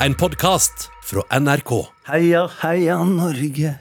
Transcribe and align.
En 0.00 0.14
podkast 0.14 0.90
fra 1.04 1.22
NRK. 1.40 1.70
Heia, 2.10 2.42
heia 2.60 2.96
Norge. 3.04 3.72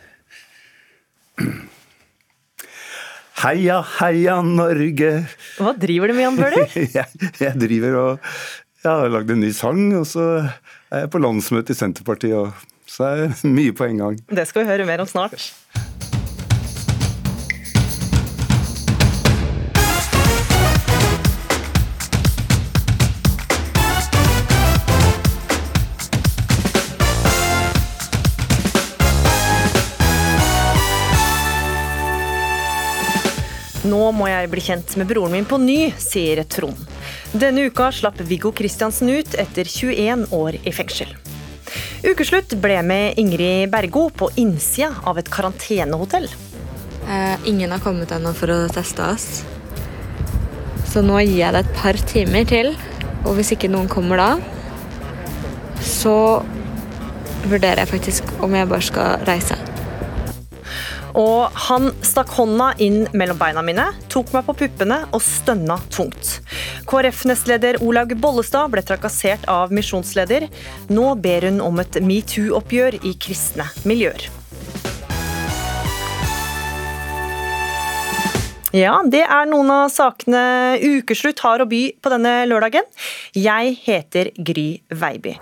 Heia, 3.44 3.80
heia 4.00 4.38
Norge. 4.42 5.12
Hva 5.60 5.74
driver 5.80 6.10
du 6.12 6.16
med, 6.16 6.24
Jan 6.26 6.40
Bøhler? 6.40 6.78
Jeg, 6.98 7.32
jeg 7.42 7.60
driver 7.60 8.00
og 8.00 8.30
jeg 8.86 8.92
har 9.02 9.10
lagd 9.10 9.32
en 9.34 9.40
ny 9.42 9.50
sang, 9.58 9.82
og 9.98 10.04
så 10.06 10.24
er 10.94 11.06
jeg 11.08 11.10
på 11.10 11.18
landsmøte 11.18 11.74
i 11.74 11.78
Senterpartiet. 11.78 12.36
Og 12.38 12.90
så 12.90 13.08
er 13.10 13.24
det 13.26 13.50
mye 13.50 13.74
på 13.74 13.88
en 13.90 14.04
gang. 14.04 14.20
Det 14.30 14.46
skal 14.46 14.62
vi 14.62 14.70
høre 14.70 14.86
mer 14.86 15.02
om 15.02 15.10
snart. 15.10 15.48
Nå 33.86 34.10
må 34.18 34.26
jeg 34.30 34.50
bli 34.50 34.64
kjent 34.66 34.96
med 34.98 35.10
broren 35.10 35.36
min 35.36 35.46
på 35.46 35.60
ny, 35.62 35.92
sier 36.02 36.42
Trond. 36.50 36.80
Denne 37.38 37.68
uka 37.70 37.92
slapp 37.94 38.18
Viggo 38.26 38.50
Kristiansen 38.56 39.12
ut 39.14 39.36
etter 39.38 39.70
21 39.70 40.26
år 40.34 40.58
i 40.64 40.74
fengsel. 40.74 41.12
Ukeslutt 42.06 42.56
ble 42.62 42.80
med 42.86 43.20
Ingrid 43.22 43.70
Bergo 43.74 44.08
på 44.10 44.32
innsida 44.42 44.90
av 45.06 45.20
et 45.22 45.30
karantenehotell. 45.30 46.26
Eh, 47.06 47.46
ingen 47.46 47.72
har 47.76 47.84
kommet 47.84 48.14
ennå 48.16 48.34
for 48.34 48.54
å 48.54 48.58
teste 48.74 49.06
oss. 49.06 49.44
Så 50.90 51.06
nå 51.06 51.20
gir 51.22 51.44
jeg 51.44 51.54
det 51.54 51.66
et 51.66 51.78
par 51.78 52.02
timer 52.10 52.50
til. 52.50 52.74
Og 53.26 53.38
hvis 53.38 53.54
ikke 53.54 53.70
noen 53.70 53.90
kommer 53.92 54.22
da, 54.22 54.32
så 55.86 56.18
vurderer 57.46 57.84
jeg 57.84 57.94
faktisk 57.94 58.36
om 58.46 58.58
jeg 58.58 58.70
bare 58.70 58.90
skal 58.90 59.26
reise. 59.30 59.58
Og 61.16 61.60
han 61.70 61.92
stakk 62.04 62.34
hånda 62.36 62.74
inn 62.84 63.06
mellom 63.16 63.40
beina 63.40 63.64
mine, 63.66 63.88
tok 64.12 64.34
meg 64.36 64.46
på 64.48 64.58
puppene 64.66 65.02
og 65.16 65.24
stønna 65.24 65.78
tungt. 65.94 66.40
KrF-nestleder 66.90 67.80
Olaug 67.86 68.16
Bollestad 68.20 68.74
ble 68.74 68.84
trakassert 68.86 69.48
av 69.52 69.72
misjonsleder. 69.76 70.50
Nå 70.92 71.14
ber 71.24 71.48
hun 71.48 71.62
om 71.64 71.80
et 71.84 72.02
metoo-oppgjør 72.04 73.00
i 73.08 73.16
kristne 73.16 73.70
miljøer. 73.88 74.28
Ja, 78.76 78.98
det 79.08 79.22
er 79.24 79.46
noen 79.48 79.70
av 79.72 79.86
sakene 79.94 80.42
Ukeslutt 80.84 81.40
har 81.46 81.64
å 81.64 81.70
by 81.70 81.86
på 81.96 82.12
denne 82.12 82.42
lørdagen. 82.50 82.84
Jeg 83.32 83.78
heter 83.86 84.34
Gry 84.36 84.68
Veiby. 84.92 85.38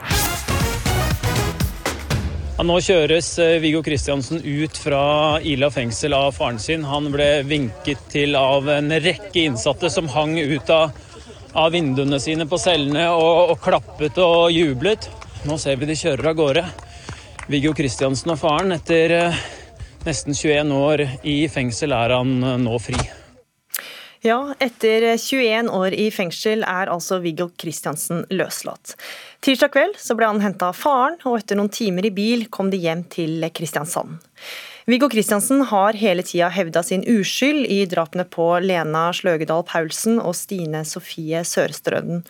Ja, 2.54 2.62
nå 2.70 2.76
kjøres 2.86 3.32
eh, 3.42 3.56
Viggo 3.64 3.80
Kristiansen 3.82 4.44
ut 4.46 4.78
fra 4.78 5.40
Ila 5.42 5.72
fengsel 5.74 6.14
av 6.14 6.36
faren 6.36 6.60
sin. 6.62 6.84
Han 6.86 7.08
ble 7.10 7.42
vinket 7.50 8.04
til 8.14 8.38
av 8.38 8.70
en 8.70 8.94
rekke 8.94 9.48
innsatte 9.48 9.90
som 9.90 10.06
hang 10.14 10.36
ut 10.38 10.70
av, 10.70 10.94
av 11.58 11.74
vinduene 11.74 12.20
sine 12.22 12.46
på 12.46 12.60
cellene 12.62 13.08
og, 13.10 13.56
og, 13.56 13.58
klappet 13.64 14.22
og 14.22 14.54
jublet. 14.54 15.10
Nå 15.50 15.58
ser 15.58 15.82
vi 15.82 15.90
de 15.90 15.98
kjører 15.98 16.30
av 16.30 16.38
gårde. 16.38 16.66
Viggo 17.50 17.74
Kristiansen 17.74 18.36
og 18.36 18.42
faren. 18.44 18.78
Etter 18.78 19.18
eh, 19.18 19.44
nesten 20.06 20.38
21 20.38 20.78
år 20.78 21.08
i 21.26 21.40
fengsel 21.50 21.98
er 21.98 22.20
han 22.20 22.38
eh, 22.38 22.62
nå 22.70 22.78
fri. 22.78 23.02
Ja, 24.24 24.54
etter 24.64 25.04
21 25.18 25.68
år 25.76 25.94
i 26.00 26.06
fengsel 26.16 26.62
er 26.64 26.88
altså 26.88 27.18
Viggo 27.20 27.50
Kristiansen 27.60 28.22
løslatt. 28.32 28.94
Tirsdag 29.44 29.74
kveld 29.74 29.98
ble 30.16 30.30
han 30.30 30.40
henta 30.40 30.70
av 30.72 30.78
faren, 30.80 31.18
og 31.28 31.42
etter 31.42 31.60
noen 31.60 31.68
timer 31.68 32.08
i 32.08 32.12
bil 32.16 32.46
kom 32.48 32.70
de 32.72 32.80
hjem 32.80 33.02
til 33.12 33.44
Kristiansand. 33.52 34.22
Viggo 34.88 35.10
Kristiansen 35.12 35.66
har 35.68 36.00
hele 36.00 36.24
tida 36.24 36.48
hevda 36.56 36.86
sin 36.88 37.04
uskyld 37.04 37.68
i 37.68 37.82
drapene 37.92 38.24
på 38.24 38.48
Lena 38.64 39.10
Sløgedal 39.16 39.68
Paulsen 39.68 40.24
og 40.24 40.38
Stine 40.40 40.86
Sofie 40.88 41.44
Sørstrøden. 41.44 42.24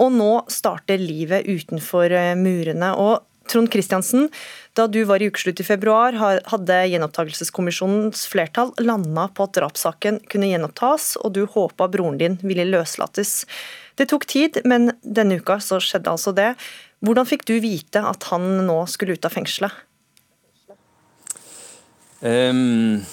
Og 0.00 0.16
nå 0.16 0.32
starter 0.48 0.96
livet 0.96 1.44
utenfor 1.44 2.12
murene. 2.40 2.92
og 2.96 3.20
Trond 3.50 3.70
Kristiansen, 3.72 4.28
da 4.74 4.86
du 4.90 5.02
var 5.08 5.22
i 5.22 5.28
ukeslutt 5.30 5.60
i 5.60 5.66
februar, 5.66 6.16
hadde 6.16 6.78
gjenopptakelseskommisjonens 6.90 8.24
flertall 8.30 8.72
landa 8.82 9.28
på 9.34 9.46
at 9.46 9.56
drapssaken 9.58 10.22
kunne 10.32 10.50
gjenopptas, 10.50 11.14
og 11.20 11.34
du 11.36 11.44
håpa 11.46 11.88
broren 11.92 12.18
din 12.20 12.38
ville 12.42 12.66
løslates. 12.68 13.42
Det 13.94 14.08
tok 14.10 14.26
tid, 14.30 14.62
men 14.64 14.92
denne 15.02 15.38
uka 15.38 15.60
så 15.62 15.78
skjedde 15.82 16.10
altså 16.10 16.34
det. 16.34 16.54
Hvordan 17.04 17.28
fikk 17.28 17.44
du 17.46 17.58
vite 17.62 18.00
at 18.00 18.30
han 18.32 18.64
nå 18.66 18.78
skulle 18.90 19.18
ut 19.18 19.28
av 19.28 19.34
fengselet? 19.34 19.84
Um, 22.24 23.04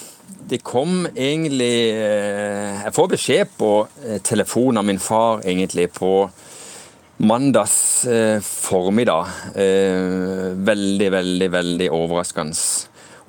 det 0.47 0.61
kom 0.63 1.03
egentlig 1.09 1.91
uh, 1.99 2.85
Jeg 2.85 2.93
får 2.95 3.09
beskjed 3.11 3.49
på 3.59 3.71
telefonen 3.91 4.23
telefon 4.23 4.79
av 4.79 4.87
min 4.87 5.01
far 5.03 5.43
egentlig 5.43 5.89
på 5.97 6.13
mandags 7.21 8.05
eh, 8.05 8.39
formiddag. 8.41 9.27
veldig, 10.71 11.09
veldig, 11.11 11.49
veldig 11.53 11.89
overraskende. 11.93 12.57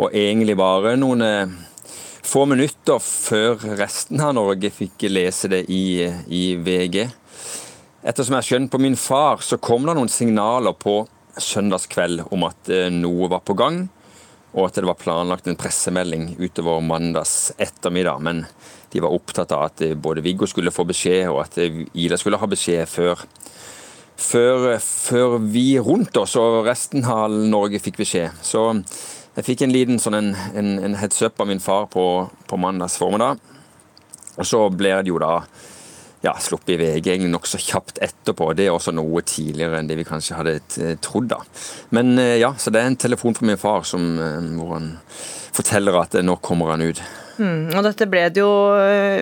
Og 0.01 0.15
egentlig 0.17 0.57
bare 0.57 0.97
noen 0.97 1.25
få 2.23 2.45
minutter 2.49 2.99
før 3.03 3.61
resten 3.79 4.21
av 4.25 4.35
Norge 4.39 4.71
fikk 4.73 5.07
lese 5.11 5.51
det 5.53 5.65
i, 5.71 6.03
i 6.33 6.45
VG. 6.57 7.03
Ettersom 8.03 8.39
jeg 8.39 8.49
skjønt 8.49 8.73
på 8.73 8.81
min 8.83 8.97
far, 8.97 9.43
så 9.45 9.61
kom 9.63 9.87
det 9.87 9.97
noen 9.99 10.11
signaler 10.11 10.75
på 10.75 11.03
søndagskveld 11.39 12.27
om 12.33 12.49
at 12.49 12.73
noe 12.97 13.29
var 13.31 13.45
på 13.45 13.57
gang 13.59 13.85
og 14.53 14.67
at 14.67 14.77
det 14.77 14.89
var 14.89 15.01
planlagt 15.01 15.49
en 15.49 15.57
pressemelding 15.57 16.35
utover 16.41 16.83
mandags 16.85 17.53
ettermiddag. 17.57 18.21
Men 18.21 18.45
de 18.93 19.01
var 19.01 19.15
opptatt 19.15 19.53
av 19.57 19.71
at 19.71 19.85
både 19.97 20.25
Viggo 20.25 20.49
skulle 20.49 20.75
få 20.75 20.85
beskjed, 20.89 21.31
og 21.33 21.41
at 21.47 21.57
Ida 21.97 22.19
skulle 22.21 22.41
ha 22.41 22.49
beskjed 22.49 22.85
før, 22.91 23.23
før, 24.21 24.79
før 24.79 25.39
vi 25.53 25.79
rundt 25.83 26.17
oss 26.21 26.37
og 26.41 26.63
resten 26.67 27.05
av 27.09 27.33
Norge 27.33 27.81
fikk 27.83 28.01
beskjed. 28.03 28.39
Så 28.45 28.69
jeg 29.37 29.47
fikk 29.47 29.65
en 29.65 29.73
liten 29.73 30.01
sånn 30.03 30.19
en, 30.19 30.33
en, 30.59 30.73
en 30.89 30.97
heads 31.01 31.23
up 31.25 31.41
av 31.41 31.49
min 31.49 31.63
far 31.63 31.89
på, 31.93 32.07
på 32.49 32.61
mandags 32.61 32.99
formiddag. 33.01 33.41
Og 34.37 34.49
så 34.49 34.65
ble 34.73 34.97
det 35.03 35.13
jo 35.13 35.21
da 35.21 35.39
ja, 36.23 36.35
sluppet 36.39 36.77
i 36.77 36.79
VG 36.79 37.09
egentlig 37.11 37.33
nokså 37.33 37.59
kjapt 37.59 37.99
etterpå. 38.05 38.53
Det 38.55 38.69
er 38.69 38.75
også 38.75 38.95
noe 38.95 39.25
tidligere 39.27 39.81
enn 39.81 39.89
det 39.91 39.99
vi 39.99 40.07
kanskje 40.07 40.39
hadde 40.39 40.55
eh, 40.79 40.95
trodd. 41.03 41.33
da. 41.33 41.41
Men 41.97 42.15
eh, 42.21 42.39
ja, 42.39 42.53
så 42.59 42.71
det 42.71 42.83
er 42.83 42.93
en 42.93 43.01
telefon 43.01 43.35
fra 43.35 43.49
min 43.49 43.61
far 43.61 43.83
som, 43.89 44.05
eh, 44.23 44.53
hvor 44.59 44.77
han 44.77 44.93
forteller 45.53 45.99
at 45.99 46.15
nå 46.23 46.39
kommer 46.45 46.77
han 46.77 46.87
ut. 46.87 47.03
Mm, 47.39 47.71
og 47.73 47.87
Dette 47.87 48.07
ble 48.11 48.27
det 48.35 48.43
jo 48.43 48.51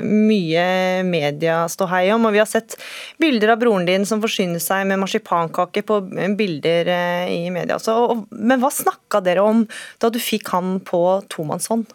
mye 0.03 0.65
medieståhei 1.06 2.03
om, 2.15 2.26
og 2.26 2.34
vi 2.34 2.41
har 2.43 2.48
sett 2.50 2.75
bilder 3.22 3.54
av 3.54 3.60
broren 3.62 3.87
din 3.87 4.06
som 4.09 4.22
forsyner 4.22 4.62
seg 4.62 4.88
med 4.91 4.98
marsipankake 5.03 5.84
på 5.87 6.00
bilder 6.38 6.91
i 7.31 7.44
media. 7.54 7.78
Så, 7.82 7.94
og, 7.94 8.26
men 8.34 8.62
hva 8.62 8.72
snakka 8.75 9.22
dere 9.25 9.47
om 9.47 9.62
da 10.03 10.10
du 10.10 10.19
fikk 10.22 10.50
han 10.56 10.78
på 10.87 11.04
tomannshånd? 11.31 11.87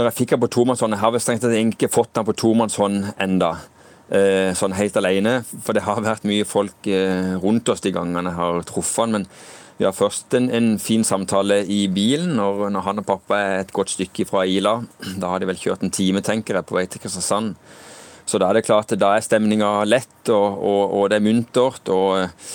når 0.00 0.10
jeg 0.10 0.18
fikk 0.22 0.34
han 0.34 0.42
på 0.44 0.50
tomannshånd 0.54 0.96
Jeg 0.96 1.02
har 1.02 1.14
vel 1.14 1.22
strengt 1.22 1.44
tatt 1.44 1.56
ikke 1.58 1.92
fått 1.92 2.18
han 2.18 2.26
på 2.28 2.36
tomannshånd 2.38 3.12
enda, 3.20 3.50
eh, 4.08 4.52
sånn 4.56 4.76
helt 4.78 4.96
alene. 4.96 5.40
For 5.64 5.76
det 5.76 5.84
har 5.86 6.02
vært 6.04 6.26
mye 6.28 6.46
folk 6.48 6.86
eh, 6.90 7.34
rundt 7.42 7.68
oss 7.72 7.82
de 7.84 7.92
gangene 7.94 8.30
jeg 8.30 8.38
har 8.38 8.62
truffet 8.68 9.04
han. 9.04 9.16
Men 9.18 9.26
har 9.86 9.96
først 9.96 10.34
en, 10.36 10.48
en 10.52 10.72
fin 10.82 11.04
samtale 11.06 11.62
i 11.70 11.84
bilen 11.92 12.34
når, 12.36 12.66
når, 12.74 12.84
han 12.86 13.02
og 13.02 13.06
pappa 13.08 13.38
er 13.40 13.54
et 13.62 13.72
godt 13.72 13.94
stykke 13.94 14.26
fra 14.28 14.44
Ila. 14.44 14.80
Da 15.20 15.30
har 15.32 15.40
de 15.40 15.48
vel 15.48 15.60
kjørt 15.60 15.84
en 15.86 15.94
time, 15.94 16.22
tenker 16.24 16.58
jeg, 16.58 16.68
på 16.68 16.76
vei 16.76 16.84
til 16.90 17.00
Kristiansand. 17.02 17.54
Så 18.28 18.38
da 18.38 18.50
er 18.50 18.58
det 18.58 18.66
klart 18.66 18.92
at 18.92 19.00
da 19.00 19.14
er 19.16 19.24
stemninga 19.24 19.70
lett, 19.88 20.20
og, 20.28 20.60
og, 20.60 20.82
og, 20.98 21.06
det 21.10 21.18
er 21.18 21.24
muntert. 21.24 21.88
og 21.88 22.20
eh, 22.20 22.52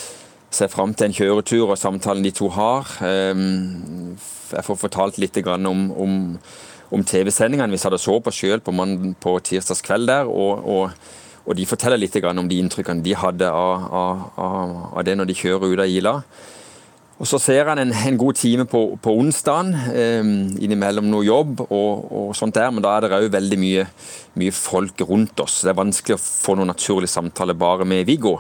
ser 0.56 0.72
fram 0.72 0.94
til 0.96 1.10
en 1.10 1.18
kjøretur 1.18 1.74
og 1.74 1.80
samtalen 1.82 2.24
de 2.24 2.32
to 2.32 2.48
har. 2.56 2.88
Jeg 3.04 4.64
får 4.64 4.78
fortalt 4.80 5.18
litt 5.20 5.42
om, 5.44 5.90
om 5.92 6.16
om 6.94 7.04
TV-sendingene 7.04 7.74
vi 7.74 7.80
satt 7.82 7.96
og 7.98 8.02
så 8.02 8.18
på 8.24 8.34
sjøl 8.34 8.62
på, 8.64 8.74
på 9.20 9.38
tirsdagskveld 9.50 10.12
der. 10.12 10.32
og, 10.32 10.66
og 10.66 11.14
og 11.46 11.54
De 11.54 11.66
forteller 11.70 12.00
litt 12.02 12.16
om 12.26 12.48
de 12.50 12.58
inntrykkene 12.58 13.04
de 13.06 13.12
hadde 13.14 13.46
av, 13.46 13.84
av, 13.94 14.22
av, 14.98 15.02
det 15.06 15.14
når 15.14 15.28
de 15.30 15.36
kjører 15.38 15.76
ut 15.76 15.82
av 15.84 15.92
Ila. 15.94 16.14
Og 17.16 17.28
Så 17.28 17.40
ser 17.40 17.70
han 17.70 17.80
en, 17.80 17.94
en 17.96 18.18
god 18.20 18.36
time 18.36 18.66
på, 18.68 18.82
på 19.00 19.14
onsdagen, 19.16 19.72
eh, 19.96 20.32
innimellom 20.66 21.08
noe 21.08 21.24
jobb, 21.24 21.62
og, 21.70 22.08
og, 22.12 22.30
sånt 22.36 22.58
der, 22.58 22.74
men 22.76 22.84
da 22.84 22.98
er 22.98 23.06
det 23.06 23.16
òg 23.16 23.30
veldig 23.32 23.60
mye, 23.62 23.86
mye, 24.36 24.56
folk 24.56 25.06
rundt 25.08 25.40
oss. 25.40 25.62
Det 25.64 25.72
er 25.72 25.80
vanskelig 25.80 26.18
å 26.18 26.24
få 26.24 26.58
noen 26.60 26.74
naturlig 26.74 27.08
samtale 27.12 27.56
bare 27.56 27.88
med 27.88 28.04
Viggo. 28.10 28.36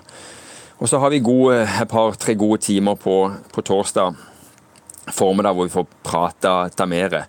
Og 0.75 0.91
Så 0.91 0.99
har 0.99 1.13
vi 1.13 1.23
gode, 1.23 1.61
et 1.63 1.87
par-tre 1.87 2.35
gode 2.35 2.59
timer 2.67 2.99
på, 2.99 3.19
på 3.55 3.63
torsdag 3.63 4.17
formiddag 5.13 5.55
hvor 5.55 5.69
vi 5.69 5.75
får 5.75 5.87
prata 6.03 6.87
mer. 6.89 7.21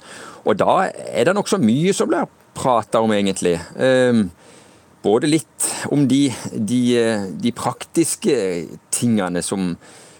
Og 0.46 0.56
da 0.58 0.88
er 0.88 1.28
det 1.28 1.36
nokså 1.36 1.60
mye 1.62 1.94
som 1.94 2.10
blir 2.10 2.26
prata 2.56 3.02
om, 3.04 3.12
egentlig. 3.12 3.54
Eh, 3.76 4.24
både 5.04 5.30
litt 5.30 5.68
om 5.92 6.06
de, 6.08 6.24
de, 6.52 6.80
de, 7.38 7.52
praktiske 7.54 8.36
tingene 8.94 9.42
som, 9.44 9.74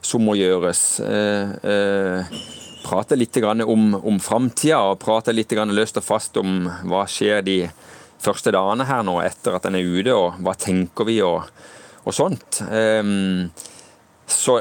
som 0.07 0.25
må 0.27 0.37
gjøres. 0.39 0.85
Eh, 1.03 1.53
eh, 1.67 2.39
prate 2.87 3.19
litt 3.19 3.37
om, 3.43 3.95
om 3.99 4.19
framtida 4.23 4.79
og 4.93 5.01
prate 5.03 5.35
litt 5.35 5.53
løst 5.53 5.99
og 5.99 6.07
fast 6.07 6.37
om 6.39 6.69
hva 6.87 7.03
skjer 7.11 7.43
de 7.43 7.59
første 8.23 8.53
dagene 8.55 8.87
her 8.87 9.03
nå 9.05 9.19
etter 9.25 9.57
at 9.57 9.67
den 9.67 9.81
er 9.81 9.87
ute, 9.87 10.15
og 10.15 10.39
hva 10.41 10.55
tenker 10.55 11.09
vi 11.09 11.19
og, 11.27 11.43
og 12.07 12.15
sånt. 12.15 12.63
Um, 12.71 13.51
så 14.27 14.61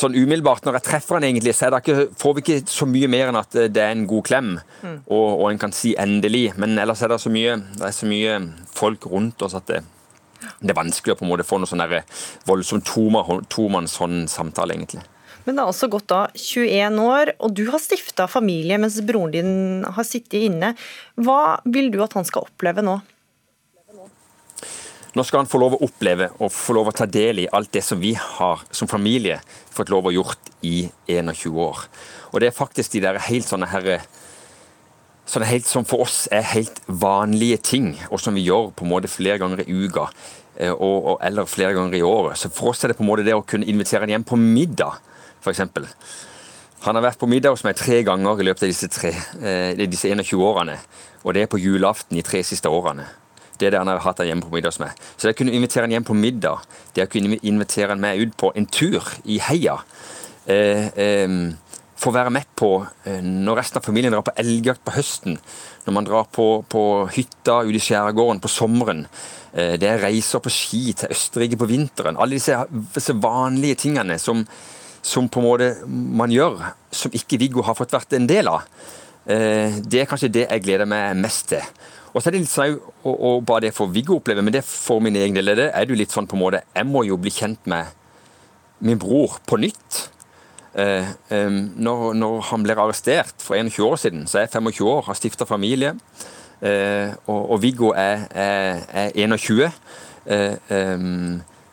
sånn 0.00 0.16
umiddelbart 0.16 0.64
når 0.64 0.78
jeg 0.78 0.86
treffer 0.88 1.18
han 1.18 1.26
egentlig, 1.28 1.54
så 1.56 1.70
ikke, 1.76 2.10
får 2.18 2.36
vi 2.36 2.44
ikke 2.44 2.58
så 2.72 2.88
mye 2.88 3.10
mer 3.12 3.30
enn 3.30 3.40
at 3.40 3.56
det 3.72 3.82
er 3.82 3.94
en 3.94 4.06
god 4.08 4.26
klem, 4.26 4.52
mm. 4.80 4.98
og, 5.06 5.26
og, 5.28 5.46
en 5.50 5.60
kan 5.60 5.74
si 5.76 5.94
'endelig'. 5.94 6.56
Men 6.60 6.78
ellers 6.78 7.02
er 7.02 7.12
det 7.12 7.20
så 7.20 7.32
mye, 7.32 7.56
det 7.76 7.88
er 7.88 7.96
så 7.96 8.08
mye 8.08 8.38
folk 8.72 9.06
rundt 9.10 9.42
oss 9.46 9.56
at 9.58 9.68
det, 9.70 9.82
det 10.60 10.72
er 10.72 10.78
vanskelig 10.78 11.14
å 11.14 11.20
på 11.20 11.26
en 11.26 11.32
måte 11.32 11.46
få 11.46 11.60
noe 11.60 11.70
sånn 11.70 11.86
voldsom 12.48 12.82
tomannshånd-samtale, 12.84 14.76
egentlig. 14.76 15.04
Men 15.44 15.56
det 15.56 15.64
har 15.64 15.72
også 15.72 15.88
gått 15.92 16.10
da 16.12 16.24
21 16.36 16.98
år, 17.02 17.32
og 17.40 17.54
du 17.56 17.64
har 17.72 17.80
stifta 17.82 18.26
familie 18.30 18.76
mens 18.80 19.00
broren 19.06 19.32
din 19.34 19.54
har 19.96 20.06
sittet 20.06 20.44
inne. 20.50 20.74
Hva 21.16 21.60
vil 21.64 21.88
du 21.92 22.00
at 22.04 22.14
han 22.18 22.28
skal 22.28 22.48
oppleve 22.48 22.84
nå? 22.84 23.00
Nå 25.10 25.24
skal 25.26 25.42
han 25.42 25.50
få 25.50 25.58
lov 25.58 25.74
å 25.74 25.82
oppleve 25.88 26.28
og 26.38 26.52
få 26.54 26.76
lov 26.76 26.92
å 26.92 26.94
ta 26.94 27.06
del 27.10 27.42
i 27.42 27.48
alt 27.50 27.72
det 27.74 27.82
som 27.82 27.98
vi 27.98 28.12
har 28.14 28.62
som 28.70 28.90
familie 28.90 29.40
fått 29.74 29.90
lov 29.90 30.06
å 30.06 30.14
gjort 30.14 30.52
i 30.62 30.84
21 31.10 31.56
år. 31.58 31.82
Og 32.30 32.38
det 32.38 32.50
er 32.50 32.54
faktisk 32.54 32.94
de 32.94 33.02
der 33.02 33.18
helt 33.26 33.48
sånne 33.48 33.72
herre 33.72 33.98
sånne 35.30 35.48
helt 35.50 35.68
som 35.68 35.86
for 35.86 36.04
oss 36.06 36.24
er 36.34 36.42
helt 36.54 36.80
vanlige 36.86 37.60
ting, 37.70 37.92
og 38.10 38.20
som 38.22 38.34
vi 38.34 38.46
gjør 38.48 38.72
på 38.74 38.86
en 38.86 38.92
måte 38.92 39.10
flere 39.10 39.38
ganger 39.42 39.62
i 39.62 39.76
uka. 39.86 40.08
Eh, 40.56 40.72
og, 40.72 40.96
og, 41.04 41.14
eller 41.24 41.48
flere 41.48 41.76
ganger 41.76 41.98
i 41.98 42.02
året. 42.04 42.38
Så 42.38 42.50
for 42.52 42.72
oss 42.72 42.82
er 42.84 42.92
det 42.92 42.98
på 42.98 43.04
en 43.06 43.10
måte 43.10 43.26
det 43.26 43.36
å 43.36 43.46
kunne 43.46 43.68
invitere 43.70 44.04
ham 44.04 44.16
hjem 44.16 44.26
på 44.26 44.40
middag, 44.40 44.98
f.eks. 45.40 45.62
Han 46.84 46.96
har 46.96 47.04
vært 47.04 47.20
på 47.20 47.28
middag 47.28 47.54
hos 47.54 47.64
meg 47.64 47.76
tre 47.76 48.00
ganger 48.04 48.40
i 48.40 48.48
løpet 48.48 48.64
av 48.64 48.70
disse, 48.72 48.88
tre, 48.92 49.14
eh, 49.44 49.86
disse 49.86 50.10
21 50.10 50.44
årene. 50.44 50.78
Og 51.22 51.36
det 51.36 51.44
er 51.44 51.50
på 51.52 51.60
julaften 51.60 52.16
de 52.16 52.24
tre 52.24 52.42
siste 52.46 52.68
årene. 52.72 53.06
Det 53.60 53.68
er 53.68 53.74
det 53.74 53.80
han 53.82 53.90
har 53.92 54.00
hatt 54.00 54.22
han 54.22 54.30
hjemme 54.30 54.46
på 54.46 54.54
middag 54.54 54.72
hos 54.72 54.80
meg. 54.80 54.94
Så 55.16 55.28
det 55.28 55.34
å 55.34 55.38
kunne 55.42 55.52
invitere 55.56 55.84
han 55.84 55.92
hjem 55.92 56.06
på 56.08 56.16
middag, 56.16 56.64
det 56.96 57.04
å 57.04 57.10
kunne 57.12 57.36
invitere 57.36 57.92
han 57.92 58.00
med 58.00 58.22
ut 58.22 58.36
på 58.40 58.52
en 58.56 58.68
tur 58.72 59.04
i 59.28 59.36
heia 59.44 59.76
eh, 60.48 60.88
eh, 60.96 61.34
Få 62.00 62.12
være 62.14 62.32
med 62.32 62.48
på 62.56 62.70
eh, 63.04 63.20
når 63.20 63.60
resten 63.60 63.80
av 63.80 63.84
familien 63.84 64.14
drar 64.14 64.24
på 64.24 64.32
elgjakt 64.40 64.82
på 64.86 64.94
høsten, 64.94 65.36
når 65.84 65.96
man 65.96 66.06
drar 66.08 66.28
på, 66.32 66.46
på 66.70 66.82
hytta 67.12 67.60
ute 67.66 67.76
i 67.76 67.82
skjærgården 67.84 68.40
på 68.40 68.52
sommeren. 68.52 69.04
Eh, 69.52 69.74
det 69.80 69.88
er 69.90 70.00
reiser 70.06 70.40
på 70.40 70.52
ski 70.54 70.94
til 70.96 71.12
Østerrike 71.12 71.58
på 71.60 71.68
vinteren. 71.68 72.16
Alle 72.16 72.38
disse, 72.38 72.56
disse 72.94 73.16
vanlige 73.20 73.82
tingene 73.84 74.16
som, 74.22 74.46
som, 75.02 75.28
på 75.28 75.42
en 75.42 75.48
måte 75.48 75.70
man 75.90 76.32
gjør, 76.32 76.70
som 76.94 77.12
ikke 77.16 77.40
Viggo 77.42 77.64
har 77.66 77.76
fått 77.78 77.92
vært 77.96 78.16
en 78.16 78.28
del 78.30 78.48
av. 78.48 78.64
Eh, 79.28 79.80
det 79.84 80.02
er 80.02 80.08
kanskje 80.08 80.32
det 80.32 80.46
jeg 80.46 80.64
gleder 80.64 80.88
meg 80.88 81.18
mest 81.20 81.50
til. 81.52 81.64
Og 82.10 82.18
så 82.18 82.30
er 82.30 82.34
det 82.34 82.42
litt 82.42 82.50
sånn, 82.50 82.78
og 83.06 83.44
bare 83.46 83.68
det 83.68 83.74
for 83.76 83.90
Viggo 83.92 84.16
oppleve, 84.18 84.42
men 84.42 84.54
det 84.54 84.64
for 84.66 85.02
min 85.04 85.14
egen 85.20 85.36
del 85.36 85.52
er 85.52 85.60
det, 85.60 85.68
er 85.76 85.86
jo 85.86 85.98
litt 85.98 86.14
sånn 86.14 86.26
på 86.26 86.34
en 86.34 86.42
måte 86.42 86.64
Jeg 86.74 86.88
må 86.88 87.04
jo 87.06 87.18
bli 87.20 87.30
kjent 87.30 87.68
med 87.70 87.92
min 88.82 88.98
bror 88.98 89.36
på 89.46 89.60
nytt. 89.60 90.00
Eh, 90.78 91.08
eh, 91.34 91.50
når, 91.50 92.12
når, 92.14 92.40
han 92.50 92.66
blir 92.66 92.78
arrestert 92.78 93.34
for 93.42 93.58
21 93.58 93.86
år 93.86 93.96
siden, 93.96 94.26
så 94.30 94.38
er 94.38 94.46
jeg 94.46 94.54
25 94.58 94.90
år, 94.90 95.06
har 95.08 95.18
stifta 95.18 95.48
familie. 95.48 95.94
Eh, 96.60 97.14
og, 97.26 97.40
og, 97.50 97.62
Viggo 97.62 97.94
er, 97.96 98.26
er, 98.30 98.84
er 98.92 99.10
21. 99.16 99.70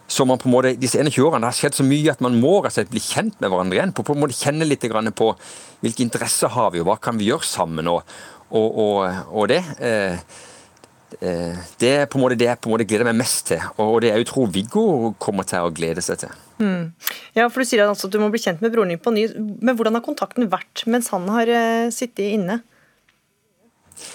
så 0.07 0.23
man 0.23 0.39
på 0.39 0.47
en 0.47 0.53
måte, 0.53 0.77
disse 0.79 1.01
21 1.03 1.25
årene 1.27 1.44
det 1.44 1.51
har 1.51 1.57
skjedd 1.57 1.75
så 1.75 1.83
mye 1.83 2.13
at 2.13 2.21
man 2.23 2.38
må 2.39 2.61
slett 2.71 2.89
bli 2.89 3.01
kjent 3.03 3.35
med 3.41 3.51
hverandre 3.51 3.75
igjen. 3.77 3.94
På, 3.94 4.07
på 4.07 4.15
en 4.15 4.23
måte 4.23 4.38
Kjenne 4.39 4.65
litt 4.65 4.85
på 4.88 5.33
hvilke 5.83 6.03
interesser 6.05 6.53
har 6.55 6.71
vi, 6.71 6.79
og 6.81 6.88
hva 6.88 6.95
kan 7.01 7.19
vi 7.19 7.27
gjøre 7.27 7.45
sammen. 7.45 7.91
og 7.91 8.07
og, 8.49 8.77
og, 8.79 9.15
og 9.31 9.49
det 9.51 9.59
eh, 9.83 10.19
eh, 11.19 11.55
det 11.79 11.89
er 11.89 12.05
på 12.07 12.19
en 12.19 12.23
måte 12.23 12.38
det 12.39 12.47
jeg 12.47 12.59
på 12.61 12.69
en 12.69 12.77
måte 12.77 12.88
gleder 12.88 13.09
meg 13.09 13.19
mest 13.19 13.49
til, 13.51 13.63
og 13.83 14.01
det 14.01 14.13
jeg 14.13 14.27
tror 14.29 14.51
Viggo 14.53 15.13
kommer 15.19 15.47
til 15.47 15.67
å 15.67 15.73
glede 15.75 16.03
seg 16.05 16.21
til. 16.23 16.46
Mm. 16.57 16.94
Ja, 17.38 17.45
for 17.54 17.62
Du 17.62 17.69
sier 17.69 17.86
altså 17.86 18.09
at 18.09 18.15
du 18.15 18.21
må 18.21 18.31
bli 18.33 18.42
kjent 18.42 18.63
med 18.63 18.74
broren 18.74 18.89
din 18.94 19.01
på 19.01 19.13
ny, 19.13 19.27
men 19.38 19.77
hvordan 19.77 19.98
har 19.98 20.06
kontakten 20.06 20.50
vært 20.50 20.86
mens 20.89 21.12
han 21.13 21.27
har 21.30 21.51
uh, 21.51 21.94
sittet 21.94 22.33
inne? 22.33 22.62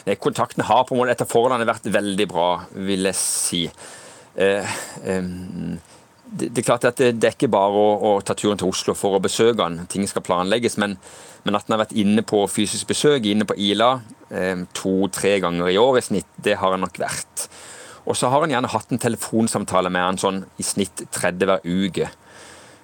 Nei, 0.07 0.17
kontakten 0.21 0.65
har 0.67 0.85
på 0.87 0.95
en 0.95 1.03
måte 1.03 1.15
etter 1.17 1.29
forholdene 1.29 1.69
vært 1.69 1.89
veldig 1.93 2.29
bra, 2.31 2.51
vil 2.89 3.09
jeg 3.11 3.19
si. 3.19 3.65
Eh, 4.35 4.77
eh, 5.05 5.27
det, 6.33 6.49
det, 6.49 6.63
er 6.63 6.67
klart 6.67 6.87
at 6.89 7.01
det, 7.01 7.11
det 7.21 7.29
er 7.29 7.35
ikke 7.37 7.51
bare 7.53 7.77
å, 7.77 7.89
å, 8.09 8.13
ta 8.25 8.37
turen 8.39 8.61
til 8.61 8.71
Oslo 8.71 8.95
for 8.97 9.19
å 9.19 9.23
besøke 9.23 9.67
han, 9.67 9.83
ting 9.93 10.07
skal 10.09 10.25
planlegges. 10.25 10.79
Men, 10.81 10.97
men 11.45 11.59
at 11.59 11.67
han 11.67 11.77
har 11.77 11.85
vært 11.85 11.97
inne 11.99 12.25
på 12.27 12.45
fysisk 12.51 12.93
besøk, 12.95 13.27
inne 13.29 13.47
på 13.49 13.59
Ila, 13.59 13.97
eh, 14.31 14.65
to-tre 14.77 15.37
ganger 15.45 15.73
i 15.73 15.79
år 15.83 16.01
i 16.01 16.07
snitt, 16.13 16.31
det 16.43 16.59
har 16.63 16.75
han 16.77 16.85
nok 16.87 17.03
vært. 17.03 17.47
Og 18.07 18.19
så 18.19 18.31
har 18.33 18.43
han 18.43 18.51
gjerne 18.51 18.71
hatt 18.73 18.91
en 18.91 19.03
telefonsamtale 19.03 19.91
med 19.93 20.03
han 20.03 20.19
sånn 20.19 20.43
i 20.59 20.67
snitt 20.67 21.05
30 21.15 21.51
hver 21.51 21.67
uke. 21.67 22.09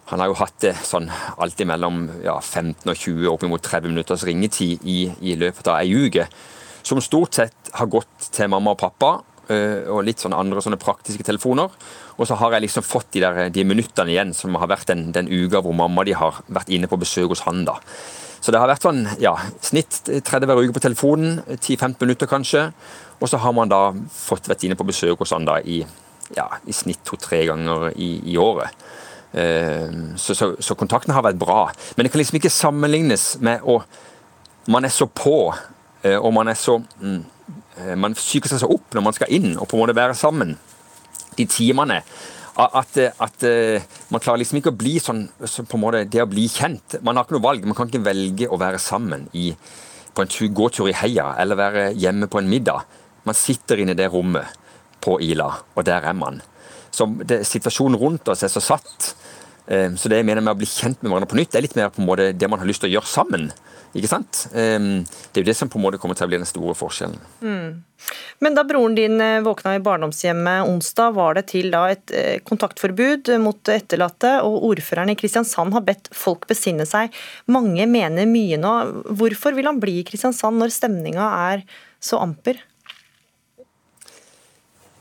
Han 0.08 0.22
har 0.22 0.30
jo 0.30 0.38
hatt 0.40 0.56
det 0.64 0.74
sånn 0.88 1.10
alltid 1.36 1.68
mellom 1.68 2.06
ja, 2.24 2.38
15 2.40 2.88
og 2.88 2.96
20, 2.96 3.26
oppimot 3.32 3.64
30 3.64 3.92
minutters 3.92 4.24
ringetid 4.24 4.84
i, 4.88 5.00
i 5.20 5.36
løpet 5.36 5.68
av 5.68 5.82
ei 5.82 5.92
uke. 5.92 6.28
Som 6.86 7.02
stort 7.04 7.36
sett 7.36 7.72
har 7.76 7.90
gått 7.92 8.30
til 8.32 8.48
mamma 8.48 8.72
og 8.72 8.80
pappa, 8.80 9.18
Eh, 9.48 9.86
og 9.88 10.02
litt 10.04 10.20
sånne 10.20 10.36
andre 10.36 10.60
sånne 10.60 10.76
praktiske 10.80 11.24
telefoner. 11.24 11.72
Og 12.20 12.26
så 12.28 12.36
har 12.36 12.52
jeg 12.54 12.66
liksom 12.66 12.84
fått 12.84 13.14
de, 13.16 13.22
der, 13.24 13.48
de 13.52 13.64
minuttene 13.64 14.12
igjen 14.12 14.34
som 14.36 14.56
har 14.60 14.68
vært 14.68 14.90
den, 14.90 15.06
den 15.14 15.30
uka 15.30 15.62
hvor 15.64 15.76
mamma 15.76 16.04
de 16.04 16.16
har 16.18 16.42
vært 16.52 16.68
inne 16.74 16.90
på 16.90 16.98
besøk 17.00 17.32
hos 17.32 17.46
han. 17.46 17.64
da. 17.64 17.78
Så 18.44 18.52
det 18.52 18.60
har 18.60 18.68
vært 18.70 18.84
sånn, 18.84 19.06
ja, 19.22 19.32
snitt 19.64 20.02
30 20.04 20.44
hver 20.46 20.60
uke 20.60 20.76
på 20.76 20.84
telefonen, 20.84 21.40
10-15 21.56 21.96
minutter 22.04 22.30
kanskje. 22.30 22.66
Og 23.18 23.32
så 23.32 23.40
har 23.40 23.56
man 23.56 23.72
da 23.72 23.80
fått 24.12 24.50
vært 24.52 24.68
inne 24.68 24.76
på 24.78 24.86
besøk 24.86 25.24
hos 25.24 25.32
han 25.34 25.48
da 25.48 25.56
i, 25.64 25.80
ja, 26.36 26.46
i 26.68 26.76
snitt 26.76 27.00
to-tre 27.08 27.46
ganger 27.48 27.88
i, 27.96 28.12
i 28.28 28.36
året. 28.38 28.76
Uh, 29.28 30.14
så, 30.16 30.34
så, 30.34 30.54
så, 30.60 30.76
kontakten 30.78 31.12
har 31.12 31.26
vært 31.26 31.40
bra. 31.40 31.66
Men 31.96 32.06
det 32.06 32.12
kan 32.12 32.22
liksom 32.22 32.38
ikke 32.40 32.52
sammenlignes 32.52 33.34
med 33.44 33.64
å 33.64 33.82
Man 34.68 34.84
er 34.84 34.92
så 34.92 35.06
på, 35.08 35.48
uh, 35.48 36.18
og 36.18 36.32
man 36.36 36.50
er 36.52 36.56
så 36.60 36.74
mm, 36.76 37.20
Eh, 37.78 37.94
man 37.98 38.16
psyker 38.16 38.50
seg 38.50 38.62
så 38.62 38.70
opp 38.72 38.96
når 38.96 39.06
man 39.06 39.16
skal 39.16 39.30
inn 39.34 39.54
og 39.56 39.68
på 39.68 39.76
en 39.76 39.84
måte 39.84 39.96
være 39.96 40.16
sammen. 40.18 40.56
De 41.38 41.46
timene. 41.46 42.00
At, 42.58 42.96
at, 42.98 43.44
eh, 43.46 43.84
man 44.10 44.22
klarer 44.22 44.40
liksom 44.42 44.58
ikke 44.58 44.72
å 44.72 44.78
bli 44.78 44.96
sånn 44.98 45.28
så 45.46 45.62
på 45.62 45.78
en 45.78 45.82
måte, 45.84 46.00
Det 46.10 46.24
å 46.24 46.26
bli 46.26 46.48
kjent 46.50 46.96
Man 47.06 47.14
har 47.14 47.22
ikke 47.22 47.36
noe 47.36 47.44
valg. 47.44 47.66
Man 47.68 47.76
kan 47.78 47.86
ikke 47.86 48.02
velge 48.02 48.48
å 48.50 48.58
være 48.58 48.80
sammen 48.82 49.28
i, 49.38 49.52
på 50.10 50.24
en 50.24 50.54
gåtur 50.58 50.90
i 50.90 50.96
heia 50.98 51.36
eller 51.38 51.60
være 51.60 51.84
hjemme 51.94 52.26
på 52.26 52.40
en 52.40 52.50
middag. 52.50 52.82
Man 53.22 53.38
sitter 53.38 53.78
inne 53.78 53.94
i 53.94 53.98
det 53.98 54.10
rommet 54.10 54.58
på 54.98 55.20
Ila, 55.22 55.52
og 55.76 55.86
der 55.86 56.02
er 56.02 56.16
man. 56.18 56.40
Så 56.90 57.06
det, 57.22 57.44
Situasjonen 57.46 58.00
rundt 58.00 58.28
oss 58.28 58.42
er 58.42 58.50
så 58.50 58.60
satt. 58.64 59.14
Eh, 59.68 59.90
så 60.00 60.10
det 60.10 60.22
jeg 60.22 60.28
mener 60.28 60.44
med 60.44 60.56
å 60.56 60.60
bli 60.60 60.68
kjent 60.68 61.02
med 61.02 61.12
hverandre 61.12 61.30
på 61.30 61.38
nytt, 61.38 61.52
det 61.52 61.60
er 61.60 61.66
litt 61.66 61.76
mer 61.78 61.92
på 61.92 62.02
en 62.02 62.08
måte 62.08 62.30
det 62.32 62.48
man 62.50 62.60
har 62.62 62.68
lyst 62.68 62.84
til 62.84 62.90
å 62.90 62.96
gjøre 62.96 63.10
sammen. 63.10 63.50
Ikke 63.96 64.08
sant? 64.10 64.46
Ehm, 64.52 65.04
det 65.32 65.40
er 65.40 65.44
jo 65.44 65.48
det 65.48 65.56
som 65.56 65.68
på 65.72 65.78
en 65.78 65.84
måte 65.86 66.00
kommer 66.00 66.16
til 66.16 66.26
å 66.26 66.30
bli 66.30 66.40
den 66.40 66.48
store 66.48 66.74
forskjellen. 66.76 67.20
Mm. 67.40 67.84
Men 68.44 68.56
da 68.56 68.64
broren 68.68 68.96
din 68.98 69.16
eh, 69.24 69.40
våkna 69.44 69.74
i 69.78 69.82
barndomshjemmet 69.84 70.68
onsdag, 70.68 71.16
var 71.16 71.38
det 71.38 71.46
til 71.52 71.72
et 71.78 72.14
eh, 72.14 72.38
kontaktforbud 72.46 73.32
mot 73.42 73.72
etterlatte, 73.72 74.34
og 74.44 74.68
ordføreren 74.70 75.12
i 75.14 75.18
Kristiansand 75.18 75.76
har 75.76 75.86
bedt 75.88 76.12
folk 76.16 76.46
besinne 76.50 76.86
seg. 76.88 77.14
Mange 77.48 77.88
mener 77.88 78.28
mye 78.28 78.60
nå. 78.60 78.74
Hvorfor 79.08 79.56
vil 79.56 79.70
han 79.70 79.80
bli 79.82 80.00
i 80.02 80.08
Kristiansand 80.08 80.60
når 80.60 80.74
stemninga 80.76 81.32
er 81.52 81.64
så 82.00 82.20
amper? 82.22 82.60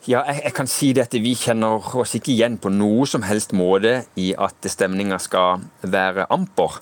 Ja, 0.08 0.22
jeg, 0.24 0.40
jeg, 0.46 0.54
kan 0.56 0.70
si 0.72 0.94
det 0.96 1.04
at 1.04 1.16
Vi 1.20 1.34
kjenner 1.36 1.84
oss 2.00 2.16
ikke 2.16 2.32
igjen 2.32 2.56
på 2.64 2.72
noe 2.72 3.04
som 3.10 3.26
helst 3.28 3.52
måte 3.58 4.06
i 4.16 4.32
at 4.40 4.68
stemninga 4.72 5.20
skal 5.20 5.66
være 5.84 6.30
amper. 6.32 6.80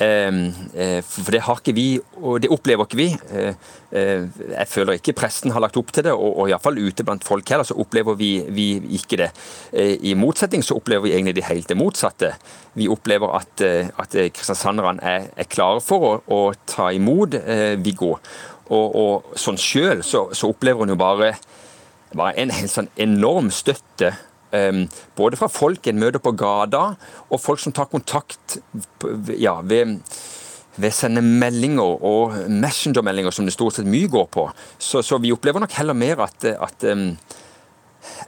Ehm, 0.00 0.46
eh, 0.72 1.02
for 1.04 1.34
det 1.34 1.42
har 1.44 1.58
ikke 1.60 1.74
vi, 1.76 2.00
og 2.24 2.40
det 2.40 2.48
opplever 2.52 2.88
ikke 2.88 2.96
vi. 2.96 3.08
Eh, 3.12 3.52
eh, 3.92 4.24
jeg 4.54 4.68
føler 4.72 4.96
ikke 4.96 5.14
presten 5.20 5.52
har 5.52 5.60
lagt 5.60 5.76
opp 5.76 5.92
til 5.92 6.06
det, 6.06 6.14
og, 6.16 6.38
og 6.40 6.48
iallfall 6.48 6.80
ute 6.80 7.04
blant 7.04 7.26
folk 7.28 7.52
heller, 7.52 7.68
så 7.68 7.76
opplever 7.76 8.16
vi, 8.16 8.30
vi 8.48 8.66
ikke 8.96 9.20
det. 9.20 9.30
I 10.00 10.14
motsetning 10.16 10.64
så 10.64 10.78
opplever 10.80 11.04
vi 11.06 11.12
egentlig 11.12 11.36
det 11.36 11.48
helt 11.50 11.68
det 11.68 11.76
motsatte. 11.76 12.32
Vi 12.78 12.88
opplever 12.88 13.36
at, 13.36 13.62
at 14.00 14.16
kristiansanderne 14.32 15.04
er, 15.04 15.28
er, 15.36 15.50
klare 15.52 15.84
for 15.84 16.08
å, 16.08 16.14
å 16.24 16.40
ta 16.64 16.88
imot 16.96 17.36
Viggo. 17.84 18.16
Og, 18.72 18.96
og 18.96 19.36
sånn 19.36 19.60
sjøl 19.60 20.00
så, 20.06 20.30
så, 20.32 20.48
opplever 20.48 20.80
hun 20.80 20.94
jo 20.94 20.96
bare, 20.96 21.34
bare 22.18 22.36
en 22.40 22.52
helt 22.54 22.72
sånn 22.72 22.90
enorm 23.00 23.50
støtte 23.54 24.12
Ehm, 24.52 24.84
både 25.16 25.38
fra 25.40 25.48
folk 25.48 25.86
en 25.88 26.00
møter 26.00 26.20
på 26.20 26.34
gata, 26.36 26.92
og 27.30 27.40
folk 27.40 27.60
som 27.62 27.72
tar 27.72 27.90
kontakt 27.92 28.58
ja, 29.40 29.60
ved 29.64 30.00
ved 30.80 30.88
sende 30.96 31.20
meldinger 31.20 31.98
og 32.08 32.32
messengermeldinger, 32.48 33.30
som 33.30 33.44
det 33.44 33.52
stort 33.52 33.76
sett 33.76 33.88
mye 33.92 34.08
går 34.08 34.30
på. 34.32 34.46
Så, 34.80 35.02
så 35.04 35.18
vi 35.20 35.28
opplever 35.34 35.60
nok 35.60 35.74
heller 35.76 35.92
mer 35.92 36.22
at, 36.24 36.46
at 36.48 36.86
um, 36.88 37.10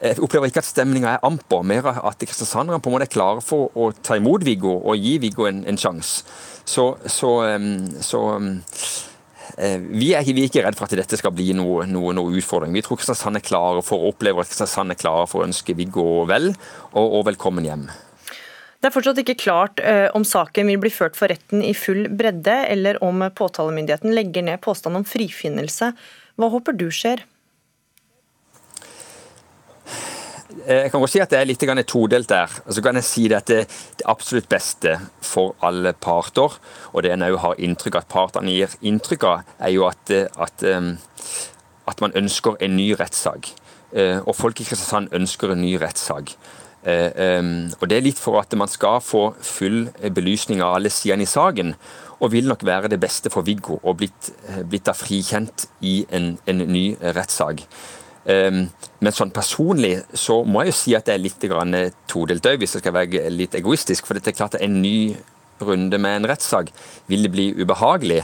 jeg 0.02 0.20
opplever 0.20 0.50
ikke 0.50 0.60
at 0.60 0.68
stemninga 0.68 1.14
er 1.14 1.24
amper, 1.24 1.64
mer 1.64 1.88
at 1.88 2.20
kristiansanderne 2.20 2.82
på 2.84 2.92
en 2.92 2.98
måte 2.98 3.08
er 3.08 3.14
klare 3.14 3.40
for 3.40 3.72
å 3.72 3.88
ta 3.96 4.18
imot 4.20 4.44
Viggo 4.44 4.74
og 4.76 5.00
gi 5.00 5.16
Viggo 5.24 5.48
en, 5.48 5.62
en 5.64 5.80
sjanse. 5.80 6.28
Så, 6.68 6.84
så, 7.08 7.32
så 8.04 8.20
vi 9.54 10.08
er, 10.16 10.24
vi 10.26 10.42
er, 10.42 10.48
ikke 10.48 10.64
redd 10.64 10.78
for 10.78 10.88
at 10.88 10.96
dette 10.98 11.18
skal 11.20 11.34
bli 11.34 11.52
noe, 11.54 11.84
noe, 11.86 12.14
noe 12.16 12.32
utfordring. 12.38 12.74
Vi 12.74 12.82
tror 12.82 12.98
Kristiansand 12.98 13.38
er 13.38 13.44
klare 13.44 13.84
for 13.86 14.02
å 14.02 14.10
oppleve 14.10 14.42
at 14.42 14.50
Kristiansand 14.50 14.94
er 14.94 14.98
klare 14.98 15.28
for 15.30 15.42
å 15.42 15.48
ønske 15.48 15.76
Viggo 15.78 16.24
vel, 16.30 16.50
og, 16.92 17.04
og 17.04 17.22
velkommen 17.30 17.66
hjem. 17.68 17.86
Det 18.84 18.90
er 18.90 18.92
fortsatt 18.92 19.20
ikke 19.22 19.38
klart 19.40 19.78
uh, 19.80 20.10
om 20.12 20.26
saken 20.28 20.68
vil 20.68 20.80
bli 20.82 20.90
ført 20.92 21.14
for 21.16 21.32
retten 21.32 21.62
i 21.64 21.70
full 21.72 22.10
bredde, 22.12 22.56
eller 22.68 22.98
om 23.06 23.22
påtalemyndigheten 23.32 24.12
legger 24.12 24.44
ned 24.44 24.60
påstand 24.64 24.98
om 24.98 25.06
frifinnelse. 25.08 25.94
Hva 26.36 26.50
håper 26.52 26.76
du 26.76 26.90
skjer? 26.92 27.22
Jeg 30.66 30.90
kan 30.92 31.00
godt 31.00 31.12
si 31.12 31.20
at 31.22 31.32
det 31.32 31.38
er 31.40 31.48
litt 31.48 31.64
todelt 31.86 32.28
der. 32.28 32.52
Så 32.70 32.82
kan 32.82 32.94
jeg 32.94 33.04
si 33.04 33.26
at 33.32 33.46
det, 33.50 33.64
det 33.98 34.06
absolutt 34.06 34.48
beste 34.48 34.98
for 35.20 35.54
alle 35.60 35.92
parter, 35.92 36.58
og 36.92 37.02
det 37.02 37.12
en 37.12 37.26
òg 37.26 37.38
har 37.42 37.58
inntrykk 37.58 38.00
at 38.00 38.08
partene 38.08 38.52
gir 38.52 38.70
inntrykk 38.80 39.24
av, 39.24 39.42
er 39.58 39.74
jo 39.74 39.86
at, 39.88 40.10
at, 40.10 40.64
at 41.86 42.00
man 42.00 42.14
ønsker 42.14 42.56
en 42.60 42.76
ny 42.76 42.92
rettssak. 42.98 43.54
Eh, 43.94 44.18
og 44.26 44.34
folk 44.34 44.58
i 44.58 44.66
Kristiansand 44.66 45.12
ønsker 45.14 45.54
en 45.54 45.62
ny 45.62 45.76
rettssak. 45.78 46.34
Eh, 46.84 47.42
og 47.80 47.88
Det 47.88 47.96
er 47.96 48.04
litt 48.04 48.20
for 48.20 48.40
at 48.40 48.52
man 48.58 48.68
skal 48.68 49.00
få 49.00 49.34
full 49.40 49.88
belysning 50.10 50.62
av 50.62 50.76
alle 50.78 50.90
sidene 50.90 51.22
i 51.22 51.30
saken. 51.30 51.74
Og 52.20 52.32
vil 52.32 52.48
nok 52.48 52.64
være 52.64 52.88
det 52.88 53.00
beste 53.00 53.30
for 53.30 53.42
Viggo 53.42 53.78
og 53.82 53.98
blitt, 53.98 54.32
eh, 54.48 54.62
blitt 54.62 54.86
da 54.86 54.94
frikjent 54.94 55.68
i 55.82 56.06
en, 56.10 56.38
en 56.46 56.58
ny 56.58 56.96
rettssak. 57.00 57.62
Men 58.24 59.12
sånn 59.12 59.32
personlig 59.36 59.98
så 60.16 60.38
må 60.48 60.62
jeg 60.62 60.70
jo 60.70 60.76
si 60.78 60.94
at 60.96 61.04
det 61.04 61.12
er 61.12 61.20
litt 61.20 61.44
todelt 62.08 62.46
òg, 62.48 62.56
hvis 62.62 62.76
jeg 62.78 62.80
skal 62.80 62.94
være 62.96 63.28
litt 63.28 63.56
egoistisk. 63.58 64.08
For 64.08 64.16
det 64.16 64.32
er 64.32 64.38
klart 64.38 64.56
at 64.56 64.64
en 64.64 64.80
ny 64.80 65.12
runde 65.60 65.98
med 66.00 66.22
en 66.22 66.28
rettssak 66.32 66.72
vil 67.10 67.28
bli 67.32 67.50
ubehagelig. 67.60 68.22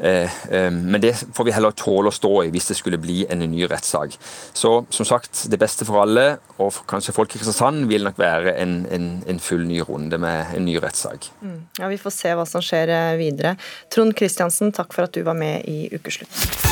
Eh, 0.00 0.52
eh, 0.54 0.70
men 0.70 1.00
det 1.00 1.12
får 1.34 1.44
vi 1.44 1.52
heller 1.52 1.74
tåle 1.76 2.08
å 2.08 2.14
stå 2.14 2.30
i 2.46 2.52
hvis 2.54 2.70
det 2.70 2.76
skulle 2.78 3.00
bli 3.00 3.26
en 3.28 3.44
ny 3.44 3.66
rettssak. 3.68 4.16
Så 4.56 4.72
som 4.88 5.08
sagt, 5.08 5.44
det 5.52 5.60
beste 5.60 5.84
for 5.88 6.00
alle, 6.04 6.38
og 6.56 6.72
for 6.72 6.88
kanskje 6.88 7.14
folk 7.16 7.34
i 7.34 7.40
Kristiansand, 7.40 7.84
vil 7.90 8.08
nok 8.08 8.18
være 8.20 8.56
en, 8.62 8.80
en, 8.88 9.10
en 9.28 9.42
full 9.44 9.66
ny 9.68 9.82
runde 9.84 10.20
med 10.20 10.56
en 10.56 10.64
ny 10.64 10.78
rettssak. 10.80 11.28
Mm. 11.42 11.60
Ja, 11.82 11.92
Vi 11.92 12.00
får 12.00 12.16
se 12.16 12.34
hva 12.38 12.48
som 12.48 12.64
skjer 12.64 12.96
eh, 12.96 13.14
videre. 13.20 13.56
Trond 13.92 14.16
Kristiansen, 14.16 14.72
takk 14.72 14.96
for 14.96 15.08
at 15.08 15.16
du 15.16 15.24
var 15.26 15.36
med 15.36 15.68
i 15.68 15.90
Ukeslutt. 15.92 16.69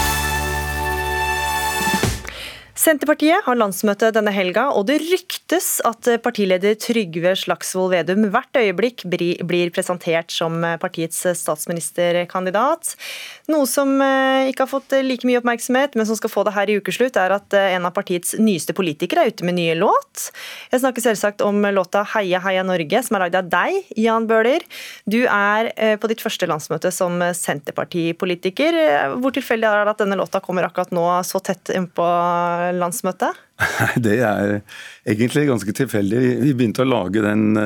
Senterpartiet 2.78 3.42
har 3.42 3.58
landsmøte 3.58 4.12
denne 4.14 4.30
helga, 4.30 4.68
og 4.70 4.84
det 4.86 5.00
ryktes 5.02 5.80
at 5.88 6.06
partileder 6.22 6.76
Trygve 6.78 7.32
Slagsvold 7.34 7.90
Vedum 7.90 8.28
hvert 8.30 8.54
øyeblikk 8.60 9.02
blir 9.10 9.72
presentert 9.74 10.30
som 10.30 10.62
partiets 10.78 11.24
statsministerkandidat. 11.40 12.92
Noe 13.50 13.66
som 13.66 13.96
eh, 14.04 14.50
ikke 14.52 14.62
har 14.62 14.70
fått 14.70 14.94
like 15.02 15.26
mye 15.26 15.40
oppmerksomhet, 15.40 15.96
men 15.98 16.06
som 16.06 16.18
skal 16.20 16.30
få 16.30 16.44
det 16.46 16.52
her 16.54 16.70
i 16.70 16.76
ukeslutt, 16.78 17.18
er 17.18 17.34
at 17.34 17.56
eh, 17.56 17.74
en 17.74 17.88
av 17.88 17.96
partiets 17.96 18.36
nyeste 18.38 18.76
politikere 18.78 19.24
er 19.24 19.32
ute 19.32 19.48
med 19.48 19.58
nye 19.58 19.74
låt. 19.78 20.28
Jeg 20.70 20.84
snakker 20.84 21.02
selvsagt 21.02 21.42
om 21.42 21.58
låta 21.74 22.04
'Heia 22.06 22.38
heia 22.44 22.62
Norge', 22.62 23.02
som 23.02 23.18
er 23.18 23.24
lagd 23.26 23.40
av 23.40 23.50
deg, 23.56 23.90
Jan 23.96 24.30
Bøhler. 24.30 24.62
Du 25.08 25.24
er 25.24 25.72
eh, 25.74 25.96
på 25.98 26.12
ditt 26.12 26.22
første 26.22 26.46
landsmøte 26.46 26.94
som 26.94 27.18
Senterpartipolitiker. 27.18 28.78
Hvor 29.18 29.34
tilfeldig 29.34 29.66
er 29.66 29.82
det 29.82 29.96
at 29.96 30.06
denne 30.06 30.20
låta 30.20 30.44
kommer 30.44 30.68
akkurat 30.68 30.94
nå, 30.94 31.08
så 31.26 31.42
tett 31.42 31.74
innpå 31.74 32.06
landsmøtet? 32.76 33.38
Det 34.08 34.18
er 34.22 34.60
egentlig 35.08 35.48
ganske 35.48 35.72
tilfeldig. 35.74 36.20
Vi 36.44 36.52
begynte 36.54 36.84
å 36.84 36.88
lage 36.88 37.24
den 37.24 37.58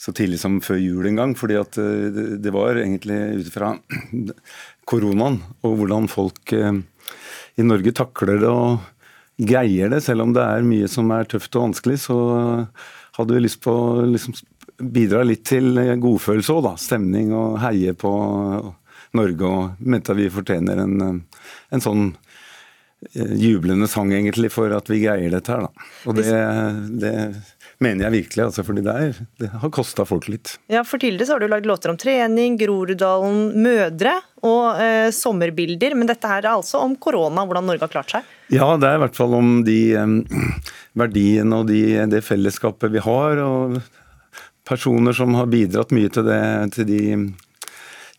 så 0.00 0.14
tidlig 0.16 0.38
som 0.40 0.60
før 0.64 0.78
jul 0.80 1.08
en 1.10 1.18
gang. 1.20 1.34
fordi 1.36 1.58
at 1.60 1.76
eh, 1.80 2.22
det 2.40 2.54
var 2.54 2.78
egentlig 2.80 3.18
ut 3.42 3.50
fra 3.52 3.74
koronaen 4.90 5.40
og 5.66 5.76
hvordan 5.80 6.08
folk 6.10 6.54
eh, 6.56 6.80
i 7.60 7.66
Norge 7.66 7.92
takler 7.96 8.40
det 8.40 8.48
og 8.48 8.80
greier 9.50 9.92
det. 9.92 10.00
Selv 10.04 10.24
om 10.24 10.32
det 10.36 10.44
er 10.44 10.64
mye 10.66 10.88
som 10.88 11.10
er 11.12 11.28
tøft 11.28 11.56
og 11.56 11.68
vanskelig, 11.68 11.98
så 12.06 12.16
hadde 13.18 13.36
vi 13.36 13.44
lyst 13.44 13.60
på 13.64 13.74
å 13.74 14.06
liksom 14.08 14.36
bidra 14.80 15.22
litt 15.26 15.44
til 15.50 15.76
godfølelse 16.00 16.54
òg, 16.54 16.62
da. 16.64 16.74
Stemning 16.80 17.34
og 17.36 17.58
heie 17.60 17.92
på 17.92 18.12
Norge. 19.18 19.50
Og 19.50 19.84
mente 19.84 20.14
at 20.14 20.20
vi 20.20 20.30
fortjener 20.32 20.80
en, 20.80 21.20
en 21.20 21.84
sånn 21.84 22.06
eh, 22.08 22.29
jublende 23.14 23.88
sang, 23.88 24.12
egentlig, 24.12 24.50
for 24.52 24.72
at 24.76 24.90
vi 24.90 25.00
greier 25.04 25.32
dette 25.32 25.52
her, 25.52 25.66
da. 25.66 25.88
Og 26.08 26.18
det, 26.18 26.28
det 27.00 27.14
mener 27.80 28.06
jeg 28.06 28.14
virkelig, 28.18 28.42
altså, 28.44 28.64
fordi 28.66 28.82
det, 28.84 28.94
er, 28.94 29.20
det 29.40 29.48
har 29.62 29.72
kosta 29.72 30.04
folk 30.08 30.28
litt. 30.28 30.52
Ja, 30.72 30.82
for 30.84 31.00
Tidligere 31.00 31.30
så 31.30 31.36
har 31.36 31.42
du 31.42 31.48
lagd 31.48 31.68
låter 31.68 31.92
om 31.92 31.98
trening, 32.00 32.58
Groruddalen, 32.60 33.54
mødre 33.64 34.18
og 34.44 34.82
eh, 34.82 35.08
sommerbilder. 35.16 35.96
Men 35.96 36.10
dette 36.10 36.28
her 36.28 36.44
er 36.44 36.52
altså 36.52 36.82
om 36.84 36.96
korona, 37.00 37.46
hvordan 37.48 37.70
Norge 37.70 37.86
har 37.86 37.92
klart 37.92 38.12
seg? 38.12 38.34
Ja, 38.52 38.68
det 38.76 38.88
er 38.88 38.98
i 38.98 39.04
hvert 39.06 39.16
fall 39.16 39.36
om 39.38 39.62
de 39.64 39.78
eh, 39.96 40.60
verdiene 41.00 41.62
og 41.62 41.70
de, 41.72 41.82
det 42.12 42.24
fellesskapet 42.26 42.92
vi 42.92 43.04
har. 43.04 43.40
og 43.46 43.80
Personer 44.68 45.16
som 45.16 45.32
har 45.38 45.48
bidratt 45.50 45.94
mye 45.96 46.12
til, 46.12 46.28
det, 46.28 46.42
til 46.76 46.86
de 46.90 47.00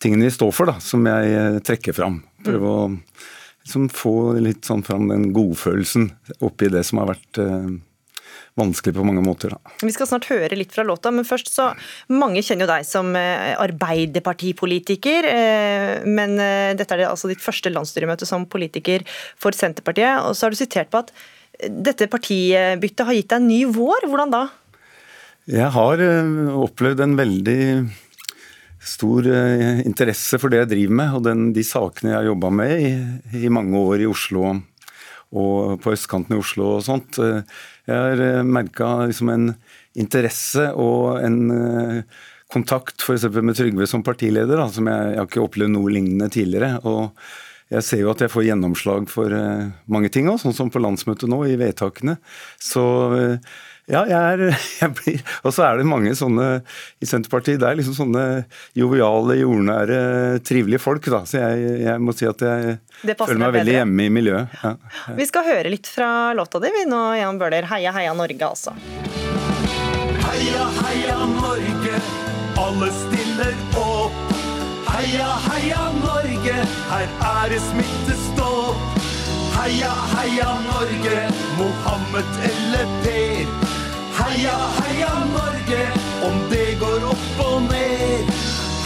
tingene 0.02 0.26
vi 0.26 0.34
står 0.34 0.50
for, 0.56 0.72
da, 0.74 0.82
som 0.82 1.06
jeg 1.06 1.38
eh, 1.38 1.60
trekker 1.62 1.94
fram. 1.96 2.18
Prøve 2.42 2.66
mm. 2.66 2.98
å 2.98 3.30
liksom, 3.62 3.88
få 3.92 4.34
litt 4.42 4.66
sånn 4.68 4.84
fram 4.86 5.08
den 5.10 5.30
godfølelsen 5.34 6.10
oppi 6.44 6.70
det 6.72 6.84
som 6.86 7.02
har 7.02 7.12
vært 7.12 7.40
eh, 7.42 7.68
vanskelig 8.58 8.94
på 8.96 9.04
mange 9.06 9.24
måter. 9.24 9.54
Da. 9.54 9.74
Vi 9.82 9.92
skal 9.94 10.08
snart 10.10 10.28
høre 10.30 10.58
litt 10.58 10.74
fra 10.74 10.84
låta, 10.84 11.12
men 11.14 11.24
først 11.24 11.48
så 11.52 11.70
Mange 12.12 12.42
kjenner 12.44 12.66
jo 12.66 12.72
deg 12.74 12.88
som 12.88 13.12
eh, 13.18 13.52
arbeiderpartipolitiker, 13.62 15.28
eh, 15.30 15.92
men 16.06 16.36
dette 16.78 16.96
er 16.96 17.06
altså 17.08 17.30
ditt 17.30 17.42
første 17.42 17.72
landsstyremøte 17.72 18.28
som 18.28 18.48
politiker 18.50 19.06
for 19.40 19.56
Senterpartiet. 19.56 20.26
Og 20.26 20.36
så 20.36 20.46
har 20.46 20.54
du 20.54 20.60
sitert 20.60 20.92
på 20.92 21.04
at 21.04 21.14
dette 21.62 22.08
partibyttet 22.10 23.06
har 23.06 23.14
gitt 23.14 23.30
deg 23.30 23.38
en 23.38 23.50
ny 23.50 23.60
vår. 23.70 24.08
Hvordan 24.10 24.32
da? 24.34 24.46
Jeg 25.50 25.68
har 25.74 26.00
opplevd 26.54 27.02
en 27.02 27.18
veldig 27.18 27.62
stor 28.82 29.26
interesse 29.86 30.38
for 30.42 30.52
det 30.52 30.62
jeg 30.62 30.70
driver 30.72 30.98
med, 30.98 31.14
og 31.16 31.24
den, 31.26 31.46
de 31.54 31.64
sakene 31.66 32.12
jeg 32.12 32.18
har 32.18 32.28
jobba 32.32 32.50
med 32.62 32.72
i, 32.82 32.90
i, 33.44 33.52
mange 33.52 33.78
år 33.78 34.02
i 34.02 34.08
Oslo 34.10 34.48
og 35.32 35.78
på 35.80 35.94
østkanten 35.94 36.36
i 36.36 36.40
Oslo 36.40 36.74
og 36.74 36.82
sånt. 36.84 37.16
Jeg 37.16 37.96
har 37.96 38.20
eh, 38.20 38.42
merka 38.44 39.06
liksom 39.08 39.30
en 39.32 39.46
interesse 39.98 40.66
og 40.76 41.22
en 41.24 41.38
eh, 41.54 42.20
kontakt 42.52 43.00
f.eks. 43.00 43.30
med 43.40 43.56
Trygve 43.56 43.88
som 43.88 44.04
partileder, 44.04 44.60
da, 44.60 44.68
som 44.68 44.90
jeg, 44.90 45.08
jeg 45.14 45.22
har 45.22 45.30
ikke 45.30 45.46
opplevd 45.46 45.72
noe 45.72 45.94
lignende 45.94 46.28
tidligere. 46.32 46.76
og 46.84 47.16
jeg 47.72 47.86
ser 47.86 48.02
jo 48.02 48.10
at 48.12 48.20
jeg 48.20 48.28
får 48.28 48.44
gjennomslag 48.44 49.06
for 49.08 49.32
mange 49.88 50.10
ting 50.12 50.26
også, 50.28 50.50
sånn 50.50 50.56
som 50.58 50.72
på 50.74 50.82
landsmøtet 50.82 51.30
nå, 51.32 51.38
i 51.48 51.56
vedtakene. 51.56 52.18
Så 52.60 52.82
ja, 53.92 54.02
jeg 54.08 54.16
er 54.16 54.42
jeg 54.80 54.94
blir, 54.96 55.20
Og 55.44 55.52
så 55.54 55.66
er 55.66 55.80
det 55.80 55.86
mange 55.88 56.14
sånne 56.16 56.48
i 57.02 57.08
Senterpartiet. 57.08 57.60
Det 57.60 57.68
er 57.68 57.78
liksom 57.78 57.96
sånne 57.96 58.24
joviale, 58.78 59.36
jordnære, 59.42 59.98
trivelige 60.48 60.80
folk, 60.82 61.08
da. 61.12 61.22
Så 61.28 61.42
jeg, 61.42 61.76
jeg 61.84 62.02
må 62.02 62.14
si 62.16 62.28
at 62.28 62.44
jeg 62.46 62.78
føler 63.12 63.42
meg 63.44 63.56
veldig 63.58 63.76
hjemme 63.76 64.08
i 64.08 64.14
miljøet. 64.16 64.56
Ja. 64.62 64.74
Vi 65.18 65.28
skal 65.28 65.46
høre 65.50 65.72
litt 65.72 65.90
fra 65.90 66.32
låta 66.36 66.62
di, 66.62 66.72
vi 66.72 66.86
nå, 66.88 67.02
Jan 67.20 67.40
Bøhler. 67.40 67.68
Heia, 67.72 67.92
heia 67.96 68.16
Norge, 68.16 68.48
altså. 68.48 68.74
Heia, 70.22 70.66
heia 70.80 71.18
Norge, 71.34 72.02
alle 72.62 72.92
stiller 72.96 73.56
opp. 73.76 74.36
Heia, 74.92 75.28
heia 75.50 75.84
Norge, 75.98 76.56
her 76.88 77.12
er 77.28 77.52
det 77.52 77.60
smittestopp. 77.68 78.88
Heia, 79.58 79.92
heia 80.16 80.48
Norge, 80.64 81.18
Mohammed 81.60 82.40
eller 82.48 82.96
Per. 83.04 83.21
Heia, 84.32 84.58
heia 84.80 85.08
Norge, 85.28 85.80
om 86.24 86.36
det 86.48 86.78
går 86.80 87.02
opp 87.04 87.40
og 87.44 87.66
ned. 87.66 88.30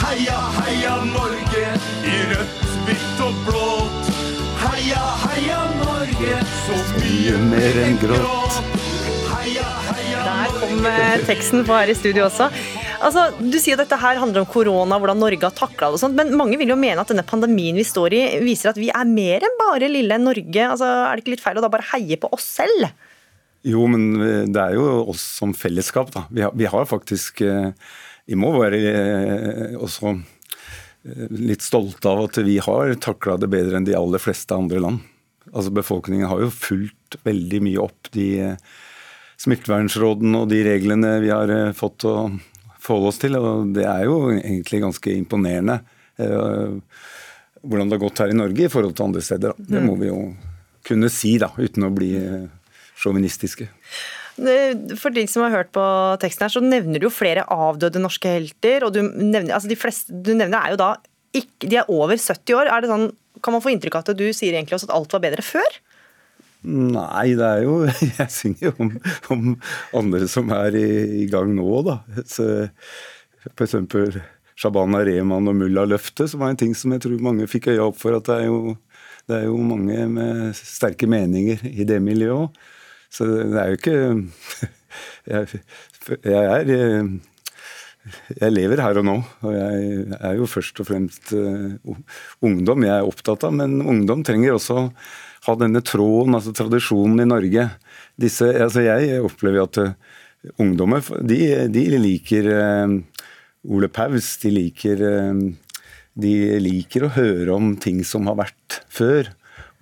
Heia, 0.00 0.38
heia 0.56 0.94
Norge, 1.06 1.68
i 2.02 2.16
rødt, 2.32 2.64
hvitt 2.88 3.20
og 3.22 3.38
blått. 3.46 4.10
Heia, 4.64 5.04
heia 5.22 5.60
Norge, 5.84 6.40
så 6.64 6.80
mye 6.96 7.38
mer 7.44 7.80
enn 7.84 7.94
grått. 8.02 8.58
Heia, 9.30 9.70
heia 9.92 10.26
Norge. 10.26 10.50
Der 10.50 10.58
kom 10.58 10.90
eh, 10.90 11.16
teksten 11.30 11.62
på 11.62 11.78
her 11.78 11.94
i 11.94 11.98
studio 12.00 12.26
også. 12.26 12.50
Altså, 13.06 13.28
du 13.38 13.60
sier 13.62 13.78
at 13.78 13.86
dette 13.86 14.02
her 14.02 14.18
handler 14.18 14.42
om 14.42 14.50
korona, 14.50 14.98
hvordan 14.98 15.22
Norge 15.22 15.46
har 15.46 15.54
takla 15.54 15.92
det 15.92 16.00
og 16.00 16.02
sånt, 16.08 16.18
men 16.18 16.34
mange 16.34 16.58
vil 16.58 16.74
jo 16.74 16.82
mene 16.88 17.06
at 17.06 17.14
denne 17.14 17.22
pandemien 17.28 17.78
vi 17.78 17.86
står 17.86 18.18
i, 18.18 18.24
viser 18.42 18.74
at 18.74 18.82
vi 18.82 18.90
er 18.90 19.14
mer 19.14 19.46
enn 19.46 19.60
bare 19.62 19.94
lille 19.94 20.18
Norge. 20.26 20.70
Altså, 20.72 20.90
er 21.06 21.14
det 21.14 21.22
ikke 21.22 21.38
litt 21.38 21.46
feil 21.46 21.62
å 21.62 21.68
da 21.68 21.70
bare 21.70 21.92
heie 21.94 22.18
på 22.18 22.34
oss 22.34 22.56
selv? 22.58 22.90
Jo, 23.66 23.82
men 23.90 24.12
det 24.54 24.62
er 24.62 24.76
jo 24.76 25.10
oss 25.10 25.22
som 25.40 25.54
fellesskap, 25.56 26.12
da. 26.14 26.26
Vi 26.30 26.44
har, 26.44 26.54
vi 26.54 26.68
har 26.70 26.86
faktisk 26.86 27.40
eh, 27.42 27.72
Vi 28.26 28.38
må 28.38 28.52
være 28.54 28.78
eh, 28.90 29.76
også 29.82 30.12
eh, 30.12 31.26
litt 31.34 31.64
stolte 31.66 32.10
av 32.10 32.26
at 32.28 32.38
vi 32.46 32.60
har 32.62 32.94
takla 33.02 33.34
det 33.42 33.50
bedre 33.50 33.78
enn 33.78 33.86
de 33.88 33.96
aller 33.98 34.22
fleste 34.22 34.54
andre 34.54 34.82
land. 34.82 35.00
altså 35.52 35.72
Befolkningen 35.74 36.30
har 36.30 36.44
jo 36.44 36.52
fulgt 36.54 37.18
veldig 37.26 37.62
mye 37.66 37.82
opp 37.82 38.10
de 38.14 38.28
smittevernrådene 39.42 40.42
og 40.42 40.50
de 40.50 40.62
reglene 40.64 41.16
vi 41.22 41.32
har 41.34 41.50
fått 41.76 42.06
å 42.06 42.14
forholde 42.78 43.10
oss 43.10 43.18
til. 43.22 43.36
og 43.38 43.72
Det 43.74 43.86
er 43.86 44.06
jo 44.06 44.30
egentlig 44.30 44.82
ganske 44.84 45.10
imponerende 45.12 45.80
hvordan 46.16 47.90
det 47.90 47.98
har 47.98 48.04
gått 48.06 48.22
her 48.22 48.30
i 48.32 48.38
Norge 48.38 48.64
i 48.64 48.70
forhold 48.72 48.94
til 48.96 49.08
andre 49.10 49.22
steder. 49.26 49.58
Det 49.58 49.82
må 49.84 49.98
vi 50.00 50.08
jo 50.08 50.20
kunne 50.86 51.10
si, 51.12 51.34
da, 51.42 51.50
uten 51.58 51.84
å 51.84 51.92
bli 51.92 52.12
sjåvinistiske. 52.96 53.68
For 55.00 55.14
de 55.16 55.24
som 55.30 55.46
har 55.46 55.54
hørt 55.54 55.72
på 55.72 55.84
teksten 56.20 56.44
her, 56.44 56.52
så 56.52 56.60
nevner 56.64 57.00
du 57.00 57.08
jo 57.08 57.14
flere 57.14 57.46
avdøde 57.52 58.02
norske 58.02 58.28
helter. 58.28 58.84
og 58.84 58.92
Du 58.92 59.00
nevner, 59.02 59.54
altså 59.56 59.70
de 59.70 59.78
fleste 59.80 60.12
du 60.12 60.34
nevner 60.36 60.60
er 60.60 60.74
jo 60.74 60.80
da 60.82 60.90
ikke, 61.36 61.68
de 61.68 61.80
er 61.80 61.90
over 61.92 62.16
70 62.16 62.56
år. 62.56 62.70
Er 62.70 62.84
det 62.84 62.92
sånn, 62.92 63.10
kan 63.44 63.56
man 63.56 63.64
få 63.64 63.72
inntrykk 63.72 63.98
av 63.98 64.06
at 64.06 64.18
du 64.18 64.26
sier 64.36 64.56
egentlig 64.56 64.78
også 64.78 64.90
at 64.90 64.96
alt 64.98 65.16
var 65.16 65.24
bedre 65.24 65.44
før? 65.44 65.80
Nei, 66.66 67.36
det 67.38 67.46
er 67.46 67.60
jo 67.62 67.74
Jeg 68.20 68.32
synger 68.32 68.70
jo 68.70 68.72
om, 68.82 68.94
om 69.30 69.42
andre 70.00 70.26
som 70.30 70.50
er 70.56 70.76
i, 70.78 70.88
i 71.22 71.26
gang 71.30 71.52
nå, 71.56 71.68
da. 71.86 72.00
F.eks. 73.52 73.76
Shabana 74.56 75.02
Rehman 75.04 75.50
og 75.50 75.58
Mulla 75.58 75.84
Løfte, 75.84 76.24
som 76.28 76.40
var 76.40 76.52
en 76.52 76.58
ting 76.60 76.72
som 76.76 76.94
jeg 76.94 77.04
tror 77.04 77.20
mange 77.24 77.48
fikk 77.50 77.68
øya 77.74 77.84
opp 77.90 78.00
for. 78.00 78.16
At 78.16 78.28
det 78.28 78.38
er 78.40 78.48
jo, 78.48 78.76
det 79.28 79.42
er 79.42 79.44
jo 79.50 79.60
mange 79.60 80.06
med 80.12 80.56
sterke 80.56 81.08
meninger 81.10 81.64
i 81.68 81.84
det 81.88 82.00
miljøet 82.04 82.46
òg. 82.46 82.64
Så 83.12 83.26
det 83.28 83.60
er 83.60 83.72
jo 83.72 83.78
ikke 83.78 83.96
jeg, 85.32 85.60
jeg, 86.24 86.34
er 86.34 86.72
Jeg 88.36 88.54
lever 88.54 88.82
her 88.82 89.00
og 89.00 89.06
nå, 89.06 89.16
og 89.42 89.56
jeg 89.56 90.18
er 90.20 90.36
jo 90.38 90.48
først 90.50 90.82
og 90.82 90.88
fremst 90.90 91.32
uh, 91.34 91.96
ungdom 92.46 92.86
jeg 92.86 92.94
er 92.94 93.08
opptatt 93.08 93.46
av. 93.48 93.56
Men 93.58 93.80
ungdom 93.82 94.24
trenger 94.26 94.56
også 94.56 94.88
ha 95.46 95.54
denne 95.58 95.82
tråden, 95.86 96.34
altså 96.38 96.54
tradisjonen 96.56 97.22
i 97.22 97.28
Norge. 97.28 97.68
Disse, 98.18 98.48
altså 98.50 98.86
jeg 98.86 99.22
opplever 99.26 99.66
at 99.66 99.82
uh, 99.82 99.94
ungdommer 100.62 101.02
de, 101.26 101.40
de 101.74 101.86
liker 101.98 102.46
Ole 103.66 103.88
Paus, 103.90 104.36
de 104.38 104.52
liker 104.54 105.02
de 106.16 106.32
liker 106.62 107.04
å 107.04 107.12
høre 107.12 107.56
om 107.56 107.74
ting 107.80 108.00
som 108.06 108.28
har 108.30 108.38
vært 108.38 108.80
før. 108.92 109.28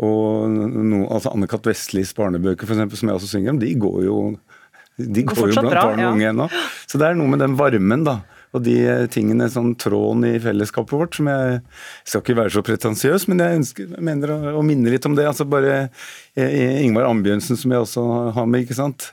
Og 0.02 0.50
no, 0.50 1.04
altså 1.12 1.32
Anne-Cath. 1.34 1.68
Vestlis 1.70 2.14
barnebøker, 2.16 2.66
for 2.66 2.76
eksempel, 2.76 2.98
som 2.98 3.10
jeg 3.10 3.20
også 3.20 3.32
synger 3.34 3.54
om, 3.54 3.60
de 3.62 3.72
går 3.78 3.98
jo, 4.08 4.20
de 4.98 5.26
går 5.26 5.50
jo 5.50 5.50
blant 5.52 5.74
barn 5.74 6.02
og 6.02 6.14
unge 6.16 6.30
ennå. 6.32 6.48
Så 6.88 7.00
det 7.00 7.08
er 7.08 7.18
noe 7.18 7.30
med 7.30 7.42
den 7.44 7.58
varmen, 7.58 8.06
da. 8.06 8.20
Og 8.54 8.62
de 8.62 8.76
tingene, 9.10 9.48
sånn 9.50 9.72
tråden 9.82 10.28
i 10.28 10.36
fellesskapet 10.42 10.94
vårt, 10.94 11.16
som 11.18 11.30
jeg 11.30 11.56
skal 12.06 12.22
ikke 12.22 12.36
være 12.38 12.54
så 12.54 12.62
pretensiøs, 12.66 13.26
men 13.30 13.42
jeg, 13.42 13.60
ønsker, 13.62 13.88
jeg 13.96 14.06
mener 14.06 14.30
å, 14.30 14.38
å, 14.60 14.62
minne 14.66 14.92
litt 14.92 15.08
om 15.08 15.16
det. 15.18 15.26
altså 15.26 15.46
bare 15.50 15.88
eh, 16.38 16.84
Ingvar 16.84 17.08
Ambjørnsen, 17.10 17.58
som 17.58 17.74
jeg 17.74 17.82
også 17.82 18.04
har 18.36 18.46
med, 18.46 18.66
ikke 18.66 18.78
sant. 18.78 19.10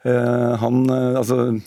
Han, 0.00 0.86
altså 0.88 1.58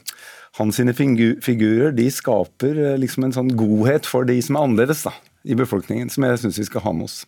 hans 0.58 0.80
sine 0.80 0.96
figurer 0.98 1.92
de 1.94 2.08
skaper 2.10 2.80
liksom 2.98 3.28
en 3.28 3.36
sånn 3.36 3.52
godhet 3.58 4.10
for 4.10 4.26
de 4.26 4.40
som 4.42 4.58
er 4.58 4.66
annerledes 4.66 5.04
da, 5.06 5.14
i 5.46 5.58
befolkningen, 5.58 6.10
som 6.10 6.26
jeg 6.26 6.42
syns 6.42 6.58
vi 6.62 6.66
skal 6.66 6.82
ha 6.88 6.96
med 6.98 7.12
oss. 7.12 7.20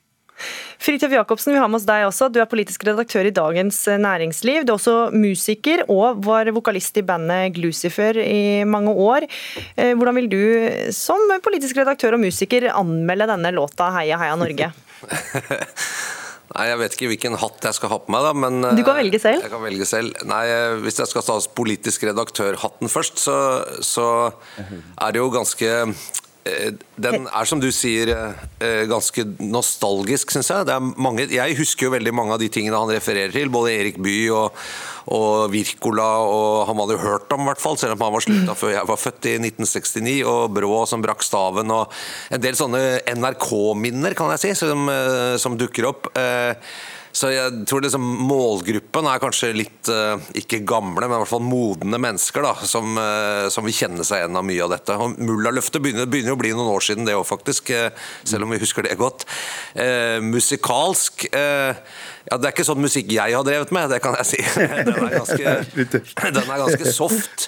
Fridtjof 0.85 1.13
Jacobsen, 1.15 1.53
vi 1.55 1.61
har 1.61 1.69
med 1.71 1.79
oss 1.79 1.87
deg 1.87 2.05
også. 2.07 2.29
Du 2.29 2.39
er 2.41 2.49
politisk 2.49 2.83
redaktør 2.87 3.27
i 3.27 3.33
Dagens 3.35 3.79
Næringsliv. 3.87 4.65
Du 4.65 4.73
er 4.73 4.77
også 4.77 4.95
musiker 5.15 5.85
og 5.89 6.21
var 6.25 6.51
vokalist 6.55 6.99
i 7.01 7.05
bandet 7.05 7.55
Glucifer 7.55 8.19
i 8.21 8.63
mange 8.67 8.91
år. 8.91 9.27
Eh, 9.75 9.93
hvordan 9.95 10.19
vil 10.19 10.29
du 10.31 10.43
som 10.95 11.21
politisk 11.43 11.79
redaktør 11.81 12.17
og 12.17 12.25
musiker 12.25 12.69
anmelde 12.73 13.29
denne 13.31 13.53
låta 13.55 13.89
'Heia 13.95 14.19
heia 14.21 14.35
Norge'? 14.35 14.71
Nei, 16.55 16.67
Jeg 16.69 16.77
vet 16.79 16.93
ikke 16.93 17.07
hvilken 17.09 17.35
hatt 17.41 17.65
jeg 17.67 17.75
skal 17.75 17.89
ha 17.89 17.97
på 17.99 18.11
meg, 18.13 18.21
da, 18.23 18.31
men 18.31 18.77
Du 18.77 18.83
kan 18.85 18.95
velge 18.95 19.19
selv. 19.19 19.41
Jeg 19.43 19.51
kan 19.51 19.63
velge 19.63 19.85
selv. 19.85 20.13
Nei, 20.23 20.45
Hvis 20.85 20.99
jeg 21.01 21.09
skal 21.11 21.25
ta 21.25 21.39
politisk 21.55 22.05
redaktør-hatten 22.07 22.87
først, 22.87 23.19
så, 23.19 23.65
så 23.81 24.31
er 25.01 25.11
det 25.11 25.19
jo 25.19 25.33
ganske 25.33 25.71
Eh, 25.75 25.93
den 26.45 27.25
er 27.25 27.47
som 27.49 27.61
du 27.61 27.71
sier 27.73 28.11
eh, 28.13 28.83
ganske 28.89 29.23
nostalgisk, 29.41 30.29
syns 30.33 30.51
jeg. 30.51 30.81
Mange, 31.01 31.25
jeg 31.33 31.57
husker 31.57 31.87
jo 31.87 31.95
veldig 31.95 32.13
mange 32.13 32.35
av 32.35 32.41
de 32.41 32.49
tingene 32.53 32.77
han 32.77 32.91
refererer 32.93 33.33
til. 33.33 33.49
Både 33.53 33.73
Erik 33.73 33.97
Bye 33.97 34.29
og, 34.29 34.59
og 35.15 35.49
Wirkola, 35.53 36.09
og 36.29 36.67
han 36.69 36.81
hadde 36.83 36.97
jo 36.99 37.01
hørt 37.01 37.33
om, 37.33 37.47
hvert 37.49 37.63
fall, 37.63 37.79
selv 37.81 37.97
om 37.97 38.05
han 38.05 38.13
var 38.13 38.25
slutta 38.27 38.57
før 38.59 38.75
jeg 38.75 38.89
var 38.91 39.01
født 39.01 39.29
i 39.31 39.35
1969. 39.41 40.17
Og 40.29 40.43
Brå 40.53 40.83
som 40.89 41.05
brakk 41.05 41.25
staven, 41.25 41.73
og 41.73 41.95
en 42.29 42.45
del 42.45 42.59
sånne 42.59 42.83
NRK-minner, 43.15 44.17
kan 44.17 44.35
jeg 44.35 44.45
si, 44.45 44.53
som, 44.61 44.85
eh, 44.93 45.39
som 45.41 45.57
dukker 45.57 45.89
opp. 45.89 46.13
Så 47.15 47.29
jeg 47.31 47.63
tror 47.69 47.83
liksom 47.85 48.03
målgruppen 48.27 49.07
er 49.07 49.21
kanskje 49.23 49.53
litt, 49.55 49.87
uh, 49.87 50.19
ikke 50.35 50.59
gamle, 50.67 51.05
men 51.05 51.15
i 51.15 51.21
hvert 51.21 51.31
fall 51.31 51.45
modne 51.45 51.99
mennesker, 52.01 52.43
da, 52.43 52.51
som, 52.67 52.97
uh, 52.99 53.47
som 53.53 53.63
vil 53.67 53.77
kjenne 53.77 54.03
seg 54.03 54.19
igjen 54.19 54.35
av 54.35 54.43
mye 54.47 54.65
av 54.65 54.73
dette. 54.75 54.97
Og 54.99 55.15
Mullaløftet 55.23 55.83
begynner, 55.83 56.09
begynner 56.11 56.35
å 56.35 56.41
bli 56.41 56.51
noen 56.51 56.73
år 56.73 56.83
siden, 56.83 57.07
det 57.07 57.15
òg, 57.15 57.23
faktisk. 57.29 57.71
Uh, 57.71 57.87
selv 58.27 58.47
om 58.47 58.51
vi 58.51 58.59
husker 58.59 58.83
det 58.83 58.97
godt. 58.99 59.23
musikalsk 60.25 61.25
ja, 62.25 62.37
Det 62.37 62.47
er 62.47 62.53
ikke 62.55 62.65
sånn 62.65 62.81
musikk 62.81 63.11
jeg 63.13 63.35
har 63.37 63.45
drevet 63.45 63.71
med, 63.75 63.89
det 63.91 63.99
kan 64.01 64.15
jeg 64.17 64.27
si. 64.31 64.39
Den 64.87 64.95
er 64.95 65.13
ganske, 65.13 65.51
den 66.35 66.39
er 66.41 66.61
ganske 66.61 66.91
soft 66.93 67.45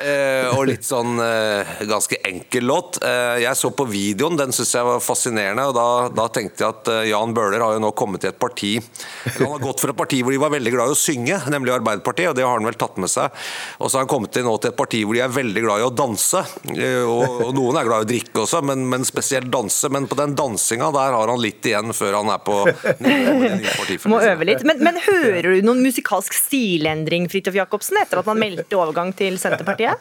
eh, 0.00 0.46
og 0.52 0.64
litt 0.68 0.86
sånn 0.86 1.18
eh, 1.22 1.72
ganske 1.88 2.18
enkel 2.26 2.66
låt. 2.70 3.00
Eh, 3.06 3.40
jeg 3.44 3.58
så 3.58 3.72
på 3.74 3.86
videoen, 3.90 4.38
den 4.38 4.54
syns 4.54 4.72
jeg 4.76 4.86
var 4.86 5.02
fascinerende. 5.02 5.66
og 5.70 5.74
da, 5.74 5.86
da, 6.14 6.28
tenkte 6.30 6.62
jeg 6.62 6.76
at 6.76 6.90
Jan 7.10 7.34
Bøhler 7.34 7.62
har 7.64 7.74
jo 7.74 7.82
nå 7.82 7.90
kommet 7.98 8.22
til 8.22 8.30
et 8.30 8.38
parti 8.40 8.76
Han 9.40 9.54
har 9.54 9.62
gått 9.62 9.82
for 9.82 9.92
et 9.92 9.98
parti 9.98 10.20
hvor 10.22 10.34
de 10.34 10.40
var 10.42 10.52
veldig 10.54 10.72
glad 10.74 10.92
i 10.92 10.94
å 10.94 10.98
synge, 10.98 11.40
nemlig 11.50 11.74
Arbeiderpartiet, 11.74 12.30
og 12.30 12.38
det 12.38 12.46
har 12.46 12.54
han 12.54 12.68
vel 12.68 12.78
tatt 12.78 13.00
med 13.02 13.10
seg. 13.10 13.34
Og 13.80 13.90
så 13.90 13.98
har 13.98 14.06
han 14.06 14.12
kommet 14.12 14.34
til 14.34 14.46
nå 14.46 14.54
til 14.62 14.72
et 14.72 14.78
parti 14.78 15.02
hvor 15.04 15.18
de 15.18 15.24
er 15.24 15.34
veldig 15.34 15.64
glad 15.66 15.82
i 15.82 15.88
å 15.88 15.92
danse. 15.94 16.44
Og, 16.70 17.24
og 17.48 17.52
noen 17.56 17.80
er 17.80 17.88
glad 17.88 18.04
i 18.04 18.06
å 18.06 18.10
drikke 18.12 18.44
også, 18.44 18.62
men, 18.70 18.86
men 18.92 19.06
spesielt 19.08 19.50
danse. 19.52 19.90
Men 19.92 20.06
på 20.10 20.18
den 20.20 20.36
dansinga 20.38 20.92
der 20.94 21.18
har 21.18 21.34
han 21.34 21.42
litt 21.42 21.66
igjen 21.66 21.94
før 21.96 22.20
han 22.20 22.32
er 22.34 22.42
på 22.46 22.60
nivå 23.02 23.36
med 23.40 23.46
det 23.48 23.60
nye 23.64 23.76
partifellet 23.80 24.19
øve 24.28 24.48
litt. 24.48 24.66
Men, 24.68 24.82
men, 24.84 25.00
hører 25.06 25.48
du 25.48 25.66
noen 25.66 25.82
musikalsk 25.84 26.36
stilendring 26.36 27.28
Fridtjof 27.32 27.58
Jacobsen, 27.62 28.00
etter 28.02 28.22
at 28.22 28.30
man 28.30 28.40
meldte 28.44 28.78
overgang 28.78 29.14
til 29.16 29.40
Senterpartiet? 29.40 30.00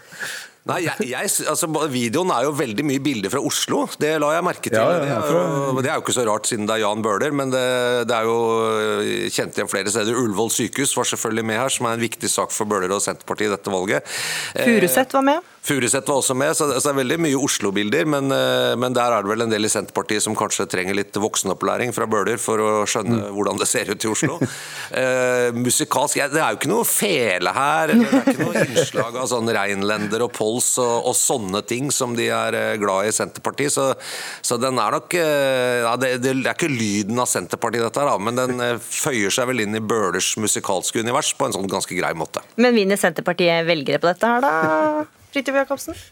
Nei, 0.70 0.82
jeg, 0.84 1.08
jeg, 1.08 1.30
altså, 1.50 1.70
Videoen 1.90 2.30
er 2.36 2.44
jo 2.46 2.52
veldig 2.54 2.84
mye 2.86 3.02
bilder 3.02 3.32
fra 3.34 3.42
Oslo, 3.42 3.86
det 4.02 4.12
la 4.22 4.34
jeg 4.36 4.46
merke 4.46 4.68
til. 4.68 4.78
Ja, 4.78 4.90
ja, 4.92 5.00
det, 5.00 5.14
er 5.16 5.80
det, 5.80 5.90
er 5.90 5.96
jo, 5.96 6.04
ikke 6.04 6.16
så 6.18 6.26
rart 6.28 6.50
siden 6.50 6.68
det 6.70 6.76
er 6.76 6.84
Jan 6.84 7.02
Bøhler, 7.06 7.34
men 7.34 7.54
det, 7.54 7.64
det 8.10 8.18
er 8.18 8.28
jo 8.28 8.36
øh, 8.68 9.30
kjent 9.34 9.58
igjen 9.58 9.72
flere 9.72 9.94
steder. 9.94 10.20
Ullevål 10.20 10.52
sykehus 10.54 10.94
var 11.00 11.10
selvfølgelig 11.10 11.48
med 11.50 11.62
her, 11.64 11.74
som 11.74 11.88
er 11.90 11.98
en 11.98 12.04
viktig 12.04 12.30
sak 12.30 12.54
for 12.54 12.70
Bøhler 12.70 12.94
og 12.94 13.02
Senterpartiet 13.02 13.50
i 13.50 13.56
dette 13.56 13.74
valget. 13.74 14.20
Furuset 14.60 15.16
var 15.18 15.26
med? 15.32 15.50
Furuset 15.70 16.10
var 16.10 16.22
også 16.22 16.38
med, 16.38 16.56
så 16.58 16.70
det 16.72 16.80
er 16.82 16.98
veldig 16.98 17.20
mye 17.28 17.40
Oslo-bilder. 17.40 18.10
Men, 18.10 18.32
øh, 18.34 18.76
men, 18.80 18.96
der 18.96 19.16
er 19.16 19.26
det 19.26 19.34
vel 19.34 19.46
en 19.46 19.54
del 19.54 19.68
i 19.68 19.72
Senterpartiet 19.72 20.26
som 20.26 20.38
kanskje 20.38 20.68
trenger 20.70 20.98
litt 20.98 21.16
voksenopplæring 21.20 21.94
fra 21.96 22.08
Bøhler 22.10 22.42
for 22.42 22.64
å 22.64 22.72
skjønne 22.90 23.20
mm. 23.20 23.30
hvordan 23.36 23.62
det 23.62 23.70
ser 23.70 23.92
ut 23.92 24.06
i 24.06 24.12
Oslo. 24.12 24.40
uh, 24.40 25.50
musikalsk 25.66 26.20
ja, 26.20 26.28
Det 26.32 26.40
er 26.42 26.56
jo 26.56 26.60
ikke 26.60 26.72
noe 26.72 26.88
fele 26.88 27.54
her, 27.54 27.94
eller 27.94 28.10
det 28.10 28.20
er 28.20 28.34
ikke 28.34 28.48
noe 28.48 28.64
innslag 28.68 29.20
av 29.20 29.30
sånn 29.32 29.52
reinlender 29.54 30.26
og 30.26 30.34
pols 30.36 30.72
og, 30.82 30.96
og, 31.10 31.16
sånne 31.20 31.62
ting 31.68 31.90
som 31.94 32.16
de 32.18 32.30
er 32.32 32.56
eh, 32.56 32.76
glad 32.80 33.08
i 33.08 33.10
i 33.10 33.16
Senterpartiet. 33.16 33.74
Så, 33.74 33.94
så 34.42 34.58
den 34.62 34.80
er 34.82 34.96
nok 34.96 35.14
eh, 35.18 35.82
ja, 35.84 35.94
det, 36.00 36.16
det, 36.24 36.34
er 36.40 36.56
ikke 36.56 36.72
lyden 36.72 37.20
av 37.22 37.30
Senterpartiet, 37.30 37.86
dette 37.88 38.06
her, 38.06 38.24
men 38.24 38.40
den 38.40 38.64
eh, 38.64 38.76
føyer 38.80 39.34
seg 39.34 39.50
vel 39.52 39.66
inn 39.66 39.78
i 39.78 39.84
Bøhlers 39.84 40.36
musikalske 40.42 41.04
univers 41.04 41.34
på 41.38 41.50
en 41.50 41.58
sånn 41.58 41.70
ganske 41.72 41.98
grei 41.98 42.14
måte. 42.18 42.44
Men 42.62 42.78
vinner 42.78 43.00
Senterpartiet 43.00 43.68
velgere 43.70 44.02
på 44.02 44.12
dette 44.12 44.36
her, 44.36 44.46
da? 44.46 45.19
Fridtjof 45.34 45.62
Jacobsen? 45.62 46.04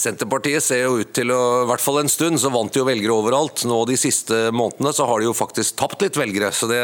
Senterpartiet 0.00 0.64
ser 0.64 0.84
jo 0.86 1.00
ut 1.02 1.10
til 1.12 1.28
å 1.34 1.38
I 1.64 1.68
hvert 1.68 1.82
fall 1.82 1.98
en 2.00 2.08
stund 2.10 2.40
så 2.40 2.48
vant 2.52 2.72
de 2.72 2.80
jo 2.80 2.86
velgere 2.88 3.12
overalt. 3.12 3.66
Nå 3.68 3.82
de 3.88 3.98
siste 4.00 4.46
månedene 4.56 4.94
så 4.96 5.04
har 5.08 5.20
de 5.20 5.28
jo 5.28 5.34
faktisk 5.36 5.76
tapt 5.80 6.00
litt 6.04 6.16
velgere. 6.16 6.48
Så 6.56 6.68
det 6.70 6.80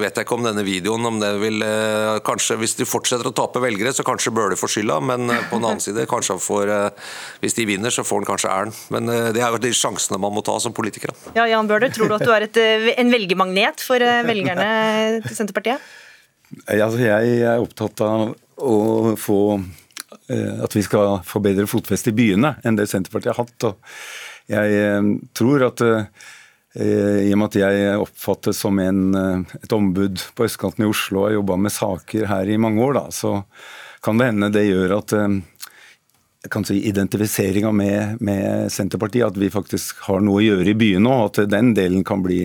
vet 0.00 0.16
jeg 0.16 0.24
ikke 0.24 0.38
om 0.38 0.46
denne 0.46 0.64
videoen 0.64 1.04
om 1.10 1.20
det 1.20 1.34
vil 1.42 1.60
eh, 1.66 2.14
Kanskje 2.26 2.56
hvis 2.60 2.76
de 2.78 2.86
fortsetter 2.88 3.28
å 3.28 3.34
tape 3.36 3.60
velgere, 3.60 3.92
så 3.92 4.06
kanskje 4.06 4.32
Bøhler 4.36 4.56
får 4.56 4.72
skylda. 4.76 4.98
Men 5.04 5.28
eh, 5.32 5.44
på 5.50 5.58
den 5.60 5.68
annen 5.68 5.84
side, 5.84 6.08
kanskje 6.08 6.36
han 6.38 6.44
får 6.46 6.72
eh, 6.72 7.12
Hvis 7.44 7.58
de 7.58 7.68
vinner, 7.68 7.92
så 7.92 8.06
får 8.06 8.22
han 8.22 8.30
kanskje 8.30 8.52
æren. 8.54 8.74
Men 8.94 9.12
det 9.36 9.42
er 9.42 9.52
jo 9.52 9.60
de 9.66 9.76
sjansene 9.76 10.20
man 10.22 10.32
må 10.32 10.44
ta 10.46 10.56
som 10.62 10.74
politiker. 10.76 11.12
Ja, 11.36 11.44
Jan 11.50 11.68
Bøhler, 11.68 11.92
tror 11.92 12.08
du 12.08 12.16
at 12.16 12.24
du 12.24 12.32
er 12.32 12.48
et, 12.48 12.62
en 12.96 13.12
velgermagnet 13.12 13.84
for 13.84 14.00
velgerne 14.00 15.20
til 15.26 15.40
Senterpartiet? 15.42 15.82
Altså, 16.70 17.00
jeg 17.02 17.40
er 17.42 17.58
opptatt 17.58 17.98
av 18.06 18.28
å 18.62 19.16
få 19.18 19.38
at 20.28 20.74
vi 20.74 20.82
skal 20.82 21.20
få 21.26 21.38
bedre 21.44 21.68
fotfeste 21.70 22.10
i 22.10 22.16
byene 22.16 22.56
enn 22.66 22.78
det 22.78 22.88
Senterpartiet 22.90 23.34
har 23.34 23.44
hatt. 23.44 23.66
Og 23.68 24.50
jeg 24.50 24.78
eh, 24.80 25.10
tror 25.36 25.66
at 25.68 25.82
eh, 25.86 26.06
i 26.76 27.32
og 27.32 27.40
med 27.40 27.48
at 27.48 27.58
jeg 27.62 27.98
oppfattes 28.02 28.58
som 28.60 28.78
en, 28.82 29.02
et 29.62 29.72
ombud 29.72 30.20
på 30.36 30.44
østkanten 30.44 30.84
i 30.84 30.90
Oslo 30.90 31.22
og 31.22 31.28
har 31.30 31.38
jobba 31.38 31.56
med 31.64 31.72
saker 31.72 32.26
her 32.28 32.50
i 32.52 32.58
mange 32.60 32.82
år, 32.84 32.98
da, 32.98 33.04
så 33.14 33.38
kan 34.04 34.20
det 34.20 34.28
hende 34.28 34.52
det 34.52 34.66
gjør 34.68 34.98
at 34.98 35.14
si, 36.68 36.76
identifiseringa 36.88 37.72
med, 37.72 38.20
med, 38.20 38.72
Senterpartiet, 38.72 39.26
at 39.26 39.40
vi 39.40 39.50
faktisk 39.50 40.04
har 40.06 40.20
noe 40.20 40.42
å 40.42 40.44
gjøre 40.44 40.70
i 40.70 40.76
byene 40.78 41.10
òg, 41.10 41.24
at 41.30 41.50
den 41.50 41.72
delen 41.74 42.04
kan 42.06 42.22
bli, 42.22 42.42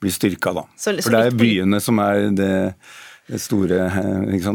bli 0.00 0.10
styrka. 0.10 0.54
Da. 0.56 0.64
Så, 0.76 0.96
så 0.96 1.06
For 1.06 1.16
det 1.16 1.22
er 1.28 1.38
byene 1.38 1.80
som 1.84 2.00
er 2.02 2.30
det 2.34 2.52
store 3.38 3.90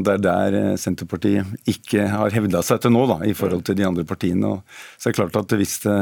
Det 0.04 0.14
er 0.14 0.24
der 0.24 0.76
Senterpartiet 0.78 1.70
ikke 1.70 2.08
har 2.12 2.34
hevda 2.36 2.64
seg 2.66 2.82
til 2.84 2.92
nå, 2.92 3.06
da, 3.08 3.20
i 3.24 3.36
forhold 3.38 3.64
til 3.68 3.78
de 3.80 3.86
andre 3.88 4.04
partiene. 4.04 4.58
Og 4.58 4.82
så 4.98 5.10
er 5.10 5.14
det 5.14 5.20
klart 5.22 5.40
at 5.40 5.56
hvis 5.60 5.80
det 5.86 5.98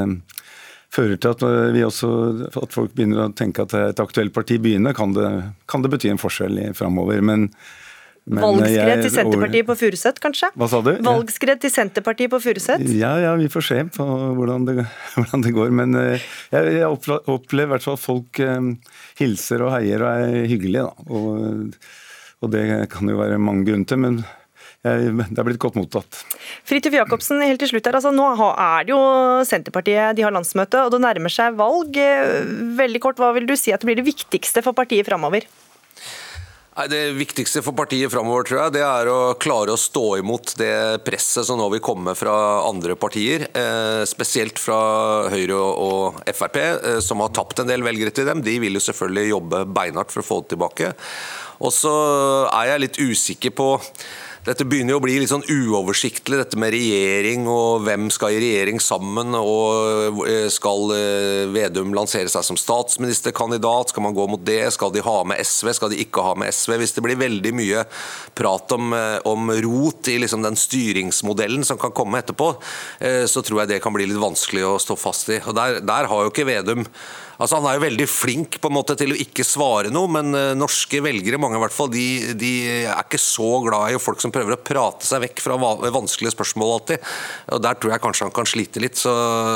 fører 0.94 1.18
til 1.18 1.34
at, 1.34 1.46
vi 1.74 1.86
også, 1.86 2.10
at 2.50 2.74
folk 2.74 2.94
begynner 2.94 3.26
å 3.26 3.32
tenke 3.34 3.66
at 3.66 3.74
er 3.78 3.94
et 3.94 4.04
aktuelt 4.04 4.34
parti 4.34 4.60
begynner, 4.62 4.94
kan 4.98 5.16
det, 5.16 5.30
kan 5.70 5.82
det 5.86 5.90
bety 5.94 6.12
en 6.12 6.22
forskjell 6.22 6.60
framover. 6.78 7.22
Men 7.26 7.50
men 8.24 8.40
Valgskred 8.40 9.02
til 9.04 9.12
Senterpartiet 9.12 9.68
på 9.68 9.76
Furuset, 9.76 10.20
kanskje? 10.24 10.48
Hva 10.56 10.68
sa 10.72 10.80
du? 10.80 10.94
Valgskred 11.04 11.60
til 11.60 11.72
Senterpartiet 11.74 12.32
på 12.32 12.40
Furuset? 12.40 12.80
Ja, 12.96 13.18
ja, 13.20 13.34
vi 13.36 13.50
får 13.52 13.66
se 13.68 13.80
på 13.98 14.06
hvordan 14.38 14.64
det, 14.70 14.86
hvordan 15.18 15.44
det 15.44 15.52
går. 15.58 15.74
Men 15.76 15.98
eh, 16.00 16.24
jeg, 16.54 16.78
jeg 16.78 16.88
opplever 16.88 17.68
i 17.68 17.72
hvert 17.74 17.84
fall 17.84 18.00
at 18.00 18.04
folk 18.04 18.40
hilser 19.20 19.66
og 19.66 19.74
heier 19.76 20.06
og 20.08 20.24
er 20.24 20.48
hyggelige. 20.54 20.86
Da. 20.88 21.08
Og, 21.12 21.76
og 22.44 22.52
det 22.54 22.64
kan 22.92 23.10
jo 23.10 23.20
være 23.22 23.40
mange 23.42 23.66
grunner 23.70 23.88
til, 23.88 24.02
men 24.04 24.24
det 24.84 25.40
er 25.40 25.48
blitt 25.48 25.62
godt 25.64 25.78
mottatt. 25.80 26.24
Fridtjof 26.68 26.98
Jacobsen, 26.98 27.40
helt 27.48 27.62
til 27.64 27.72
slutt 27.72 27.88
her. 27.88 27.96
Altså, 27.96 28.12
nå 28.12 28.26
er 28.52 28.84
det 28.84 28.92
jo 28.92 29.02
Senterpartiet, 29.48 30.18
de 30.18 30.26
har 30.26 30.36
landsmøte, 30.36 30.82
og 30.84 30.92
det 30.92 31.00
nærmer 31.06 31.32
seg 31.32 31.56
valg. 31.56 31.96
Veldig 32.80 33.04
kort, 33.04 33.22
hva 33.24 33.32
vil 33.38 33.48
du 33.48 33.56
si 33.60 33.72
at 33.72 33.80
det 33.80 33.88
blir 33.88 34.02
det 34.02 34.10
viktigste 34.10 34.66
for 34.66 34.76
partiet 34.76 35.08
framover? 35.08 35.48
Det 36.74 37.12
viktigste 37.14 37.62
for 37.62 37.78
partiet 37.78 38.10
framover 38.10 38.48
tror 38.50 38.60
jeg, 38.64 38.74
det 38.80 38.82
er 38.82 39.10
å 39.12 39.36
klare 39.38 39.76
å 39.76 39.78
stå 39.78 40.18
imot 40.24 40.56
det 40.58 41.04
presset 41.06 41.46
som 41.46 41.60
nå 41.62 41.68
vil 41.70 41.84
komme 41.86 42.16
fra 42.18 42.34
andre 42.66 42.96
partier. 42.98 43.46
Eh, 43.54 44.02
spesielt 44.10 44.58
fra 44.58 45.30
Høyre 45.30 45.60
og 45.60 46.18
Frp, 46.34 46.58
eh, 46.58 46.98
som 47.06 47.22
har 47.22 47.30
tapt 47.38 47.62
en 47.62 47.70
del 47.70 47.86
velgere 47.86 48.10
til 48.10 48.26
dem. 48.26 48.42
De 48.42 48.58
vil 48.64 48.74
jo 48.74 48.82
selvfølgelig 48.82 49.36
jobbe 49.36 49.62
beinhardt 49.70 50.16
for 50.16 50.26
å 50.26 50.30
få 50.32 50.42
det 50.42 50.56
tilbake. 50.56 50.90
Og 51.62 51.70
så 51.78 51.94
er 52.50 52.72
jeg 52.72 52.86
litt 52.88 53.02
usikker 53.06 53.54
på 53.54 53.70
dette 54.44 54.66
begynner 54.68 54.92
jo 54.92 55.00
å 55.00 55.04
bli 55.04 55.14
litt 55.22 55.32
sånn 55.32 55.46
uoversiktlig, 55.48 56.36
dette 56.42 56.58
med 56.60 56.74
regjering 56.76 57.46
og 57.48 57.86
hvem 57.86 58.10
skal 58.12 58.36
i 58.36 58.42
regjering 58.44 58.82
sammen. 58.84 59.32
og 59.40 60.20
eh, 60.28 60.50
Skal 60.52 60.92
eh, 60.98 61.44
Vedum 61.54 61.94
lansere 61.96 62.28
seg 62.32 62.44
som 62.44 62.60
statsministerkandidat? 62.60 63.94
Skal 63.94 64.04
man 64.04 64.18
gå 64.18 64.28
mot 64.28 64.44
det? 64.44 64.66
Skal 64.76 64.92
de 64.92 65.06
ha 65.06 65.16
med 65.30 65.40
SV? 65.40 65.72
Skal 65.78 65.94
de 65.94 66.02
ikke 66.04 66.26
ha 66.28 66.36
med 66.36 66.52
SV? 66.52 66.76
Hvis 66.82 66.96
det 66.98 67.06
blir 67.06 67.22
veldig 67.22 67.56
mye 67.56 67.86
prat 68.36 68.76
om, 68.76 68.92
eh, 68.98 69.18
om 69.32 69.48
rot 69.64 70.12
i 70.12 70.20
liksom 70.20 70.44
den 70.44 70.60
styringsmodellen 70.60 71.64
som 71.64 71.80
kan 71.80 71.96
komme 71.96 72.20
etterpå, 72.20 72.54
så 73.30 73.42
tror 73.44 73.62
jeg 73.62 73.70
det 73.70 73.82
kan 73.84 73.94
bli 73.96 74.06
litt 74.08 74.20
vanskelig 74.20 74.64
å 74.68 74.80
stå 74.82 74.96
fast 75.00 75.30
i. 75.32 75.40
Og 75.48 75.56
Der, 75.56 75.80
der 75.84 76.08
har 76.12 76.24
jo 76.24 76.32
ikke 76.32 76.48
Vedum 76.48 76.84
Altså, 77.42 77.58
han 77.58 77.68
er 77.68 77.78
jo 77.78 77.84
veldig 77.84 78.08
flink 78.10 78.58
på 78.62 78.70
en 78.70 78.76
måte 78.76 78.96
til 79.00 79.14
å 79.14 79.18
ikke 79.20 79.46
svare 79.48 79.92
noe, 79.94 80.10
men 80.12 80.36
uh, 80.38 80.54
norske 80.58 81.02
velgere 81.04 81.40
mange 81.42 81.58
i 81.58 81.64
hvert 81.64 81.76
fall, 81.76 81.90
de, 81.94 82.34
de, 82.38 82.52
er 82.86 83.02
ikke 83.02 83.22
så 83.22 83.50
glad 83.66 83.94
i 83.94 84.02
folk 84.02 84.22
som 84.22 84.34
prøver 84.34 84.56
å 84.56 84.62
prate 84.62 85.08
seg 85.08 85.24
vekk 85.26 85.42
fra 85.46 85.58
vanskelige 85.58 86.36
spørsmål 86.36 86.76
alltid. 86.78 87.08
Og 87.56 87.64
Der 87.66 87.80
tror 87.80 87.94
jeg 87.94 88.04
kanskje 88.04 88.28
han 88.28 88.36
kan 88.36 88.50
slite 88.50 88.84
litt. 88.84 89.00
Så, 89.00 89.14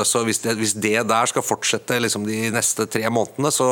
så 0.08 0.24
hvis, 0.26 0.42
det, 0.44 0.56
hvis, 0.58 0.74
det, 0.78 0.96
der 1.08 1.30
skal 1.30 1.46
fortsette 1.46 2.00
liksom, 2.02 2.26
de 2.28 2.50
neste 2.54 2.88
tre 2.90 3.04
månedene, 3.12 3.52
så, 3.54 3.70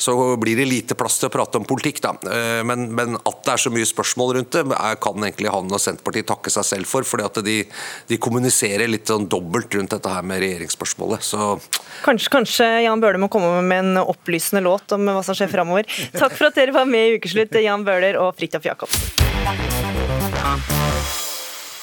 så, 0.00 0.16
blir 0.42 0.58
det 0.58 0.68
lite 0.68 0.96
plass 0.98 1.18
til 1.20 1.28
å 1.28 1.34
prate 1.34 1.60
om 1.60 1.68
politikk. 1.68 2.02
Da. 2.04 2.14
Uh, 2.24 2.62
men, 2.68 2.88
men, 2.96 3.18
at 3.20 3.44
det 3.44 3.56
er 3.56 3.64
så 3.66 3.74
mye 3.74 3.88
spørsmål 3.88 4.36
rundt 4.38 4.56
det, 4.56 4.64
kan 5.02 5.28
egentlig 5.28 5.52
han 5.52 5.70
og 5.72 5.82
Senterpartiet 5.82 6.30
takke 6.30 6.52
seg 6.52 6.66
selv 6.68 6.88
for. 6.88 7.06
fordi 7.06 7.28
at 7.28 7.42
de, 7.44 7.58
de 8.08 8.20
kommuniserer 8.22 8.90
litt 8.90 9.10
sånn 9.10 9.28
dobbelt 9.30 9.74
rundt 9.76 9.92
dette 9.92 10.12
her 10.12 10.24
med 10.26 10.42
regjeringsspørsmålet. 10.42 11.24
Så... 11.26 11.52
Kanskje, 12.02 12.32
kanskje 12.32 12.68
Jan 12.86 13.02
Bøhler 13.02 13.20
må 13.20 13.28
komme 13.32 13.41
med 13.64 13.78
en 13.84 14.02
opplysende 14.04 14.62
låt 14.64 14.94
om 14.96 15.08
hva 15.10 15.22
som 15.26 15.36
skjer 15.38 15.50
framover. 15.52 15.88
Takk 16.14 16.36
for 16.38 16.50
at 16.50 16.58
dere 16.58 16.74
var 16.74 16.88
med 16.88 17.08
i 17.08 17.18
Ukeslutt, 17.18 17.54
Jan 17.62 17.86
Bøhler 17.86 18.18
og 18.22 18.34
Fridtjof 18.38 18.68
Jacobsen. 18.70 19.00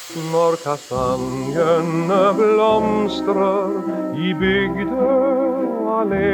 Når 0.10 0.56
kastanjene 0.64 2.22
blomstrer 2.34 4.18
i 4.18 4.34
bygde 4.34 5.10
allé 6.00 6.32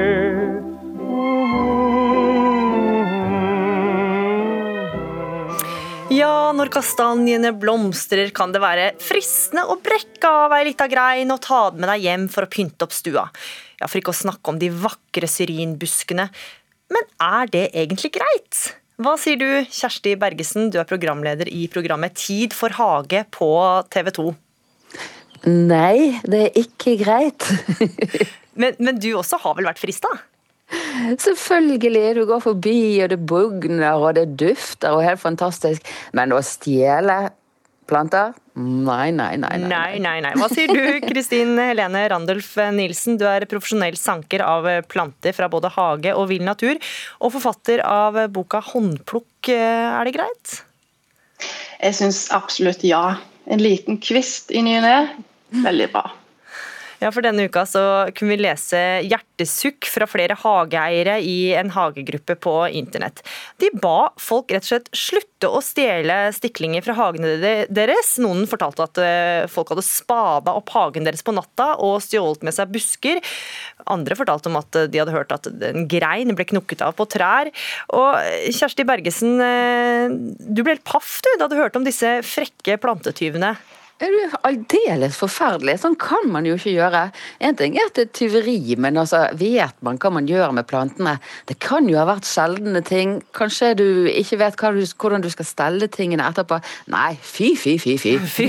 Ja, 6.15 6.53
når 6.55 6.69
kastanjene 6.71 7.49
blomstrer, 7.59 8.29
kan 8.31 8.53
det 8.53 8.61
være 8.63 8.91
fristende 9.01 9.65
å 9.67 9.75
brekke 9.83 10.29
av 10.45 10.53
ei 10.55 10.69
lita 10.69 10.87
grein 10.87 11.33
og 11.33 11.41
ta 11.43 11.65
den 11.73 11.83
med 11.83 11.91
deg 11.91 12.05
hjem 12.05 12.27
for 12.31 12.45
å 12.45 12.51
pynte 12.51 12.85
opp 12.87 12.93
stua. 12.95 13.25
Ja, 13.81 13.89
For 13.89 13.99
ikke 13.99 14.13
å 14.13 14.23
snakke 14.23 14.53
om 14.53 14.59
de 14.61 14.71
vakre 14.71 15.29
syrinbuskene. 15.29 16.29
Men 16.93 17.07
er 17.21 17.51
det 17.51 17.65
egentlig 17.73 18.13
greit? 18.17 18.61
Hva 19.01 19.17
sier 19.19 19.35
du, 19.39 19.47
Kjersti 19.67 20.13
Bergesen, 20.19 20.69
du 20.71 20.77
er 20.79 20.87
programleder 20.87 21.49
i 21.51 21.65
programmet 21.71 22.15
Tid 22.15 22.55
for 22.55 22.71
hage 22.77 23.25
på 23.35 23.49
TV 23.91 24.11
2. 24.15 24.29
Nei, 25.51 26.21
det 26.23 26.45
er 26.45 26.61
ikke 26.61 26.95
greit. 27.01 27.49
men, 28.61 28.77
men 28.79 29.01
du 29.01 29.11
også 29.19 29.41
har 29.43 29.57
vel 29.57 29.67
vært 29.67 29.83
frista? 29.83 30.13
Selvfølgelig. 31.19 32.15
Du 32.15 32.23
går 32.29 32.41
forbi, 32.41 32.79
og 33.03 33.11
det 33.11 33.19
bugner, 33.27 33.99
og 33.99 34.15
det 34.17 34.29
dufter, 34.39 34.95
og 34.95 35.03
helt 35.05 35.21
fantastisk. 35.21 35.85
Men 36.15 36.33
å 36.33 36.41
stjele 36.45 37.19
planter? 37.89 38.33
Nei, 38.55 39.11
nei, 39.11 39.35
nei. 39.35 39.57
Nei, 39.59 39.99
nei, 39.99 40.21
nei. 40.23 40.31
Hva 40.39 40.47
sier 40.47 40.71
du, 40.71 40.79
Kristin 41.09 41.57
Helene 41.59 42.05
Randulf 42.11 42.53
Nilsen? 42.71 43.17
Du 43.19 43.25
er 43.27 43.43
profesjonell 43.51 43.97
sanker 43.99 44.45
av 44.47 44.69
planter 44.87 45.35
fra 45.35 45.49
både 45.51 45.73
hage 45.75 46.13
og 46.15 46.29
vill 46.31 46.45
natur, 46.47 46.79
og 47.19 47.35
forfatter 47.35 47.83
av 47.83 48.21
boka 48.31 48.63
'Håndplukk'. 48.63 49.51
Er 49.51 50.07
det 50.07 50.15
greit? 50.15 50.59
Jeg 51.83 51.97
syns 51.99 52.25
absolutt 52.31 52.83
ja. 52.87 53.17
En 53.45 53.61
liten 53.61 53.99
kvist 54.01 54.53
i 54.55 54.63
ny 54.63 54.79
og 54.79 54.85
ne, 54.87 54.97
veldig 55.65 55.91
bra. 55.91 56.07
Ja, 57.01 57.11
for 57.11 57.25
Denne 57.25 57.47
uka 57.49 57.65
så 57.67 57.81
kunne 58.15 58.35
vi 58.35 58.43
lese 58.45 58.79
hjertesukk 59.03 59.87
fra 59.91 60.07
flere 60.07 60.37
hageeiere 60.39 61.17
i 61.25 61.51
en 61.57 61.71
hagegruppe 61.75 62.37
på 62.39 62.53
internett. 62.71 63.19
De 63.59 63.69
ba 63.81 64.11
folk 64.21 64.53
rett 64.53 64.63
og 64.63 64.69
slett 64.69 64.87
slutte 64.95 65.49
å 65.51 65.61
stjele 65.65 66.31
stiklinger 66.35 66.85
fra 66.85 66.95
hagene 66.97 67.35
deres. 67.67 68.15
Noen 68.23 68.47
fortalte 68.49 68.87
at 68.87 69.01
eh, 69.03 69.43
folk 69.51 69.73
hadde 69.73 69.85
spada 69.85 70.55
opp 70.55 70.71
hagen 70.75 71.07
deres 71.07 71.25
på 71.25 71.35
natta 71.35 71.73
og 71.83 71.99
stjålet 72.05 72.47
med 72.47 72.55
seg 72.55 72.71
busker. 72.73 73.21
Andre 73.91 74.17
fortalte 74.17 74.51
om 74.51 74.59
at 74.61 74.81
de 74.87 75.01
hadde 75.01 75.15
hørt 75.15 75.35
at 75.35 75.51
en 75.51 75.87
grein 75.91 76.31
ble 76.37 76.47
knukket 76.47 76.85
av 76.85 76.95
på 76.97 77.09
trær. 77.11 77.51
Og 77.95 78.51
Kjersti 78.55 78.87
Bergesen, 78.87 79.35
eh, 79.43 80.07
du 80.39 80.63
ble 80.63 80.77
helt 80.77 80.87
paff 80.87 81.19
du 81.25 81.33
da 81.41 81.51
du 81.51 81.59
hørte 81.59 81.81
om 81.81 81.87
disse 81.87 82.21
frekke 82.25 82.79
plantetyvene. 82.81 83.55
Er 84.03 84.11
du 84.11 84.33
aldeles 84.43 85.15
forferdelig? 85.15 85.77
Sånn 85.79 85.93
kan 85.95 86.25
man 86.27 86.43
jo 86.43 86.57
ikke 86.57 86.73
gjøre. 86.73 87.05
En 87.47 87.55
ting 87.55 87.77
er 87.79 87.87
at 87.87 87.95
det 87.95 88.03
er 88.03 88.15
tyveri, 88.17 88.57
men 88.75 88.99
altså, 88.99 89.21
vet 89.39 89.77
man 89.87 89.95
hva 90.03 90.09
man 90.11 90.27
gjør 90.27 90.51
med 90.57 90.67
plantene? 90.67 91.13
Det 91.47 91.55
kan 91.63 91.87
jo 91.87 91.95
ha 92.01 92.03
vært 92.09 92.27
sjeldne 92.27 92.81
ting. 92.83 93.21
Kanskje 93.37 93.69
du 93.79 93.85
ikke 94.11 94.41
vet 94.41 94.59
du, 94.59 94.81
hvordan 94.99 95.23
du 95.23 95.29
skal 95.31 95.47
stelle 95.47 95.87
tingene 95.87 96.25
etterpå. 96.27 96.57
Nei, 96.91 97.13
fy, 97.35 97.53
fy, 97.55 97.77
fy, 97.79 97.95
fy. 97.95 98.47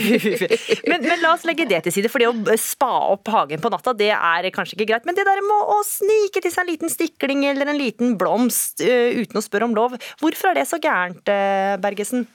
men, 0.91 1.07
men, 1.07 1.23
la 1.23 1.37
oss 1.37 1.47
legge 1.47 1.69
det 1.71 1.85
til 1.85 1.95
side, 1.95 2.11
for 2.11 2.25
det 2.25 2.33
å 2.33 2.59
spa 2.59 2.91
opp 3.13 3.31
hagen 3.31 3.63
på 3.63 3.71
natta, 3.71 3.95
det 3.95 4.11
er 4.17 4.51
kanskje 4.57 4.81
ikke 4.81 4.89
greit. 4.91 5.07
Men 5.07 5.15
det 5.15 5.29
der 5.29 5.45
med 5.47 5.75
å 5.77 5.79
snike 5.87 6.43
til 6.43 6.51
seg 6.51 6.65
en 6.65 6.73
liten 6.73 6.91
stikling 6.91 7.47
eller 7.53 7.71
en 7.71 7.79
liten 7.79 8.19
blomst 8.19 8.83
uh, 8.83 9.23
uten 9.23 9.39
å 9.39 9.45
spørre 9.47 9.71
om 9.71 9.79
lov, 9.79 9.95
hvorfor 10.19 10.51
er 10.51 10.59
det 10.59 10.67
så 10.73 10.83
gærent, 10.83 11.23
uh, 11.31 11.79
Bergesen? 11.87 12.27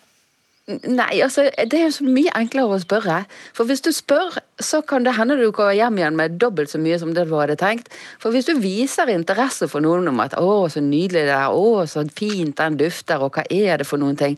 Nei, 0.88 1.21
altså, 1.23 1.47
det 1.57 1.77
er 1.77 1.86
jo 1.88 1.93
så 1.95 2.05
mye 2.07 2.34
enklere 2.38 2.75
å 2.75 2.81
spørre. 2.81 3.17
For 3.57 3.69
hvis 3.69 3.84
du 3.86 3.91
spør, 3.95 4.38
så 4.62 4.81
kan 4.88 5.05
det 5.05 5.15
hende 5.17 5.38
du 5.39 5.47
går 5.55 5.73
hjem 5.77 5.99
igjen 5.99 6.17
med 6.19 6.38
dobbelt 6.41 6.71
så 6.71 6.81
mye 6.81 6.99
som 7.01 7.13
det 7.15 7.27
du 7.29 7.36
hadde 7.38 7.57
tenkt. 7.60 7.91
For 8.21 8.34
hvis 8.34 8.49
du 8.49 8.55
viser 8.62 9.12
interesse 9.13 9.69
for 9.71 9.84
noen 9.84 10.07
om 10.12 10.19
at 10.23 10.36
'å, 10.38 10.69
så 10.71 10.84
nydelig 10.84 11.25
det 11.29 11.38
er', 11.38 11.51
'å, 11.53 11.88
så 11.88 12.07
fint 12.15 12.57
den 12.57 12.77
dufter', 12.77 13.21
og 13.21 13.34
hva 13.36 13.43
er 13.49 13.77
det 13.77 13.88
for 13.88 13.97
noen 13.97 14.17
ting 14.17 14.38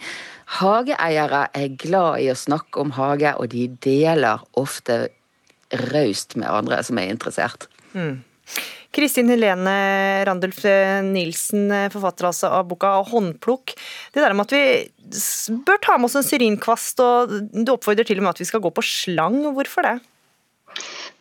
Hageeiere 0.59 1.47
er 1.55 1.77
glad 1.79 2.19
i 2.19 2.29
å 2.29 2.35
snakke 2.35 2.81
om 2.81 2.91
hage, 2.91 3.31
og 3.39 3.49
de 3.49 3.67
deler 3.81 4.43
ofte 4.59 5.07
raust 5.93 6.35
med 6.35 6.47
andre 6.47 6.83
som 6.83 6.97
er 6.97 7.09
interessert. 7.09 7.67
Mm. 7.93 8.23
Kristin 8.93 9.31
Helene 9.33 9.75
Randulf 10.27 10.61
Nilsen, 11.07 11.67
forfatter 11.93 12.29
altså 12.29 12.51
av 12.59 12.67
boka 12.69 12.93
'Håndplukk'. 13.09 13.75
Det 14.13 14.21
der 14.21 14.33
med 14.37 14.45
at 14.45 14.53
vi 14.53 14.63
bør 15.65 15.81
ta 15.81 15.97
med 15.97 16.09
oss 16.09 16.17
en 16.19 16.27
syrinkvast, 16.27 17.01
og 17.01 17.33
du 17.51 17.73
oppfordrer 17.73 18.05
til 18.05 18.21
og 18.21 18.27
med 18.27 18.35
at 18.35 18.43
vi 18.43 18.49
skal 18.49 18.61
gå 18.61 18.69
på 18.69 18.85
slang. 18.85 19.41
Hvorfor 19.57 19.89
det? 19.89 19.97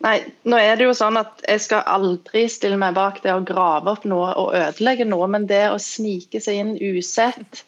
Nei, 0.03 0.17
nå 0.49 0.57
er 0.59 0.77
det 0.77 0.87
jo 0.87 0.95
sånn 0.97 1.19
at 1.19 1.43
Jeg 1.47 1.61
skal 1.67 1.85
aldri 1.89 2.45
stille 2.51 2.79
meg 2.79 2.95
bak 2.97 3.21
det 3.23 3.33
å 3.33 3.43
grave 3.45 3.93
opp 3.93 4.07
noe 4.09 4.33
og 4.39 4.55
ødelegge 4.57 5.07
noe, 5.07 5.29
men 5.31 5.47
det 5.49 5.65
å 5.71 5.79
snike 5.81 6.41
seg 6.43 6.59
inn 6.59 6.73
usett, 6.81 7.63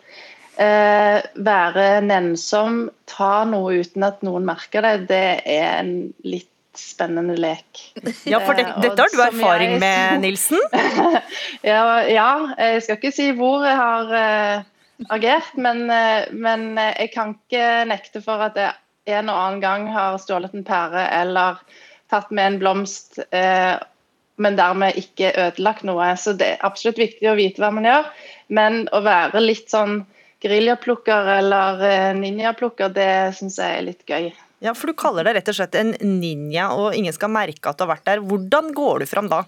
eh, 0.57 1.21
være 1.35 2.01
nennsom, 2.05 2.89
ta 3.11 3.45
noe 3.47 3.79
uten 3.81 4.07
at 4.07 4.25
noen 4.25 4.47
merker 4.47 4.85
det, 4.85 5.07
det 5.11 5.23
er 5.45 5.69
en 5.79 5.95
litt 6.27 6.49
spennende 6.79 7.35
lek. 7.39 7.81
Ja, 8.27 8.39
for 8.43 8.57
det, 8.57 8.67
dette 8.83 9.03
har 9.03 9.11
du 9.11 9.21
erfaring 9.23 9.77
med, 9.81 10.21
Nilsen? 10.23 10.61
ja, 11.61 11.83
ja, 12.09 12.29
jeg 12.57 12.83
skal 12.85 12.99
ikke 12.99 13.13
si 13.15 13.29
hvor 13.37 13.65
jeg 13.67 13.77
har 13.79 14.13
uh, 14.13 14.65
agert, 15.15 15.51
men, 15.59 15.85
uh, 15.89 16.25
men, 16.31 16.73
jeg 16.77 17.11
kan 17.13 17.35
ikke 17.35 17.69
nekte 17.91 18.23
for 18.25 18.43
at 18.47 18.59
jeg 18.59 18.75
en 19.15 19.29
og 19.29 19.37
annen 19.37 19.61
gang 19.61 19.89
har 19.93 20.17
stjålet 20.21 20.55
en 20.57 20.65
pære 20.65 21.07
eller 21.21 21.61
tatt 22.09 22.31
med 22.33 22.47
en 22.47 22.57
blomst, 22.61 23.19
men 23.33 24.57
dermed 24.57 24.97
ikke 24.97 25.29
ødelagt 25.41 25.85
noe. 25.85 26.07
Så 26.17 26.33
det 26.37 26.47
er 26.55 26.65
absolutt 26.65 26.97
viktig 27.01 27.29
å 27.29 27.35
vite 27.37 27.61
hva 27.61 27.69
man 27.73 27.85
gjør, 27.85 28.09
men 28.53 28.83
å 28.93 29.01
være 29.05 29.43
litt 29.45 29.69
sånn 29.73 30.03
geriljaplukker 30.41 31.29
eller 31.37 31.85
ninjaplukker, 32.17 32.93
det 32.97 33.37
syns 33.37 33.59
jeg 33.61 33.77
er 33.77 33.87
litt 33.89 34.09
gøy. 34.09 34.29
Ja, 34.63 34.73
for 34.73 34.89
du 34.89 34.97
kaller 34.97 35.27
deg 35.27 35.37
rett 35.37 35.51
og 35.51 35.57
slett 35.57 35.75
en 35.79 35.93
ninja, 35.99 36.71
og 36.73 36.95
ingen 36.95 37.13
skal 37.15 37.33
merke 37.33 37.69
at 37.69 37.77
du 37.77 37.85
har 37.85 37.95
vært 37.97 38.07
der. 38.07 38.23
Hvordan 38.23 38.71
går 38.75 39.03
du 39.03 39.09
fram 39.09 39.29
da? 39.31 39.43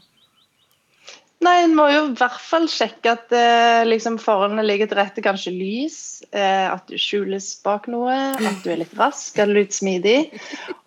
Nei, 1.46 1.54
En 1.68 1.76
må 1.78 1.86
jo 1.92 2.00
i 2.08 2.16
hvert 2.18 2.40
fall 2.42 2.66
sjekke 2.72 3.12
at 3.14 3.34
eh, 3.36 3.84
liksom, 3.86 4.16
forholdene 4.22 4.64
ligger 4.66 4.90
til 4.90 4.98
rette. 4.98 5.22
Kanskje 5.22 5.54
lys, 5.54 6.00
eh, 6.32 6.66
at 6.66 6.90
du 6.90 6.98
skjules 6.98 7.52
bak 7.66 7.86
noe, 7.94 8.16
at 8.34 8.64
du 8.66 8.72
er 8.74 8.82
litt 8.82 8.96
rask 8.98 9.38
eller 9.38 9.62
litt 9.62 9.78
smidig. 9.78 10.18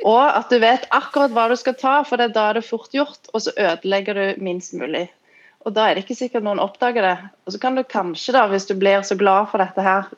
Og 0.02 0.24
at 0.24 0.50
du 0.50 0.58
vet 0.62 0.88
akkurat 0.96 1.30
hva 1.36 1.46
du 1.52 1.56
skal 1.60 1.78
ta, 1.78 2.00
for 2.06 2.18
det 2.18 2.30
er 2.30 2.36
da 2.36 2.48
det 2.56 2.64
er 2.64 2.66
fort 2.66 2.90
gjort. 2.96 3.30
Og 3.30 3.46
så 3.46 3.54
ødelegger 3.54 4.18
du 4.18 4.42
minst 4.42 4.74
mulig. 4.74 5.06
Og 5.68 5.76
da 5.76 5.86
er 5.86 5.94
det 5.94 6.06
ikke 6.06 6.18
sikkert 6.18 6.46
noen 6.46 6.62
oppdager 6.62 7.04
det. 7.06 7.16
Og 7.46 7.54
så 7.54 7.62
kan 7.62 7.78
du 7.78 7.84
kanskje, 7.86 8.34
da, 8.34 8.48
hvis 8.50 8.66
du 8.66 8.74
blir 8.80 9.06
så 9.06 9.14
glad 9.20 9.52
for 9.52 9.62
dette 9.62 9.84
her, 9.86 10.10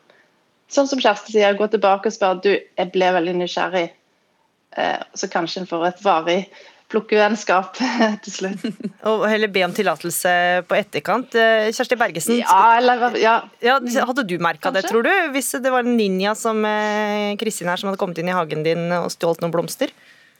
sånn 0.75 0.91
som 0.91 1.01
Kjersti 1.03 1.37
sier, 1.37 1.57
gå 1.59 1.69
tilbake 1.73 2.11
og 2.11 2.15
spørre 2.15 2.43
du, 2.45 2.53
jeg 2.57 2.93
ble 2.95 3.11
veldig 3.19 3.35
nysgjerrig. 3.41 3.89
Eh, 4.77 5.01
så 5.15 5.29
kanskje 5.33 5.63
en 5.63 5.69
får 5.69 5.89
et 5.91 6.05
varig 6.05 6.39
plukkevennskap 6.93 7.79
til 8.25 8.33
slutt. 8.35 8.65
Og 9.09 9.25
heller 9.31 9.51
be 9.53 9.65
om 9.65 9.73
tillatelse 9.75 10.33
på 10.69 10.77
etterkant. 10.77 11.37
Eh, 11.39 11.71
Kjersti 11.73 11.97
Bergesen, 12.01 12.41
ja, 12.43 12.61
eller, 12.77 13.17
ja. 13.21 13.37
Ja, 13.65 13.79
hadde 13.81 14.27
du 14.29 14.37
merka 14.43 14.73
det, 14.75 14.85
tror 14.89 15.07
du? 15.07 15.13
Hvis 15.33 15.55
det 15.63 15.73
var 15.73 15.87
en 15.87 15.97
ninja 15.97 16.35
som 16.39 16.61
eh, 16.69 17.33
Kristin 17.41 17.73
her 17.73 17.81
som 17.81 17.91
hadde 17.91 18.01
kommet 18.01 18.21
inn 18.21 18.29
i 18.29 18.37
hagen 18.37 18.65
din 18.67 18.93
og 18.99 19.09
stjålet 19.15 19.45
noen 19.45 19.55
blomster? 19.55 19.93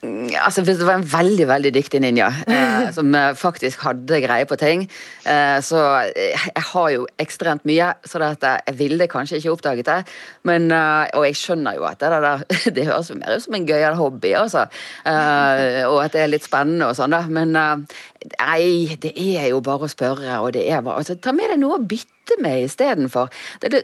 Altså, 0.03 0.61
det 0.67 0.75
var 0.83 0.97
en 0.97 1.05
veldig 1.07 1.45
veldig 1.47 1.71
dyktig 1.75 2.01
ninja 2.03 2.27
eh, 2.47 2.89
som 2.97 3.13
eh, 3.15 3.31
faktisk 3.39 3.85
hadde 3.87 4.19
greie 4.25 4.47
på 4.49 4.57
ting, 4.59 4.85
eh, 5.29 5.59
så 5.63 5.83
eh, 6.09 6.35
jeg 6.49 6.65
har 6.73 6.89
jo 6.91 7.05
ekstremt 7.23 7.63
mye, 7.69 7.93
så 8.07 8.19
dette, 8.19 8.57
jeg 8.67 8.79
ville 8.81 9.07
kanskje 9.11 9.39
ikke 9.39 9.53
oppdaget 9.53 9.87
det. 9.87 9.99
Men, 10.49 10.67
eh, 10.75 11.07
og 11.15 11.27
jeg 11.29 11.39
skjønner 11.39 11.77
jo 11.79 11.87
at 11.87 12.03
det 12.03 12.11
der 12.13 12.43
det 12.75 12.87
høres 12.89 13.13
jo 13.13 13.19
mer 13.21 13.37
ut 13.37 13.45
som 13.45 13.55
en 13.55 13.69
gøyal 13.69 13.95
hobby, 13.99 14.33
altså. 14.39 14.65
Eh, 15.07 15.83
og 15.87 16.01
at 16.03 16.17
det 16.17 16.25
er 16.25 16.33
litt 16.33 16.47
spennende 16.47 16.91
og 16.91 16.99
sånn, 16.99 17.15
da. 17.15 17.23
Men 17.31 17.55
nei, 17.55 18.97
det 18.99 19.13
er 19.15 19.49
jo 19.53 19.63
bare 19.63 19.87
å 19.87 19.91
spørre, 19.91 20.41
og 20.43 20.51
det 20.57 20.67
er 20.67 20.83
bare 20.83 21.03
altså, 21.03 21.15
Ta 21.23 21.31
med 21.35 21.53
deg 21.53 21.61
noe 21.61 21.79
å 21.79 21.83
bytte 21.83 22.22
sitte 22.23 22.41
med 22.41 22.63
istedenfor. 22.63 23.29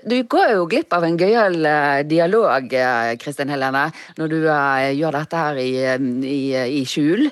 Du 0.04 0.24
går 0.24 0.54
jo 0.56 0.66
glipp 0.68 0.94
av 0.94 1.04
en 1.04 1.18
gøyal 1.18 1.66
eh, 1.66 2.04
dialog, 2.08 2.74
eh, 2.74 3.18
Kristin 3.20 3.50
Helene, 3.50 3.92
når 4.18 4.28
du 4.28 4.38
uh, 4.48 4.94
gjør 4.96 5.12
dette 5.20 5.38
her 5.38 5.60
i, 5.60 5.72
i, 6.24 6.40
i 6.80 6.86
skjul. 6.86 7.30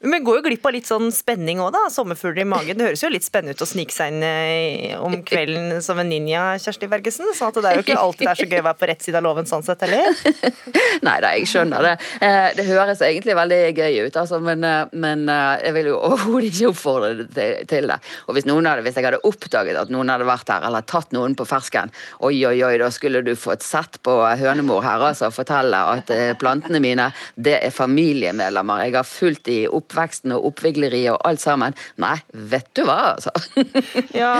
Men 0.00 0.24
går 0.24 0.38
jo 0.38 0.44
glipp 0.46 0.64
av 0.64 0.72
litt 0.72 0.88
sånn 0.88 1.10
spenning 1.12 1.58
òg, 1.60 1.74
da. 1.74 1.82
Sommerfugler 1.92 2.46
i 2.46 2.48
magen. 2.48 2.78
Det 2.78 2.86
høres 2.86 3.02
jo 3.04 3.10
litt 3.12 3.26
spennende 3.26 3.52
ut 3.52 3.64
å 3.64 3.68
snike 3.68 3.92
seg 3.92 4.14
inn 4.14 4.22
eh, 4.24 4.94
om 4.96 5.18
kvelden 5.28 5.82
som 5.84 5.98
en 6.00 6.08
ninja, 6.08 6.54
Kjersti 6.62 6.88
Bergesen. 6.88 7.28
Så 7.36 7.50
det 7.58 7.68
er 7.68 7.76
jo 7.76 7.84
ikke 7.84 7.98
alltid 8.00 8.24
det 8.24 8.30
er 8.32 8.40
så 8.40 8.46
gøy 8.48 8.62
å 8.62 8.66
være 8.70 8.80
på 8.80 8.88
rett 8.88 9.04
side 9.04 9.20
av 9.20 9.26
loven 9.26 9.48
sånn 9.50 9.66
sett 9.66 9.84
heller. 9.84 10.22
Nei 11.06 11.16
da, 11.20 11.34
jeg 11.36 11.50
skjønner 11.50 11.84
det. 11.84 11.92
Eh, 12.24 12.46
det 12.56 12.64
høres 12.70 13.02
egentlig 13.04 13.36
veldig 13.36 13.58
gøy 13.76 13.98
ut, 14.06 14.16
altså, 14.22 14.38
men, 14.46 14.64
eh, 14.64 14.94
men 15.04 15.26
jeg 15.28 15.74
vil 15.76 15.90
jo 15.92 15.98
overhodet 16.08 16.48
ikke 16.48 16.70
oppfordre 16.72 17.28
til 17.68 17.92
det. 17.92 18.00
Og 18.24 18.38
hvis, 18.38 18.48
noen 18.48 18.70
hadde, 18.70 18.86
hvis 18.88 18.96
jeg 18.96 19.08
hadde 19.10 19.20
oppdaget 19.28 19.82
at 19.82 19.92
noen 19.92 20.14
hadde 20.14 20.30
vært 20.30 20.54
her, 20.54 20.64
eller 20.70 20.88
tatt 20.88 21.12
noen 21.12 21.36
på 21.36 21.44
fersken, 21.50 21.92
oi, 22.24 22.38
oi, 22.48 22.56
oi, 22.64 22.72
da 22.80 22.88
skulle 22.88 23.20
du 23.26 23.34
fått 23.36 23.68
sett 23.68 24.00
på 24.06 24.16
hønemor 24.40 24.80
her, 24.86 25.04
altså, 25.12 25.28
fortelle 25.34 25.84
at 25.98 26.16
plantene 26.40 26.80
mine, 26.80 27.10
det 27.36 27.58
er 27.60 27.78
familiemedlemmer. 27.82 28.86
Jeg 28.88 28.96
har 28.96 29.12
fulgt 29.12 29.44
de 29.52 29.60
opp 29.68 29.89
oppveksten 29.90 30.34
og 30.36 30.46
oppvigleriet 30.50 31.12
og 31.14 31.20
alt 31.26 31.42
sammen. 31.42 31.74
Nei, 32.00 32.16
vet 32.30 32.68
du 32.78 32.84
hva, 32.86 33.16
altså. 33.16 33.32
ja, 34.20 34.32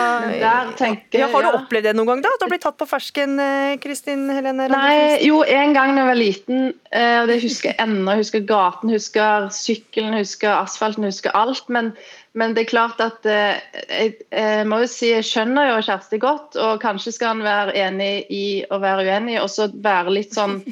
tenker, 0.79 1.19
ja, 1.25 1.29
har 1.33 1.47
du 1.47 1.51
opplevd 1.51 1.91
det 1.91 1.97
noen 1.99 2.15
gang, 2.15 2.23
da? 2.25 2.33
At 2.35 2.43
du 2.43 2.47
har 2.47 2.53
blitt 2.55 2.65
tatt 2.67 2.79
på 2.81 2.89
fersken, 2.89 3.37
eh, 3.43 3.75
Kristin 3.83 4.29
Helene? 4.31 4.69
Nei, 4.71 5.19
jo, 5.27 5.43
en 5.43 5.75
gang 5.77 5.95
da 5.97 6.05
jeg 6.05 6.11
var 6.11 6.21
liten, 6.21 6.73
eh, 6.93 7.19
og 7.23 7.31
det 7.31 7.41
husker 7.43 7.73
jeg 7.73 7.81
ennå. 7.83 8.17
Husker 8.21 8.47
gaten, 8.47 8.95
husker 8.95 9.51
sykkelen, 9.55 10.19
husker 10.21 10.55
asfalten, 10.55 11.09
husker 11.11 11.35
alt. 11.37 11.67
men 11.69 11.93
men 12.39 12.53
det 12.55 12.63
er 12.63 12.71
klart 12.71 13.01
at 13.03 13.27
eh, 13.27 13.59
jeg, 13.91 14.13
jeg, 14.31 14.67
må 14.71 14.79
jo 14.85 14.89
si 14.91 15.09
jeg 15.11 15.27
skjønner 15.27 15.73
jo 15.73 15.81
Kjersti 15.83 16.21
godt, 16.23 16.59
og 16.63 16.79
kanskje 16.83 17.13
skal 17.17 17.35
han 17.35 17.43
være 17.43 17.75
enig 17.81 18.13
i 18.31 18.45
å 18.71 18.79
være 18.83 19.07
uenig, 19.09 19.41
og 19.43 19.49
så 19.51 19.67
være 19.75 20.15
litt 20.15 20.37
sånn 20.37 20.61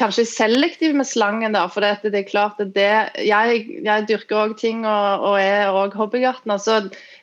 Kanskje 0.00 0.24
selektiv 0.24 0.94
med 0.96 1.04
slangen, 1.04 1.52
da. 1.52 1.66
For 1.68 1.84
det, 1.84 2.08
det 2.08 2.22
er 2.22 2.30
klart 2.30 2.60
at 2.62 2.70
det 2.72 2.86
Jeg, 3.20 3.58
jeg 3.84 4.06
dyrker 4.08 4.38
òg 4.40 4.54
ting 4.56 4.86
og, 4.88 5.26
og 5.28 5.36
er 5.36 5.76
òg 5.76 5.92
hobbygartner. 6.00 6.56
så 6.56 6.78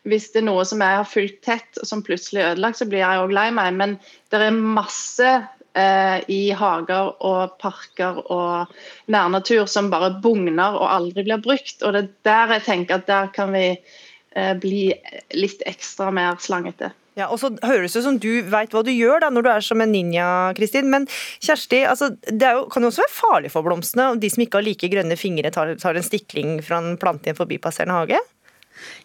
hvis 0.05 0.29
det 0.33 0.43
er 0.43 0.45
noe 0.45 0.65
som 0.69 0.81
jeg 0.81 0.99
har 0.99 1.09
fulgt 1.09 1.41
tett, 1.45 1.81
og 1.81 1.89
som 1.89 2.05
plutselig 2.05 2.43
er 2.43 2.53
ødelagt, 2.53 2.77
så 2.77 2.85
blir 2.89 3.01
jeg 3.01 3.23
òg 3.23 3.33
lei 3.33 3.47
meg. 3.57 3.73
Men 3.81 3.97
det 4.29 4.43
er 4.45 4.53
masse 4.53 5.33
i 5.71 6.51
hager 6.51 7.13
og 7.23 7.53
parker 7.61 8.17
og 8.27 8.71
nærnatur 9.07 9.69
som 9.71 9.87
bare 9.91 10.09
bugner 10.23 10.75
og 10.75 10.87
aldri 10.91 11.23
blir 11.23 11.39
brukt. 11.43 11.77
Og 11.83 11.95
det 11.95 12.01
er 12.01 12.09
der 12.27 12.55
jeg 12.57 12.65
tenker 12.65 12.99
at 12.99 13.07
der 13.07 13.29
kan 13.35 13.53
vi 13.55 13.67
eh, 13.71 14.53
bli 14.59 14.89
litt 15.37 15.63
ekstra 15.69 16.11
mer 16.11 16.41
slangete. 16.43 16.91
Ja, 17.19 17.27
og 17.27 17.41
så 17.41 17.49
høres 17.67 17.95
det 17.95 18.05
som 18.05 18.17
du 18.23 18.29
veit 18.47 18.71
hva 18.71 18.81
du 18.87 18.91
gjør 18.93 19.19
da, 19.23 19.29
når 19.33 19.43
du 19.43 19.49
er 19.51 19.63
som 19.65 19.81
en 19.83 19.91
ninja, 19.91 20.27
Kristin. 20.55 20.87
Men 20.93 21.07
Kjersti, 21.43 21.81
altså, 21.83 22.13
det 22.23 22.53
jo, 22.55 22.67
kan 22.71 22.85
jo 22.85 22.91
også 22.91 23.03
være 23.03 23.17
farlig 23.17 23.51
for 23.51 23.67
blomstene. 23.67 24.13
og 24.13 24.21
De 24.21 24.29
som 24.31 24.45
ikke 24.45 24.61
har 24.61 24.67
like 24.67 24.91
grønne 24.91 25.17
fingre, 25.19 25.51
tar, 25.51 25.73
tar 25.81 25.99
en 25.99 26.07
stikling 26.07 26.61
fra 26.63 26.79
en 26.79 26.95
plante 27.01 27.27
i 27.27 27.33
en 27.33 27.39
forbipasserende 27.39 27.97
hage? 27.99 28.21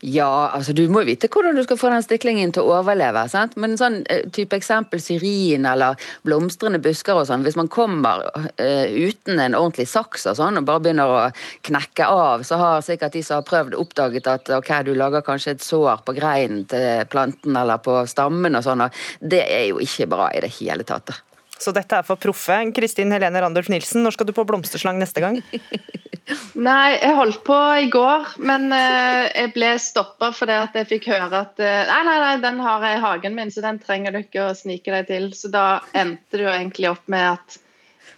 Ja, 0.01 0.51
altså 0.55 0.75
du 0.77 0.85
må 0.93 1.03
vite 1.07 1.31
hvordan 1.33 1.57
du 1.57 1.63
skal 1.67 1.79
få 1.81 1.91
den 1.93 2.05
stiklingen 2.05 2.53
til 2.55 2.67
å 2.67 2.79
overleve. 2.81 3.27
sant? 3.33 3.57
Men 3.61 3.77
sånn 3.81 4.03
eh, 4.13 4.27
type 4.35 4.57
eksempel 4.57 5.03
syrin 5.03 5.67
eller 5.69 6.01
blomstrende 6.27 6.81
busker 6.83 7.21
og 7.21 7.29
sånn, 7.29 7.45
hvis 7.47 7.59
man 7.59 7.71
kommer 7.73 8.27
uh, 8.35 8.87
uten 8.87 9.41
en 9.41 9.57
ordentlig 9.59 9.89
saks 9.91 10.27
og 10.31 10.39
sånn, 10.41 10.61
og 10.61 10.69
bare 10.69 10.85
begynner 10.85 11.13
å 11.13 11.21
knekke 11.67 12.09
av, 12.09 12.47
så 12.47 12.61
har 12.61 12.85
sikkert 12.87 13.17
de 13.17 13.25
som 13.27 13.41
har 13.41 13.49
prøvd, 13.49 13.77
oppdaget 13.79 14.31
at 14.31 14.51
ok, 14.59 14.73
du 14.87 14.95
lager 14.97 15.25
kanskje 15.27 15.57
et 15.57 15.65
sår 15.65 16.05
på 16.07 16.17
greinen 16.17 16.65
til 16.71 17.07
planten 17.13 17.57
eller 17.57 17.83
på 17.83 17.99
stammen 18.11 18.59
og 18.59 18.67
sånn, 18.67 18.87
og 18.87 19.01
det 19.21 19.45
er 19.47 19.71
jo 19.71 19.81
ikke 19.83 20.11
bra 20.11 20.31
i 20.35 20.45
det 20.45 20.53
hele 20.61 20.87
tatt. 20.87 21.15
Så 21.59 21.73
dette 21.73 21.99
er 21.99 22.05
for 22.07 22.21
proffe. 22.21 22.57
Kristin 22.77 23.13
Helene 23.15 23.41
Randulf 23.43 23.71
Nilsen, 23.73 24.05
når 24.05 24.17
skal 24.17 24.29
du 24.29 24.35
på 24.37 24.45
blomsterslang 24.49 25.01
neste 25.01 25.25
gang? 25.25 25.41
Nei, 26.69 26.97
jeg 26.99 27.15
holdt 27.15 27.43
på 27.47 27.57
i 27.79 27.87
går, 27.93 28.33
men 28.43 28.67
uh, 28.75 29.27
jeg 29.31 29.53
ble 29.55 29.69
stoppa 29.79 30.33
fordi 30.35 30.57
at 30.59 30.75
jeg 30.75 30.89
fikk 30.91 31.07
høre 31.13 31.45
at 31.45 31.63
uh, 31.63 31.85
nei, 31.87 32.01
nei, 32.09 32.17
nei, 32.25 32.33
den 32.43 32.59
har 32.65 32.83
jeg 32.83 32.99
i 32.99 33.05
hagen 33.05 33.37
min, 33.39 33.53
så 33.55 33.63
den 33.63 33.79
trenger 33.79 34.15
du 34.15 34.25
ikke 34.25 34.49
å 34.49 34.57
snike 34.59 34.91
deg 34.91 35.07
til. 35.07 35.29
Så 35.39 35.53
da 35.55 35.85
endte 35.95 36.41
det 36.41 36.49
jo 36.49 36.51
egentlig 36.51 36.91
opp 36.91 37.07
med 37.13 37.37
at 37.37 37.61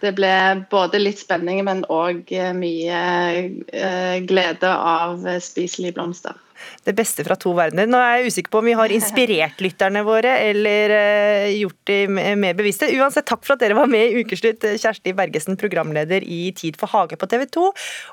det 0.01 0.15
ble 0.17 0.33
både 0.71 1.03
litt 1.03 1.21
spenning, 1.21 1.61
men 1.67 1.85
òg 1.93 2.33
uh, 2.33 2.49
mye 2.57 4.23
glede 4.25 4.73
av 4.73 5.27
spiselige 5.45 5.99
blomster 5.99 6.39
det 6.87 6.95
beste 6.97 7.25
fra 7.27 7.37
to 7.39 7.53
verdener. 7.57 7.89
Nå 7.89 7.99
er 8.01 8.19
jeg 8.19 8.33
usikker 8.33 8.53
på 8.53 8.61
om 8.61 8.69
vi 8.69 8.77
har 8.79 8.93
inspirert 8.93 9.61
lytterne 9.65 10.03
våre 10.07 10.35
eller 10.49 10.95
uh, 10.95 11.47
gjort 11.55 11.79
de 11.89 11.99
mer 12.09 12.57
bevisste. 12.57 12.91
Uansett, 12.99 13.27
takk 13.29 13.45
for 13.45 13.55
at 13.55 13.63
dere 13.63 13.77
var 13.77 13.89
med 13.91 14.09
i 14.09 14.23
Ukeslutt, 14.23 14.65
Kjersti 14.81 15.15
Bergesen, 15.17 15.59
programleder 15.59 16.25
i 16.25 16.49
Tid 16.57 16.79
for 16.79 16.91
hage 16.93 17.19
på 17.19 17.29
TV 17.29 17.45
2, 17.49 17.67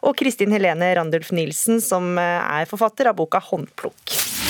og 0.08 0.18
Kristin 0.18 0.54
Helene 0.54 0.92
Randulf 0.98 1.32
Nilsen, 1.36 1.82
som 1.84 2.16
eh, 2.20 2.60
er 2.60 2.70
forfatter 2.70 3.10
av 3.10 3.18
boka 3.18 3.42
Håndplukk. 3.42 4.45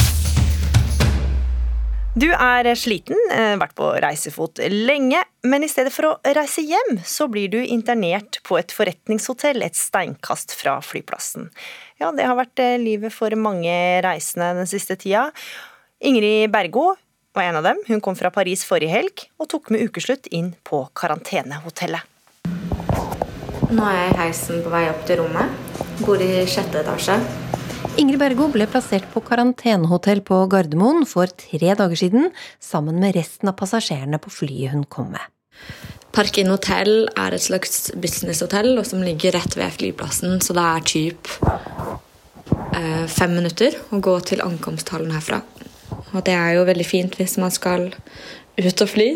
Du 2.17 2.31
er 2.33 2.65
sliten, 2.81 3.19
eh, 3.29 3.59
vært 3.61 3.75
på 3.77 3.91
reisefot 4.01 4.63
lenge, 4.73 5.19
men 5.45 5.65
i 5.67 5.69
stedet 5.69 5.93
for 5.93 6.09
å 6.09 6.33
reise 6.39 6.63
hjem, 6.65 6.95
så 7.05 7.27
blir 7.29 7.51
du 7.53 7.59
internert 7.61 8.39
på 8.43 8.57
et 8.57 8.73
forretningshotell 8.73 9.61
et 9.63 9.77
steinkast 9.77 10.55
fra 10.57 10.79
flyplassen. 10.81 11.51
Ja, 12.01 12.13
det 12.17 12.25
har 12.25 12.39
vært 12.39 12.59
eh, 12.59 12.79
livet 12.81 13.13
for 13.13 13.29
mange 13.37 14.01
reisende 14.01 14.55
den 14.57 14.71
siste 14.71 14.97
tida. 14.97 15.29
Ingrid 16.01 16.49
Bergo 16.51 16.95
var 17.37 17.51
en 17.51 17.61
av 17.61 17.69
dem. 17.69 17.85
Hun 17.87 18.01
kom 18.01 18.17
fra 18.17 18.33
Paris 18.33 18.65
forrige 18.65 18.97
helg 18.97 19.27
og 19.37 19.51
tok 19.53 19.69
med 19.69 19.85
ukeslutt 19.85 20.33
inn 20.33 20.55
på 20.65 20.87
karantenehotellet. 20.97 22.01
Nå 23.69 23.91
er 23.93 23.99
jeg 23.99 24.15
i 24.15 24.19
heisen 24.23 24.65
på 24.65 24.73
vei 24.73 24.87
opp 24.89 25.05
til 25.05 25.21
rommet. 25.21 25.53
Bor 26.01 26.17
i 26.17 26.47
sjette 26.49 26.81
etasje. 26.81 27.21
Ingrid 27.97 28.21
Bergo 28.21 28.51
ble 28.53 28.67
plassert 28.69 29.07
på 29.09 29.23
karantenehotell 29.25 30.19
på 30.27 30.43
Gardermoen 30.53 31.07
for 31.09 31.31
tre 31.33 31.73
dager 31.79 31.97
siden, 31.97 32.27
sammen 32.61 32.99
med 33.01 33.15
resten 33.17 33.49
av 33.49 33.55
passasjerene 33.57 34.19
på 34.21 34.33
flyet 34.35 34.75
hun 34.75 34.83
kom 34.85 35.15
med. 35.15 35.25
Park 36.13 36.37
Inn 36.43 36.53
hotell 36.53 37.07
er 37.17 37.33
et 37.33 37.45
slags 37.45 37.89
businesshotell 37.97 38.83
som 38.85 39.01
ligger 39.05 39.33
rett 39.39 39.57
ved 39.57 39.73
flyplassen, 39.79 40.43
så 40.45 40.57
det 40.57 40.65
er 40.65 40.85
typ 40.91 41.31
eh, 42.77 43.07
fem 43.09 43.33
minutter 43.39 43.79
å 43.89 44.03
gå 44.05 44.19
til 44.29 44.45
ankomsthallen 44.45 45.17
herfra. 45.17 45.41
Og 46.13 46.21
det 46.29 46.37
er 46.37 46.59
jo 46.59 46.67
veldig 46.69 46.87
fint 46.89 47.17
hvis 47.17 47.39
man 47.41 47.55
skal 47.55 47.89
ut 48.61 48.85
og 48.85 48.93
fly. 48.93 49.09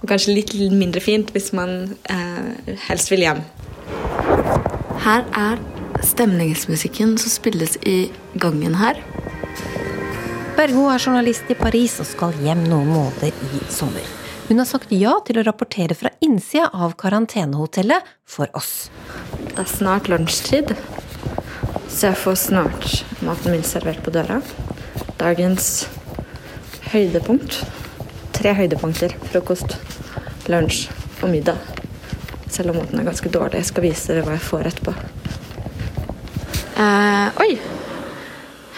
Og 0.00 0.08
kanskje 0.08 0.38
litt 0.38 0.56
mindre 0.72 1.04
fint 1.04 1.28
hvis 1.36 1.52
man 1.52 1.92
eh, 2.08 2.72
helst 2.88 3.12
vil 3.12 3.26
hjem. 3.28 3.44
Her 5.04 5.28
er 5.36 5.60
stemningsmusikken 6.06 7.18
som 7.18 7.32
spilles 7.32 7.76
i 7.88 8.10
gangen 8.34 8.74
her. 8.80 9.00
Bergo 10.56 10.88
er 10.92 11.00
journalist 11.00 11.48
i 11.48 11.56
Paris 11.56 11.98
og 12.02 12.08
skal 12.08 12.34
hjem 12.44 12.66
noen 12.68 12.90
måneder 12.92 13.30
i 13.30 13.60
sommer. 13.72 14.04
Hun 14.50 14.58
har 14.58 14.66
sagt 14.66 14.90
ja 14.92 15.12
til 15.24 15.38
å 15.38 15.44
rapportere 15.46 15.94
fra 15.94 16.10
innsida 16.24 16.66
av 16.74 16.96
karantenehotellet 16.98 18.08
for 18.28 18.50
oss. 18.58 18.90
Det 19.46 19.62
er 19.62 19.70
snart 19.70 20.10
lunsjtid, 20.10 20.74
så 21.86 22.10
jeg 22.10 22.18
får 22.18 22.40
snart 22.42 22.88
maten 23.22 23.54
min 23.54 23.64
servert 23.66 24.02
på 24.04 24.12
døra. 24.14 24.40
Dagens 25.20 25.86
høydepunkt. 26.90 27.60
Tre 28.34 28.54
høydepunkter. 28.56 29.14
Frokost, 29.30 29.76
lunsj 30.50 30.88
og 31.20 31.30
middag. 31.30 31.60
Selv 32.50 32.72
om 32.72 32.80
maten 32.80 32.98
er 32.98 33.06
ganske 33.06 33.30
dårlig. 33.30 33.62
Jeg 33.62 33.70
skal 33.70 33.86
vise 33.86 34.10
dere 34.10 34.26
hva 34.26 34.34
jeg 34.34 34.46
får 34.48 34.70
etterpå. 34.72 34.94
Eh, 36.78 37.40
oi! 37.42 37.54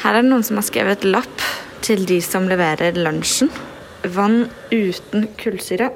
Her 0.03 0.17
er 0.17 0.23
det 0.23 0.31
noen 0.31 0.45
som 0.47 0.59
har 0.59 0.65
skrevet 0.67 1.05
lapp 1.05 1.45
til 1.85 2.07
de 2.09 2.21
som 2.25 2.49
leverer 2.49 2.97
lunsjen. 2.97 3.51
Vann 4.15 4.47
uten 4.73 5.29
kullsyre. 5.39 5.91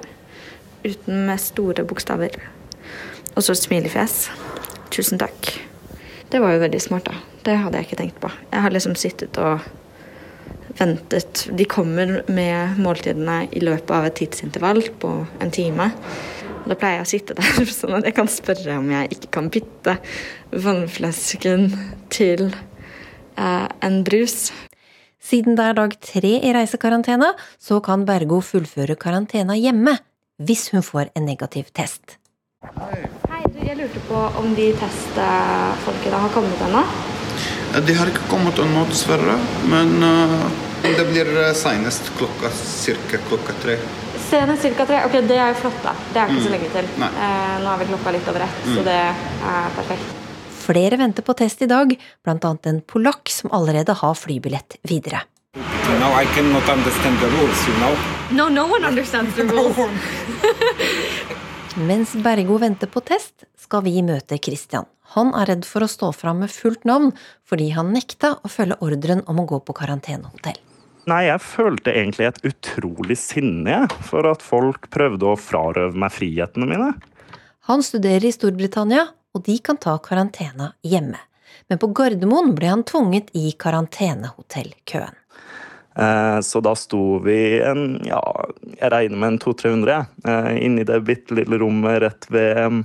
Uten 0.85 1.25
med 1.27 1.41
store 1.43 1.87
bokstaver. 1.89 2.37
Og 3.35 3.43
så 3.43 3.57
et 3.57 3.65
smilefjes. 3.65 4.19
Tusen 4.93 5.21
takk. 5.21 5.55
Det 6.31 6.43
var 6.43 6.55
jo 6.55 6.63
veldig 6.63 6.83
smart, 6.83 7.09
da. 7.09 7.17
Det 7.47 7.57
hadde 7.63 7.81
jeg 7.81 7.89
ikke 7.89 8.01
tenkt 8.03 8.21
på. 8.23 8.31
Jeg 8.53 8.65
har 8.65 8.75
liksom 8.75 8.97
sittet 8.99 9.41
og 9.41 9.65
ventet. 10.79 11.47
De 11.57 11.65
kommer 11.65 12.21
med 12.29 12.81
måltidene 12.83 13.47
i 13.51 13.63
løpet 13.65 13.93
av 13.95 14.09
et 14.09 14.19
tidsintervall 14.21 14.83
på 15.01 15.13
en 15.41 15.55
time. 15.55 15.91
Da 16.67 16.75
pleier 16.75 17.01
jeg 17.01 17.07
å 17.07 17.11
sitte 17.11 17.37
der 17.39 17.69
sånn 17.79 17.99
at 18.01 18.09
jeg 18.09 18.17
kan 18.17 18.31
spørre 18.31 18.79
om 18.81 18.89
jeg 18.91 19.13
ikke 19.15 19.33
kan 19.39 19.51
bytte 19.55 19.97
vannflasken 20.51 21.69
til 22.13 22.49
eh, 22.51 23.69
en 23.87 24.01
brus. 24.07 24.51
Siden 25.23 25.59
det 25.59 25.65
er 25.71 25.79
dag 25.79 25.95
tre 26.03 26.37
i 26.39 26.53
reisekarantena, 26.55 27.33
så 27.59 27.81
kan 27.83 28.05
Bergo 28.07 28.41
fullføre 28.45 28.99
karantena 28.99 29.57
hjemme 29.59 29.97
hvis 30.43 30.69
hun 30.75 30.85
får 30.85 31.11
en 31.17 31.27
negativ 31.27 31.71
test. 31.75 32.19
Hei, 32.67 33.43
du, 33.55 33.59
jeg 33.63 33.79
lurte 33.79 34.03
på 34.09 34.23
om 34.41 34.55
de 34.59 34.69
testfolkene 34.79 36.23
har 36.25 36.35
kommet 36.35 36.63
ennå? 36.67 36.83
De 37.87 37.95
har 37.95 38.11
ikke 38.11 38.27
kommet 38.31 38.59
ennå, 38.63 38.85
dessverre. 38.91 39.37
Men 39.71 39.95
uh, 40.03 40.47
det 40.83 41.07
blir 41.11 41.31
senest 41.59 42.11
klokka 42.19 42.51
cirka 42.59 43.21
klokka 43.29 43.57
tre. 43.63 43.79
Senest 44.31 44.63
ca. 44.77 44.87
tre? 44.87 45.05
Ok, 45.07 45.13
det 45.29 45.37
er 45.39 45.53
jo 45.53 45.59
flott, 45.61 45.83
da. 45.85 45.93
Det 46.13 46.21
er 46.23 46.29
ikke 46.33 46.43
så 46.43 46.51
Mm. 46.51 46.57
lenge 46.57 46.71
til. 46.73 46.85
Eh, 47.03 47.59
nå 47.63 47.69
er 47.73 47.79
vi 47.79 47.85
klokka 47.93 48.13
litt 48.13 48.29
over 48.29 48.41
ett, 48.43 48.57
så 48.65 48.79
Mm. 48.81 48.85
det 48.85 48.95
er 48.95 49.15
perfekt. 49.77 50.03
Flere 50.67 50.97
venter 50.99 51.23
på 51.23 51.37
test 51.37 51.63
i 51.63 51.67
dag, 51.67 51.97
annet 52.27 52.67
en 52.67 52.81
polakk 52.81 53.29
som 53.29 53.51
allerede 53.51 53.95
har 53.95 54.15
flybillett 54.15 54.77
videre. 54.85 55.21
Now 56.01 56.13
I 56.21 56.25
cannot 56.35 56.69
understand 56.69 57.19
the 57.21 57.29
rules, 57.29 57.69
you 57.69 57.75
know. 57.79 57.97
No, 58.31 58.49
no 58.49 58.67
one 58.67 58.85
understands 58.85 59.35
the 59.37 59.43
rules. 59.45 59.77
Mens 61.77 62.13
Bergo 62.15 62.59
venter 62.59 62.87
på 62.89 63.01
test, 63.05 63.45
skal 63.59 63.83
vi 63.83 64.03
møte 64.03 64.39
Christian. 64.43 64.87
Han 65.15 65.33
er 65.35 65.47
redd 65.47 65.65
for 65.65 65.81
å 65.81 65.87
stå 65.89 66.13
fram 66.15 66.41
med 66.41 66.51
fullt 66.51 66.85
navn, 66.85 67.13
fordi 67.49 67.73
han 67.77 67.93
nekta 67.95 68.41
å 68.43 68.49
følge 68.51 68.77
ordren 68.83 69.23
om 69.29 69.37
å 69.39 69.47
gå 69.47 69.61
på 69.65 69.73
karantenehotell. 69.77 70.57
Nei, 71.07 71.29
jeg 71.29 71.39
følte 71.45 71.93
egentlig 71.95 72.27
et 72.27 72.41
utrolig 72.49 73.15
sinne 73.21 73.85
for 74.09 74.27
at 74.27 74.43
folk 74.43 74.89
prøvde 74.91 75.29
å 75.31 75.39
frarøve 75.39 75.95
meg 75.95 76.11
frihetene 76.11 76.67
mine. 76.67 76.89
Han 77.71 77.85
studerer 77.87 78.27
i 78.27 78.35
Storbritannia, 78.35 79.05
og 79.35 79.45
de 79.47 79.55
kan 79.63 79.79
ta 79.79 79.95
karantena 80.03 80.73
hjemme. 80.87 81.21
Men 81.71 81.79
på 81.83 81.93
Gardermoen 81.95 82.53
ble 82.59 82.73
han 82.73 82.83
tvunget 82.87 83.31
i 83.39 83.53
karantenehotellkøen. 83.59 85.15
Eh, 85.97 86.41
Så 86.41 86.61
da 86.61 86.75
sto 86.77 87.19
vi 87.25 87.59
en, 87.63 88.01
ja, 88.05 88.21
jeg 88.77 88.93
regner 88.93 89.17
med 89.17 89.29
en 89.33 89.39
200-300, 89.39 90.07
eh, 90.27 90.51
inni 90.67 90.85
det 90.85 91.01
bitte 91.07 91.39
lille 91.39 91.59
rommet 91.63 92.03
rett 92.03 92.27
ved 92.31 92.83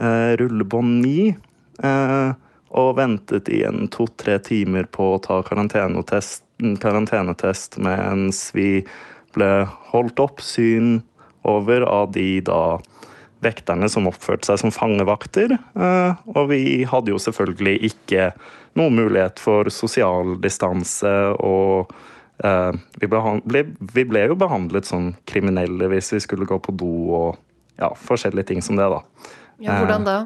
eh, 0.00 0.32
rullebånd 0.40 1.04
9. 1.04 1.36
eh, 1.84 2.32
Og 2.78 2.94
ventet 2.96 3.50
i 3.52 3.62
en 3.68 3.86
to-tre 3.92 4.38
timer 4.40 4.86
på 4.88 5.14
å 5.14 5.20
ta 5.22 5.42
karantenetest, 5.44 6.44
karantenetest 6.80 7.76
mens 7.82 8.46
vi 8.56 8.84
ble 9.36 9.50
holdt 9.92 10.22
oppsyn 10.22 11.02
over 11.48 11.84
av 11.88 12.12
de 12.14 12.40
da 12.46 12.78
vekterne 13.42 13.88
som 13.90 14.06
oppførte 14.06 14.46
seg 14.46 14.60
som 14.62 14.72
fangevakter. 14.74 15.56
eh, 15.58 16.14
Og 16.36 16.48
vi 16.52 16.84
hadde 16.88 17.12
jo 17.12 17.20
selvfølgelig 17.20 17.90
ikke 17.90 18.30
noen 18.78 18.96
mulighet 18.96 19.42
for 19.42 19.68
sosial 19.74 20.36
distanse 20.40 21.10
og 21.42 21.92
eh, 22.44 22.72
vi, 23.00 23.08
ble, 23.10 23.22
ble, 23.44 23.64
vi 23.94 24.04
ble 24.08 24.26
jo 24.30 24.38
behandlet 24.38 24.88
som 24.88 25.12
kriminelle 25.28 25.90
hvis 25.92 26.12
vi 26.14 26.22
skulle 26.24 26.48
gå 26.48 26.60
på 26.62 26.72
do 26.72 26.92
og 27.18 27.40
ja, 27.80 27.90
forskjellige 27.98 28.52
ting 28.52 28.62
som 28.62 28.78
det, 28.78 28.86
da. 28.92 29.02
Ja, 29.62 29.80
hvordan 29.80 30.06
da? 30.06 30.16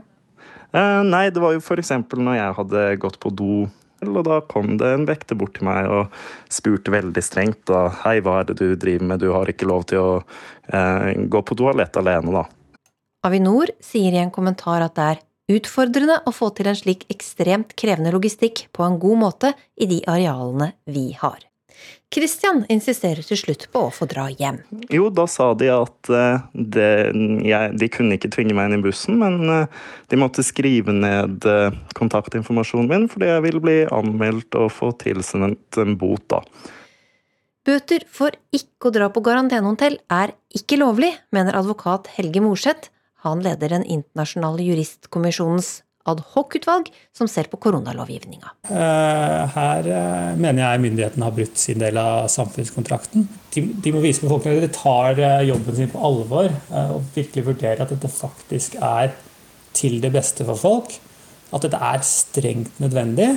Eh, 0.77 1.03
nei, 1.09 1.31
det 1.33 1.41
var 1.41 1.55
jo 1.55 1.63
f.eks. 1.63 1.93
når 2.13 2.37
jeg 2.37 2.57
hadde 2.59 2.87
gått 3.01 3.19
på 3.23 3.33
do, 3.33 3.67
og 4.05 4.19
da 4.27 4.41
kom 4.45 4.75
det 4.81 4.91
en 4.93 5.07
vekter 5.09 5.39
bort 5.39 5.55
til 5.57 5.65
meg 5.69 5.89
og 5.89 6.13
spurte 6.53 6.93
veldig 6.93 7.23
strengt 7.25 7.63
da, 7.71 7.87
Hei, 8.03 8.19
hva 8.25 8.43
er 8.43 8.51
det 8.51 8.59
du 8.61 8.75
driver 8.77 9.09
med, 9.09 9.23
du 9.25 9.33
har 9.33 9.49
ikke 9.49 9.69
lov 9.71 9.87
til 9.89 10.03
å 10.03 10.11
eh, 10.21 11.15
gå 11.33 11.43
på 11.49 11.57
toalett 11.57 11.97
alene, 11.97 12.43
da. 12.43 12.45
Avinor 13.27 13.73
sier 13.83 14.15
i 14.15 14.21
en 14.21 14.35
kommentar 14.35 14.85
at 14.85 14.99
det 14.99 15.09
er 15.15 15.25
utfordrende 15.57 16.21
å 16.27 16.35
få 16.35 16.51
til 16.55 16.69
en 16.69 16.79
slik 16.79 17.07
ekstremt 17.13 17.73
krevende 17.79 18.13
logistikk 18.15 18.67
på 18.77 18.85
en 18.85 19.01
god 19.03 19.23
måte 19.23 19.53
i 19.81 19.89
de 19.89 20.03
arealene 20.11 20.75
vi 20.91 21.09
har. 21.17 21.41
Christian 22.15 22.63
insisterer 22.71 23.25
til 23.27 23.39
slutt 23.41 23.67
på 23.75 23.81
å 23.89 23.93
få 23.93 24.07
dra 24.09 24.29
hjem. 24.31 24.61
Jo, 24.95 25.09
da 25.11 25.25
sa 25.29 25.51
de 25.59 25.69
at 25.75 26.11
eh, 26.15 26.45
det, 26.55 26.91
jeg, 27.45 27.73
de 27.83 27.89
kunne 27.91 28.15
ikke 28.15 28.31
tvinge 28.33 28.55
meg 28.55 28.71
inn 28.71 28.79
i 28.79 28.85
bussen, 28.85 29.19
men 29.21 29.51
eh, 29.51 29.83
de 30.13 30.21
måtte 30.21 30.45
skrive 30.47 30.95
ned 30.95 31.45
eh, 31.51 31.75
kontaktinformasjonen 31.99 32.91
min, 32.93 33.09
fordi 33.11 33.33
jeg 33.33 33.45
ville 33.49 33.63
bli 33.65 33.77
anmeldt 33.91 34.55
og 34.59 34.71
få 34.77 34.93
tilsendt 35.03 35.81
en 35.83 35.99
bot, 35.99 36.23
da. 36.31 36.43
Bøter 37.67 38.05
for 38.07 38.31
ikke 38.55 38.93
å 38.93 38.95
dra 38.95 39.11
på 39.11 39.25
karantenehotell 39.27 39.99
er 40.07 40.37
ikke 40.55 40.79
lovlig, 40.79 41.11
mener 41.35 41.59
advokat 41.59 42.07
Helge 42.15 42.45
Morseth. 42.45 42.93
Han 43.27 43.43
leder 43.43 43.75
den 43.75 43.83
internasjonale 43.83 44.63
juristkommisjonens 44.63 45.81
adhoc-utvalg 46.11 46.91
som 47.17 47.29
ser 47.31 47.49
på 47.51 47.59
koronalovgivninga. 47.63 48.53
Eh, 48.71 49.57
Her 49.57 49.89
eh, 49.91 50.37
mener 50.39 50.63
jeg 50.63 50.83
myndighetene 50.85 51.27
har 51.27 51.35
brutt 51.37 51.59
sin 51.61 51.83
del 51.83 51.99
av 52.01 52.29
samfunnskontrakten. 52.33 53.27
De, 53.57 53.93
må 53.95 54.03
vise 54.05 54.25
befolkningen 54.25 54.63
at 54.63 54.69
de 54.69 54.79
tar 54.79 55.21
eh, 55.23 55.47
jobben 55.51 55.79
sin 55.79 55.93
på 55.93 56.03
alvor 56.11 56.51
og 56.77 57.11
virkelig 57.17 57.47
vurdere 57.51 57.85
at 57.85 57.93
dette 57.95 58.13
faktisk 58.13 58.79
er 58.81 59.15
til 59.77 60.01
det 60.05 60.13
beste 60.15 60.47
for 60.49 60.61
folk. 60.61 60.97
At 61.55 61.67
dette 61.67 61.79
er 61.79 62.03
strengt 62.07 62.81
nødvendig, 62.83 63.29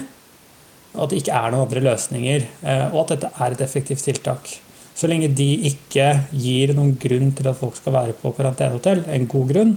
og 0.95 1.05
at 1.05 1.11
det 1.11 1.19
ikke 1.21 1.37
er 1.37 1.53
noen 1.53 1.67
andre 1.67 1.83
løsninger. 1.85 2.47
Og 2.89 3.03
at 3.03 3.11
dette 3.13 3.29
er 3.37 3.53
et 3.53 3.61
effektivt 3.61 4.01
tiltak. 4.07 4.49
Så 4.97 5.07
lenge 5.07 5.29
de 5.31 5.47
ikke 5.69 6.07
gir 6.35 6.73
noen 6.75 6.95
grunn 6.99 7.29
til 7.37 7.47
at 7.47 7.59
folk 7.59 7.77
skal 7.77 7.95
være 7.95 8.15
på 8.19 8.33
karantenehotell, 8.35 9.05
en 9.07 9.27
god 9.31 9.53
grunn, 9.53 9.75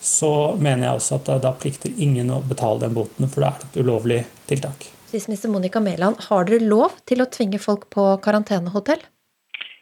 så 0.00 0.56
mener 0.56 0.86
jeg 0.86 0.96
også 0.96 1.18
at 1.20 1.42
da- 1.44 1.52
plikter 1.52 1.92
ingen 1.96 2.30
å 2.32 2.40
betale 2.42 2.80
den 2.80 2.94
boten, 2.96 3.28
for 3.28 3.44
det 3.44 3.50
er 3.50 3.66
et 3.66 3.80
ulovlig 3.84 4.20
tiltak. 4.48 4.88
Justisminister 5.10 5.50
Monica 5.50 5.80
Mæland, 5.80 6.20
har 6.28 6.44
dere 6.44 6.64
lov 6.64 6.94
til 7.04 7.20
å 7.20 7.28
tvinge 7.28 7.58
folk 7.58 7.90
på 7.90 8.04
karantenehotell? 8.22 9.02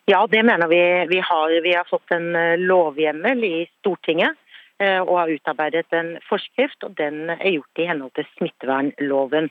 Ja, 0.08 0.26
det 0.26 0.42
mener 0.42 0.68
vi. 0.68 0.80
Vi 1.08 1.20
har, 1.20 1.62
vi 1.62 1.74
har 1.76 1.84
fått 1.84 2.10
en 2.10 2.34
eh, 2.34 2.56
lovhjemmel 2.56 3.44
i 3.44 3.66
Stortinget 3.78 4.36
eh, 4.80 5.00
og 5.02 5.18
har 5.18 5.32
utarbeidet 5.34 5.92
en 5.92 6.14
forskrift, 6.28 6.80
og 6.82 6.96
den 6.96 7.28
er 7.28 7.58
gjort 7.58 7.82
i 7.82 7.88
henhold 7.90 8.14
til 8.16 8.24
smittevernloven. 8.38 9.50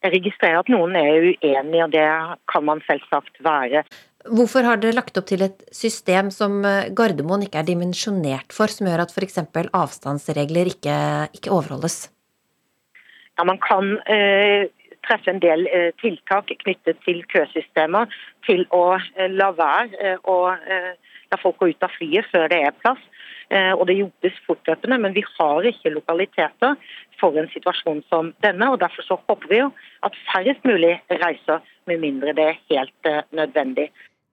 Jeg 0.00 0.14
registrerer 0.14 0.62
at 0.62 0.72
noen 0.72 0.96
er 0.96 1.28
uenige, 1.34 1.84
og 1.84 1.92
det 1.92 2.06
kan 2.48 2.64
man 2.64 2.80
selvsagt 2.86 3.42
være. 3.44 3.84
Hvorfor 4.28 4.66
har 4.68 4.80
dere 4.80 4.98
lagt 4.98 5.16
opp 5.16 5.28
til 5.30 5.42
et 5.46 5.62
system 5.72 6.28
som 6.34 6.60
eh, 6.68 6.90
Gardermoen 6.92 7.46
ikke 7.46 7.62
er 7.62 7.68
dimensjonert 7.70 8.52
for, 8.52 8.68
som 8.68 8.88
gjør 8.90 9.06
at 9.06 9.14
f.eks. 9.14 9.38
avstandsregler 9.72 10.68
ikke, 10.74 10.96
ikke 11.38 11.52
overholdes? 11.54 12.10
Ja, 13.38 13.46
man 13.48 13.60
kan 13.64 13.94
eh, 14.04 14.68
treffe 15.06 15.32
en 15.32 15.40
del 15.40 15.64
eh, 15.72 15.88
tiltak 16.02 16.52
knyttet 16.64 17.00
til 17.06 17.22
køsystemer 17.32 18.12
til 18.46 18.66
å 18.76 18.98
eh, 18.98 19.30
la 19.30 19.50
være 19.56 19.96
eh, 19.96 20.28
å 20.28 20.52
eh, 20.52 20.92
la 21.30 21.38
folk 21.40 21.60
gå 21.62 21.70
ut 21.72 21.86
av 21.86 21.94
flyet 21.96 22.28
før 22.32 22.50
det 22.50 22.60
er 22.66 22.76
plass. 22.82 23.02
og 23.50 23.86
det 23.86 23.96
jobbes 23.98 24.36
fortløpende. 24.46 24.96
Men 25.02 25.14
vi 25.14 25.22
har 25.26 25.66
ikke 25.66 25.90
lokaliteter 25.90 26.74
for 27.18 27.34
en 27.38 27.48
situasjon 27.50 28.02
som 28.10 28.32
denne. 28.42 28.68
og 28.70 28.78
Derfor 28.78 29.02
så 29.02 29.16
håper 29.28 29.48
vi 29.50 29.58
jo 29.58 29.68
at 30.06 30.18
færrest 30.28 30.66
mulig 30.66 30.92
reiser, 31.22 31.62
med 31.86 32.02
mindre 32.02 32.34
det 32.34 32.46
er 32.46 32.60
helt 32.70 33.10
nødvendig. 33.30 33.88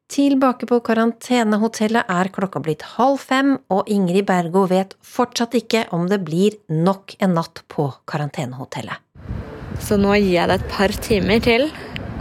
Tilbake 0.07 0.63
på 0.69 0.77
karantenehotellet 0.87 2.07
er 2.07 2.29
klokka 2.31 2.61
blitt 2.63 2.83
halv 2.95 3.19
fem, 3.19 3.57
og 3.67 3.89
Ingrid 3.91 4.23
Bergo 4.29 4.61
vet 4.71 4.93
fortsatt 5.03 5.57
ikke 5.59 5.81
om 5.91 6.05
det 6.07 6.21
blir 6.23 6.55
nok 6.71 7.17
en 7.19 7.35
natt 7.35 7.59
på 7.67 7.89
karantenehotellet. 8.07 9.03
Så 9.83 9.97
nå 9.99 10.13
gir 10.15 10.37
jeg 10.37 10.47
det 10.47 10.61
et 10.61 10.71
par 10.71 10.95
timer 11.09 11.43
til, 11.43 11.67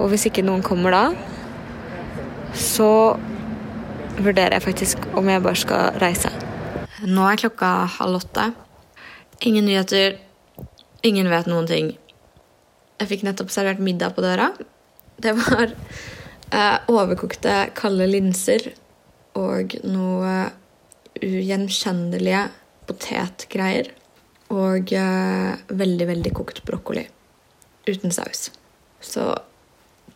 og 0.01 0.11
hvis 0.11 0.27
ikke 0.27 0.43
noen 0.43 0.67
kommer 0.67 0.97
da, 0.97 1.05
så 2.59 2.91
vurderer 4.19 4.59
jeg 4.59 4.67
faktisk 4.67 5.07
om 5.15 5.31
jeg 5.31 5.47
bare 5.47 5.63
skal 5.63 6.03
reise. 6.03 6.35
Nå 7.07 7.23
er 7.31 7.39
klokka 7.39 7.71
halv 8.01 8.19
åtte. 8.19 8.49
Ingen 9.47 9.71
nyheter. 9.71 10.19
Ingen 11.07 11.31
vet 11.31 11.47
noen 11.47 11.71
ting. 11.71 11.95
Jeg 12.99 13.13
fikk 13.15 13.27
nettopp 13.29 13.55
servert 13.55 13.79
middag 13.79 14.17
på 14.17 14.27
døra. 14.27 14.51
Det 15.23 15.37
var 15.39 15.71
overkokte 16.53 17.55
kalde 17.77 18.07
linser 18.11 18.69
og 19.37 19.75
noe 19.85 20.35
ugjenkjennelige 21.19 22.45
potetgreier. 22.87 23.91
Og 24.55 24.93
eh, 24.95 25.57
veldig, 25.75 26.07
veldig 26.13 26.33
kokt 26.37 26.63
brokkoli. 26.69 27.03
Uten 27.89 28.15
saus. 28.15 28.51
Så 29.03 29.27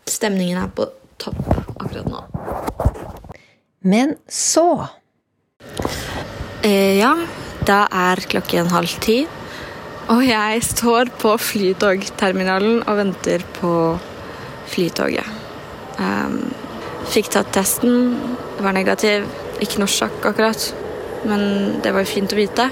stemningen 0.06 0.60
er 0.60 0.70
på 0.70 0.86
topp 1.18 1.42
akkurat 1.80 2.06
nå. 2.06 2.22
Men 3.82 4.14
så 4.30 4.86
Eh, 6.62 6.98
ja, 7.00 7.14
da 7.64 7.86
er 7.88 8.20
klokken 8.28 8.68
halv 8.68 8.92
ti. 9.00 9.22
Og 10.12 10.24
jeg 10.26 10.60
står 10.66 11.12
på 11.22 11.36
flytogterminalen 11.40 12.82
og 12.82 12.98
venter 12.98 13.44
på 13.60 13.72
flytoget. 14.68 15.39
Um, 16.00 16.38
fikk 17.10 17.30
tatt 17.34 17.52
testen, 17.54 18.16
var 18.60 18.76
negativ. 18.76 19.28
Ikke 19.60 19.82
noe 19.82 19.92
sjakk 19.92 20.24
akkurat, 20.24 20.70
men 21.28 21.80
det 21.84 21.92
var 21.92 22.04
jo 22.06 22.12
fint 22.14 22.32
å 22.32 22.40
vite. 22.40 22.70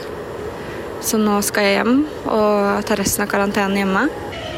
Så 1.05 1.20
nå 1.20 1.39
skal 1.47 1.68
jeg 1.68 1.79
hjem 1.79 2.01
og 2.26 2.85
ta 2.89 2.97
resten 2.99 3.26
av 3.26 3.31
karantenen 3.31 3.79
hjemme. 3.79 4.09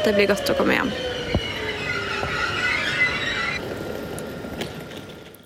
Det 0.05 0.15
blir 0.17 0.31
godt 0.31 0.49
å 0.49 0.57
komme 0.57 0.79
hjem. 0.79 0.93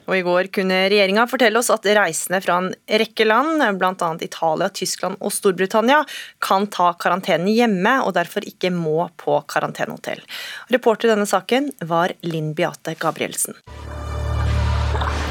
Og 0.06 0.18
I 0.18 0.24
går 0.26 0.50
kunne 0.54 0.84
regjeringa 0.92 1.26
fortelle 1.30 1.60
oss 1.60 1.72
at 1.74 1.88
reisende 1.98 2.42
fra 2.46 2.60
en 2.62 2.72
rekke 3.02 3.26
land, 3.28 3.64
bl.a. 3.80 4.12
Italia, 4.22 4.70
Tyskland 4.70 5.18
og 5.20 5.34
Storbritannia, 5.34 6.04
kan 6.44 6.68
ta 6.74 6.92
karantenen 7.00 7.50
hjemme 7.52 7.98
og 8.06 8.14
derfor 8.18 8.46
ikke 8.46 8.74
må 8.74 9.10
på 9.22 9.40
karantenehotell. 9.50 10.22
Reporter 10.74 11.10
i 11.10 11.16
denne 11.16 11.30
saken 11.30 11.72
var 11.90 12.14
Linn 12.26 12.54
Beate 12.58 12.96
Gabrielsen. 13.00 13.58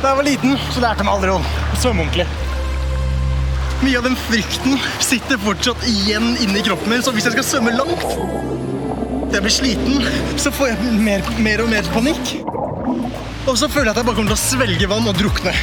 Da 0.03 0.11
jeg 0.11 0.19
var 0.19 0.27
liten, 0.27 0.59
så 0.75 0.83
lærte 0.85 1.01
jeg 1.01 1.09
meg 1.09 1.15
aldri 1.17 1.81
svømme 1.81 2.05
ordentlig. 2.05 2.27
Mye 3.85 3.99
av 3.99 4.07
den 4.07 4.19
frykten 4.27 4.79
sitter 5.03 5.41
fortsatt 5.41 5.83
igjen 5.89 6.35
inni 6.45 6.63
kroppen 6.65 6.93
min, 6.93 7.03
så 7.05 7.13
hvis 7.15 7.27
jeg 7.29 7.37
skal 7.39 7.47
svømme 7.49 7.75
langt 7.77 8.74
jeg 9.35 9.45
blir 9.45 9.55
sliten, 9.55 10.05
så 10.39 10.53
får 10.55 10.73
jeg 10.73 10.99
mer, 11.03 11.25
mer 11.43 11.63
og 11.65 11.73
mer 11.73 11.89
panikk. 11.95 12.37
Og 13.45 13.57
så 13.59 13.69
føler 13.69 13.91
jeg 13.91 13.97
at 13.97 14.01
jeg 14.01 14.07
bare 14.09 14.17
kommer 14.17 14.35
til 14.35 14.39
å 14.39 14.45
svelge 14.45 14.89
vann 14.91 15.11
og 15.11 15.19
drukne. 15.19 15.55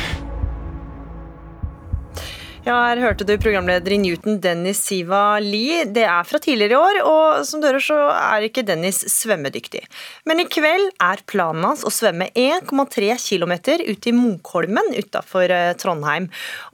Ja, 2.61 2.75
her 2.91 2.99
hørte 3.01 3.25
du 3.25 3.31
programleder 3.41 3.95
i 3.95 3.97
Newton, 3.97 4.35
Dennis 4.37 4.83
Siva 4.85 5.39
Lie. 5.41 5.79
Det 5.89 6.03
er 6.05 6.27
fra 6.29 6.37
tidligere 6.37 6.75
i 6.75 6.77
år, 6.77 6.97
og 7.09 7.45
som 7.49 7.57
du 7.57 7.65
hører 7.65 7.81
så 7.81 7.95
er 8.13 8.45
ikke 8.45 8.61
Dennis 8.67 8.99
svømmedyktig. 9.09 9.81
Men 10.29 10.43
i 10.43 10.45
kveld 10.45 10.91
er 11.01 11.23
planen 11.25 11.65
hans 11.65 11.81
å 11.81 11.89
svømme 11.89 12.27
1,3 12.37 13.15
km 13.17 13.55
ut 13.81 14.05
i 14.05 14.13
Munkholmen 14.13 14.93
utafor 14.93 15.49
eh, 15.49 15.71
Trondheim. 15.81 16.27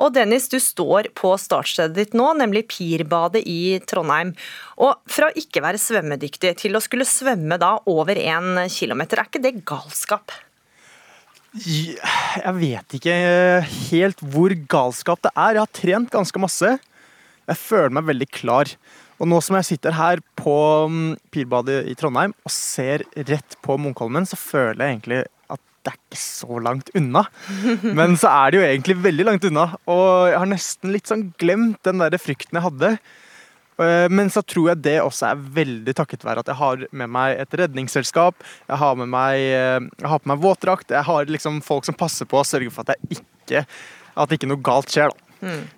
Og 0.04 0.12
Dennis, 0.18 0.50
du 0.52 0.58
står 0.60 1.08
på 1.16 1.32
startstedet 1.40 1.96
ditt 1.96 2.20
nå, 2.20 2.34
nemlig 2.36 2.66
Pirbadet 2.68 3.46
i 3.48 3.78
Trondheim. 3.88 4.36
Og 4.84 4.92
fra 5.08 5.32
å 5.32 5.38
ikke 5.40 5.64
være 5.64 5.80
svømmedyktig 5.80 6.52
til 6.66 6.76
å 6.76 6.84
skulle 6.84 7.08
svømme 7.08 7.56
da 7.64 7.78
over 7.88 8.20
1 8.20 8.68
km, 8.76 9.08
er 9.08 9.24
ikke 9.24 9.46
det 9.48 9.56
galskap? 9.64 10.36
Jeg 11.66 12.54
vet 12.60 12.98
ikke 13.00 13.16
helt 13.90 14.22
hvor 14.34 14.54
galskap 14.70 15.22
det 15.26 15.34
er. 15.34 15.58
Jeg 15.58 15.64
har 15.64 15.76
trent 15.82 16.14
ganske 16.14 16.42
masse. 16.42 16.78
Jeg 17.48 17.60
føler 17.62 17.94
meg 17.98 18.08
veldig 18.10 18.30
klar. 18.36 18.72
Og 19.18 19.30
nå 19.30 19.40
som 19.42 19.58
jeg 19.58 19.70
sitter 19.72 19.96
her 19.98 20.22
på 20.38 20.58
mm, 20.92 21.16
Pirbadet 21.34 21.80
i 21.90 21.96
Trondheim 21.98 22.36
og 22.46 22.54
ser 22.54 23.06
rett 23.18 23.58
på 23.66 23.78
Munkholmen, 23.82 24.28
så 24.30 24.38
føler 24.38 24.84
jeg 24.84 24.98
egentlig 24.98 25.22
at 25.50 25.62
det 25.82 25.94
er 25.94 25.98
ikke 25.98 26.20
så 26.22 26.60
langt 26.62 26.92
unna. 26.98 27.24
Men 27.98 28.18
så 28.20 28.30
er 28.34 28.52
det 28.52 28.60
jo 28.60 28.68
egentlig 28.68 28.98
veldig 29.08 29.30
langt 29.32 29.48
unna. 29.50 29.70
Og 29.90 30.08
jeg 30.30 30.42
har 30.44 30.52
nesten 30.52 30.94
litt 30.94 31.10
sånn 31.10 31.32
glemt 31.42 31.82
den 31.88 32.04
der 32.04 32.20
frykten 32.22 32.60
jeg 32.60 32.68
hadde. 32.68 32.98
Eh, 33.78 34.08
men 34.10 34.32
så 34.34 34.42
tror 34.42 34.72
jeg 34.72 34.82
det 34.86 34.96
også 35.04 35.30
er 35.30 35.44
veldig 35.60 35.94
takket 35.98 36.26
være 36.26 36.42
at 36.42 36.50
jeg 36.52 36.60
har 36.62 36.88
med 36.92 37.14
meg 37.14 37.38
et 37.44 37.60
redningsselskap. 37.62 38.42
Jeg 38.66 38.82
har 38.82 38.98
med 38.98 39.12
meg, 39.14 39.38
eh, 39.38 39.80
jeg 40.02 40.10
har 40.14 40.24
på 40.24 40.34
meg 40.34 40.42
våtdrakt. 40.44 40.94
Jeg 40.96 41.06
har 41.10 41.30
liksom 41.30 41.62
folk 41.66 41.86
som 41.86 41.98
passer 41.98 42.30
på 42.30 42.42
å 42.42 42.48
sørge 42.48 42.74
for 42.74 42.88
at, 42.88 42.98
ikke, 43.14 43.66
at 44.18 44.38
ikke 44.38 44.50
noe 44.50 44.64
galt 44.66 44.94
skjer. 44.94 45.14
da. 45.14 45.27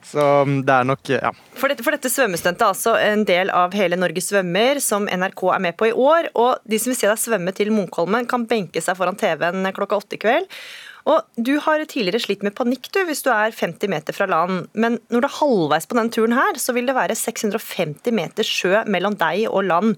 Så 0.06 0.26
mm, 0.48 0.60
det 0.68 0.76
er 0.76 0.88
nok, 0.88 1.12
ja. 1.12 1.32
For 1.60 1.72
dette, 1.72 1.84
for 1.86 1.96
dette 1.96 2.12
svømmestuntet 2.12 2.64
er 2.64 2.74
altså 2.74 2.96
en 3.00 3.26
del 3.28 3.52
av 3.54 3.76
Hele 3.78 4.00
Norge 4.00 4.24
svømmer, 4.24 4.80
som 4.84 5.10
NRK 5.10 5.46
er 5.56 5.64
med 5.68 5.80
på 5.80 5.90
i 5.90 5.96
år. 5.96 6.32
Og 6.40 6.62
de 6.70 6.80
som 6.82 6.94
vil 6.94 7.00
se 7.00 7.10
deg 7.10 7.20
svømme 7.22 7.56
til 7.56 7.74
Munkholmen, 7.76 8.30
kan 8.30 8.48
benke 8.50 8.84
seg 8.84 8.98
foran 9.00 9.20
TV-en 9.20 9.68
klokka 9.76 10.00
åtte 10.00 10.20
i 10.20 10.22
kveld. 10.22 10.48
Og 11.10 11.26
Du 11.36 11.56
har 11.64 11.82
tidligere 11.90 12.22
slitt 12.22 12.44
med 12.46 12.56
panikk 12.58 12.90
du, 12.94 13.02
hvis 13.08 13.24
du 13.26 13.32
er 13.34 13.56
50 13.56 13.90
meter 13.92 14.16
fra 14.16 14.28
land. 14.30 14.68
Men 14.74 15.00
når 15.10 15.24
du 15.24 15.28
er 15.30 15.38
halvveis 15.40 15.88
på 15.90 15.98
denne 15.98 16.14
turen, 16.14 16.36
her, 16.38 16.60
så 16.62 16.76
vil 16.76 16.90
det 16.90 16.98
være 16.98 17.18
650 17.18 18.16
meter 18.16 18.48
sjø 18.48 18.84
mellom 18.86 19.18
deg 19.20 19.48
og 19.50 19.64
land. 19.68 19.96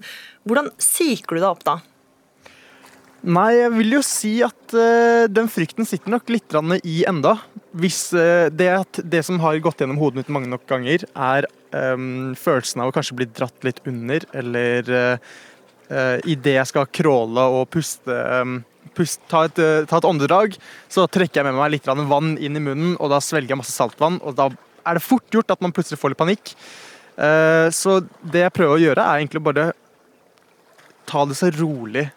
Hvordan 0.48 0.70
psyker 0.78 1.36
du 1.36 1.42
deg 1.42 1.50
opp 1.50 1.66
da? 1.68 1.80
Nei, 3.22 3.52
jeg 3.54 3.70
vil 3.76 3.94
jo 3.94 4.02
si 4.02 4.32
at 4.42 4.74
uh, 4.74 5.28
den 5.30 5.46
frykten 5.50 5.86
sitter 5.86 6.10
nok 6.10 6.30
litt 6.32 6.56
i 6.82 7.04
enda. 7.06 7.36
Hvis 7.70 8.08
uh, 8.16 8.50
det, 8.50 8.68
det, 8.98 9.22
som 9.22 9.38
har 9.44 9.60
gått 9.62 9.80
gjennom 9.80 10.00
hodet 10.00 10.22
mitt 10.22 10.32
mange 10.34 10.50
nok 10.50 10.66
ganger, 10.66 11.06
er 11.14 11.46
um, 11.94 12.34
følelsen 12.34 12.82
av 12.82 12.90
å 12.90 12.96
kanskje 12.96 13.20
bli 13.20 13.28
dratt 13.30 13.62
litt 13.62 13.78
under, 13.86 14.26
eller 14.34 14.90
uh, 14.90 15.30
uh, 15.92 16.18
idet 16.26 16.58
jeg 16.58 16.70
skal 16.72 16.90
crawle 16.90 17.46
og 17.60 17.70
puste 17.70 18.18
um, 18.42 18.60
pust, 18.96 19.20
ta, 19.30 19.46
et, 19.48 19.58
eh, 19.58 19.84
ta 19.88 19.98
et 19.98 20.08
åndedrag, 20.08 20.56
så 20.90 21.06
trekker 21.10 21.40
jeg 21.40 21.48
med 21.48 21.58
meg 21.58 21.74
litt 21.74 21.86
vann 21.88 22.36
inn 22.36 22.58
i 22.58 22.62
munnen, 22.62 22.96
og 22.98 23.12
da 23.12 23.20
svelger 23.24 23.54
jeg 23.54 23.62
masse 23.62 23.74
saltvann. 23.76 24.20
og 24.22 24.34
da 24.36 24.50
er 24.84 24.98
det 24.98 25.04
fort 25.04 25.28
gjort 25.30 25.50
at 25.50 25.60
man 25.62 25.72
plutselig 25.72 26.00
får 26.00 26.12
litt 26.12 26.18
panikk. 26.18 26.54
Eh, 27.16 27.68
så 27.70 28.00
det 28.22 28.42
jeg 28.42 28.54
prøver 28.56 28.74
å 28.74 28.82
gjøre, 28.82 29.02
er 29.04 29.20
egentlig 29.20 29.42
bare 29.42 29.72
ta 31.06 31.24
det 31.24 31.36
så 31.38 31.50
rolig 31.54 32.10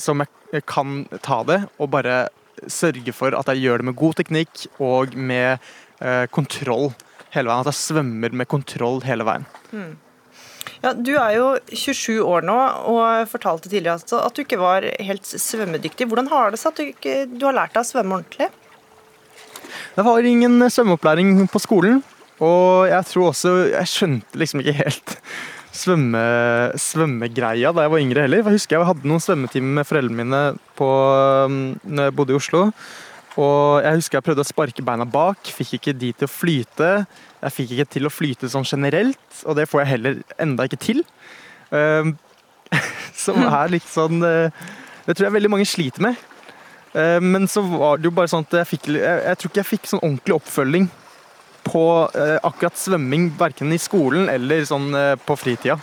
som 0.00 0.24
jeg 0.24 0.64
kan 0.68 1.04
ta 1.22 1.42
det, 1.46 1.62
og 1.78 1.92
bare 1.94 2.24
sørge 2.68 3.12
for 3.16 3.36
at 3.36 3.48
jeg 3.52 3.64
gjør 3.64 3.80
det 3.80 3.88
med 3.90 3.98
god 3.98 4.18
teknikk 4.20 4.66
og 4.82 5.16
med 5.16 5.58
eh, 6.00 6.26
kontroll 6.32 6.90
hele 7.34 7.48
veien. 7.48 7.62
At 7.62 7.72
jeg 7.72 7.80
svømmer 7.80 8.34
med 8.36 8.48
kontroll 8.50 9.00
hele 9.06 9.26
veien. 9.28 9.46
Mm. 9.72 9.92
Ja, 10.80 10.92
Du 10.92 11.12
er 11.16 11.34
jo 11.36 11.46
27 11.72 12.20
år 12.24 12.44
nå 12.46 12.56
og 12.90 13.28
fortalte 13.30 13.68
tidligere 13.68 14.00
at 14.00 14.36
du 14.36 14.42
ikke 14.44 14.60
var 14.60 14.86
helt 15.00 15.28
svømmedyktig. 15.28 16.08
Hvordan 16.08 16.30
har 16.32 16.52
det 16.52 16.60
seg 16.60 16.72
at 16.72 16.80
du 16.80 16.86
ikke 16.88 17.16
du 17.32 17.46
har 17.48 17.56
lært 17.56 17.76
deg 17.76 17.84
å 17.84 17.90
svømme 17.90 18.20
ordentlig? 18.20 18.50
Det 19.96 20.04
var 20.06 20.26
ingen 20.26 20.64
svømmeopplæring 20.72 21.44
på 21.52 21.62
skolen. 21.62 22.02
Og 22.40 22.88
jeg 22.88 23.04
tror 23.04 23.26
også 23.34 23.50
Jeg 23.68 23.88
skjønte 23.90 24.38
liksom 24.40 24.62
ikke 24.62 24.78
helt 24.78 25.16
svømme, 25.80 26.22
svømmegreia 26.80 27.72
da 27.74 27.84
jeg 27.86 27.92
var 27.92 28.02
yngre 28.02 28.24
heller. 28.24 28.42
Jeg 28.42 28.58
husker 28.58 28.76
jeg 28.76 28.88
hadde 28.88 29.08
noen 29.08 29.22
svømmetimer 29.22 29.78
med 29.80 29.88
foreldrene 29.88 30.18
mine 30.20 30.42
på, 30.78 30.88
um, 31.48 31.60
når 31.84 32.08
jeg 32.08 32.16
bodde 32.18 32.34
i 32.34 32.38
Oslo. 32.38 32.64
Og 33.40 33.84
jeg 33.84 34.00
husker 34.00 34.18
jeg 34.18 34.26
prøvde 34.26 34.44
å 34.44 34.48
sparke 34.48 34.84
beina 34.84 35.06
bak, 35.08 35.52
fikk 35.56 35.76
ikke 35.78 35.94
de 35.96 36.12
til 36.12 36.28
å 36.28 36.32
flyte. 36.32 36.90
Jeg 37.40 37.56
fikk 37.56 37.74
ikke 37.76 37.88
til 37.96 38.08
å 38.08 38.12
flyte 38.12 38.50
sånn 38.52 38.66
generelt, 38.66 39.22
og 39.46 39.56
det 39.56 39.68
får 39.70 39.84
jeg 39.84 39.92
heller 39.94 40.20
enda 40.42 40.66
ikke 40.68 40.80
til. 40.82 41.04
Um, 41.70 42.16
som 43.24 43.40
er 43.46 43.70
litt 43.70 43.86
sånn 43.86 44.24
uh, 44.26 44.50
Det 45.06 45.14
tror 45.14 45.28
jeg 45.28 45.34
veldig 45.36 45.50
mange 45.52 45.68
sliter 45.68 46.04
med. 46.10 46.18
Uh, 46.92 47.18
men 47.22 47.46
så 47.50 47.62
var 47.62 47.98
det 48.00 48.10
jo 48.10 48.14
bare 48.14 48.30
sånn 48.30 48.42
at 48.48 48.56
jeg 48.60 48.68
fikk 48.72 48.88
Jeg, 48.90 49.20
jeg 49.22 49.38
tror 49.38 49.52
ikke 49.52 49.60
jeg 49.60 49.68
fikk 49.68 49.84
sånn 49.86 50.02
ordentlig 50.02 50.34
oppfølging 50.34 50.88
på 51.70 51.86
eh, 52.12 52.36
akkurat 52.42 52.76
svømming, 52.78 53.30
verken 53.38 53.72
i 53.72 53.80
skolen 53.80 54.28
eller 54.32 54.66
sånn 54.68 54.92
på 55.24 55.38
fritida. 55.38 55.78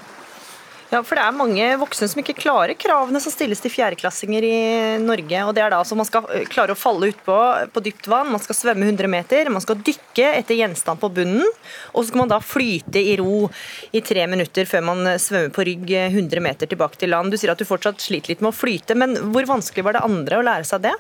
Ja, 0.88 1.02
for 1.04 1.20
det 1.20 1.24
er 1.26 1.36
mange 1.36 1.66
voksne 1.82 2.08
som 2.08 2.22
ikke 2.22 2.38
klarer 2.38 2.78
kravene 2.80 3.20
som 3.20 3.34
stilles 3.34 3.60
til 3.60 3.74
fjerdeklassinger 3.74 4.46
i 4.48 4.60
Norge. 5.04 5.42
og 5.44 5.52
det 5.56 5.64
er 5.66 5.74
da 5.74 5.82
altså 5.82 5.98
Man 6.00 6.08
skal 6.08 6.28
eh, 6.32 6.46
klare 6.48 6.72
å 6.72 6.80
falle 6.80 7.10
utpå 7.12 7.40
på 7.74 7.84
dypt 7.84 8.08
vann, 8.08 8.32
man 8.32 8.40
skal 8.40 8.56
svømme 8.56 8.88
100 8.88 9.12
meter, 9.12 9.50
man 9.52 9.64
skal 9.64 9.82
dykke 9.84 10.30
etter 10.38 10.56
gjenstand 10.56 11.02
på 11.02 11.10
bunnen, 11.12 11.44
og 11.92 12.00
så 12.00 12.08
skal 12.08 12.22
man 12.24 12.32
da 12.32 12.40
flyte 12.40 13.04
i 13.04 13.18
ro 13.20 13.50
i 13.92 14.00
tre 14.00 14.24
minutter 14.32 14.70
før 14.70 14.86
man 14.88 15.12
svømmer 15.20 15.52
på 15.52 15.66
rygg 15.68 15.92
100 15.92 16.46
meter 16.46 16.72
tilbake 16.72 17.02
til 17.02 17.12
land. 17.12 17.36
Du 17.36 17.40
sier 17.40 17.52
at 17.52 17.60
du 17.60 17.68
fortsatt 17.68 18.00
sliter 18.04 18.32
litt 18.32 18.46
med 18.46 18.54
å 18.54 18.56
flyte, 18.56 18.96
men 18.96 19.18
hvor 19.34 19.50
vanskelig 19.50 19.84
var 19.90 19.98
det 19.98 20.06
andre 20.08 20.40
å 20.40 20.48
lære 20.48 20.70
seg 20.72 20.88
det? 20.88 20.96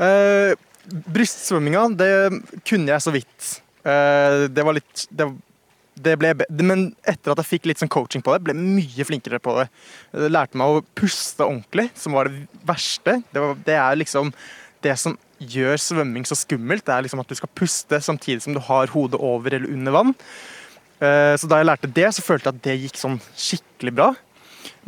Eh, 0.00 0.56
brystsvømminga, 1.12 1.84
det 2.00 2.14
kunne 2.64 2.96
jeg 2.96 3.04
så 3.04 3.12
vidt. 3.12 3.52
Eh, 3.84 4.44
det 4.50 4.64
var 4.64 4.78
litt 4.78 5.08
det 5.10 5.30
det 5.94 6.16
ble, 6.18 6.32
men 6.66 6.88
etter 7.06 7.30
at 7.30 7.38
jeg 7.38 7.46
fikk 7.52 7.68
litt 7.70 7.78
sånn 7.78 7.90
coaching 7.92 8.22
på 8.24 8.32
det, 8.34 8.40
ble 8.42 8.54
jeg 8.54 8.62
mye 8.80 9.04
flinkere 9.06 9.38
på 9.38 9.52
det. 9.60 9.68
Jeg 10.10 10.32
lærte 10.34 10.58
meg 10.58 10.72
å 10.72 10.82
puste 10.98 11.46
ordentlig, 11.46 11.84
som 11.94 12.16
var 12.18 12.26
det 12.26 12.48
verste. 12.66 13.20
Det, 13.30 13.38
var, 13.38 13.54
det 13.68 13.76
er 13.78 14.00
liksom 14.00 14.32
det 14.82 14.96
som 14.98 15.14
gjør 15.38 15.78
svømming 15.78 16.26
så 16.26 16.34
skummelt. 16.38 16.82
Det 16.86 16.96
er 16.96 17.06
liksom 17.06 17.22
at 17.22 17.30
du 17.30 17.38
skal 17.38 17.52
puste 17.54 18.00
samtidig 18.02 18.42
som 18.42 18.56
du 18.56 18.62
har 18.66 18.90
hodet 18.90 19.22
over 19.22 19.54
eller 19.54 19.70
under 19.70 19.94
vann. 19.94 20.14
Eh, 20.98 21.34
så 21.38 21.50
da 21.50 21.62
jeg 21.62 21.70
lærte 21.70 21.94
det, 21.94 22.08
så 22.16 22.26
følte 22.26 22.50
jeg 22.50 22.58
at 22.58 22.66
det 22.66 22.78
gikk 22.82 22.98
sånn 22.98 23.20
skikkelig 23.30 23.94
bra. 23.94 24.10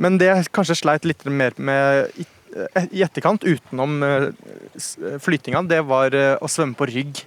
Men 0.02 0.18
det 0.18 0.32
jeg 0.32 0.50
kanskje 0.58 0.80
sleit 0.82 1.06
litt 1.06 1.22
mer 1.30 1.54
med 1.56 2.18
i 2.90 3.02
etterkant, 3.04 3.44
utenom 3.44 4.02
eh, 4.02 4.28
flytinga, 5.22 5.62
det 5.68 5.82
var 5.88 6.14
eh, 6.16 6.34
å 6.40 6.50
svømme 6.50 6.78
på 6.78 6.88
rygg. 6.90 7.22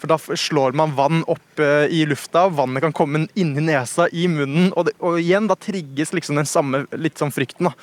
For 0.00 0.10
da 0.10 0.16
slår 0.18 0.76
man 0.78 0.94
vann 0.96 1.24
opp 1.30 1.60
eh, 1.60 1.90
i 1.92 2.04
lufta, 2.08 2.46
vannet 2.48 2.84
kan 2.86 2.94
komme 2.96 3.26
inn 3.38 3.52
i 3.58 3.66
nesa, 3.66 4.08
i 4.12 4.26
munnen, 4.32 4.70
og, 4.72 4.88
det, 4.88 4.96
og 5.04 5.20
igjen 5.20 5.50
da 5.50 5.58
trigges 5.60 6.14
liksom 6.16 6.40
den 6.40 6.48
samme 6.48 6.86
litt 6.96 7.20
sånn 7.20 7.34
frykten. 7.34 7.68
da. 7.68 7.74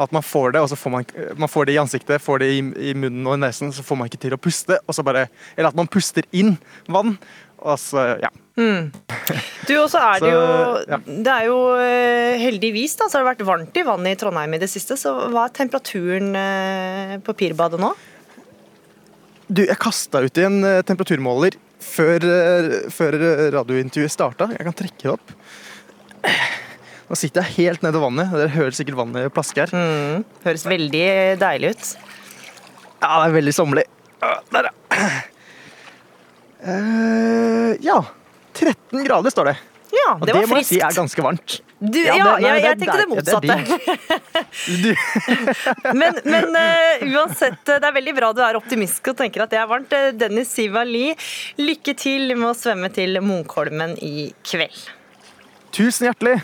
At 0.00 0.12
man 0.14 0.24
får 0.24 0.54
det, 0.54 0.62
og 0.64 0.70
så 0.72 0.78
får 0.78 0.94
man, 0.94 1.08
man 1.38 1.50
får 1.52 1.68
det 1.68 1.76
i 1.76 1.80
ansiktet, 1.82 2.24
får 2.24 2.42
det 2.42 2.50
i, 2.56 2.60
i, 2.90 2.94
munnen 2.98 3.26
og 3.28 3.36
i 3.36 3.42
nesen, 3.44 3.72
så 3.76 3.84
får 3.86 4.00
man 4.00 4.10
ikke 4.10 4.22
til 4.24 4.34
å 4.34 4.40
puste. 4.40 4.80
og 4.86 4.96
så 4.96 5.04
bare, 5.06 5.26
Eller 5.54 5.70
at 5.70 5.78
man 5.78 5.90
puster 5.90 6.26
inn 6.32 6.56
vann. 6.88 7.18
og 7.62 7.78
så, 7.78 8.16
ja. 8.22 8.32
Mm. 8.56 8.90
Du, 9.68 9.76
også 9.78 10.00
er 10.02 10.18
det 10.20 10.28
jo 10.28 10.40
ja. 10.90 10.98
Det 11.00 11.32
er 11.32 11.46
jo 11.46 11.58
eh, 11.80 12.40
heldigvis 12.42 12.98
da, 13.00 13.06
så 13.08 13.16
har 13.16 13.22
det 13.22 13.30
vært 13.30 13.46
varmt 13.48 13.78
i 13.80 13.84
vannet 13.86 14.16
i 14.16 14.18
Trondheim 14.20 14.56
i 14.56 14.60
det 14.60 14.68
siste. 14.68 14.98
Så 15.00 15.12
hva 15.32 15.46
er 15.46 15.54
temperaturen 15.56 16.34
eh, 16.36 17.14
på 17.24 17.36
Pirbadet 17.38 17.80
nå? 17.80 17.92
Du, 19.52 19.64
jeg 19.66 19.76
kasta 19.80 20.22
ut 20.24 20.38
i 20.40 20.46
en 20.46 20.62
eh, 20.64 20.80
temperaturmåler 20.88 21.58
før, 21.82 22.24
eh, 22.24 22.76
før 22.94 23.16
radiointervjuet 23.52 24.14
starta. 24.14 24.48
Jeg 24.54 24.64
kan 24.68 24.76
trekke 24.78 25.02
det 25.02 25.12
opp. 25.12 25.34
Nå 27.10 27.18
sitter 27.18 27.44
jeg 27.44 27.58
helt 27.58 27.82
nede 27.84 28.00
i 28.00 28.04
vannet. 28.06 28.32
Dere 28.32 28.54
hører 28.54 28.76
sikkert 28.78 28.96
vannet 29.02 29.34
plaske 29.34 29.66
her. 29.66 29.74
Mm, 29.76 30.22
høres 30.46 30.64
veldig 30.64 31.04
deilig 31.42 31.74
ut. 31.74 31.90
Ja, 33.02 33.10
det 33.10 33.26
er 33.26 33.36
veldig 33.36 33.54
sommerlig. 33.56 33.84
Der, 34.54 34.70
ja. 34.70 35.10
Uh, 36.62 37.70
ja. 37.82 37.98
13 38.54 39.04
grader 39.04 39.34
står 39.34 39.50
det. 39.50 39.56
Ja, 39.92 40.14
det, 40.16 40.32
og 40.32 40.40
det 40.40 40.48
må 40.48 40.58
jeg 40.60 40.66
si 40.70 40.78
er 40.80 40.94
ganske 40.96 41.24
varmt. 41.24 41.58
Du, 41.82 41.98
ja, 41.98 42.14
ja 42.16 42.24
det, 42.24 42.44
nei, 42.44 42.48
jeg, 42.48 42.62
jeg 42.64 42.78
tenkte 42.80 42.98
det 43.00 43.08
motsatte. 43.10 43.56
Det 44.84 44.94
men, 46.00 46.20
men 46.24 46.56
uh, 46.56 47.04
uansett, 47.18 47.60
det 47.66 47.82
er 47.82 47.96
veldig 47.98 48.14
bra 48.16 48.30
du 48.36 48.40
er 48.46 48.56
optimist 48.56 49.12
og 49.12 49.18
tenker 49.18 49.44
at 49.44 49.52
det 49.52 49.60
er 49.60 49.68
varmt. 49.68 49.92
Eh, 49.96 50.12
Dennis 50.16 50.54
Sivali, 50.54 51.10
lykke 51.60 51.96
til 51.98 52.32
med 52.38 52.52
å 52.52 52.56
svømme 52.56 52.92
til 52.94 53.20
Munkholmen 53.24 53.96
i 54.00 54.30
kveld. 54.46 54.80
Tusen 55.76 56.08
hjertelig. 56.08 56.38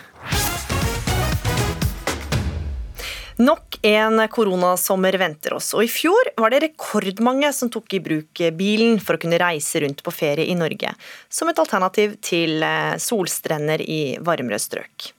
Nok 3.39 3.79
en 3.87 4.19
koronasommer 4.29 5.15
venter 5.21 5.55
oss, 5.55 5.71
og 5.77 5.85
i 5.85 5.91
fjor 5.91 6.33
var 6.41 6.51
det 6.51 6.59
rekordmange 6.65 7.53
som 7.55 7.71
tok 7.71 7.95
i 7.95 8.01
bruk 8.03 8.41
bilen 8.59 8.99
for 8.99 9.15
å 9.15 9.23
kunne 9.23 9.39
reise 9.39 9.79
rundt 9.85 10.03
på 10.03 10.11
ferie 10.11 10.49
i 10.51 10.57
Norge, 10.59 10.91
som 11.31 11.47
et 11.47 11.61
alternativ 11.63 12.17
til 12.19 12.65
eh, 12.67 12.97
solstrender 12.99 13.85
i 13.87 14.19
varmere 14.27 14.59
strøk. 14.59 15.13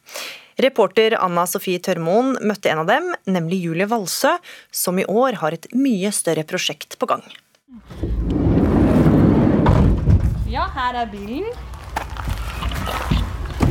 Reporter 0.59 1.15
Anna 1.15 1.45
Sofie 1.47 1.79
Tørmoen 1.79 2.35
møtte 2.43 2.73
en 2.73 2.83
av 2.83 2.91
dem, 2.91 3.07
nemlig 3.23 3.61
Julie 3.63 3.87
Valsø, 3.87 4.35
som 4.67 4.99
i 4.99 5.07
år 5.07 5.39
har 5.39 5.55
et 5.55 5.71
mye 5.71 6.11
større 6.11 6.43
prosjekt 6.43 6.99
på 6.99 7.07
gang. 7.07 7.23
Ja, 10.51 10.67
her 10.75 11.05
er 11.05 11.07
bilen. 11.07 11.47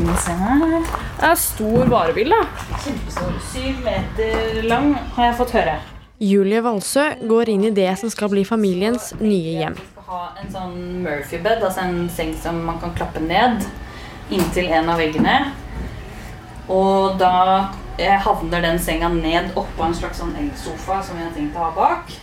Her. 0.06 0.84
Det 1.18 1.26
er 1.26 1.38
stor 1.42 1.88
varebil, 1.90 2.30
da. 2.30 2.44
Kjempestor. 2.84 3.32
Syv 3.50 3.80
meter 3.82 4.60
lang, 4.68 4.92
har 5.16 5.30
jeg 5.30 5.36
fått 5.40 5.54
høre. 5.56 5.74
Julie 6.22 6.62
Valsø 6.62 7.04
går 7.30 7.50
inn 7.50 7.64
i 7.66 7.72
det 7.74 7.88
som 7.98 8.10
skal 8.12 8.30
bli 8.30 8.44
familiens 8.46 9.10
nye 9.18 9.56
hjem. 9.58 9.74
Vi 9.74 9.88
skal 9.96 10.06
ha 10.12 10.22
en 10.38 10.54
sånn 10.54 10.78
Murphy-bed, 11.02 11.66
altså 11.66 11.84
en 11.86 12.06
seng 12.14 12.30
som 12.38 12.62
man 12.68 12.78
kan 12.82 12.94
klappe 12.98 13.22
ned 13.24 13.66
inntil 14.34 14.70
en 14.78 14.92
av 14.92 15.02
veggene. 15.02 15.36
Og 16.70 17.18
da 17.18 17.34
havner 17.98 18.62
den 18.68 18.78
senga 18.82 19.10
ned 19.10 19.50
oppå 19.58 19.88
en 19.88 19.98
slags 19.98 20.22
sånn 20.22 20.34
elsofa 20.38 21.02
som 21.02 21.18
vi 21.18 21.26
har 21.26 21.34
tenkt 21.34 21.58
å 21.58 21.66
ha 21.66 21.74
bak. 21.74 22.14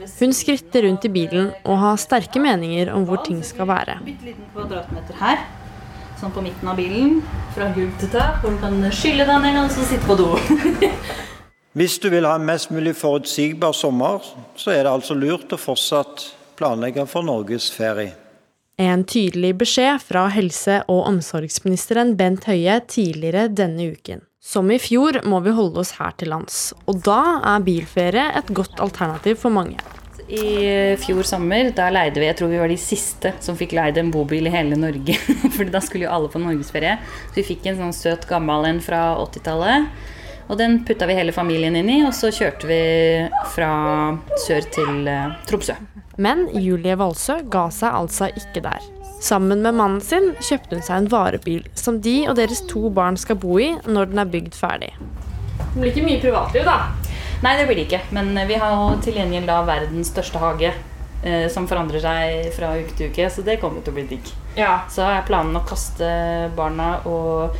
Hun 0.00 0.32
skritter 0.32 0.88
rundt 0.88 1.04
i 1.04 1.12
bilen 1.12 1.50
og 1.66 1.80
har 1.84 2.00
sterke 2.00 2.40
meninger 2.40 2.88
om 2.96 3.04
hvor 3.04 3.20
ting 3.26 3.44
skal 3.44 3.68
være. 3.68 4.00
Bitte 4.08 4.32
liten 4.32 4.48
kvadratmeter 4.54 5.20
her 5.20 5.42
sånn 6.20 6.32
på 6.34 6.44
midten 6.44 6.68
av 6.68 6.78
bilen, 6.78 7.20
fra 7.54 7.70
gulv 7.74 7.96
til 8.00 8.12
tak, 8.12 8.40
hvor 8.42 8.54
du 8.54 8.60
kan 8.62 8.78
skylle 8.94 9.26
deg 9.28 9.44
ned 9.44 9.58
og 9.62 9.72
så 9.72 9.86
sitte 9.88 10.06
på 10.08 10.18
do. 10.20 10.30
Hvis 11.78 12.00
du 12.02 12.08
vil 12.10 12.26
ha 12.26 12.34
en 12.36 12.48
mest 12.48 12.72
mulig 12.74 12.96
forutsigbar 12.98 13.76
sommer, 13.78 14.24
så 14.58 14.74
er 14.74 14.84
det 14.84 14.92
altså 14.92 15.14
lurt 15.14 15.52
å 15.54 15.60
fortsatt 15.60 16.26
planlegge 16.58 17.06
for 17.08 17.24
Norges 17.24 17.70
ferie. 17.72 18.16
En 18.80 19.04
tydelig 19.04 19.52
beskjed 19.60 20.00
fra 20.02 20.24
helse- 20.32 20.80
og 20.88 21.04
omsorgsministeren 21.10 22.16
Bent 22.18 22.48
Høie 22.48 22.80
tidligere 22.88 23.46
denne 23.52 23.90
uken. 23.92 24.24
Som 24.40 24.72
i 24.72 24.80
fjor 24.80 25.20
må 25.28 25.42
vi 25.44 25.52
holde 25.52 25.82
oss 25.82 25.94
her 26.00 26.16
til 26.18 26.32
lands, 26.32 26.70
og 26.88 27.04
da 27.04 27.20
er 27.54 27.64
bilferie 27.64 28.26
et 28.40 28.54
godt 28.56 28.80
alternativ 28.80 29.42
for 29.44 29.52
mange 29.52 29.76
i 30.30 30.96
fjor 31.02 31.26
sommer. 31.26 31.72
Da 31.76 31.88
leide 31.92 32.20
vi, 32.20 32.28
jeg 32.28 32.38
tror 32.38 32.52
vi 32.52 32.60
var 32.60 32.70
de 32.70 32.78
siste 32.80 33.34
som 33.42 33.58
fikk 33.58 33.74
leid 33.76 33.98
en 34.00 34.12
bobil 34.14 34.46
i 34.46 34.54
hele 34.54 34.78
Norge. 34.78 35.16
For 35.56 35.68
da 35.70 35.82
skulle 35.84 36.06
jo 36.06 36.14
alle 36.14 36.30
på 36.32 36.42
norgesferie. 36.42 36.96
Så 37.28 37.40
vi 37.40 37.46
fikk 37.52 37.68
en 37.70 37.80
sånn 37.80 37.96
søt 37.96 38.28
gammel 38.30 38.68
en 38.68 38.80
fra 38.84 39.02
80-tallet. 39.18 39.90
Og 40.50 40.58
den 40.58 40.80
putta 40.86 41.06
vi 41.06 41.14
hele 41.14 41.34
familien 41.34 41.76
inn 41.78 41.90
i, 41.92 42.00
og 42.02 42.10
så 42.16 42.32
kjørte 42.34 42.66
vi 42.66 42.80
fra 43.54 43.70
sør 44.46 44.66
til 44.74 45.06
uh, 45.06 45.36
Tromsø. 45.46 45.76
Men 46.18 46.48
Julie 46.58 46.96
Valsø 46.98 47.38
ga 47.52 47.68
seg 47.74 47.94
altså 47.94 48.32
ikke 48.34 48.64
der. 48.64 48.88
Sammen 49.22 49.62
med 49.62 49.78
mannen 49.78 50.00
sin 50.02 50.32
kjøpte 50.40 50.78
hun 50.78 50.82
seg 50.82 50.96
en 50.96 51.10
varebil 51.12 51.62
som 51.78 52.00
de 52.02 52.16
og 52.26 52.34
deres 52.40 52.64
to 52.70 52.90
barn 52.90 53.20
skal 53.20 53.38
bo 53.38 53.60
i 53.62 53.70
når 53.86 54.10
den 54.10 54.24
er 54.24 54.32
bygd 54.32 54.58
ferdig. 54.58 54.90
Det 55.60 55.76
blir 55.76 55.92
ikke 55.92 56.08
mye 56.08 56.22
privatliv, 56.24 56.66
da? 56.66 56.99
Nei, 57.40 57.56
det 57.56 57.66
blir 57.68 57.80
det 57.80 57.88
ikke. 57.88 58.02
Men 58.16 58.34
vi 58.48 58.58
har 58.60 58.76
jo 58.76 59.00
til 59.04 59.16
gjengjeld 59.20 59.48
da 59.48 59.60
verdens 59.68 60.12
største 60.12 60.42
hage. 60.42 60.72
Eh, 61.22 61.48
som 61.52 61.66
forandrer 61.68 62.00
seg 62.00 62.46
fra 62.56 62.72
uke 62.80 62.94
til 62.96 63.10
uke, 63.12 63.26
så 63.28 63.44
det 63.44 63.58
kommer 63.60 63.84
til 63.84 63.92
å 63.92 63.98
bli 63.98 64.06
digg. 64.14 64.32
Ja. 64.56 64.86
Så 64.88 65.04
er 65.04 65.26
planen 65.28 65.58
å 65.58 65.66
kaste 65.68 66.08
barna 66.56 66.94
og 67.08 67.58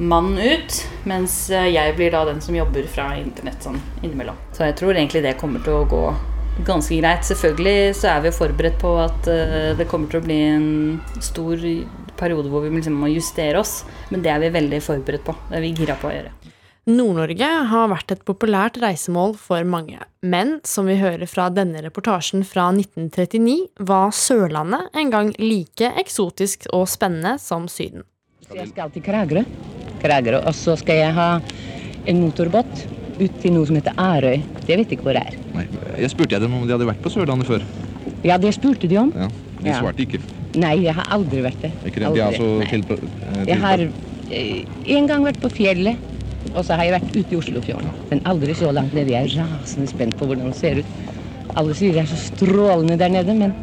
mannen 0.00 0.40
ut, 0.40 0.78
mens 1.04 1.34
jeg 1.52 1.96
blir 1.98 2.14
da 2.14 2.24
den 2.24 2.40
som 2.40 2.56
jobber 2.56 2.88
fra 2.88 3.10
internett 3.20 3.64
sånn 3.64 3.76
innimellom. 4.00 4.38
Så 4.56 4.64
jeg 4.64 4.78
tror 4.80 4.96
egentlig 4.96 5.22
det 5.26 5.36
kommer 5.40 5.60
til 5.64 5.82
å 5.82 5.88
gå 5.90 6.04
ganske 6.66 6.96
greit. 7.02 7.26
Selvfølgelig 7.28 7.94
så 8.00 8.14
er 8.14 8.24
vi 8.24 8.34
forberedt 8.34 8.80
på 8.80 8.94
at 9.02 9.28
uh, 9.28 9.72
det 9.76 9.88
kommer 9.90 10.10
til 10.10 10.22
å 10.22 10.26
bli 10.26 10.38
en 10.48 10.70
stor 11.20 11.60
periode 12.18 12.52
hvor 12.52 12.64
vi 12.64 12.72
liksom 12.76 12.96
må 13.02 13.12
justere 13.12 13.60
oss, 13.60 13.82
men 14.12 14.24
det 14.24 14.32
er 14.32 14.42
vi 14.42 14.52
veldig 14.56 14.82
forberedt 14.84 15.26
på. 15.28 15.36
Det 15.50 15.58
er 15.58 15.64
vi 15.64 15.74
gira 15.76 15.98
på 16.00 16.10
å 16.10 16.16
gjøre. 16.16 16.32
Nord-Norge 16.82 17.46
har 17.70 17.90
vært 17.92 18.10
et 18.10 18.22
populært 18.26 18.80
reisemål 18.82 19.36
for 19.38 19.62
mange, 19.62 20.00
men 20.26 20.56
som 20.66 20.88
vi 20.90 20.96
hører 20.98 21.28
fra 21.30 21.44
denne 21.54 21.78
reportasjen 21.84 22.42
fra 22.42 22.72
1939, 22.74 23.54
var 23.86 24.10
Sørlandet 24.10 24.90
en 24.98 25.12
gang 25.12 25.30
like 25.38 25.92
eksotisk 26.02 26.66
og 26.74 26.88
spennende 26.90 27.36
som 27.38 27.68
Syden. 27.70 28.02
Jeg 28.50 28.72
skal 28.72 28.90
til 28.90 29.06
Kragerø, 29.06 29.44
Kragerø 30.02 30.42
og 30.42 30.58
så 30.58 30.74
skal 30.80 30.98
jeg 31.04 31.14
ha 31.14 31.28
en 32.10 32.24
motorbåt 32.24 32.84
ut 33.20 33.38
til 33.38 33.54
noe 33.54 33.70
som 33.70 33.78
heter 33.78 33.94
Ærøy. 33.94 34.42
Det 34.66 34.74
vet 34.74 34.82
jeg 34.82 34.96
ikke 34.98 35.06
hvor 35.06 35.14
det 35.14 35.22
er. 35.22 35.40
Nei, 35.54 35.68
Jeg 36.02 36.10
spurte 36.10 36.42
dem 36.42 36.58
om 36.58 36.66
de 36.66 36.74
hadde 36.74 36.88
vært 36.90 37.02
på 37.04 37.14
Sørlandet 37.14 37.46
før. 37.46 37.62
Ja, 38.26 38.42
det 38.42 38.56
spurte 38.58 38.90
de 38.90 38.98
om. 38.98 39.14
Ja, 39.14 39.30
De 39.62 39.76
svarte 39.78 40.02
ikke. 40.02 40.18
Nei, 40.58 40.80
jeg 40.82 40.98
har 40.98 41.06
aldri 41.14 41.46
vært 41.46 41.62
det. 41.62 41.70
Ikke 41.86 42.02
det? 42.02 42.10
De 42.16 42.24
har 42.24 42.32
altså 42.34 42.48
til, 42.66 42.82
til, 42.90 43.10
Jeg 43.46 43.58
har 43.62 43.84
eh, 43.86 44.96
en 44.98 45.06
gang 45.06 45.22
vært 45.30 45.38
på 45.44 45.52
fjellet. 45.54 46.08
Og 46.54 46.64
så 46.64 46.76
har 46.76 46.88
jeg 46.88 46.96
vært 46.98 47.14
ute 47.16 47.34
i 47.34 47.38
Oslofjorden, 47.38 47.92
men 48.10 48.24
aldri 48.28 48.56
så 48.58 48.72
langt 48.74 48.94
nede. 48.96 49.14
Jeg 49.14 49.30
er 49.30 49.46
rasende 49.46 49.88
spent 49.90 50.18
på 50.18 50.28
hvordan 50.28 50.50
det 50.50 50.58
ser 50.58 50.82
ut. 50.82 50.98
Alle 51.56 51.76
sier 51.76 51.94
det 51.94 52.04
er 52.04 52.10
så 52.10 52.18
strålende 52.18 52.98
der 53.00 53.12
nede, 53.12 53.34
men 53.36 53.54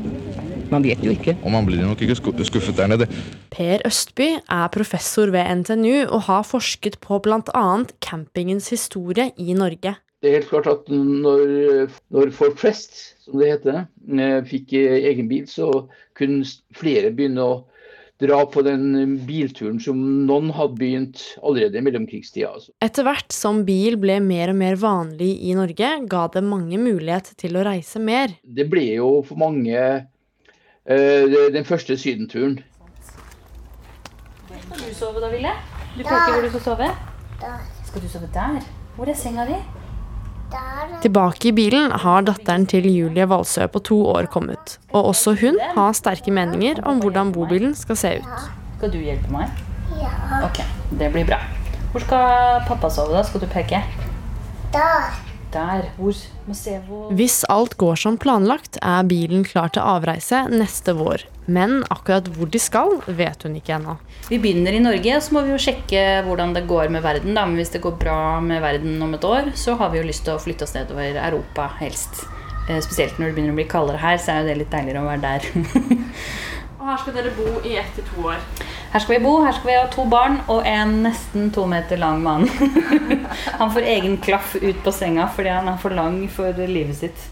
Man 0.70 0.86
vet 0.86 1.02
jo 1.02 1.14
ikke. 1.14 1.34
Og 1.44 1.54
man 1.54 1.66
blir 1.66 1.82
nok 1.82 2.02
ikke 2.06 2.18
skuffet 2.46 2.78
der 2.78 2.90
nede. 2.92 3.08
Per 3.50 3.82
Østby 3.88 4.28
er 4.38 4.68
professor 4.74 5.32
ved 5.34 5.48
NTNU 5.62 6.06
og 6.06 6.28
har 6.28 6.46
forsket 6.46 7.00
på 7.02 7.18
bl.a. 7.26 7.66
campingens 8.06 8.70
historie 8.70 9.32
i 9.38 9.56
Norge. 9.58 9.96
Det 10.22 10.30
er 10.30 10.38
helt 10.42 10.50
klart 10.52 10.68
at 10.68 10.92
når, 10.92 11.90
når 12.12 12.32
folk 12.36 12.60
flest, 12.60 13.00
som 13.24 13.40
det 13.40 13.54
heter, 13.54 13.86
eh, 14.12 14.40
fikk 14.46 14.76
egen 14.76 15.30
bil, 15.32 15.48
så 15.48 15.88
kunne 16.20 16.44
flere 16.76 17.14
begynne 17.16 17.46
å 17.46 17.54
dra 18.20 18.40
på 18.52 18.62
den 18.66 19.16
bilturen 19.28 19.80
som 19.80 20.00
noen 20.28 20.52
hadde 20.56 20.76
begynt 20.80 21.22
allerede 21.40 21.80
i 21.80 21.84
mellomkrigstida. 21.86 22.52
Altså. 22.52 22.74
Etter 22.84 23.08
hvert 23.08 23.32
som 23.36 23.64
bil 23.68 23.96
ble 24.02 24.20
mer 24.24 24.52
og 24.52 24.60
mer 24.60 24.76
vanlig 24.82 25.32
i 25.48 25.56
Norge, 25.58 25.92
ga 26.12 26.26
det 26.34 26.44
mange 26.44 26.80
mulighet 26.82 27.32
til 27.40 27.56
å 27.56 27.64
reise 27.68 28.02
mer. 28.04 28.36
Det 28.44 28.68
ble 28.72 28.86
jo 28.98 29.12
for 29.28 29.40
mange 29.40 29.86
uh, 30.04 31.40
den 31.56 31.68
første 31.68 31.96
sydenturen. 32.00 32.60
Hvor 34.50 34.64
skal 34.68 34.84
du 34.84 34.94
sove 34.98 35.24
da, 35.24 35.32
Ville? 35.32 35.56
Du 35.96 36.04
kan 36.04 36.20
ikke 36.20 36.36
hvor 36.36 36.44
du 36.44 36.52
skal 36.58 36.68
sove? 36.68 36.94
Skal 37.88 38.04
du 38.04 38.12
sove 38.12 38.32
der? 38.36 38.60
Hvor 38.98 39.08
er 39.08 39.16
senga 39.16 39.48
di? 39.48 39.56
Tilbake 41.04 41.50
i 41.50 41.54
bilen 41.56 41.94
har 42.04 42.26
datteren 42.28 42.66
til 42.68 42.88
Julie 42.90 43.28
Valsø 43.30 43.68
på 43.72 43.82
to 43.88 44.00
år 44.12 44.28
kommet. 44.34 44.78
Og 44.92 45.12
også 45.14 45.36
hun 45.40 45.60
har 45.76 45.96
sterke 45.96 46.34
meninger 46.34 46.82
om 46.90 47.00
hvordan 47.04 47.32
bobilen 47.36 47.76
skal 47.78 48.00
se 48.00 48.14
ut. 48.20 48.50
Skal 48.78 48.92
du 48.94 49.00
hjelpe 49.00 49.32
meg? 49.32 49.64
Ja. 50.00 50.12
Ok, 50.44 50.62
det 51.00 51.12
blir 51.14 51.28
bra. 51.30 51.40
Hvor 51.94 52.04
skal 52.04 52.62
pappa 52.68 52.92
sove, 52.94 53.16
da? 53.16 53.24
Skal 53.26 53.42
du 53.46 53.50
peke? 53.50 53.82
Der. 54.76 55.29
Der. 55.54 55.90
Hvor? 55.98 56.16
Må 56.48 56.56
se 56.58 56.78
hvor 56.86 57.12
Hvis 57.18 57.42
alt 57.50 57.76
går 57.82 58.00
som 58.00 58.18
planlagt, 58.22 58.78
er 58.82 59.08
bilen 59.10 59.46
klar 59.48 59.72
til 59.74 59.86
avreise 59.86 60.46
neste 60.52 60.96
vår. 60.98 61.26
Men 61.50 61.80
akkurat 61.90 62.30
hvor 62.36 62.50
de 62.52 62.62
skal, 62.62 63.00
vet 63.08 63.46
hun 63.46 63.56
ikke 63.58 63.78
ennå. 63.80 63.98
Vi 64.30 64.38
begynner 64.42 64.76
i 64.78 64.82
Norge, 64.84 65.22
så 65.22 65.34
må 65.34 65.46
vi 65.48 65.56
jo 65.56 65.62
sjekke 65.62 66.04
hvordan 66.28 66.54
det 66.58 66.68
går 66.70 66.92
med 66.94 67.06
verden. 67.06 67.34
Da. 67.38 67.48
Men 67.50 67.58
hvis 67.58 67.74
det 67.74 67.82
går 67.86 67.98
bra 68.02 68.20
med 68.44 68.62
verden 68.62 69.02
om 69.02 69.16
et 69.18 69.26
år, 69.26 69.54
så 69.58 69.78
har 69.80 69.90
vi 69.94 70.02
jo 70.02 70.10
lyst 70.10 70.28
til 70.28 70.36
å 70.36 70.44
flytte 70.44 70.68
oss 70.68 70.76
nedover 70.78 71.18
Europa 71.18 71.72
helst. 71.80 72.24
Eh, 72.70 72.78
spesielt 72.86 73.18
når 73.18 73.32
det 73.32 73.40
begynner 73.40 73.56
å 73.56 73.60
bli 73.60 73.70
kaldere 73.70 74.02
her, 74.04 74.22
så 74.22 74.36
er 74.36 74.44
jo 74.44 74.52
det 74.52 74.60
litt 74.62 74.74
deiligere 74.74 75.02
å 75.02 75.10
være 75.10 75.26
der. 75.26 75.50
og 76.80 76.88
her 76.88 77.00
skal 77.02 77.16
dere 77.18 77.32
bo 77.36 77.60
i 77.68 77.74
ett 77.76 77.90
til 77.98 78.06
to 78.08 78.28
år? 78.32 78.44
Her 78.94 79.04
skal 79.04 79.18
vi 79.18 79.24
bo. 79.26 79.34
Her 79.44 79.56
skal 79.58 79.68
vi 79.68 79.76
ha 79.76 79.88
to 79.92 80.06
barn 80.10 80.38
og 80.48 80.68
en 80.68 80.94
nesten 81.04 81.50
to 81.52 81.66
meter 81.68 82.00
lang 82.00 82.22
mann. 82.24 82.48
han 83.60 83.74
får 83.76 83.88
egen 83.96 84.16
klaff 84.24 84.56
ut 84.56 84.80
på 84.86 84.94
senga 84.96 85.28
fordi 85.36 85.52
han 85.52 85.68
er 85.68 85.82
for 85.82 85.96
lang 85.96 86.22
for 86.32 86.56
livet 86.72 86.96
sitt. 87.02 87.26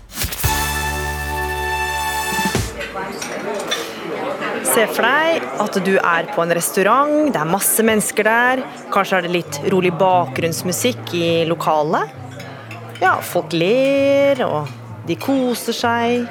Se 4.67 4.83
for 4.91 5.07
deg 5.07 5.47
at 5.63 5.79
du 5.85 5.93
er 5.95 6.27
på 6.35 6.43
en 6.43 6.53
restaurant, 6.53 7.31
det 7.31 7.39
er 7.39 7.49
masse 7.49 7.85
mennesker 7.87 8.27
der. 8.27 8.65
Kanskje 8.93 9.21
er 9.21 9.25
det 9.25 9.33
litt 9.37 9.61
rolig 9.71 9.93
bakgrunnsmusikk 9.97 11.15
i 11.15 11.29
lokalet. 11.47 12.11
Ja, 12.99 13.15
folk 13.23 13.55
ler, 13.55 14.43
og 14.43 15.07
de 15.07 15.15
koser 15.21 15.77
seg. 15.77 16.27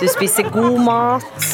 Du 0.00 0.08
spiser 0.10 0.48
god 0.52 0.78
mat. 0.82 1.46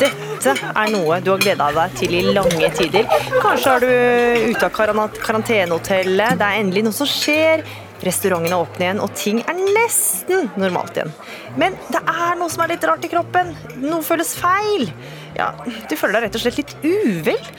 Dette 0.00 0.54
er 0.54 0.92
noe 0.94 1.18
du 1.20 1.30
har 1.34 1.42
gleda 1.42 1.68
deg 1.76 1.96
til 1.98 2.16
i 2.16 2.22
lange 2.32 2.70
tider. 2.76 3.08
Kanskje 3.42 3.74
er 3.76 3.84
du 3.84 4.50
ute 4.54 4.68
av 4.70 5.18
karantenehotellet, 5.20 6.40
det 6.40 6.46
er 6.46 6.60
endelig 6.62 6.86
noe 6.86 6.96
som 6.96 7.08
skjer. 7.08 7.64
Restaurantene 8.00 8.56
er 8.56 8.62
åpne 8.62 8.86
igjen, 8.86 9.02
og 9.04 9.12
ting 9.12 9.42
er 9.44 9.58
nesten 9.76 10.48
normalt 10.60 10.96
igjen. 10.96 11.12
Men 11.60 11.76
det 11.92 12.00
er 12.00 12.38
noe 12.40 12.48
som 12.52 12.64
er 12.64 12.72
litt 12.72 12.86
rart 12.88 13.04
i 13.04 13.10
kroppen. 13.12 13.52
Noe 13.82 14.00
føles 14.06 14.32
feil. 14.40 14.88
Ja, 15.36 15.50
du 15.60 15.92
føler 16.00 16.16
deg 16.16 16.28
rett 16.28 16.40
og 16.40 16.44
slett 16.46 16.62
litt 16.62 16.72
uvel. 16.80 17.52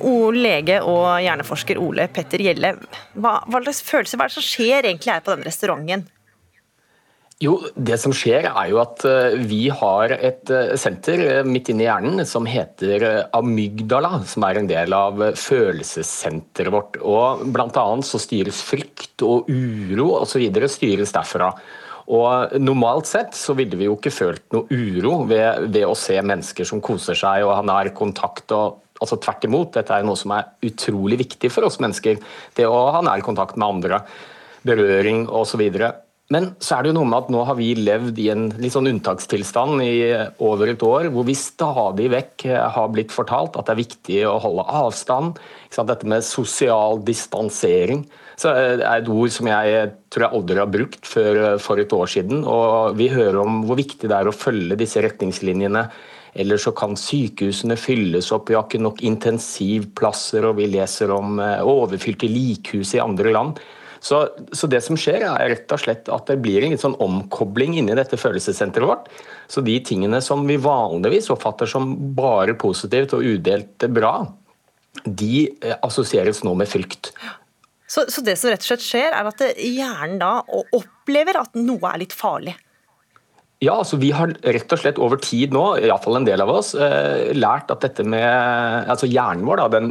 O, 0.00 0.30
lege 0.32 0.78
og 0.86 1.18
hjerneforsker 1.20 1.80
Ole 1.82 2.06
Petter 2.14 2.40
Gjelle, 2.40 2.72
hva, 3.20 3.34
hva 3.44 3.60
slags 3.66 3.82
følelser 3.84 4.16
hva 4.16 4.28
er 4.28 4.32
det 4.32 4.38
som 4.38 4.46
skjer 4.46 4.86
egentlig 4.86 5.12
her 5.12 5.26
på 5.26 5.34
denne 5.34 5.50
restauranten? 5.50 6.06
Jo, 7.40 7.54
Det 7.72 7.96
som 7.96 8.12
skjer 8.12 8.50
er 8.50 8.66
jo 8.68 8.82
at 8.82 9.00
eh, 9.08 9.38
vi 9.48 9.62
har 9.72 10.12
et 10.12 10.50
eh, 10.52 10.74
senter 10.76 11.22
eh, 11.24 11.46
midt 11.48 11.70
inne 11.72 11.86
i 11.86 11.86
hjernen 11.86 12.20
som 12.28 12.44
heter 12.44 13.06
amygdala, 13.32 14.18
som 14.28 14.44
er 14.44 14.60
en 14.60 14.68
del 14.68 14.92
av 14.92 15.22
følelsessenteret 15.40 16.74
vårt. 16.74 16.98
Og 17.00 17.46
Blant 17.48 17.78
annet 17.80 18.04
så 18.04 18.20
styres 18.20 18.60
frykt 18.66 19.24
og 19.24 19.48
uro 19.48 20.10
osv. 20.18 20.44
styres 20.68 21.16
derfra. 21.16 21.48
Og 22.12 22.52
Normalt 22.60 23.08
sett 23.08 23.32
så 23.38 23.56
ville 23.56 23.78
vi 23.80 23.88
jo 23.88 23.96
ikke 23.96 24.12
følt 24.12 24.44
noe 24.52 24.68
uro 24.68 25.22
ved, 25.30 25.70
ved 25.72 25.88
å 25.88 25.96
se 25.96 26.20
mennesker 26.20 26.68
som 26.68 26.84
koser 26.84 27.16
seg 27.16 27.46
og 27.46 27.54
har 27.56 27.64
nær 27.64 27.92
kontakt. 27.96 28.52
og 28.52 29.00
altså 29.00 29.16
Tvert 29.16 29.48
imot, 29.48 29.72
dette 29.78 29.96
er 29.96 30.04
noe 30.04 30.20
som 30.20 30.36
er 30.36 30.52
utrolig 30.68 31.22
viktig 31.24 31.48
for 31.56 31.70
oss 31.70 31.80
mennesker. 31.80 32.20
Det 32.52 32.68
å 32.68 32.84
ha 32.98 33.00
nær 33.06 33.24
kontakt 33.24 33.56
med 33.56 33.68
andre, 33.78 34.04
berøring 34.68 35.24
osv. 35.32 35.64
Men 36.30 36.52
så 36.62 36.76
er 36.76 36.84
det 36.84 36.92
jo 36.92 36.98
noe 37.00 37.08
med 37.10 37.24
at 37.24 37.30
nå 37.34 37.40
har 37.42 37.56
vi 37.58 37.72
levd 37.74 38.18
i 38.22 38.28
en 38.30 38.44
litt 38.62 38.74
sånn 38.76 38.86
unntakstilstand 38.86 39.82
i 39.82 39.94
over 40.46 40.70
et 40.70 40.82
år, 40.86 41.08
hvor 41.10 41.26
vi 41.26 41.34
stadig 41.34 42.06
vekk 42.12 42.44
eh, 42.46 42.66
har 42.76 42.92
blitt 42.94 43.10
fortalt 43.10 43.58
at 43.58 43.66
det 43.66 43.74
er 43.74 43.80
viktig 43.80 44.20
å 44.30 44.36
holde 44.44 44.66
avstand. 44.80 45.40
Dette 45.74 46.06
med 46.06 46.26
sosial 46.26 47.02
distansering 47.02 48.04
så 48.38 48.52
eh, 48.54 48.76
er 48.78 49.00
et 49.00 49.10
ord 49.10 49.34
som 49.34 49.50
jeg 49.50 49.90
tror 50.14 50.26
jeg 50.28 50.38
aldri 50.38 50.62
har 50.62 50.70
brukt 50.70 51.10
før 51.10 51.40
eh, 51.48 51.56
for 51.66 51.82
et 51.82 51.96
år 51.98 52.14
siden. 52.14 52.46
Og 52.46 52.94
vi 53.00 53.10
hører 53.10 53.40
om 53.42 53.64
hvor 53.66 53.80
viktig 53.82 54.06
det 54.06 54.20
er 54.20 54.30
å 54.30 54.36
følge 54.36 54.78
disse 54.78 55.02
retningslinjene. 55.02 55.84
Eller 56.38 56.62
så 56.62 56.70
kan 56.78 56.94
sykehusene 56.94 57.74
fylles 57.74 58.30
opp, 58.30 58.52
vi 58.52 58.54
har 58.54 58.68
ikke 58.68 58.78
nok 58.78 59.02
intensivplasser, 59.02 60.46
og 60.46 60.60
vi 60.62 60.70
leser 60.70 61.10
om 61.10 61.42
overfylte 61.42 62.30
likhus 62.30 62.94
i 62.94 63.02
andre 63.02 63.34
land. 63.34 63.58
Så, 64.00 64.22
så, 64.56 64.68
det 64.72 64.80
som 64.80 64.96
skjer, 64.96 65.26
er 65.28 65.50
rett 65.52 65.72
og 65.74 65.82
slett 65.82 66.08
at 66.12 66.30
det 66.30 66.38
blir 66.40 66.64
en 66.64 66.72
litt 66.72 66.82
sånn 66.82 66.96
omkobling 67.04 67.76
inni 67.76 67.96
dette 67.98 68.16
følelsessenteret 68.20 68.88
vårt. 68.88 69.10
Så 69.50 69.60
de 69.64 69.76
tingene 69.84 70.22
som 70.24 70.46
vi 70.48 70.56
vanligvis 70.60 71.28
oppfatter 71.34 71.68
som 71.68 71.92
bare 72.16 72.56
positivt 72.56 73.12
og 73.18 73.26
udelt 73.26 73.84
bra, 73.92 74.14
de 75.04 75.44
eh, 75.60 75.76
assosieres 75.84 76.40
nå 76.46 76.54
med 76.56 76.70
frykt. 76.70 77.12
Så, 77.90 78.06
så, 78.08 78.24
det 78.24 78.38
som 78.38 78.52
rett 78.52 78.64
og 78.64 78.70
slett 78.70 78.86
skjer, 78.86 79.12
er 79.12 79.28
at 79.28 79.44
hjernen 79.58 80.20
da 80.22 80.32
opplever 80.76 81.40
at 81.42 81.56
noe 81.58 81.92
er 81.92 82.04
litt 82.04 82.16
farlig? 82.16 82.56
Ja, 83.60 83.74
altså 83.76 83.98
Vi 84.00 84.08
har 84.16 84.32
rett 84.40 84.72
og 84.72 84.80
slett 84.80 84.98
over 85.02 85.20
tid 85.20 85.52
nå, 85.52 85.64
iallfall 85.84 86.16
en 86.16 86.24
del 86.28 86.40
av 86.40 86.48
oss, 86.48 86.72
eh, 86.72 87.28
lært 87.36 87.68
at 87.72 87.82
dette 87.84 88.06
med 88.08 88.88
altså 88.88 89.08
Hjernen 89.10 89.44
vår, 89.44 89.60
da, 89.60 89.66
den 89.76 89.90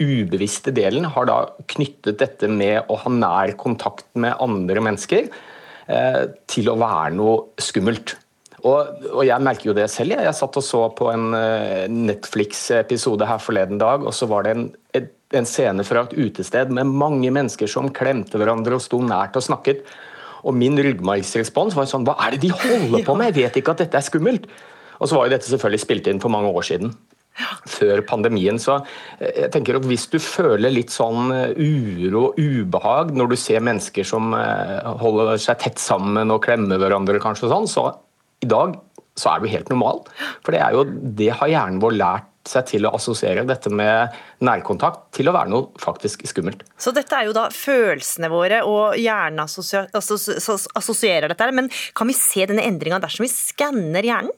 ubevisste 0.00 0.72
delen, 0.72 1.04
har 1.04 1.28
da 1.28 1.42
knyttet 1.74 2.22
dette 2.22 2.48
med 2.48 2.88
å 2.88 2.96
ha 3.02 3.12
nær 3.12 3.52
kontakt 3.60 4.08
med 4.16 4.40
andre 4.40 4.80
mennesker 4.88 5.28
eh, 5.28 6.22
til 6.48 6.70
å 6.72 6.78
være 6.80 7.12
noe 7.18 7.60
skummelt. 7.60 8.14
Og, 8.62 9.04
og, 9.10 9.20
jeg 9.26 9.44
merker 9.44 9.68
jo 9.68 9.76
det 9.76 9.88
selv. 9.92 10.14
Jeg, 10.14 10.24
jeg 10.30 10.38
satt 10.38 10.56
og 10.56 10.64
så 10.64 10.80
på 10.94 11.08
en 11.10 11.32
uh, 11.34 11.90
Netflix-episode 11.90 13.26
her 13.26 13.42
forleden 13.42 13.80
dag, 13.82 14.06
og 14.06 14.14
så 14.14 14.28
var 14.30 14.46
det 14.46 14.52
en, 14.54 14.64
en 15.34 15.48
scene 15.50 15.84
fra 15.84 16.04
et 16.06 16.14
utested 16.14 16.70
med 16.70 16.86
mange 16.86 17.32
mennesker 17.34 17.68
som 17.68 17.90
klemte 17.90 18.38
hverandre 18.38 18.78
og 18.78 18.84
sto 18.84 19.02
nært 19.02 19.36
og 19.36 19.44
snakket. 19.48 19.82
Og 20.42 20.56
min 20.56 20.78
ryggmargsrespons 20.78 21.76
var 21.78 21.88
sånn 21.90 22.06
Hva 22.06 22.16
er 22.26 22.34
det 22.34 22.44
de 22.46 22.52
holder 22.54 23.06
på 23.06 23.16
med? 23.18 23.32
Jeg 23.32 23.38
vet 23.46 23.58
ikke 23.62 23.74
at 23.76 23.84
dette 23.84 23.98
er 23.98 24.06
skummelt. 24.06 24.46
Og 25.02 25.10
så 25.10 25.18
var 25.18 25.26
jo 25.26 25.34
dette 25.34 25.48
selvfølgelig 25.48 25.82
spilt 25.82 26.08
inn 26.10 26.22
for 26.22 26.32
mange 26.32 26.52
år 26.52 26.66
siden. 26.66 26.94
Før 27.72 28.02
pandemien. 28.06 28.58
Så 28.60 28.76
eh, 29.18 29.44
jeg 29.44 29.52
tenker 29.54 29.78
at 29.78 29.88
hvis 29.88 30.06
du 30.12 30.18
føler 30.22 30.74
litt 30.74 30.92
sånn 30.94 31.32
eh, 31.32 31.56
uro 31.56 32.28
og 32.28 32.38
ubehag 32.38 33.14
når 33.16 33.32
du 33.32 33.36
ser 33.40 33.64
mennesker 33.64 34.06
som 34.06 34.34
eh, 34.36 34.78
holder 35.02 35.40
seg 35.40 35.62
tett 35.62 35.82
sammen 35.82 36.34
og 36.34 36.42
klemmer 36.44 36.82
hverandre, 36.82 37.22
kanskje 37.22 37.50
sånn, 37.50 37.70
så 37.70 37.88
i 38.42 38.50
dag 38.50 38.76
så 39.18 39.34
er 39.34 39.40
du 39.42 39.50
helt 39.52 39.72
normal. 39.72 40.04
For 40.44 40.54
det 40.54 40.62
er 40.64 40.76
jo 40.76 40.84
det 40.88 41.32
har 41.38 41.50
hjernen 41.50 41.82
vår 41.82 41.96
lært 41.98 42.28
seg 42.48 42.66
til 42.72 42.86
å 42.88 42.94
assosiere 42.96 43.44
dette 43.46 43.70
med 43.70 44.14
nærkontakt 44.42 45.12
til 45.14 45.30
å 45.30 45.34
være 45.36 45.52
noe 45.52 45.82
faktisk 45.82 46.24
skummelt. 46.26 46.64
Så 46.80 46.90
dette 46.94 47.14
er 47.14 47.28
jo 47.28 47.36
da 47.36 47.46
følelsene 47.54 48.30
våre, 48.32 48.62
og 48.66 48.98
hjernen 48.98 49.44
assosierer 49.44 51.30
dette. 51.30 51.50
Men 51.54 51.70
kan 51.94 52.10
vi 52.10 52.18
se 52.18 52.48
denne 52.50 52.66
endringa 52.66 52.98
dersom 53.02 53.26
vi 53.26 53.30
skanner 53.30 54.02
hjernen? 54.08 54.34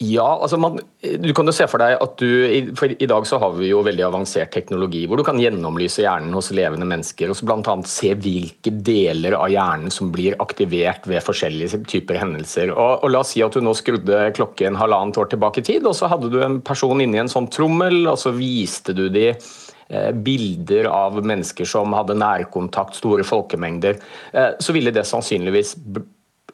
Ja, 0.00 0.38
altså 0.40 0.56
man, 0.56 0.78
du 1.20 1.28
kan 1.36 1.44
jo 1.44 1.52
se 1.52 1.66
for 1.68 1.82
deg 1.82 1.98
at 2.00 2.22
du 2.22 2.70
for 2.78 2.88
I 2.88 3.08
dag 3.10 3.26
så 3.28 3.36
har 3.42 3.52
vi 3.58 3.66
jo 3.68 3.82
veldig 3.84 4.06
avansert 4.06 4.48
teknologi 4.54 5.02
hvor 5.04 5.20
du 5.20 5.24
kan 5.26 5.36
gjennomlyse 5.36 6.00
hjernen 6.00 6.32
hos 6.32 6.48
levende 6.56 6.86
mennesker 6.88 7.28
og 7.28 7.42
bl.a. 7.44 7.74
se 7.84 8.14
hvilke 8.16 8.72
deler 8.86 9.36
av 9.36 9.50
hjernen 9.52 9.92
som 9.92 10.08
blir 10.14 10.38
aktivert 10.40 11.04
ved 11.10 11.20
forskjellige 11.26 11.82
typer 11.90 12.16
hendelser. 12.16 12.72
Og, 12.72 13.04
og 13.04 13.12
La 13.12 13.20
oss 13.20 13.34
si 13.34 13.42
at 13.44 13.52
du 13.52 13.60
nå 13.60 13.74
skrudde 13.76 14.22
klokken 14.38 14.78
halvannet 14.80 15.20
år 15.20 15.28
tilbake 15.34 15.60
i 15.60 15.66
tid, 15.68 15.84
og 15.84 15.98
så 15.98 16.08
hadde 16.08 16.30
du 16.32 16.38
en 16.46 16.62
person 16.64 17.04
inni 17.04 17.20
en 17.20 17.28
sånn 17.28 17.50
trommel, 17.52 18.06
og 18.08 18.16
så 18.22 18.32
viste 18.32 18.96
du 18.96 19.10
de 19.12 19.26
eh, 19.34 20.10
bilder 20.16 20.88
av 20.88 21.20
mennesker 21.20 21.68
som 21.68 21.92
hadde 21.98 22.16
nærkontakt, 22.16 22.96
store 22.96 23.28
folkemengder. 23.28 24.00
Eh, 24.32 24.56
så 24.64 24.72
ville 24.72 24.96
det 24.96 25.04
sannsynligvis 25.12 25.74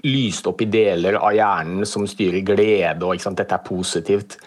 lyst 0.06 0.46
opp 0.48 0.62
i 0.62 0.70
deler 0.70 1.18
av 1.18 1.34
hjernen 1.34 1.86
som 1.88 2.06
styrer 2.08 2.44
glede 2.46 3.06
og 3.06 3.18
dette 3.36 3.56
er 3.56 3.66
positivt. 3.66 4.38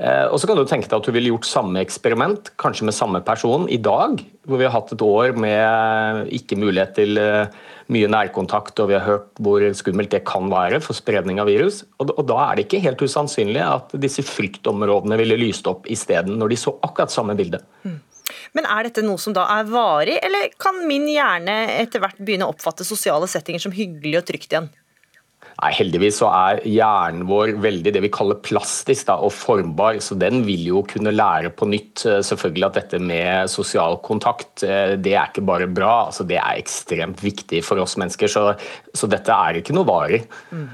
Eh, 0.00 0.26
og 0.32 0.38
så 0.40 0.48
kan 0.48 0.56
du 0.56 0.64
tenke 0.64 0.88
deg 0.88 0.96
at 0.96 1.08
du 1.08 1.12
ville 1.12 1.28
gjort 1.34 1.48
samme 1.48 1.82
eksperiment, 1.82 2.54
kanskje 2.60 2.86
med 2.88 2.96
samme 2.96 3.20
person, 3.24 3.66
i 3.68 3.76
dag. 3.76 4.22
Hvor 4.48 4.60
vi 4.60 4.64
har 4.64 4.72
hatt 4.72 4.94
et 4.94 5.04
år 5.04 5.36
med 5.36 6.30
ikke 6.32 6.56
mulighet 6.56 6.94
til 6.96 7.20
eh, 7.20 7.52
mye 7.92 8.08
nærkontakt, 8.08 8.80
og 8.80 8.88
vi 8.88 8.96
har 8.96 9.04
hørt 9.04 9.42
hvor 9.44 9.64
skummelt 9.76 10.12
det 10.14 10.22
kan 10.28 10.48
være 10.52 10.80
for 10.84 10.96
spredning 10.96 11.42
av 11.42 11.50
virus. 11.50 11.82
Og 12.00 12.22
da 12.24 12.38
er 12.46 12.56
det 12.56 12.68
ikke 12.68 12.84
helt 12.86 13.02
usannsynlig 13.04 13.60
at 13.66 13.92
disse 14.00 14.24
fryktområdene 14.24 15.20
ville 15.20 15.40
lyst 15.40 15.68
opp 15.68 15.90
isteden, 15.90 16.38
når 16.40 16.54
de 16.54 16.62
så 16.64 16.78
akkurat 16.80 17.12
samme 17.12 17.36
bilde. 17.36 17.60
Mm. 17.84 17.98
Men 18.56 18.66
er 18.72 18.86
dette 18.86 19.04
noe 19.04 19.20
som 19.20 19.34
da 19.36 19.44
er 19.58 19.68
varig, 19.68 20.16
eller 20.22 20.48
kan 20.60 20.80
min 20.88 21.06
hjerne 21.10 21.56
etter 21.76 22.00
hvert 22.02 22.18
begynne 22.22 22.48
å 22.48 22.54
oppfatte 22.54 22.86
sosiale 22.86 23.28
settinger 23.30 23.62
som 23.62 23.74
hyggelig 23.74 24.22
og 24.22 24.28
trygt 24.30 24.54
igjen? 24.54 24.70
Nei, 25.60 25.70
Heldigvis 25.76 26.20
så 26.22 26.28
er 26.32 26.62
hjernen 26.64 27.26
vår 27.28 27.52
veldig 27.60 27.92
det 27.92 28.00
vi 28.06 28.12
kaller 28.12 28.38
plastisk 28.40 29.10
da, 29.10 29.18
og 29.20 29.34
formbar, 29.36 29.98
så 30.00 30.16
den 30.16 30.40
vil 30.46 30.62
jo 30.70 30.84
kunne 30.88 31.12
lære 31.12 31.52
på 31.52 31.68
nytt 31.68 32.06
eh, 32.08 32.22
selvfølgelig 32.24 32.68
at 32.70 32.78
dette 32.78 33.00
med 33.04 33.50
sosial 33.52 33.98
kontakt 34.04 34.64
eh, 34.64 34.96
det 34.96 35.12
er 35.12 35.28
ikke 35.28 35.44
bare 35.44 35.68
bra, 35.68 36.06
altså 36.08 36.24
det 36.24 36.38
er 36.40 36.62
ekstremt 36.62 37.20
viktig 37.24 37.60
for 37.66 37.82
oss 37.82 37.98
mennesker. 38.00 38.30
Så, 38.32 38.46
så 38.96 39.10
dette 39.10 39.36
er 39.36 39.60
ikke 39.60 39.76
noe 39.76 39.88
varig. 39.88 40.22
Mm. 40.48 40.70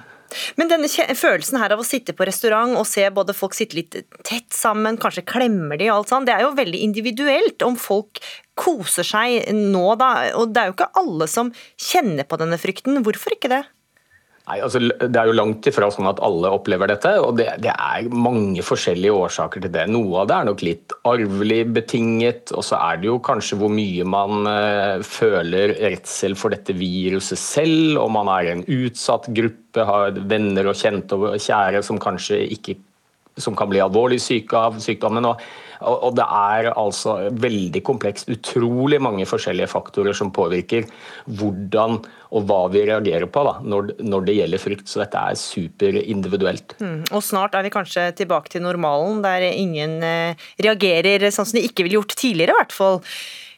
Men 0.59 0.71
denne 0.71 0.89
følelsen 0.91 1.59
her 1.61 1.75
av 1.75 1.83
å 1.83 1.87
sitte 1.87 2.15
på 2.15 2.27
restaurant 2.27 2.79
og 2.79 2.87
se 2.89 3.05
både 3.15 3.35
folk 3.35 3.55
sitte 3.57 3.79
litt 3.79 3.95
tett 4.27 4.51
sammen, 4.55 4.99
kanskje 5.03 5.27
klemmer 5.27 5.81
de 5.81 5.91
og 5.91 6.01
alt 6.01 6.13
sånt, 6.13 6.31
det 6.31 6.37
er 6.37 6.47
jo 6.47 6.57
veldig 6.59 6.83
individuelt 6.87 7.67
om 7.67 7.79
folk 7.81 8.23
koser 8.59 9.07
seg 9.07 9.51
nå, 9.55 9.87
da. 10.01 10.11
Og 10.39 10.53
det 10.55 10.63
er 10.63 10.71
jo 10.71 10.77
ikke 10.77 10.93
alle 11.03 11.31
som 11.31 11.51
kjenner 11.75 12.27
på 12.29 12.39
denne 12.41 12.59
frykten. 12.61 13.03
Hvorfor 13.07 13.37
ikke 13.37 13.53
det? 13.53 13.65
Nei, 14.47 14.61
altså, 14.63 14.79
Det 14.79 15.19
er 15.19 15.27
jo 15.27 15.35
langt 15.35 15.67
ifra 15.67 15.89
sånn 15.91 16.07
at 16.07 16.21
alle 16.23 16.53
opplever 16.55 16.87
dette, 16.93 17.17
og 17.19 17.35
det, 17.41 17.49
det, 17.65 17.73
er 17.73 18.07
mange 18.15 18.63
forskjellige 18.63 19.17
årsaker 19.25 19.65
til 19.65 19.73
det. 19.75 19.89
Noe 19.91 20.23
av 20.23 20.29
det 20.31 20.37
er 20.37 20.47
nok 20.47 20.63
litt 20.63 20.95
arvelig 21.09 21.61
betinget, 21.75 22.55
og 22.55 22.63
så 22.69 22.79
er 22.79 23.03
det 23.03 23.11
jo 23.11 23.19
kanskje 23.27 23.59
hvor 23.59 23.75
mye 23.75 24.07
man 24.07 24.47
uh, 24.47 25.03
føler 25.03 25.75
redsel 25.83 26.39
for 26.39 26.55
dette 26.55 26.77
viruset 26.79 27.43
selv, 27.43 27.99
om 28.05 28.15
man 28.15 28.31
er 28.37 28.53
en 28.53 28.63
utsatt 28.63 29.27
gruppe, 29.35 29.83
har 29.91 30.15
venner 30.31 30.71
og 30.71 30.79
kjente 30.79 31.19
og 31.19 31.35
kjære 31.43 31.83
som 31.85 31.99
kanskje 32.01 32.45
ikke 32.55 32.79
som 33.37 33.57
kan 33.59 33.69
bli 33.69 33.83
alvorlig 33.83 34.23
syke 34.23 34.57
av 34.57 34.79
sykdommen. 34.81 35.27
og 35.29 35.43
og 35.81 36.15
det 36.17 36.25
er 36.25 36.71
altså 36.73 37.17
veldig 37.37 37.83
komplekst. 37.87 38.31
Utrolig 38.33 39.01
mange 39.03 39.27
forskjellige 39.29 39.71
faktorer 39.73 40.17
som 40.17 40.33
påvirker 40.35 40.87
hvordan 41.39 42.01
og 42.37 42.47
hva 42.49 42.61
vi 42.73 42.83
reagerer 42.89 43.29
på 43.31 43.45
da, 43.47 43.57
når, 43.63 43.93
når 44.03 44.27
det 44.27 44.37
gjelder 44.41 44.63
frykt. 44.63 44.91
Så 44.91 45.03
dette 45.03 45.21
er 45.21 45.39
superindividuelt. 45.41 46.77
Mm. 46.83 47.01
Og 47.15 47.25
snart 47.25 47.57
er 47.57 47.67
vi 47.67 47.75
kanskje 47.75 48.09
tilbake 48.19 48.53
til 48.53 48.65
normalen, 48.67 49.23
der 49.25 49.49
ingen 49.53 49.99
eh, 50.05 50.47
reagerer 50.63 51.29
sånn 51.31 51.49
som 51.49 51.61
de 51.61 51.67
ikke 51.69 51.87
ville 51.87 52.01
gjort 52.01 52.17
tidligere, 52.19 52.57
i 52.57 52.61
hvert 52.65 52.77
fall. 52.77 53.03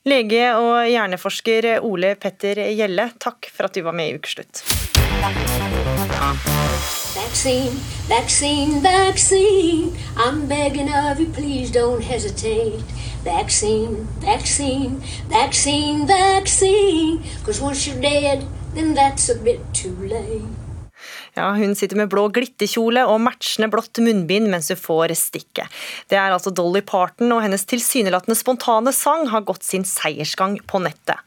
Lege 0.08 0.44
og 0.56 0.86
hjerneforsker 0.88 1.72
Ole 1.84 2.14
Petter 2.20 2.62
Gjelle, 2.70 3.10
takk 3.20 3.50
for 3.52 3.68
at 3.68 3.76
du 3.76 3.82
var 3.84 3.96
med 3.96 4.12
i 4.12 4.16
Ukeslutt. 4.20 4.62
Vaccine, 7.18 7.72
vaccine, 8.08 8.80
vaccine. 8.80 9.92
I'm 10.16 10.46
begging 10.46 10.88
of 10.88 11.18
you, 11.18 11.26
please 11.26 11.70
don't 11.70 12.02
hesitate. 12.02 12.84
Vaccine, 13.24 14.06
vaccine, 14.20 15.02
vaccine, 15.28 16.06
vaccine. 16.06 17.20
Cause 17.44 17.60
once 17.60 17.86
you're 17.86 18.00
dead, 18.00 18.46
then 18.74 18.94
that's 18.94 19.28
a 19.28 19.34
bit 19.34 19.60
too 19.74 19.96
late. 20.06 20.46
Ja, 21.34 21.52
Hun 21.54 21.74
sitter 21.74 21.96
med 21.96 22.10
blå 22.10 22.28
glitterkjole 22.34 23.04
og 23.06 23.20
matchende 23.22 23.68
blått 23.70 23.98
munnbind 24.02 24.50
mens 24.50 24.70
hun 24.72 24.78
får 24.78 25.14
stikket. 25.18 25.66
Det 26.10 26.18
er 26.18 26.34
altså 26.34 26.50
Dolly 26.54 26.82
Parton, 26.86 27.32
og 27.34 27.42
hennes 27.42 27.66
tilsynelatende 27.66 28.38
spontane 28.38 28.94
sang 28.94 29.26
har 29.30 29.46
gått 29.46 29.66
sin 29.66 29.86
seiersgang 29.86 30.58
på 30.70 30.82
nettet. 30.86 31.18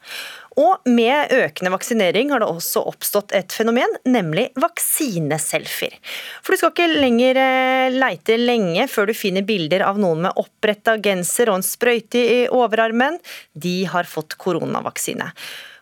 Og 0.60 0.84
med 0.88 1.32
økende 1.32 1.72
vaksinering 1.72 2.32
har 2.32 2.42
det 2.42 2.48
også 2.50 2.82
oppstått 2.90 3.32
et 3.36 3.54
fenomen, 3.56 3.88
nemlig 4.04 4.50
vaksineselfier. 4.60 5.96
For 6.44 6.52
du 6.52 6.60
skal 6.60 6.74
ikke 6.74 7.00
lenger 7.00 7.40
eh, 7.40 7.96
leite 7.96 8.36
lenge 8.40 8.84
før 8.92 9.08
du 9.08 9.16
finner 9.16 9.46
bilder 9.48 9.84
av 9.86 10.00
noen 10.02 10.26
med 10.26 10.40
oppretta 10.40 10.98
genser 11.02 11.48
og 11.48 11.60
en 11.60 11.66
sprøyte 11.66 12.20
i 12.20 12.38
overarmen. 12.52 13.16
De 13.52 13.82
har 13.88 14.08
fått 14.08 14.36
koronavaksine. 14.40 15.32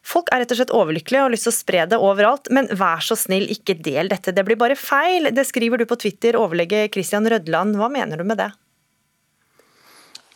Folk 0.06 0.30
er 0.32 0.42
rett 0.42 0.54
og 0.54 0.60
slett 0.60 0.72
overlykkelige 0.74 1.20
og 1.20 1.28
har 1.28 1.34
lyst 1.34 1.46
til 1.46 1.52
å 1.52 1.58
spre 1.58 1.82
det 1.90 1.98
overalt, 2.00 2.48
men 2.54 2.70
vær 2.72 3.02
så 3.04 3.18
snill, 3.18 3.44
ikke 3.52 3.76
del 3.84 4.08
dette. 4.10 4.32
Det 4.34 4.46
blir 4.46 4.58
bare 4.58 4.78
feil. 4.78 5.28
Det 5.34 5.44
skriver 5.46 5.82
du 5.82 5.86
på 5.90 5.98
Twitter, 6.00 6.38
overlege 6.40 6.86
Christian 6.94 7.28
Rødland. 7.28 7.76
Hva 7.78 7.90
mener 7.92 8.22
du 8.22 8.26
med 8.26 8.40
det? 8.40 8.50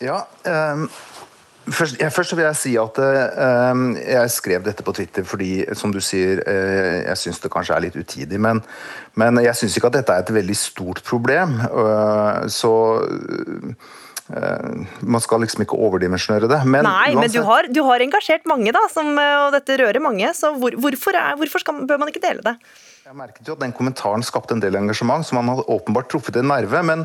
Ja, 0.03 0.25
um 0.45 0.89
Først, 1.65 1.97
ja, 2.01 2.11
først, 2.13 2.35
vil 2.37 2.45
jeg 2.45 2.57
si 2.61 2.75
at 2.77 2.99
uh, 3.01 3.83
jeg 3.97 4.33
skrev 4.35 4.65
dette 4.67 4.85
på 4.85 4.93
Twitter 4.97 5.25
fordi 5.25 5.65
som 5.79 5.93
du 5.95 6.01
sier, 6.05 6.43
uh, 6.45 7.01
jeg 7.07 7.21
syns 7.23 7.41
det 7.41 7.51
kanskje 7.53 7.77
er 7.77 7.85
litt 7.87 7.97
utidig. 7.97 8.41
Men, 8.41 8.61
men 9.21 9.41
jeg 9.45 9.57
syns 9.57 9.77
ikke 9.79 9.89
at 9.93 9.99
dette 10.01 10.17
er 10.17 10.25
et 10.27 10.35
veldig 10.37 10.57
stort 10.61 11.01
problem. 11.07 11.59
Uh, 11.73 12.45
så 12.53 12.73
man 15.05 15.21
skal 15.21 15.43
liksom 15.45 15.67
ikke 15.67 15.77
overdimensjonere 15.77 16.49
det. 16.49 16.63
Men 16.65 16.87
Nei, 16.89 17.13
uansett, 17.13 17.19
men 17.21 17.33
du 17.35 17.43
har, 17.45 17.67
du 17.69 17.83
har, 17.85 18.01
engasjert 18.01 18.47
mange, 18.49 18.73
da, 18.73 18.81
som, 18.89 19.11
og 19.21 19.51
dette 19.53 19.77
rører 19.83 20.01
mange. 20.01 20.31
Så 20.33 20.55
hvor, 20.57 20.73
hvorfor, 20.81 21.17
er, 21.21 21.37
hvorfor 21.37 21.61
skal, 21.61 21.83
bør 21.85 22.01
man 22.01 22.09
ikke 22.09 22.25
dele 22.25 22.41
det? 22.45 22.55
Jeg 23.05 23.19
merket 23.19 23.45
jo 23.45 23.53
at 23.53 23.61
den 23.61 23.73
kommentaren 23.77 24.23
skapte 24.25 24.55
en 24.57 24.63
del 24.63 24.79
engasjement, 24.79 25.27
så 25.29 25.37
man 25.37 25.51
hadde 25.51 25.67
åpenbart 25.69 26.07
truffet 26.09 26.39
en 26.41 26.47
nerve. 26.49 26.79
Men 26.89 27.03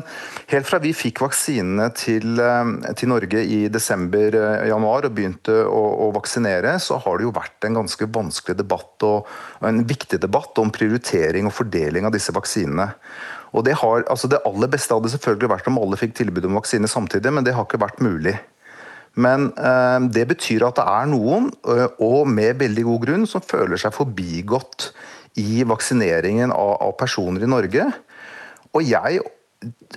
helt 0.48 0.64
fra 0.64 0.78
vi 0.80 0.94
fikk 0.96 1.20
vaksinene 1.20 1.90
til, 1.92 2.40
eh, 2.40 2.70
til 2.96 3.10
Norge 3.12 3.42
i 3.44 3.58
desember-januar 3.68 5.04
eh, 5.04 5.10
og 5.10 5.18
begynte 5.18 5.58
å, 5.68 5.82
å, 6.06 6.08
vaksinere, 6.16 6.72
så 6.80 6.96
har 7.04 7.20
det 7.20 7.26
jo 7.26 7.34
vært 7.36 7.68
en 7.68 7.76
ganske 7.82 8.08
vanskelig 8.16 8.56
debatt 8.62 9.04
og, 9.04 9.28
en 9.60 9.82
viktig 9.84 10.22
debatt 10.24 10.62
om 10.64 10.72
prioritering 10.72 11.50
og 11.50 11.56
fordeling 11.58 12.08
av 12.08 12.16
disse 12.16 12.32
vaksinene. 12.32 12.88
Og 13.52 13.68
det, 13.68 13.76
har, 13.82 14.08
altså 14.08 14.32
det 14.32 14.40
aller 14.48 14.72
beste 14.72 14.96
hadde 14.96 15.12
selvfølgelig 15.12 15.52
vært 15.52 15.68
om 15.68 15.82
alle 15.84 16.00
fikk 16.00 16.16
tilbud 16.22 16.48
om 16.48 16.56
vaksine 16.62 16.88
samtidig, 16.88 17.28
men 17.28 17.44
det 17.44 17.58
har 17.58 17.68
ikke 17.68 17.84
vært 17.84 18.00
mulig. 18.00 18.38
Men 19.20 19.50
eh, 19.52 20.00
det 20.16 20.30
betyr 20.32 20.64
at 20.64 20.80
det 20.80 20.90
er 20.96 21.12
noen, 21.12 21.52
og 22.00 22.20
med 22.24 22.64
veldig 22.64 22.88
god 22.88 23.00
grunn, 23.04 23.28
som 23.28 23.44
føler 23.44 23.76
seg 23.84 23.92
forbigått 23.92 24.94
i 25.38 25.62
vaksineringen 25.68 26.52
av, 26.52 26.76
av 26.82 26.96
personer 26.98 27.44
i 27.44 27.50
Norge. 27.50 27.86
Og 28.74 28.82
jeg 28.86 29.20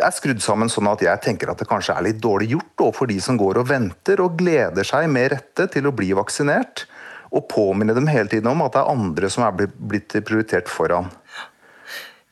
er 0.04 0.14
skrudd 0.16 0.42
sammen 0.44 0.72
sånn 0.72 0.90
at 0.92 1.04
jeg 1.06 1.24
tenker 1.24 1.52
at 1.52 1.62
det 1.62 1.70
kanskje 1.70 1.96
er 1.96 2.08
litt 2.10 2.22
dårlig 2.24 2.52
gjort 2.56 2.98
for 2.98 3.10
de 3.10 3.20
som 3.24 3.40
går 3.40 3.62
og 3.62 3.70
venter 3.70 4.22
og 4.24 4.38
gleder 4.40 4.88
seg 4.88 5.08
med 5.12 5.32
rette 5.36 5.70
til 5.72 5.88
å 5.88 5.96
bli 5.96 6.12
vaksinert. 6.18 6.88
Og 7.34 7.48
påminne 7.50 7.96
dem 7.98 8.10
hele 8.12 8.30
tiden 8.30 8.52
om 8.52 8.62
at 8.66 8.76
det 8.76 8.84
er 8.84 8.94
andre 8.94 9.30
som 9.32 9.46
er 9.48 9.70
blitt 9.74 10.14
prioritert 10.28 10.70
foran. 10.70 11.10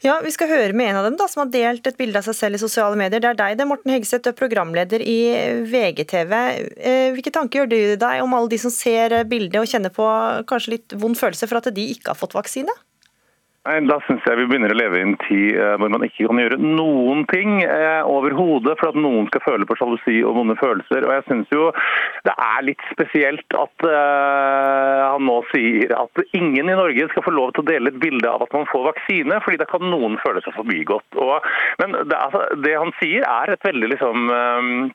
Ja, 0.01 0.15
Vi 0.25 0.31
skal 0.33 0.49
høre 0.49 0.73
med 0.73 0.89
en 0.89 0.97
av 0.97 1.05
dem 1.05 1.17
da, 1.17 1.27
som 1.29 1.43
har 1.43 1.51
delt 1.53 1.85
et 1.85 1.97
bilde 1.97 2.17
av 2.17 2.25
seg 2.25 2.33
selv 2.33 2.57
i 2.57 2.61
sosiale 2.61 2.97
medier. 2.97 3.21
Det 3.21 3.29
er 3.29 3.37
deg, 3.37 3.57
det, 3.57 3.65
er 3.65 3.69
Morten 3.69 3.91
Hegseth, 3.93 4.23
du 4.25 4.31
er 4.31 4.37
programleder 4.37 5.01
i 5.05 5.17
VGTV. 5.69 6.33
Eh, 6.81 7.09
hvilke 7.13 7.33
tanker 7.33 7.61
gjør 7.61 7.69
du 7.69 7.81
deg 8.01 8.23
om 8.23 8.33
alle 8.33 8.49
de 8.49 8.57
som 8.61 8.73
ser 8.73 9.13
bildet 9.29 9.59
og 9.61 9.69
kjenner 9.69 9.93
på 9.93 10.07
kanskje 10.49 10.73
litt 10.73 10.95
vond 10.97 11.17
følelse 11.17 11.49
for 11.49 11.61
at 11.61 11.69
de 11.75 11.85
ikke 11.93 12.15
har 12.15 12.17
fått 12.17 12.33
vaksine? 12.33 12.73
Nei, 13.61 13.75
Da 13.85 13.99
syns 14.07 14.23
jeg 14.25 14.39
vi 14.39 14.47
begynner 14.49 14.71
å 14.73 14.77
leve 14.77 14.97
i 14.97 15.03
en 15.05 15.17
tid 15.21 15.53
eh, 15.53 15.75
hvor 15.77 15.91
man 15.93 16.01
ikke 16.07 16.25
kan 16.25 16.39
gjøre 16.41 16.57
noen 16.61 17.27
ting 17.29 17.59
eh, 17.61 18.01
overhodet 18.09 18.73
for 18.79 18.89
at 18.89 18.97
noen 18.97 19.27
skal 19.29 19.43
føle 19.45 19.67
på 19.69 19.77
sjalusi 19.77 20.15
og 20.25 20.33
vonde 20.39 20.55
følelser. 20.57 21.05
Og 21.05 21.13
jeg 21.13 21.25
syns 21.27 21.53
jo 21.53 21.67
det 22.25 22.33
er 22.33 22.65
litt 22.65 22.81
spesielt 22.89 23.57
at 23.57 23.85
uh, 23.85 25.13
han 25.13 25.25
nå 25.25 25.37
sier 25.51 25.93
at 25.97 26.21
ingen 26.37 26.69
i 26.69 26.77
Norge 26.77 27.07
skal 27.11 27.25
få 27.25 27.33
lov 27.33 27.53
til 27.53 27.63
å 27.63 27.69
dele 27.69 27.89
et 27.91 28.01
bilde 28.01 28.29
av 28.29 28.45
at 28.45 28.53
man 28.53 28.67
får 28.69 28.87
vaksine, 28.91 29.39
fordi 29.45 29.61
da 29.61 29.67
kan 29.69 29.85
noen 29.89 30.17
føle 30.21 30.41
seg 30.45 30.57
forbigått. 30.57 31.21
Og, 31.21 31.47
men 31.81 31.97
det, 32.01 32.17
altså, 32.17 32.43
det, 32.65 32.75
han 32.77 32.93
sier 32.99 33.25
er 33.25 33.53
et 33.53 33.65
veldig 33.65 33.93
liksom 33.93 34.29
um, 34.29 34.89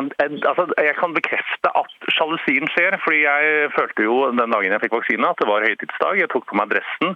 Altså, 0.00 0.64
jeg 0.80 0.94
kan 0.96 1.12
bekrefte 1.12 1.68
at 1.76 2.06
sjalusien 2.16 2.64
skjer. 2.72 2.96
fordi 3.04 3.20
Jeg 3.26 3.70
følte 3.76 4.06
jo 4.06 4.30
den 4.32 4.54
dagen 4.54 4.72
jeg 4.72 4.80
fikk 4.86 4.96
vaksine 4.96 5.28
at 5.28 5.40
det 5.40 5.48
var 5.50 5.66
høytidsdag. 5.68 6.20
Jeg 6.22 6.30
tok 6.32 6.46
på 6.48 6.56
meg 6.56 6.72
dressen, 6.72 7.12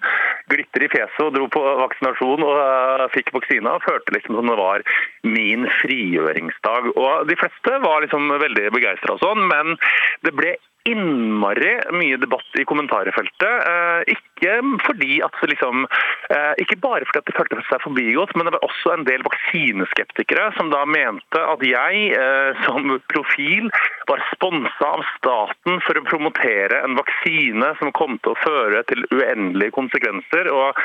glitter 0.53 0.85
i 0.85 0.91
fjeset 0.93 1.25
og 1.25 1.33
dro 1.39 1.49
på 1.49 1.63
vaksinasjon 1.81 2.45
og 2.45 2.57
uh, 2.61 3.07
fikk 3.17 3.33
vaksina. 3.33 3.79
og 3.79 3.87
Følte 3.89 4.17
liksom 4.17 4.37
som 4.37 4.53
det 4.53 4.59
var 4.61 4.85
min 5.25 5.65
frigjøringsdag. 5.81 6.93
Og 7.01 7.29
De 7.31 7.41
fleste 7.41 7.81
var 7.87 8.05
liksom 8.05 8.29
veldig 8.45 8.71
begeistra, 8.77 9.17
sånn, 9.25 9.47
men 9.49 9.79
det 10.27 10.37
ble 10.37 10.57
innmari 10.87 11.73
mye 11.93 12.17
debatt 12.17 12.59
i 12.61 12.65
kommentarfeltet. 12.69 13.67
Eh, 13.71 14.15
ikke 14.15 14.55
fordi 14.87 15.19
at 15.25 15.37
liksom, 15.51 15.87
eh, 16.31 16.53
ikke 16.63 16.79
bare 16.83 17.07
fordi 17.09 17.23
at 17.23 17.31
de 17.31 17.37
følte 17.37 17.63
seg 17.69 17.85
forbigått, 17.85 18.35
men 18.37 18.49
det 18.49 18.55
var 18.57 18.67
også 18.67 18.95
en 18.95 19.07
del 19.09 19.25
vaksineskeptikere 19.27 20.49
som 20.59 20.71
da 20.75 20.85
mente 20.89 21.43
at 21.43 21.65
jeg 21.67 22.11
eh, 22.17 22.63
som 22.67 22.97
profil 23.13 23.71
var 24.11 24.23
sponsa 24.33 24.93
av 24.93 25.05
staten 25.17 25.81
for 25.87 25.99
å 25.99 26.07
promotere 26.07 26.83
en 26.87 26.99
vaksine 26.99 27.73
som 27.81 27.95
kom 27.97 28.21
til 28.23 28.35
å 28.35 28.41
føre 28.45 28.85
til 28.91 29.03
uendelige 29.11 29.75
konsekvenser. 29.75 30.51
og 30.53 30.79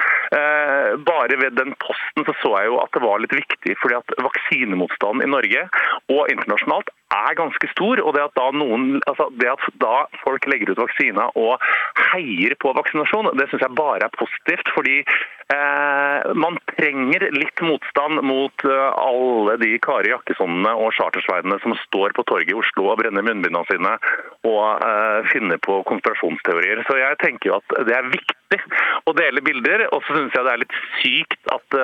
Bare 1.05 1.37
ved 1.37 1.57
den 1.59 1.73
posten 1.83 2.25
så, 2.25 2.33
så 2.41 2.53
jeg 2.61 2.71
jo 2.71 2.79
at 2.81 2.93
det 2.95 3.03
var 3.03 3.21
litt 3.21 3.35
viktig, 3.35 3.75
fordi 3.81 3.97
at 3.99 4.15
vaksinemotstanden 4.23 5.25
i 5.25 5.31
Norge 5.31 5.67
og 6.13 6.31
internasjonalt 6.31 6.89
er 7.17 7.37
ganske 7.39 7.71
stor. 7.73 8.01
og 8.03 8.15
Det 8.15 8.23
at 8.25 8.37
da, 8.39 8.47
noen, 8.55 9.01
altså 9.09 9.29
det 9.41 9.51
at 9.51 9.67
da 9.83 10.05
folk 10.23 10.47
legger 10.51 10.73
ut 10.73 10.83
vaksiner 10.83 11.37
og 11.39 11.61
heier 12.11 12.55
på 12.61 12.73
vaksinasjon, 12.77 13.33
det 13.39 13.49
syns 13.51 13.67
jeg 13.67 13.79
bare 13.79 14.07
er 14.07 14.17
positivt. 14.17 14.73
fordi 14.75 15.01
Eh, 15.51 16.33
man 16.35 16.57
trenger 16.77 17.25
litt 17.35 17.61
motstand 17.65 18.21
mot 18.23 18.63
eh, 18.63 18.89
alle 19.03 19.57
de 19.59 19.73
Kari 19.83 20.11
Jakkessonene 20.13 20.71
og 20.79 20.93
chartersveidene 20.95 21.57
som 21.63 21.75
står 21.81 22.15
på 22.15 22.23
torget 22.29 22.53
i 22.53 22.55
Oslo 22.55 22.91
og 22.91 23.01
brenner 23.01 23.25
munnbindene 23.25 23.65
sine 23.67 23.95
og 24.47 24.85
eh, 24.85 25.31
finner 25.33 25.59
på 25.65 25.81
konspirasjonsteorier. 25.89 26.85
Så 26.87 26.99
jeg 27.01 27.19
tenker 27.23 27.51
jo 27.51 27.57
at 27.59 27.75
det 27.89 27.97
er 27.97 28.13
viktig 28.13 28.37
å 29.09 29.15
dele 29.17 29.43
bilder. 29.45 29.85
Og 29.95 30.03
så 30.05 30.17
syns 30.17 30.35
jeg 30.37 30.47
det 30.47 30.53
er 30.53 30.63
litt 30.63 30.77
sykt 31.01 31.51
at 31.51 31.77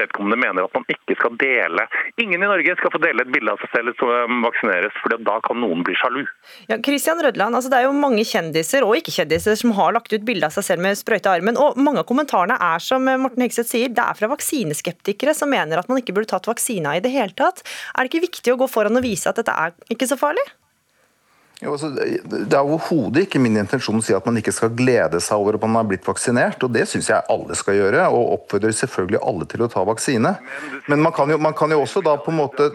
vedkommende 0.00 0.40
mener 0.40 0.66
at 0.66 0.74
man 0.76 0.86
ikke 0.90 1.16
skal 1.18 1.34
dele 1.40 1.84
Ingen 2.22 2.42
i 2.42 2.48
Norge 2.48 2.74
skal 2.78 2.92
få 2.94 3.00
dele 3.02 3.24
et 3.24 3.30
bilde 3.34 3.52
av 3.52 3.60
seg 3.62 3.72
selv 3.74 3.98
som 3.98 4.44
vaksineres, 4.44 4.94
for 5.02 5.14
da 5.26 5.36
kan 5.44 5.58
noen 5.60 5.82
bli 5.86 5.96
sjalu. 5.98 6.22
Ja, 6.70 6.78
Christian 6.84 7.20
Rødland, 7.22 7.56
altså 7.56 7.70
Det 7.72 7.80
er 7.80 7.88
jo 7.88 7.94
mange 7.96 8.24
kjendiser 8.28 8.86
og 8.86 8.96
ikke-kjendiser 9.00 9.58
som 9.58 9.74
har 9.78 9.94
lagt 9.96 10.12
ut 10.14 10.26
bilde 10.26 10.48
av 10.48 10.54
seg 10.54 10.68
selv 10.68 10.84
med 10.84 10.98
sprøyte 10.98 11.30
i 11.30 11.40
armen. 11.40 11.58
og 11.60 11.78
Mange 11.80 12.04
av 12.04 12.08
kommentarene 12.08 12.58
er 12.60 12.82
som 12.82 13.04
Morten 13.04 13.44
Hegseth 13.44 13.72
sier, 13.72 13.92
det 13.94 14.04
er 14.04 14.18
fra 14.18 14.30
vaksineskeptikere 14.30 15.34
som 15.36 15.50
mener 15.52 15.80
at 15.80 15.90
man 15.90 16.00
ikke 16.00 16.14
burde 16.16 16.30
tatt 16.32 16.48
vaksina 16.50 16.96
i 16.96 17.04
det 17.04 17.12
hele 17.14 17.34
tatt. 17.36 17.64
Er 17.94 18.04
det 18.04 18.12
ikke 18.12 18.28
viktig 18.28 18.54
å 18.54 18.60
gå 18.62 18.70
foran 18.70 19.00
og 19.00 19.06
vise 19.06 19.30
at 19.30 19.40
dette 19.40 19.54
er 19.54 19.74
ikke 19.92 20.08
så 20.10 20.20
farlig? 20.20 20.44
Jo, 21.64 21.72
altså, 21.72 21.88
det 21.94 22.52
er 22.52 22.60
overhodet 22.60 23.24
ikke 23.24 23.40
min 23.40 23.56
intensjon 23.56 23.96
å 23.96 24.04
si 24.04 24.12
at 24.16 24.26
man 24.28 24.36
ikke 24.36 24.52
skal 24.52 24.74
glede 24.76 25.20
seg 25.24 25.40
over 25.40 25.56
at 25.56 25.64
man 25.64 25.78
har 25.80 25.86
blitt 25.88 26.04
vaksinert. 26.04 26.60
og 26.66 26.74
Det 26.74 26.84
syns 26.90 27.08
jeg 27.08 27.24
alle 27.32 27.56
skal 27.56 27.78
gjøre, 27.78 28.04
og 28.12 28.34
oppfordrer 28.38 28.76
selvfølgelig 28.76 29.22
alle 29.24 29.48
til 29.48 29.64
å 29.64 29.70
ta 29.72 29.84
vaksine. 29.88 30.34
Men 30.92 31.04
man 31.04 31.14
kan 31.16 31.32
jo, 31.32 31.40
man 31.40 31.56
kan 31.56 31.72
jo 31.72 31.80
også 31.80 32.04
da 32.04 32.18
på 32.20 32.34
en 32.34 32.42
måte 32.42 32.68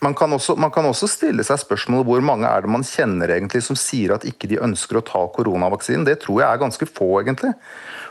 man 0.00 0.14
kan, 0.14 0.32
også, 0.32 0.54
man 0.56 0.70
kan, 0.70 0.86
også, 0.86 1.08
stille 1.10 1.42
seg 1.42 1.58
spørsmålet 1.58 2.06
hvor 2.06 2.22
mange 2.22 2.46
er 2.46 2.62
det 2.62 2.70
man 2.70 2.84
kjenner 2.86 3.32
egentlig 3.34 3.64
som 3.66 3.78
sier 3.78 4.14
at 4.14 4.26
ikke 4.28 4.46
de 4.50 4.60
ønsker 4.62 5.00
å 5.00 5.02
ta 5.02 5.24
koronavaksinen. 5.34 6.04
Det 6.06 6.20
tror 6.22 6.38
jeg 6.44 6.46
er 6.46 6.60
ganske 6.62 6.86
få, 6.86 7.08
egentlig. 7.24 7.50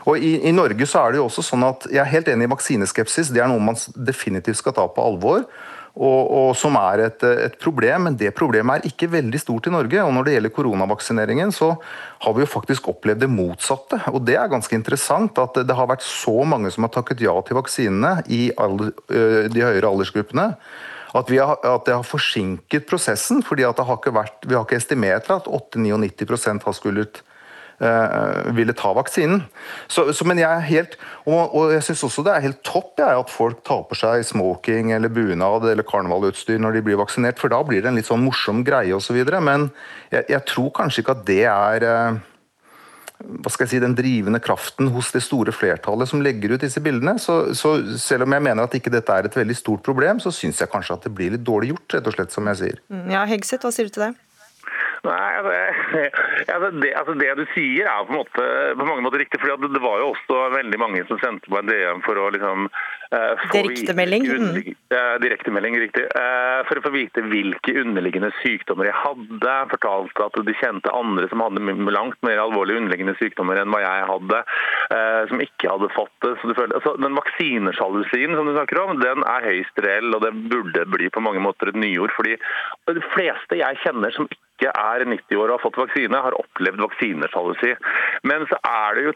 Og 0.04 0.20
i, 0.20 0.34
i, 0.44 0.52
Norge 0.52 0.84
så 0.88 1.06
er 1.06 1.14
det 1.14 1.22
jo 1.22 1.26
også 1.30 1.44
sånn 1.46 1.64
at 1.64 1.88
Jeg 1.88 2.02
er 2.02 2.12
helt 2.12 2.28
enig 2.28 2.44
i 2.44 2.52
vaksineskepsis. 2.52 3.32
Det 3.32 3.40
er 3.40 3.48
noe 3.48 3.64
man 3.70 3.80
definitivt 3.96 4.60
skal 4.60 4.76
ta 4.76 4.84
på 4.92 5.04
alvor. 5.04 5.46
Og, 5.94 6.18
og 6.30 6.50
som 6.58 6.76
er 6.78 7.04
et, 7.08 7.24
et, 7.46 7.56
problem, 7.58 8.08
men 8.08 8.18
det 8.18 8.34
problemet 8.36 8.78
er 8.78 8.90
ikke 8.90 9.10
veldig 9.12 9.40
stort 9.42 9.70
i 9.70 9.72
Norge. 9.74 10.02
Og 10.04 10.12
når 10.14 10.26
det 10.26 10.34
gjelder 10.36 10.54
koronavaksineringen, 10.54 11.54
så 11.54 11.72
har 12.24 12.36
vi 12.36 12.44
jo 12.44 12.50
faktisk 12.50 12.90
opplevd 12.92 13.24
det 13.24 13.30
motsatte. 13.32 14.00
Og 14.12 14.20
det 14.26 14.36
er 14.38 14.52
ganske 14.52 14.76
interessant 14.76 15.40
at 15.42 15.58
det 15.64 15.78
har 15.78 15.90
vært 15.90 16.06
så 16.06 16.36
mange 16.48 16.70
som 16.74 16.86
har 16.86 16.94
takket 16.94 17.24
ja 17.24 17.34
til 17.46 17.58
vaksinene 17.58 18.18
i 18.30 18.48
alle, 18.58 18.92
de 19.08 19.64
høyere 19.64 19.90
aldersgruppene 19.90 20.52
at, 21.16 21.30
har, 21.30 21.56
at, 21.64 21.86
det 21.86 21.94
har 21.94 22.06
forsinket 22.06 22.86
prosessen. 22.88 23.42
fordi 23.42 23.64
har 23.64 24.12
vært, 24.12 24.44
Vi 24.46 24.54
har 24.54 24.64
ikke 24.64 24.76
estimert 24.76 25.30
at 25.30 25.46
8-99% 25.46 26.64
har 26.64 26.76
skullet 26.76 27.22
ville 28.56 28.74
ta 28.74 28.90
vaksinen. 28.96 29.44
Så, 29.86 30.08
så, 30.12 30.24
men 30.26 30.40
jeg 30.40 30.48
er 30.50 30.64
helt, 30.66 30.96
og, 31.26 31.54
og 31.54 31.74
jeg 31.74 31.84
syns 31.86 32.02
også 32.08 32.24
det 32.26 32.32
er 32.34 32.46
helt 32.48 32.62
topp 32.66 32.98
jeg, 32.98 33.20
at 33.20 33.30
folk 33.30 33.60
tar 33.66 33.84
på 33.86 33.98
seg 33.98 34.24
smoking 34.26 34.90
eller 34.96 35.12
bunad 35.12 35.68
eller 35.70 35.86
karnevalutstyr 35.86 36.58
når 36.58 36.78
de 36.78 36.82
blir 36.88 36.98
vaksinert, 36.98 37.38
for 37.38 37.52
da 37.54 37.60
blir 37.66 37.84
det 37.84 37.92
en 37.92 38.00
litt 38.00 38.08
sånn 38.10 38.24
morsom 38.24 38.64
greie 38.66 38.96
osv. 38.96 39.20
Men 39.38 39.68
jeg, 40.10 40.26
jeg, 40.26 40.42
tror 40.50 40.74
kanskje 40.80 41.04
ikke 41.04 41.16
at 41.20 41.24
det 41.28 41.44
er 41.52 41.86
uh, 41.86 42.18
hva 43.18 43.50
skal 43.50 43.66
jeg 43.66 43.72
si, 43.72 43.80
den 43.82 43.96
drivende 43.98 44.38
kraften 44.42 44.92
hos 44.94 45.10
det 45.14 45.24
store 45.26 45.52
flertallet 45.54 46.10
som 46.10 46.22
legger 46.22 46.54
ut 46.54 46.62
disse 46.62 46.82
bildene. 46.82 47.16
Så, 47.22 47.40
så 47.58 47.74
selv 47.98 48.28
om 48.28 48.34
jeg 48.36 48.44
mener 48.46 48.66
at 48.66 48.76
ikke 48.78 48.92
dette 48.94 49.14
er 49.14 49.26
et 49.26 49.38
veldig 49.38 49.56
stort 49.58 49.82
problem, 49.86 50.22
så 50.22 50.32
syns 50.34 50.62
jeg 50.62 50.70
kanskje 50.70 50.94
at 50.94 51.08
det 51.08 51.14
blir 51.14 51.34
litt 51.34 51.46
dårlig 51.46 51.72
gjort, 51.74 51.98
rett 51.98 52.10
og 52.10 52.14
slett, 52.14 52.34
som 52.34 52.50
jeg 52.52 52.60
sier. 52.62 52.80
Mm, 52.92 53.08
ja, 53.16 53.24
Hegseth, 53.28 53.66
hva 53.66 53.74
sier 53.74 53.90
du 53.90 53.96
til 53.96 54.06
det? 54.06 54.12
Nei, 55.06 55.30
altså, 55.38 55.52
altså, 56.54 56.70
det, 56.82 56.92
altså, 56.98 57.14
det, 57.20 57.28
du 57.38 57.44
sier 57.54 57.86
er 57.86 58.06
på, 58.08 58.16
måte, 58.18 58.44
på 58.78 58.86
mange 58.88 59.04
måter 59.06 59.22
riktig. 59.22 59.40
for 59.40 59.68
Det 59.68 59.82
var 59.82 60.00
jo 60.02 60.12
også 60.12 60.38
veldig 60.56 60.80
mange 60.80 61.04
som 61.08 61.20
sendte 61.22 61.50
på 61.50 61.60
en 61.60 61.70
DM 61.70 62.02
for 62.06 62.18
å 62.18 62.28
liksom 62.34 62.66
uh, 62.66 63.44
Direktemelding? 63.52 64.26
Mm. 64.26 64.56
Uh, 64.90 65.14
Direktemelding, 65.22 65.78
riktig. 65.84 66.06
Uh, 66.16 66.64
for 66.68 66.80
å 66.80 66.84
få 66.88 66.92
vite 66.94 67.22
hvilke 67.28 67.76
underliggende 67.82 68.32
sykdommer 68.40 68.90
jeg 68.90 68.98
hadde. 69.04 69.54
Fortalte 69.74 70.26
at 70.26 70.40
de 70.48 70.56
kjente 70.58 70.94
andre 70.94 71.30
som 71.30 71.44
hadde 71.44 71.76
langt 71.94 72.18
mer 72.26 72.42
alvorlige 72.42 72.82
underliggende 72.82 73.16
sykdommer 73.20 73.60
enn 73.60 73.70
hva 73.72 73.84
jeg 73.84 74.08
hadde, 74.08 74.42
som 75.30 75.40
ikke 75.42 75.70
hadde 75.70 75.90
fått 75.94 76.14
det. 76.24 76.34
Føler, 76.42 76.74
altså, 76.78 76.94
den 77.00 77.16
vaksinesjalusien 77.18 78.34
som 78.34 78.48
du 78.48 78.54
snakker 78.56 78.82
om, 78.82 78.98
den 79.02 79.24
er 79.28 79.46
høyst 79.46 79.82
reell, 79.84 80.10
og 80.16 80.24
det 80.24 80.34
burde 80.52 80.84
bli 80.90 81.10
på 81.12 81.22
mange 81.24 81.42
måter 81.44 81.70
et 81.70 81.78
nyord. 81.78 82.12
fordi 82.16 82.36
de 82.88 83.04
fleste 83.12 83.58
jeg 83.60 83.80
kjenner 83.84 84.14
som 84.14 84.28
ikke 84.30 84.47
ikke 84.58 84.74
er 84.74 85.06
90 85.06 85.38
år 85.38 85.52
og 85.52 85.54
har 85.56 85.62
fått 85.62 85.78
vaksine, 85.78 86.22
har 86.24 86.34
opplevd 86.34 86.82
vaksinesjalusi. 86.82 87.74
Men 88.26 88.46
så 88.50 88.58
er 88.66 88.98
det 88.98 89.04
jo, 89.06 89.12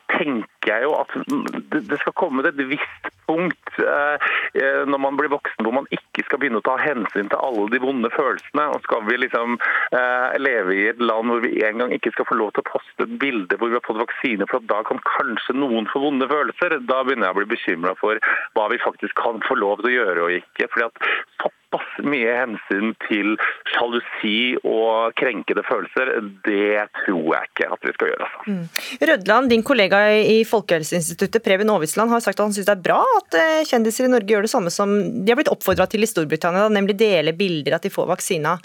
tenker 0.62 0.78
jeg 0.78 0.86
jo, 0.86 0.94
at 0.94 1.90
det 1.90 1.98
skal 2.00 2.14
komme 2.14 2.42
til 2.42 2.52
et 2.52 2.70
visst 2.70 3.10
punkt 3.26 3.78
eh, 3.78 4.26
eh, 4.58 4.82
når 4.86 4.98
man 4.98 5.16
blir 5.18 5.30
voksen 5.32 5.64
hvor 5.64 5.74
man 5.74 5.86
ikke 5.94 6.24
skal 6.26 6.40
begynne 6.42 6.60
å 6.60 6.66
ta 6.66 6.76
hensyn 6.80 7.30
til 7.30 7.38
alle 7.38 7.68
de 7.72 7.80
vonde 7.82 8.10
følelsene. 8.14 8.66
og 8.74 8.82
Skal 8.86 9.04
vi 9.08 9.18
liksom 9.22 9.56
eh, 9.58 10.38
leve 10.42 10.76
i 10.76 10.88
et 10.90 11.00
land 11.02 11.30
hvor 11.30 11.42
vi 11.44 11.62
en 11.66 11.82
gang 11.82 11.94
ikke 11.94 12.12
skal 12.14 12.28
få 12.28 12.38
lov 12.38 12.52
til 12.54 12.64
å 12.64 12.70
poste 12.72 13.06
et 13.06 13.16
bilde 13.22 13.58
hvor 13.58 13.72
vi 13.72 13.78
har 13.78 13.86
fått 13.86 14.02
vaksine, 14.02 14.48
for 14.50 14.64
da 14.70 14.82
kan 14.88 15.02
kanskje 15.06 15.56
noen 15.58 15.88
få 15.90 16.04
vonde 16.04 16.28
følelser, 16.30 16.78
da 16.86 17.02
begynner 17.02 17.30
jeg 17.30 17.36
å 17.36 17.40
bli 17.40 17.50
bekymra 17.54 17.96
for 18.00 18.22
hva 18.56 18.68
vi 18.72 18.82
faktisk 18.82 19.18
kan 19.18 19.42
få 19.48 19.58
lov 19.58 19.82
til 19.82 19.92
å 19.92 19.96
gjøre 19.98 20.28
og 20.28 20.38
ikke. 20.42 20.70
fordi 20.72 20.88
at 20.90 21.52
såpass 21.72 22.04
mye 22.04 22.32
hensyn 22.36 22.92
til 23.08 23.36
sjalusi 23.72 24.56
og 24.64 25.14
krenkede 25.18 25.64
følelser, 25.68 26.12
det 26.44 26.88
tror 27.02 27.36
jeg 27.36 27.50
ikke 27.50 27.68
at 27.72 27.86
vi 27.86 27.94
skal 27.96 28.12
gjøre. 28.12 28.28
Altså. 28.28 28.52
Mm. 28.52 29.08
Rødland, 29.10 29.50
din 29.50 29.62
kollega 29.62 30.02
i 30.12 30.44
Folkehelseinstituttet, 30.52 31.42
Preben 31.44 31.72
Aavitsland, 31.72 32.12
har 32.12 32.24
sagt 32.24 32.38
at 32.38 32.46
han 32.46 32.54
syns 32.54 32.68
det 32.68 32.76
er 32.76 32.86
bra 32.86 33.00
at 33.18 33.38
eh, 33.40 33.66
kjendiser 33.68 34.08
i 34.08 34.12
Norge 34.12 34.34
gjør 34.34 34.46
det 34.46 34.52
samme 34.52 34.72
som 34.74 34.92
de 34.92 35.32
har 35.32 35.40
blitt 35.40 35.52
oppfordra 35.52 35.88
til 35.90 36.04
i 36.04 36.10
Storbritannia, 36.10 36.68
nemlig 36.72 36.98
dele 37.00 37.34
bilder 37.36 37.78
at 37.78 37.86
de 37.86 37.92
får 37.92 38.10
vaksina. 38.12 38.58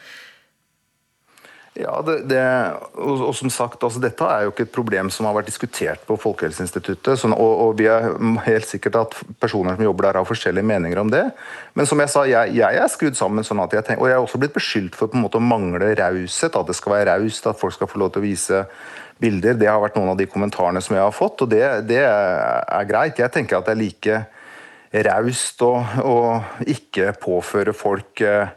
Ja, 1.77 1.99
det, 2.01 2.23
det, 2.25 2.41
og, 2.97 3.19
og, 3.27 3.33
som 3.37 3.51
sagt, 3.53 3.83
altså, 3.85 3.99
Dette 4.01 4.25
er 4.25 4.47
jo 4.47 4.53
ikke 4.53 4.65
et 4.65 4.73
problem 4.73 5.11
som 5.13 5.27
har 5.29 5.35
vært 5.37 5.49
diskutert 5.51 6.01
på 6.09 6.15
Folkehelseinstituttet. 6.17 7.19
Sånn, 7.21 7.35
og, 7.37 7.51
og, 7.67 7.73
vi 7.77 7.85
er 7.91 8.15
helt 8.47 8.65
sikkert 8.65 8.97
at 9.03 9.17
personer 9.37 9.77
som 9.77 9.85
jobber 9.85 10.07
der 10.07 10.17
har 10.17 10.25
forskjellige 10.25 10.65
meninger 10.65 11.03
om 11.03 11.11
det. 11.13 11.27
Men 11.77 11.89
som 11.89 12.01
jeg 12.01 12.09
sa, 12.09 12.23
jeg, 12.25 12.55
jeg 12.57 12.81
er 12.81 12.89
skrudd 12.89 13.19
sammen 13.19 13.45
sånn 13.45 13.61
at 13.61 13.77
jeg 13.77 13.85
tenker, 13.85 14.01
Og 14.01 14.09
jeg 14.09 14.17
er 14.17 14.25
også 14.25 14.41
blitt 14.41 14.57
beskyldt 14.57 14.97
for 14.97 15.11
på 15.11 15.19
en 15.19 15.27
måte 15.27 15.37
å 15.37 15.45
mangle 15.45 15.93
raushet. 15.99 16.57
At 16.57 16.71
det 16.71 16.77
skal 16.79 16.95
være 16.95 17.11
raust, 17.11 17.45
at 17.45 17.61
folk 17.61 17.77
skal 17.77 17.91
få 17.91 18.01
lov 18.01 18.15
til 18.15 18.23
å 18.23 18.25
vise 18.25 18.63
bilder. 19.21 19.57
Det 19.57 19.69
har 19.69 19.81
vært 19.81 19.97
noen 19.99 20.13
av 20.13 20.19
de 20.19 20.27
kommentarene 20.29 20.81
som 20.83 20.95
jeg 20.97 21.05
har 21.05 21.15
fått, 21.15 21.43
og 21.45 21.51
det, 21.51 21.63
det 21.89 22.03
er 22.05 22.89
greit. 22.89 23.21
Jeg 23.21 23.33
tenker 23.33 23.59
at 23.59 23.69
det 23.69 23.75
er 23.75 23.81
like 23.81 24.19
raust 25.07 25.61
å 25.61 25.73
ikke 26.65 27.11
påføre 27.21 27.73
folk 27.75 28.21
eh, 28.23 28.53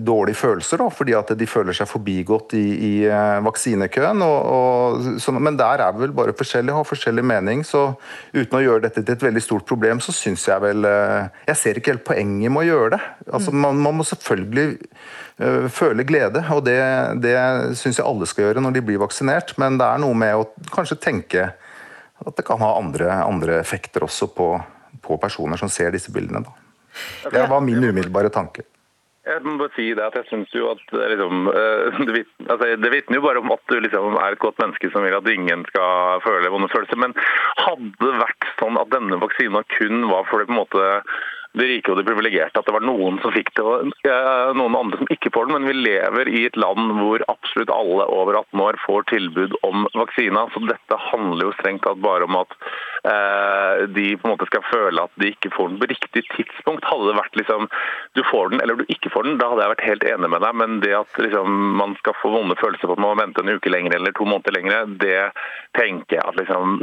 dårlige 0.00 0.38
følelser, 0.40 0.80
da, 0.80 0.86
fordi 0.88 1.12
at 1.12 1.28
de 1.36 1.46
føler 1.46 1.76
seg 1.76 1.90
forbigått 1.90 2.54
i, 2.56 2.64
i 2.86 2.92
eh, 3.04 3.40
vaksinekøen. 3.44 4.22
Og, 4.24 4.38
og, 4.48 5.08
så, 5.20 5.34
men 5.36 5.58
der 5.60 5.82
er 5.84 5.92
vi 5.92 6.06
vel 6.06 6.14
bare 6.16 6.32
forskjellige, 6.36 6.76
har 6.78 6.88
forskjellig 6.88 7.24
mening. 7.28 7.64
Så 7.68 7.82
uten 8.32 8.56
å 8.56 8.62
gjøre 8.64 8.86
dette 8.86 9.02
til 9.02 9.12
et 9.18 9.26
veldig 9.26 9.42
stort 9.44 9.66
problem, 9.68 10.00
så 10.00 10.14
syns 10.16 10.46
jeg 10.48 10.64
vel 10.64 10.88
eh, 10.88 11.28
Jeg 11.50 11.60
ser 11.60 11.80
ikke 11.80 11.92
helt 11.92 12.06
poenget 12.08 12.54
med 12.54 12.62
å 12.62 12.68
gjøre 12.70 12.94
det. 12.96 13.00
Altså, 13.26 13.52
mm. 13.52 13.60
man, 13.66 13.82
man 13.84 13.98
må 13.98 14.06
selvfølgelig 14.08 14.66
uh, 14.78 15.68
føle 15.72 16.08
glede, 16.08 16.46
og 16.54 16.64
det, 16.64 16.78
det 17.20 17.36
syns 17.76 18.00
jeg 18.00 18.06
alle 18.08 18.28
skal 18.30 18.46
gjøre 18.46 18.64
når 18.64 18.78
de 18.78 18.84
blir 18.88 19.02
vaksinert. 19.04 19.52
Men 19.60 19.76
det 19.76 19.90
er 19.90 20.00
noe 20.00 20.16
med 20.16 20.46
å 20.46 20.48
kanskje 20.72 20.96
tenke 21.10 21.50
at 22.24 22.40
det 22.40 22.46
kan 22.48 22.64
ha 22.64 22.72
andre, 22.80 23.12
andre 23.20 23.60
effekter 23.60 24.08
også 24.08 24.32
på, 24.32 24.48
på 25.04 25.20
personer 25.20 25.60
som 25.60 25.68
ser 25.68 25.92
disse 25.92 26.14
bildene. 26.14 26.40
Da. 26.48 26.56
Det 27.36 27.46
var 27.52 27.60
min 27.62 27.84
umiddelbare 27.84 28.32
tanke. 28.32 28.64
Jeg 29.28 29.44
må 29.44 29.56
bare 29.60 29.74
si 29.76 29.90
Det 29.92 30.04
at 30.04 30.16
jeg 30.16 30.28
synes 30.30 30.52
jo 30.56 30.70
at 30.72 30.82
liksom, 31.12 31.48
eh, 31.52 31.98
det, 32.08 32.24
altså, 32.48 32.68
det 32.80 32.92
vitner 32.94 33.20
jo 33.20 33.26
bare 33.26 33.42
om 33.42 33.52
at 33.52 33.64
du 33.68 33.78
liksom 33.84 34.16
er 34.16 34.34
et 34.34 34.44
godt 34.44 34.60
menneske 34.62 34.90
som 34.92 35.04
vil 35.04 35.16
at 35.18 35.32
ingen 35.32 35.64
skal 35.68 36.22
føle 36.24 36.52
vonde 36.52 36.70
følelser. 36.72 37.00
Men 37.00 37.16
hadde 37.60 37.90
det 38.00 38.22
vært 38.22 38.52
sånn 38.60 38.80
at 38.80 38.92
denne 38.94 39.20
vaksina 39.20 39.64
kun 39.76 40.08
var 40.12 40.28
for 40.30 40.40
det 40.40 40.48
på 40.48 40.56
en 40.56 40.62
måte 40.62 40.86
de 41.56 41.64
rike 41.64 41.92
og 41.92 41.98
de 41.98 42.04
privilegerte 42.06 42.60
at 42.60 42.66
det 42.68 42.74
var 42.74 42.84
noen 42.84 43.16
som 43.22 43.32
fikk 43.32 43.54
det 43.56 43.64
og 43.64 43.92
eh, 44.04 44.50
noen 44.58 44.76
andre 44.76 45.00
som 45.00 45.12
ikke 45.12 45.32
får 45.34 45.48
den. 45.48 45.56
Men 45.56 45.70
vi 45.70 45.86
lever 45.88 46.30
i 46.30 46.44
et 46.48 46.58
land 46.60 46.92
hvor 46.98 47.24
absolutt 47.32 47.72
alle 47.72 48.04
over 48.12 48.40
18 48.42 48.64
år 48.66 48.78
får 48.84 49.08
tilbud 49.12 49.56
om 49.66 49.88
vaksina. 49.96 50.44
Så 50.52 50.62
dette 50.68 51.00
handler 51.08 51.48
jo 51.48 51.56
strengt 51.56 51.86
tatt 51.86 52.02
bare 52.04 52.28
om 52.28 52.36
at 52.42 52.52
eh, 53.08 53.86
de 53.96 54.10
på 54.18 54.28
en 54.28 54.34
måte 54.34 54.48
skal 54.50 54.66
føle 54.68 55.06
at 55.08 55.14
de 55.22 55.32
ikke 55.32 55.52
får 55.56 55.72
den 55.72 55.80
på 55.80 55.90
riktig 55.94 56.24
tidspunkt. 56.34 56.88
Hadde 56.88 57.10
det 57.10 57.18
vært 57.22 57.40
liksom 57.40 57.68
du 58.18 58.22
får 58.28 58.52
den 58.52 58.62
eller 58.64 58.80
du 58.80 58.92
ikke 58.92 59.12
får 59.14 59.26
den, 59.26 59.38
da 59.40 59.50
hadde 59.52 59.64
jeg 59.64 59.74
vært 59.74 59.86
helt 59.88 60.06
enig 60.12 60.32
med 60.34 60.44
deg. 60.44 60.60
Men 60.60 60.78
det 60.84 60.94
at 61.00 61.22
liksom, 61.22 61.58
man 61.80 61.96
skal 62.02 62.16
få 62.20 62.32
vonde 62.34 62.58
følelser 62.60 62.90
på 62.90 62.98
at 62.98 63.02
man 63.02 63.14
må 63.14 63.22
vente 63.22 63.44
en 63.44 63.54
uke 63.56 63.72
lenger 63.72 63.96
eller 63.96 64.14
to 64.16 64.28
måneder 64.28 64.58
lenger, 64.58 64.92
det 65.00 65.30
tenker 65.76 66.18
jeg 66.18 66.24
at 66.24 66.36
liksom 66.38 66.80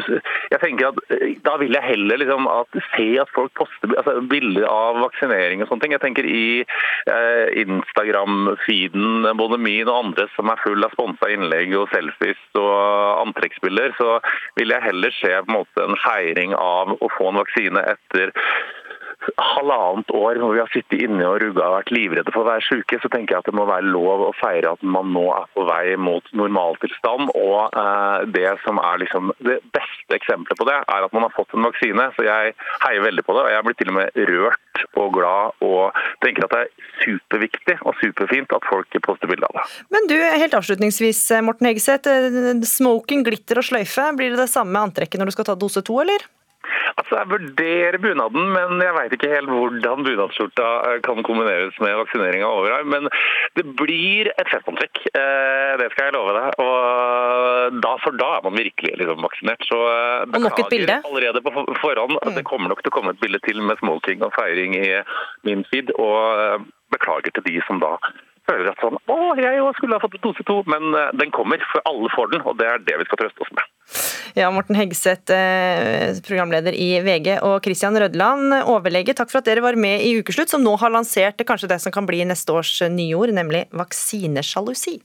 Jeg 0.52 0.60
tenker 0.62 0.90
at 0.90 1.42
Da 1.46 1.56
vil 1.60 1.74
jeg 1.76 1.84
heller 1.84 2.20
liksom 2.22 2.48
at 2.50 2.78
se 2.94 3.08
at 3.22 3.32
folk 3.36 3.54
poster 3.58 3.92
altså, 3.98 4.18
bilder 4.30 4.55
av 4.64 5.02
vaksinering 5.04 5.64
og 5.64 5.70
sånne 5.70 5.84
ting. 5.84 5.96
Jeg 5.96 6.04
tenker 6.04 6.28
i 6.30 6.48
eh, 6.64 7.48
Instagram-feeden, 7.66 9.28
både 9.40 9.60
min 9.62 9.90
og 9.90 10.00
andre 10.06 10.28
som 10.36 10.52
er 10.52 10.62
full 10.64 10.86
av 10.86 10.96
sponsa 10.96 11.30
innlegg 11.34 11.76
og 11.78 11.92
selfies 11.94 12.42
og 12.60 13.26
antrekksbilder, 13.26 13.96
så 14.00 14.20
vil 14.60 14.74
jeg 14.74 14.88
heller 14.88 15.16
se 15.20 15.34
på 15.36 15.52
en 15.52 15.58
måte 15.60 15.86
en 15.86 16.00
feiring 16.06 16.56
av 16.60 16.96
å 16.96 17.12
få 17.18 17.32
en 17.32 17.42
vaksine 17.44 17.86
etter 17.96 18.34
halvannet 19.40 20.12
år 20.16 20.40
hvor 20.42 20.54
vi 20.56 20.62
har 20.62 20.72
sittet 20.74 21.06
inne 21.06 21.26
og 21.28 21.40
rugga 21.44 21.68
og 21.68 21.78
vært 21.80 21.94
livredde 21.96 22.34
for 22.34 22.44
å 22.44 22.50
være 22.50 22.66
syke, 22.68 23.00
så 23.02 23.12
tenker 23.12 23.36
jeg 23.36 23.44
at 23.44 23.50
det 23.50 23.56
må 23.58 23.68
være 23.70 23.90
lov 23.90 24.26
å 24.28 24.34
feire 24.40 24.74
at 24.76 24.86
man 24.86 25.12
nå 25.16 25.26
er 25.36 25.48
på 25.56 25.66
vei 25.68 25.96
mot 26.00 26.28
normaltilstand. 26.38 27.32
Og 27.36 27.76
eh, 27.82 28.28
det 28.36 28.56
som 28.66 28.80
er 28.82 29.02
liksom 29.04 29.34
det 29.46 29.60
beste 29.76 30.18
eksempelet 30.18 30.60
på 30.60 30.70
det, 30.70 30.78
er 30.82 31.08
at 31.08 31.16
man 31.16 31.28
har 31.28 31.34
fått 31.36 31.56
en 31.56 31.68
vaksine. 31.68 32.10
Så 32.18 32.28
jeg 32.28 32.56
heier 32.86 33.06
veldig 33.06 33.26
på 33.26 33.38
det. 33.38 33.46
Og 33.46 33.54
jeg 33.56 33.68
blir 33.68 33.80
til 33.80 33.94
og 33.94 33.98
med 34.00 34.22
rørt 34.32 34.84
og 35.00 35.16
glad 35.16 35.66
og 35.66 35.98
tenker 36.24 36.48
at 36.48 36.56
det 36.56 36.62
er 36.66 36.92
superviktig 37.04 37.78
og 37.84 37.96
superfint 38.02 38.56
at 38.56 38.70
folk 38.70 39.00
poster 39.06 39.32
bilde 39.32 39.48
av 39.50 39.60
det. 39.60 39.66
Men 39.94 40.10
du, 40.12 40.16
helt 40.16 40.58
avslutningsvis, 40.58 41.26
Morten 41.46 41.72
Hegeseth. 41.72 42.12
Eh, 42.12 42.64
smoking, 42.66 43.26
glitter 43.26 43.62
og 43.62 43.68
sløyfe, 43.68 44.10
blir 44.18 44.34
det 44.34 44.44
det 44.44 44.52
samme 44.52 44.82
antrekket 44.88 45.22
når 45.22 45.32
du 45.32 45.38
skal 45.38 45.50
ta 45.50 45.60
dose 45.60 45.84
to, 45.86 46.00
eller? 46.04 46.26
Altså, 46.96 47.18
Jeg 47.20 47.28
vurderer 47.28 47.98
bunaden, 48.00 48.46
men 48.56 48.80
jeg 48.80 48.96
veit 48.96 49.14
ikke 49.18 49.32
helt 49.34 49.52
hvordan 49.52 50.06
bunadsskjorta 50.06 50.68
eh, 50.88 51.00
kan 51.04 51.20
kombineres 51.28 51.76
med 51.84 51.98
vaksinering 52.00 52.46
av 52.48 52.62
overarm. 52.62 52.88
Men 52.94 53.10
det 53.60 53.66
blir 53.82 54.30
et 54.32 54.52
festantrekk, 54.52 55.02
eh, 55.12 55.74
det 55.82 55.90
skal 55.92 56.08
jeg 56.08 56.16
love 56.16 56.36
deg. 56.38 56.56
Og 56.64 57.82
da, 57.84 57.92
for 58.04 58.16
da 58.16 58.30
er 58.38 58.46
man 58.48 58.56
virkelig 58.62 58.94
liksom 59.02 59.28
vaksinert. 59.28 59.68
Så 59.68 59.82
eh, 59.92 60.70
bilde? 60.72 61.02
allerede 61.04 61.44
på 61.44 61.54
forhånd 61.84 62.16
Mm. 62.26 62.36
det 62.38 62.46
kommer 62.48 62.72
nok 62.72 62.82
til 62.82 62.92
å 62.94 62.96
komme 62.96 63.12
et 63.12 63.20
bilde 63.20 63.40
til 63.44 63.60
med 63.62 63.78
smoking 63.82 64.24
og 64.24 64.32
feiring 64.34 64.74
i 64.80 64.88
min 65.44 65.66
feed. 65.72 65.92
Og 66.00 66.64
beklager 66.96 67.36
til 67.36 67.44
de 67.44 67.60
som 67.68 67.80
da 67.84 67.98
føler 68.48 68.72
at 68.72 68.82
sånn 68.84 68.98
Å, 68.98 69.18
jeg 69.40 69.62
òg 69.64 69.78
skulle 69.78 69.98
ha 69.98 70.04
fått 70.04 70.18
dose 70.24 70.46
to. 70.48 70.62
Men 70.70 70.96
den 71.20 71.34
kommer, 71.36 71.62
for 71.72 71.86
alle 71.90 72.12
får 72.16 72.34
den, 72.34 72.46
og 72.46 72.60
det 72.60 72.70
er 72.70 72.84
det 72.86 73.00
vi 73.02 73.08
skal 73.10 73.22
trøste 73.24 73.46
oss 73.46 73.54
med. 73.56 73.72
Ja, 74.36 74.50
Morten 74.52 74.76
Hegseth, 74.76 75.32
programleder 76.26 76.76
i 76.76 76.90
VG, 77.06 77.38
og 77.46 77.62
Christian 77.64 77.96
Rødland, 78.02 78.58
overlege. 78.66 79.16
Takk 79.16 79.32
for 79.32 79.40
at 79.40 79.48
dere 79.48 79.64
var 79.64 79.78
med 79.80 80.04
i 80.04 80.16
Ukeslutt, 80.20 80.52
som 80.52 80.66
nå 80.66 80.76
har 80.82 80.94
lansert 80.94 81.46
kanskje 81.48 81.72
det 81.72 81.80
som 81.84 81.94
kan 81.96 82.10
bli 82.10 82.24
neste 82.28 82.56
års 82.56 82.80
nyord, 82.92 83.32
nemlig 83.38 83.68
vaksinesjalusi. 83.76 85.00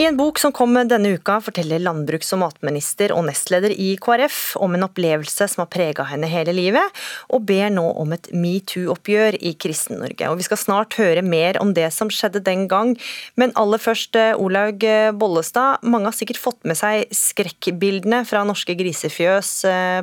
I 0.00 0.04
en 0.06 0.16
bok 0.16 0.38
som 0.40 0.52
kom 0.56 0.72
denne 0.88 1.10
uka, 1.12 1.34
forteller 1.44 1.82
landbruks- 1.82 2.30
og 2.32 2.38
matminister 2.40 3.12
og 3.12 3.26
nestleder 3.26 3.74
i 3.74 3.90
KrF 4.00 4.54
om 4.64 4.72
en 4.72 4.86
opplevelse 4.86 5.44
som 5.52 5.60
har 5.60 5.68
prega 5.68 6.06
henne 6.08 6.30
hele 6.30 6.54
livet, 6.56 7.02
og 7.28 7.42
ber 7.44 7.68
nå 7.74 7.84
om 8.00 8.14
et 8.16 8.30
metoo-oppgjør 8.32 9.36
i 9.44 9.52
Kristen-Norge. 9.60 10.30
Vi 10.40 10.46
skal 10.46 10.60
snart 10.62 10.96
høre 10.96 11.20
mer 11.20 11.58
om 11.60 11.74
det 11.76 11.90
som 11.92 12.08
skjedde 12.08 12.40
den 12.46 12.64
gang, 12.70 12.94
men 13.36 13.52
aller 13.60 13.82
først 13.82 14.16
Olaug 14.40 14.88
Bollestad. 15.20 15.84
Mange 15.84 16.08
har 16.08 16.16
sikkert 16.16 16.40
fått 16.40 16.64
med 16.64 16.80
seg 16.80 17.12
skrekkbildene 17.12 18.22
fra 18.24 18.46
norske 18.48 18.78
grisefjøs 18.80 19.52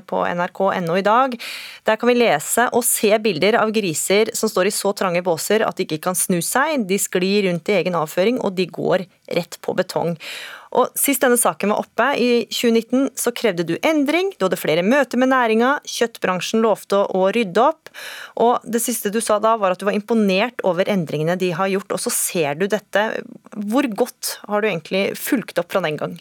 på 0.05 0.23
nrk.no 0.29 1.01
i 1.01 1.07
dag. 1.09 1.41
Der 1.89 1.97
kan 1.97 2.13
vi 2.13 2.19
lese 2.19 2.69
og 2.69 2.85
se 2.85 3.15
bilder 3.17 3.57
av 3.63 3.73
griser 3.73 4.29
som 4.37 4.53
står 4.53 4.69
i 4.69 4.77
så 4.77 4.93
trange 4.93 5.25
båser 5.25 5.65
at 5.65 5.81
de 5.81 5.89
ikke 5.89 6.03
kan 6.05 6.21
snu 6.21 6.37
seg. 6.45 6.85
De 6.85 7.01
sklir 7.01 7.49
rundt 7.49 7.73
i 7.73 7.79
egen 7.81 7.97
avføring, 7.97 8.37
og 8.45 8.53
de 8.61 8.69
går 8.69 9.09
rett 9.35 9.57
på 9.61 9.75
betong. 9.77 10.15
Og 10.77 10.91
Sist 10.99 11.23
denne 11.23 11.39
saken 11.39 11.71
var 11.71 11.81
oppe, 11.81 12.07
i 12.19 12.29
2019, 12.51 13.09
så 13.17 13.31
krevde 13.35 13.65
du 13.67 13.75
endring. 13.87 14.33
Du 14.35 14.45
hadde 14.45 14.59
flere 14.59 14.83
møter 14.85 15.19
med 15.19 15.31
næringa, 15.31 15.77
kjøttbransjen 15.87 16.63
lovte 16.63 17.03
å 17.15 17.27
rydde 17.35 17.63
opp. 17.63 17.91
Og 18.43 18.63
Det 18.67 18.81
siste 18.83 19.11
du 19.13 19.21
sa 19.23 19.39
da, 19.43 19.55
var 19.57 19.73
at 19.73 19.81
du 19.81 19.87
var 19.87 19.97
imponert 19.97 20.63
over 20.67 20.89
endringene 20.91 21.37
de 21.39 21.53
har 21.55 21.71
gjort. 21.71 21.95
Og 21.95 22.03
så 22.03 22.13
ser 22.13 22.59
du 22.59 22.67
dette. 22.67 23.05
Hvor 23.55 23.87
godt 23.95 24.37
har 24.47 24.61
du 24.61 24.69
egentlig 24.69 25.09
fulgt 25.19 25.59
opp 25.61 25.71
fra 25.71 25.83
den 25.87 25.99
gang? 25.99 26.17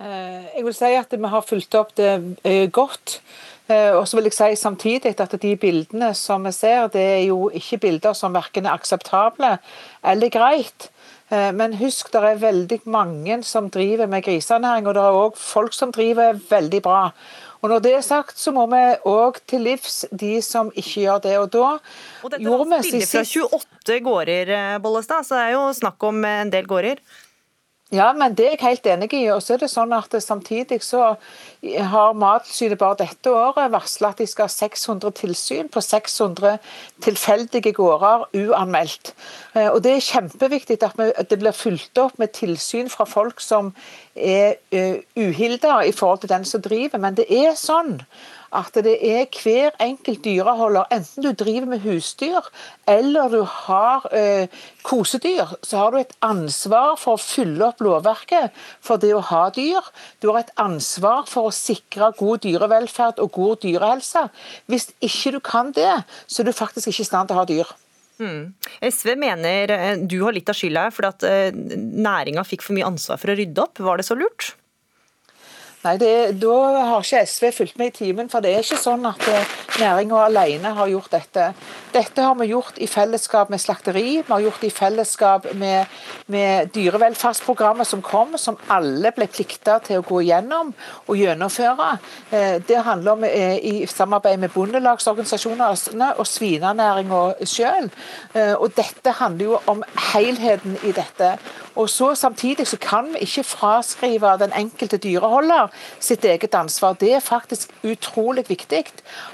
Jeg 0.00 0.64
vil 0.64 0.76
si 0.76 0.92
at 0.96 1.10
vi 1.12 1.28
har 1.28 1.44
fulgt 1.44 1.76
opp 1.76 1.96
det 1.98 2.70
godt. 2.72 3.18
Og 3.70 4.06
så 4.08 4.16
vil 4.16 4.26
jeg 4.26 4.34
si 4.34 4.54
samtidig 4.58 5.12
at 5.22 5.34
de 5.42 5.50
bildene 5.60 6.08
som 6.18 6.46
vi 6.46 6.52
ser, 6.56 6.88
det 6.90 7.02
er 7.02 7.26
jo 7.28 7.50
ikke 7.54 7.78
bilder 7.84 8.16
som 8.18 8.34
verken 8.34 8.66
er 8.66 8.74
akseptable 8.74 9.58
eller 10.02 10.32
greit. 10.32 10.88
Men 11.30 11.76
husk, 11.78 12.08
det 12.10 12.20
er 12.26 12.40
veldig 12.42 12.80
mange 12.90 13.36
som 13.46 13.68
driver 13.70 14.08
med 14.10 14.24
grisenæring, 14.26 14.88
og 14.90 14.96
det 14.96 15.02
er 15.04 15.18
òg 15.20 15.36
folk 15.38 15.76
som 15.76 15.92
driver 15.94 16.40
veldig 16.50 16.80
bra. 16.82 17.04
Og 17.60 17.68
Når 17.68 17.82
det 17.84 17.92
er 17.94 18.00
sagt, 18.02 18.38
så 18.40 18.50
må 18.56 18.64
vi 18.72 18.80
òg 19.06 19.38
til 19.46 19.66
livs 19.68 20.04
de 20.10 20.40
som 20.42 20.72
ikke 20.74 21.04
gjør 21.04 21.22
det. 21.26 21.38
Og 21.38 21.50
da 21.52 21.66
og 22.24 22.32
dette 22.32 22.42
gjorde 22.42 22.68
vi 22.72 22.94
sist 22.96 23.14
fra 23.14 23.24
28 23.60 24.00
gårder, 24.06 24.54
Bollestad, 24.80 25.26
så 25.28 25.36
det 25.36 25.44
er 25.44 25.58
jo 25.58 25.66
snakk 25.76 26.08
om 26.08 26.24
en 26.24 26.52
del 26.52 26.66
gårder? 26.66 27.02
Ja, 27.90 28.12
men 28.14 28.36
det 28.38 28.44
er 28.46 28.52
jeg 28.54 28.62
helt 28.62 28.86
enig 28.86 29.08
i. 29.18 29.24
Og 29.34 29.40
så 29.42 29.56
er 29.56 29.64
det 29.64 29.70
sånn 29.72 29.90
at 29.96 30.14
Samtidig 30.22 30.78
så 30.86 31.16
har 31.90 32.12
Mattilsynet 32.14 32.78
bare 32.78 33.00
dette 33.02 33.32
året 33.34 33.72
varsla 33.72 34.12
at 34.12 34.20
de 34.22 34.28
skal 34.30 34.46
ha 34.46 34.52
600 34.52 35.10
tilsyn 35.18 35.70
på 35.72 35.82
600 35.82 36.60
tilfeldige 37.02 37.72
gårder 37.74 38.28
uanmeldt. 38.44 39.10
Og 39.56 39.82
Det 39.82 39.96
er 39.96 40.06
kjempeviktig 40.06 40.78
at 40.86 41.30
det 41.30 41.40
blir 41.40 41.56
fulgt 41.56 41.98
opp 41.98 42.18
med 42.22 42.30
tilsyn 42.38 42.90
fra 42.92 43.08
folk 43.10 43.42
som 43.42 43.74
er 44.14 44.54
uhilda 45.18 45.80
i 45.82 45.92
forhold 45.92 46.22
til 46.22 46.34
den 46.36 46.46
som 46.46 46.62
driver. 46.62 47.02
Men 47.02 47.18
det 47.18 47.26
er 47.26 47.58
sånn 47.58 47.98
at 48.56 48.74
det 48.82 48.96
er 49.06 49.26
hver 49.30 49.76
enkelt 49.82 50.24
dyreholder, 50.24 50.88
enten 50.90 51.24
du 51.24 51.30
driver 51.32 51.68
med 51.70 51.82
husdyr 51.84 52.46
eller 52.90 53.30
du 53.30 53.42
har 53.46 54.06
eh, 54.16 54.50
kosedyr, 54.86 55.54
så 55.62 55.82
har 55.82 55.92
du 55.94 56.00
et 56.00 56.14
ansvar 56.26 56.96
for 57.00 57.16
å 57.16 57.22
fylle 57.22 57.68
opp 57.68 57.82
lovverket 57.84 58.56
for 58.82 59.00
det 59.02 59.12
å 59.14 59.22
ha 59.30 59.44
dyr. 59.54 59.84
Du 60.22 60.30
har 60.32 60.42
et 60.42 60.54
ansvar 60.60 61.28
for 61.30 61.50
å 61.50 61.54
sikre 61.54 62.10
god 62.18 62.42
dyrevelferd 62.46 63.22
og 63.22 63.32
god 63.38 63.62
dyrehelse. 63.66 64.26
Hvis 64.70 64.90
ikke 64.98 65.36
du 65.36 65.40
kan 65.44 65.70
det, 65.76 65.92
så 66.26 66.42
er 66.42 66.50
du 66.50 66.56
faktisk 66.56 66.90
ikke 66.90 67.06
i 67.06 67.10
stand 67.10 67.30
til 67.30 67.38
å 67.38 67.42
ha 67.44 67.48
dyr. 67.48 67.76
Mm. 68.20 68.50
SV 68.84 69.14
mener 69.16 70.02
du 70.04 70.18
har 70.26 70.34
litt 70.36 70.50
av 70.52 70.58
skylda 70.58 70.90
for 70.92 71.08
at 71.08 71.24
næringa 71.24 72.44
fikk 72.44 72.66
for 72.66 72.76
mye 72.76 72.90
ansvar 72.90 73.20
for 73.20 73.32
å 73.32 73.38
rydde 73.38 73.62
opp. 73.64 73.80
Var 73.80 74.00
det 74.00 74.08
så 74.10 74.18
lurt? 74.18 74.50
Nei, 75.80 75.94
det, 75.96 76.40
Da 76.42 76.56
har 76.84 77.00
ikke 77.00 77.22
SV 77.24 77.44
fulgt 77.56 77.78
med 77.80 77.86
i 77.86 77.96
timen. 78.04 78.28
For 78.28 78.44
det 78.44 78.50
er 78.52 78.64
ikke 78.64 78.76
sånn 78.76 79.06
at 79.08 79.22
næringa 79.80 80.18
alene 80.26 80.74
har 80.76 80.90
gjort 80.92 81.14
dette. 81.14 81.46
Dette 81.94 82.24
har 82.26 82.34
vi 82.36 82.50
gjort 82.50 82.76
i 82.76 82.86
fellesskap 82.86 83.48
med 83.50 83.62
slakteri, 83.62 84.20
vi 84.20 84.28
har 84.28 84.42
gjort 84.44 84.60
det 84.60 84.68
i 84.68 84.74
fellesskap 84.76 85.46
med, 85.58 85.88
med 86.30 86.68
dyrevelferdsprogrammet 86.74 87.88
som 87.88 88.02
kom, 88.04 88.36
som 88.38 88.58
alle 88.70 89.10
ble 89.16 89.26
plikta 89.32 89.78
til 89.86 90.02
å 90.02 90.04
gå 90.06 90.20
gjennom 90.28 90.74
og 91.06 91.16
gjennomføre. 91.16 91.88
Det 92.68 92.82
handler 92.86 93.16
om 93.16 93.24
i 93.24 93.86
samarbeid 93.90 94.38
med 94.44 94.52
bondelagsorganisasjonene 94.54 96.12
og 96.20 96.28
svinenæringa 96.28 97.22
sjøl. 97.48 97.88
Dette 98.76 99.16
handler 99.18 99.48
jo 99.48 99.58
om 99.72 99.82
helheten 100.12 100.76
i 100.84 100.92
dette. 100.94 101.32
Og 101.80 101.88
så 101.88 102.12
Samtidig 102.20 102.66
så 102.66 102.76
kan 102.76 103.06
vi 103.14 103.24
ikke 103.24 103.46
fraskrive 103.46 104.32
den 104.38 104.52
enkelte 104.52 104.98
dyreholder 105.00 105.69
sitt 105.98 106.24
eget 106.24 106.54
ansvar. 106.54 106.96
Det 107.00 107.12
er 107.16 107.24
faktisk 107.24 107.72
utrolig 107.86 108.46
viktig 108.48 108.84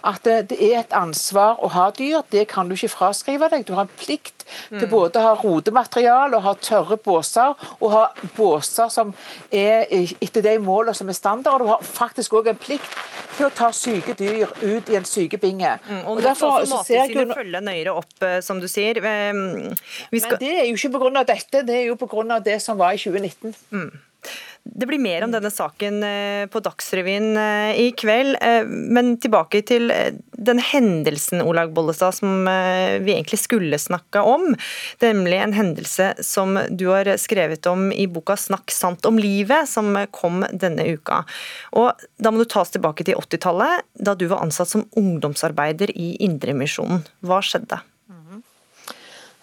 at 0.06 0.24
det 0.24 0.56
er 0.58 0.80
et 0.80 0.96
ansvar 0.96 1.60
å 1.62 1.70
ha 1.74 1.90
dyr. 1.96 2.22
Det 2.32 2.46
kan 2.50 2.68
du 2.68 2.76
ikke 2.76 2.92
fraskrive 2.94 3.50
deg. 3.52 3.66
Du 3.66 3.74
har 3.76 3.86
en 3.86 3.98
plikt 3.98 4.46
til 4.70 4.86
både 4.90 5.20
å 5.20 5.26
ha 5.26 5.34
rodemateriale 5.40 6.38
og 6.38 6.44
ha 6.46 6.54
tørre 6.60 6.98
båser, 7.02 7.54
og 7.80 7.92
ha 7.92 8.04
båser 8.36 8.90
som 8.92 9.12
er 9.50 9.86
etter 9.90 10.44
de 10.44 10.56
målene 10.62 10.96
som 10.96 11.10
er 11.10 11.18
standard. 11.18 11.62
Og 11.62 11.66
du 11.66 11.72
har 11.74 11.86
faktisk 11.86 12.38
òg 12.38 12.52
en 12.52 12.60
plikt 12.60 12.96
til 13.36 13.48
å 13.48 13.52
ta 13.54 13.70
syke 13.74 14.16
dyr 14.16 14.52
ut 14.62 14.90
i 14.92 14.98
en 14.98 15.06
sykebinge. 15.08 15.76
Mm, 15.88 16.02
og, 16.04 16.16
og 16.16 16.24
derfor 16.24 16.66
så 16.68 16.82
ser 16.86 17.12
jeg 17.12 17.28
følge 17.32 17.62
nøyere 17.64 17.96
opp, 17.96 18.16
som 18.44 18.60
du 18.62 18.68
sier. 18.70 19.00
Vi 19.02 20.22
skal... 20.22 20.36
Men 20.36 20.42
det 20.42 20.52
er 20.54 20.66
jo 20.70 20.78
ikke 20.78 20.94
pga. 20.96 21.24
dette, 21.34 21.64
det 21.66 21.80
er 21.82 21.88
jo 21.90 21.98
pga. 22.00 22.40
det 22.44 22.60
som 22.64 22.78
var 22.80 22.96
i 22.96 23.00
2019. 23.02 23.54
Mm. 23.70 23.90
Det 24.74 24.86
blir 24.86 24.98
mer 24.98 25.24
om 25.24 25.32
denne 25.32 25.50
saken 25.52 26.02
eh, 26.02 26.46
på 26.50 26.60
Dagsrevyen 26.64 27.36
eh, 27.40 27.78
i 27.80 27.86
kveld. 27.96 28.36
Eh, 28.42 28.66
men 28.66 29.14
tilbake 29.22 29.62
til 29.66 29.92
den 30.36 30.60
hendelsen 30.62 31.42
Olag 31.44 31.72
Bollestad, 31.76 32.16
som 32.18 32.44
vi 32.46 33.14
egentlig 33.14 33.38
skulle 33.40 33.78
snakke 33.80 34.20
om. 34.20 34.52
Nemlig 35.02 35.38
en 35.40 35.56
hendelse 35.56 36.10
som 36.24 36.58
du 36.70 36.86
har 36.90 37.08
skrevet 37.20 37.66
om 37.70 37.88
i 37.92 38.06
boka 38.06 38.36
'Snakk 38.36 38.70
sant 38.70 39.06
om 39.06 39.18
livet', 39.18 39.66
som 39.66 39.96
kom 40.10 40.44
denne 40.52 40.84
uka. 40.86 41.24
Og 41.72 41.92
Da 42.18 42.30
må 42.30 42.38
du 42.38 42.48
tas 42.48 42.70
tilbake 42.70 43.04
til 43.04 43.16
80-tallet, 43.16 43.84
da 43.94 44.14
du 44.14 44.26
var 44.26 44.42
ansatt 44.44 44.68
som 44.68 44.86
ungdomsarbeider 44.96 45.92
i 45.94 46.16
Indremisjonen. 46.20 47.04
Hva 47.22 47.40
skjedde? 47.44 47.80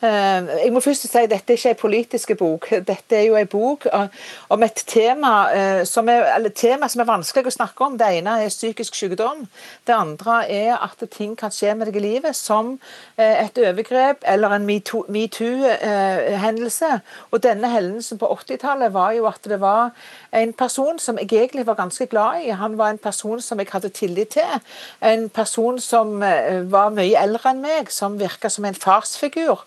Eh, 0.04 0.48
jeg 0.66 0.72
må 0.76 0.82
først 0.84 1.06
si 1.08 1.18
at 1.18 1.30
Dette 1.32 1.54
er 1.54 1.58
ikke 1.58 1.70
en 1.72 1.76
politisk 1.80 2.32
bok. 2.40 2.66
Dette 2.88 3.16
er 3.16 3.22
jo 3.30 3.36
en 3.40 3.48
bok 3.48 3.86
eh, 3.88 4.08
om 4.52 4.64
et 4.66 4.84
tema 4.88 5.52
eh, 5.56 5.86
som 5.88 6.10
er, 6.12 6.50
tema 6.60 6.88
som 6.92 7.00
er 7.00 7.08
vanskelig 7.08 7.48
å 7.48 7.52
snakke 7.56 7.86
om. 7.86 7.96
Det 7.98 8.10
ene 8.18 8.44
er 8.44 8.50
psykisk 8.52 8.96
sykdom. 9.00 9.48
Det 9.88 9.96
andre 9.96 10.50
er 10.52 10.76
at 10.76 11.00
ting 11.14 11.38
kan 11.40 11.52
skje 11.56 11.76
med 11.80 11.88
deg 11.88 11.96
i 12.02 12.04
livet, 12.04 12.36
som 12.36 12.80
et 13.18 13.58
overgrep 13.62 14.18
eller 14.28 14.50
en 14.58 14.66
metoo-hendelse. 14.68 16.92
Og 17.32 17.44
Denne 17.44 17.70
hendelsen 17.72 18.18
på 18.20 18.28
80-tallet 18.28 18.94
var 18.94 19.12
jo 19.16 19.26
at 19.30 19.44
det 19.48 19.62
var 19.62 19.92
en 20.36 20.54
person 20.58 21.00
som 21.00 21.18
jeg 21.22 21.32
egentlig 21.32 21.66
var 21.68 21.76
ganske 21.80 22.06
glad 22.12 22.42
i. 22.44 22.50
Han 22.50 22.78
var 22.78 22.90
en 22.92 23.00
person 23.00 23.42
som 23.42 23.60
jeg 23.60 23.68
hadde 23.72 23.90
tillit 23.96 24.28
til. 24.36 24.60
En 25.02 25.30
person 25.30 25.80
som 25.80 26.20
var 26.20 26.90
mye 26.96 27.24
eldre 27.24 27.50
enn 27.54 27.62
meg, 27.64 27.92
som 27.94 28.20
virka 28.20 28.50
som 28.52 28.66
en 28.68 28.76
farsfigur 28.76 29.64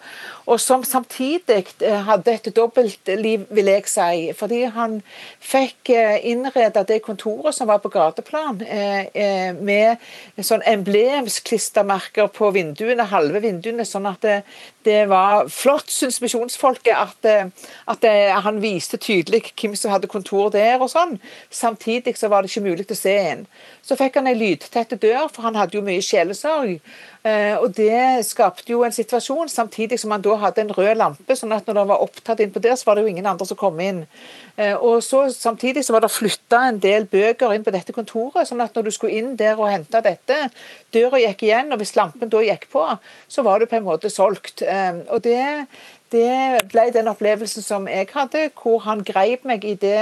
og 0.47 0.61
som 0.63 0.85
samtidig 0.87 1.65
eh, 1.83 2.01
hadde 2.07 2.35
et 2.35 2.49
dobbeltliv, 2.57 3.47
vil 3.51 3.71
jeg 3.71 3.87
si. 3.91 4.31
Fordi 4.37 4.63
han 4.77 5.01
fikk 5.43 5.91
eh, 5.95 6.19
innreda 6.31 6.85
det 6.87 7.01
kontoret 7.05 7.57
som 7.57 7.71
var 7.71 7.83
på 7.83 7.91
gateplan, 7.95 8.63
eh, 8.63 9.53
med 9.57 10.03
sånn 10.41 10.65
emblemsklistremerker 10.67 12.31
på 12.35 12.53
vinduene, 12.55 13.09
halve 13.11 13.43
vinduene, 13.45 13.87
sånn 13.89 14.09
at 14.11 14.25
det, 14.87 14.97
det 14.97 15.11
var 15.11 15.49
flott, 15.49 15.91
syns 15.91 16.21
misjonsfolket, 16.23 16.95
at, 16.97 17.51
at, 17.91 18.07
han 18.47 18.61
viste 18.63 18.99
tydelig 19.03 19.43
hvem 19.53 19.75
som 19.79 19.93
hadde 19.93 20.11
kontor 20.11 20.51
der 20.55 20.81
og 20.81 20.91
sånn. 20.93 21.17
Samtidig 21.51 22.17
så 22.19 22.31
var 22.33 22.43
det 22.43 22.53
ikke 22.53 22.65
mulig 22.69 22.87
å 22.91 22.99
se 22.99 23.17
inn. 23.33 23.45
Så 23.87 23.99
fikk 23.99 24.19
han 24.19 24.31
ei 24.31 24.35
lydtett 24.39 24.97
dør, 25.03 25.29
for 25.33 25.47
han 25.47 25.59
hadde 25.59 25.79
jo 25.79 25.85
mye 25.87 26.03
sjelesorg. 26.03 26.81
Eh, 27.27 27.57
og 27.59 27.73
Det 27.75 28.25
skapte 28.27 28.71
jo 28.71 28.85
en 28.87 28.95
situasjon, 28.95 29.49
samtidig 29.51 29.99
som 29.99 30.13
han 30.15 30.23
da 30.23 30.37
hadde 30.43 30.63
en 30.63 30.75
rød 30.75 30.97
lampe. 30.97 31.37
sånn 31.37 31.55
at 31.55 31.67
når 31.67 31.75
det 31.75 31.87
var 31.89 32.03
opptatt 32.03 32.41
innpå 32.41 32.61
der, 32.63 32.77
så 32.77 32.87
var 32.87 32.97
det 32.97 33.03
jo 33.03 33.13
ingen 33.15 33.27
andre 33.27 33.47
som 33.47 33.57
kom 33.57 33.81
inn. 33.81 34.07
Eh, 34.57 34.75
og 34.75 35.03
så 35.03 35.27
Samtidig 35.37 35.85
så 35.85 35.93
var 35.93 36.01
det 36.01 36.11
flytta 36.11 36.69
en 36.69 36.79
del 36.79 37.05
bøker 37.07 37.53
inn 37.55 37.65
på 37.65 37.73
dette 37.73 37.93
kontoret. 37.93 38.47
sånn 38.47 38.63
at 38.63 38.75
når 38.75 38.83
du 38.85 38.91
skulle 38.91 39.13
inn 39.13 39.37
der 39.37 39.59
og 39.59 39.71
hente 39.71 40.01
dette, 40.03 40.51
døra 40.93 41.19
gikk 41.19 41.43
igjen, 41.43 41.73
og 41.73 41.79
hvis 41.79 41.97
lampen 41.97 42.29
da 42.29 42.39
gikk 42.39 42.69
på, 42.71 42.99
så 43.29 43.43
var 43.43 43.59
du 43.59 43.67
på 43.67 43.77
en 43.77 43.85
måte 43.85 44.11
solgt. 44.11 44.63
Eh, 44.77 45.05
og 45.09 45.25
det 45.25 45.43
det 46.15 46.61
ble 46.71 46.85
den 46.95 47.09
opplevelsen 47.11 47.65
som 47.67 47.89
jeg 47.91 48.07
hadde, 48.13 48.45
hvor 48.55 48.79
han 48.85 49.01
greip 49.05 49.43
meg 49.45 49.65
i 49.67 49.73
det, 49.75 49.99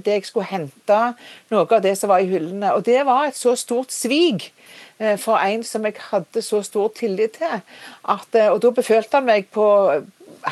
det 0.00 0.14
jeg 0.14 0.24
skulle 0.24 0.48
hente 0.48 1.00
noe 1.52 1.66
av 1.68 1.82
det 1.84 1.92
som 2.00 2.08
var 2.08 2.24
i 2.24 2.30
hyllene. 2.30 2.70
Og 2.72 2.86
det 2.86 3.02
var 3.04 3.28
et 3.28 3.36
så 3.36 3.52
stort 3.60 3.92
svik 3.92 4.48
Eh, 5.02 5.18
for 5.18 5.36
en 5.36 5.62
som 5.64 5.84
jeg 5.84 5.94
hadde 6.10 6.42
så 6.42 6.62
stor 6.62 6.92
tillit 6.96 7.38
til. 7.38 7.60
At, 8.08 8.28
eh, 8.34 8.50
og 8.50 8.62
da 8.62 8.70
befølte 8.70 9.18
han 9.18 9.26
meg 9.26 9.48
på 9.50 9.66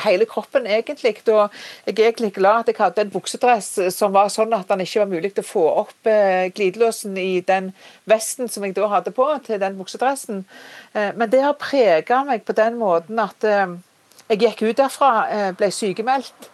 hele 0.05 0.27
kroppen, 0.29 0.67
egentlig. 0.67 1.17
Og 1.27 1.49
jeg 1.85 1.95
er 1.97 2.07
egentlig 2.07 2.33
glad 2.37 2.63
at 2.63 2.71
jeg 2.71 2.79
hadde 2.79 3.05
en 3.05 3.13
buksedress 3.13 3.69
som 3.95 4.13
var 4.15 4.31
sånn 4.33 4.53
at 4.57 4.69
den 4.71 4.85
ikke 4.85 5.03
var 5.03 5.11
mulig 5.11 5.33
å 5.37 5.45
få 5.45 5.65
opp 5.83 6.09
eh, 6.09 6.47
glidelåsen 6.55 7.17
i 7.17 7.41
den 7.47 7.71
vesten 8.09 8.51
som 8.51 8.65
jeg 8.65 8.75
da 8.77 8.89
hadde 8.91 9.13
på 9.15 9.27
til 9.45 9.61
den 9.61 9.77
buksedressen. 9.79 10.45
Men 10.93 11.29
det 11.31 11.39
har 11.43 11.55
prega 11.59 12.23
meg 12.27 12.43
på 12.43 12.55
den 12.57 12.75
måten 12.79 13.19
at 13.23 13.45
jeg 13.45 14.39
gikk 14.41 14.63
ut 14.65 14.79
derfra, 14.81 15.11
ble 15.55 15.69
sykemeldt 15.71 16.49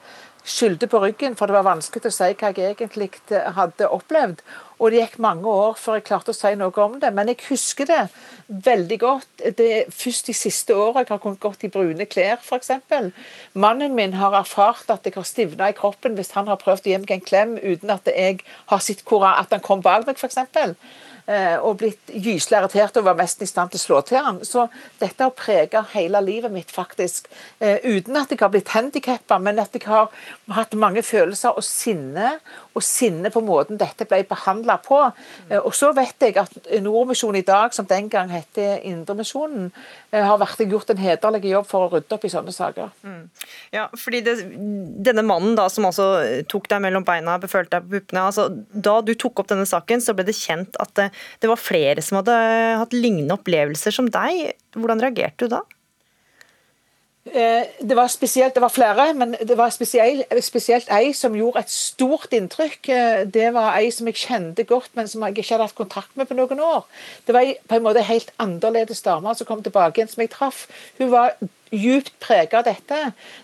skyldte 0.48 0.88
på 0.88 1.02
ryggen, 1.04 1.36
for 1.36 1.50
det 1.50 1.58
var 1.58 1.68
vanskelig 1.68 2.08
å 2.08 2.14
si 2.14 2.30
hva 2.40 2.52
jeg 2.56 2.78
egentlig 2.78 3.10
hadde 3.58 3.90
opplevd. 3.92 4.42
Og 4.78 4.94
det 4.94 5.02
gikk 5.02 5.18
mange 5.24 5.50
år 5.50 5.78
før 5.80 5.98
jeg 5.98 6.06
klarte 6.08 6.34
å 6.34 6.38
si 6.38 6.52
noe 6.56 6.84
om 6.84 7.00
det. 7.02 7.10
Men 7.16 7.32
jeg 7.32 7.42
husker 7.48 7.90
det 7.90 8.04
veldig 8.68 9.00
godt. 9.02 9.28
Det 9.58 9.68
er 9.80 9.90
først 9.92 10.30
de 10.30 10.36
siste 10.38 10.76
årene 10.76 11.04
jeg 11.04 11.12
har 11.12 11.22
kunnet 11.24 11.42
gått 11.44 11.66
i 11.66 11.72
brune 11.74 12.08
klær, 12.10 12.38
f.eks. 12.38 12.72
Mannen 13.58 13.98
min 13.98 14.16
har 14.22 14.38
erfart 14.38 14.88
at 14.94 15.08
jeg 15.08 15.18
har 15.18 15.28
stivna 15.28 15.72
i 15.72 15.78
kroppen 15.78 16.16
hvis 16.18 16.36
han 16.38 16.48
har 16.52 16.62
prøvd 16.62 16.88
å 16.88 16.94
gi 16.94 17.02
meg 17.02 17.16
en 17.18 17.26
klem 17.26 17.58
uten 17.58 17.94
at 17.94 18.08
jeg 18.14 18.44
har 18.72 18.84
sett 18.86 19.04
hvor, 19.08 19.26
at 19.28 19.52
han 19.52 19.66
kom 19.66 19.84
bak 19.86 20.08
meg, 20.08 20.22
f.eks. 20.22 20.40
Eh, 21.28 21.58
og 21.60 21.82
blitt 21.82 22.08
gyselig 22.08 22.56
irritert 22.56 22.98
og 23.02 23.04
var 23.10 23.18
mest 23.20 23.42
i 23.44 23.48
stand 23.50 23.74
til 23.74 23.82
å 23.82 23.84
slå 23.84 23.98
til 24.08 24.24
han. 24.24 24.38
Så 24.48 24.64
dette 25.02 25.26
har 25.26 25.34
preget 25.36 25.92
hele 25.92 26.22
livet 26.24 26.54
mitt, 26.54 26.70
faktisk. 26.72 27.28
Eh, 27.60 27.84
uten 27.84 28.16
at 28.16 28.32
jeg 28.32 28.40
har 28.40 28.54
blitt 28.54 28.72
handikappa, 28.72 29.36
men 29.44 29.60
at 29.60 29.76
jeg 29.76 29.84
har 29.90 30.08
hatt 30.56 30.78
mange 30.80 31.04
følelser 31.04 31.60
og 31.60 31.66
sinne. 31.68 32.38
Og 32.78 32.86
sinne 32.86 33.32
på 33.34 33.44
måten 33.44 33.80
dette 33.82 34.08
ble 34.08 34.22
behandla 34.30 34.78
på. 34.86 35.02
Eh, 35.50 35.60
og 35.60 35.76
så 35.76 35.92
vet 35.98 36.16
jeg 36.24 36.38
at 36.40 36.56
Nordmisjonen 36.86 37.42
i 37.42 37.48
dag, 37.48 37.76
som 37.76 37.90
den 37.90 38.08
gang 38.14 38.32
het 38.32 38.56
Indremisjonen, 38.58 39.68
har 40.14 40.40
vært 40.40 40.64
gjort 40.64 40.90
en 40.94 41.02
hederlig 41.02 41.52
jobb 41.52 41.68
for 41.68 41.86
å 41.86 41.90
rydde 41.92 42.16
opp 42.16 42.24
i 42.26 42.32
sånne 42.32 42.54
saker. 42.56 42.94
Mm. 43.04 43.28
Ja, 43.76 43.90
fordi 44.00 44.22
det, 44.24 44.38
Denne 45.04 45.26
mannen 45.28 45.58
da, 45.60 45.68
som 45.70 45.86
altså 45.90 46.08
tok 46.48 46.70
deg 46.72 46.82
mellom 46.86 47.04
beina, 47.06 47.36
befølte 47.42 47.76
deg 47.76 47.86
på 47.86 47.98
puppene. 47.98 48.24
Altså, 48.32 48.48
da 48.72 48.96
du 49.04 49.12
tok 49.20 49.44
opp 49.44 49.52
denne 49.52 49.68
saken, 49.68 50.02
så 50.02 50.16
ble 50.16 50.26
det 50.30 50.38
kjent 50.40 50.80
at 50.82 50.96
det 50.98 51.10
var 51.50 51.62
flere 51.62 52.04
som 52.06 52.22
hadde 52.22 52.38
hatt 52.84 52.96
lignende 52.96 53.38
opplevelser 53.38 53.96
som 53.96 54.12
deg. 54.12 54.54
Hvordan 54.78 55.04
reagerte 55.04 55.48
du 55.48 55.58
da? 55.58 55.64
Eh, 57.34 57.66
det 57.80 57.96
var 57.96 58.08
spesielt, 58.08 58.54
det 58.56 58.62
var 58.62 58.70
flere, 58.70 59.14
men 59.14 59.36
det 59.48 59.58
var 59.58 59.70
spesielt, 59.70 60.24
spesielt 60.44 60.88
ei 60.94 61.12
som 61.14 61.36
gjorde 61.36 61.60
et 61.60 61.72
stort 61.72 62.34
inntrykk. 62.34 62.90
Eh, 62.90 63.26
det 63.28 63.50
var 63.54 63.76
ei 63.76 63.90
som 63.92 64.08
jeg 64.08 64.22
kjente 64.22 64.64
godt, 64.64 64.90
men 64.96 65.08
som 65.08 65.26
jeg 65.26 65.36
ikke 65.36 65.56
hadde 65.56 65.68
hatt 65.68 65.76
kontakt 65.76 66.16
med 66.16 66.30
på 66.30 66.38
noen 66.38 66.62
år. 66.64 66.86
Det 67.28 67.36
var 67.36 67.44
ei, 67.44 67.58
på 67.68 67.76
en 67.76 67.84
måte 67.84 68.06
helt 68.08 68.32
annerledes 68.40 69.04
dame 69.04 69.36
som 69.36 69.50
kom 69.50 69.64
tilbake 69.64 70.00
igjen, 70.00 70.12
som 70.14 70.24
jeg 70.24 70.32
traff. 70.32 70.68
Hun 71.02 71.12
var 71.12 71.36
djupt 71.72 72.14
preget 72.24 72.56
av 72.58 72.66
dette. 72.68 73.00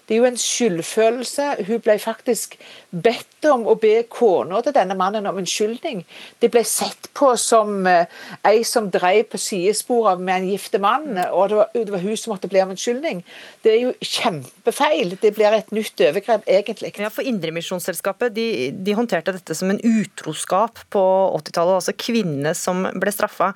Det 0.06 0.16
er 0.16 0.22
jo 0.22 0.30
en 0.30 0.40
skyldfølelse. 0.40 1.50
Hun 1.68 1.82
ble 1.84 1.98
faktisk 2.02 2.58
bedt 2.92 3.48
om 3.50 3.66
å 3.68 3.76
be 3.80 4.04
kona 4.12 4.62
til 4.64 4.76
denne 4.76 4.96
mannen 4.98 5.26
om 5.28 5.40
unnskyldning. 5.42 6.04
Det 6.40 6.50
ble 6.54 6.64
sett 6.68 7.10
på 7.18 7.34
som 7.40 7.88
uh, 7.88 8.06
ei 8.48 8.64
som 8.68 8.90
drev 8.94 9.26
på 9.32 9.40
sidesporet 9.42 10.22
med 10.22 10.42
en 10.42 10.50
gifte 10.54 10.80
mann, 10.84 11.18
og 11.32 11.50
det 11.50 11.58
var, 11.60 11.72
det 11.74 11.96
var, 11.96 12.04
hun 12.04 12.20
som 12.20 12.34
måtte 12.34 12.50
bli 12.52 12.62
om 12.64 12.74
unnskyldning. 12.76 13.24
Det 13.66 13.74
er 13.74 13.80
jo 13.82 13.94
kjempefeil. 14.00 15.16
Det 15.22 15.34
blir 15.36 15.58
et 15.58 15.74
nytt 15.76 16.06
overgrep, 16.08 16.46
egentlig. 16.48 16.94
Ja, 17.02 17.12
for 17.14 17.28
Indremisjonsselskapet 17.28 18.36
de, 18.36 18.48
de, 18.76 18.96
håndterte 18.98 19.36
dette 19.36 19.58
som 19.58 19.72
en 19.74 19.82
utroskap 19.82 20.84
på 20.94 21.04
80-tallet, 21.40 21.80
altså 21.82 21.96
kvinnene 21.98 22.54
som 22.58 22.86
ble 23.02 23.14
straffa. 23.14 23.52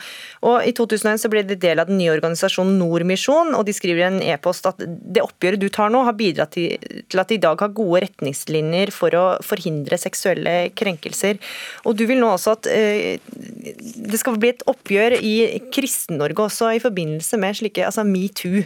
Og 0.47 0.65
I 0.65 0.73
2001 0.75 1.23
så 1.23 1.31
ble 1.31 1.45
de 1.47 1.59
del 1.59 1.83
av 1.83 1.91
den 1.91 2.01
nye 2.01 2.13
organisasjonen 2.15 2.79
Nordmisjon, 2.81 3.53
og 3.55 3.67
de 3.67 3.75
skriver 3.75 4.03
i 4.03 4.07
en 4.09 4.21
e-post 4.33 4.56
fast 4.57 4.81
at 4.81 4.81
det 4.81 5.23
oppgjøret 5.23 5.61
du 5.61 5.69
tar 5.69 5.91
nå, 5.93 6.03
har 6.07 6.17
bidratt 6.17 6.55
til, 6.55 6.77
at 7.17 7.29
de 7.29 7.37
i 7.37 7.41
dag 7.41 7.59
har 7.59 7.75
gode 7.75 8.01
retningslinjer 8.05 8.91
for 8.95 9.13
å 9.17 9.25
forhindre 9.45 9.99
seksuelle 9.99 10.71
krenkelser. 10.77 11.37
Og 11.85 11.97
du 11.97 12.05
vil 12.09 12.21
nå 12.21 12.31
også 12.33 12.57
at 12.57 12.69
eh, 12.71 13.19
det 13.21 14.19
skal 14.19 14.39
bli 14.39 14.53
et 14.55 14.65
oppgjør 14.67 15.19
i 15.19 15.35
Kristen-Norge 15.73 16.49
også 16.49 16.73
i 16.75 16.83
forbindelse 16.83 17.39
med 17.41 17.61
slike 17.61 17.85
altså 17.85 18.05
metoo. 18.07 18.65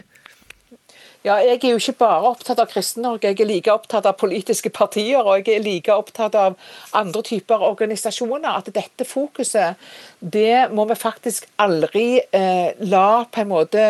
Ja, 1.22 1.36
Jeg 1.38 1.60
er 1.62 1.76
jo 1.76 1.78
ikke 1.78 2.00
bare 2.00 2.30
opptatt 2.32 2.58
av 2.58 2.70
Kristen-Norge, 2.72 3.30
jeg 3.30 3.44
er 3.44 3.46
like 3.46 3.70
opptatt 3.70 4.08
av 4.10 4.16
politiske 4.18 4.72
partier 4.74 5.22
og 5.22 5.46
jeg 5.46 5.60
er 5.60 5.62
like 5.62 5.94
opptatt 5.94 6.34
av 6.34 6.56
andre 6.98 7.22
typer 7.22 7.62
organisasjoner. 7.62 8.50
At 8.50 8.72
dette 8.74 9.06
fokuset 9.06 9.78
det 10.18 10.74
må 10.74 10.88
vi 10.90 10.98
faktisk 10.98 11.46
aldri 11.62 12.24
eh, 12.34 12.74
la 12.90 13.22
på 13.30 13.44
en 13.44 13.52
måte 13.54 13.86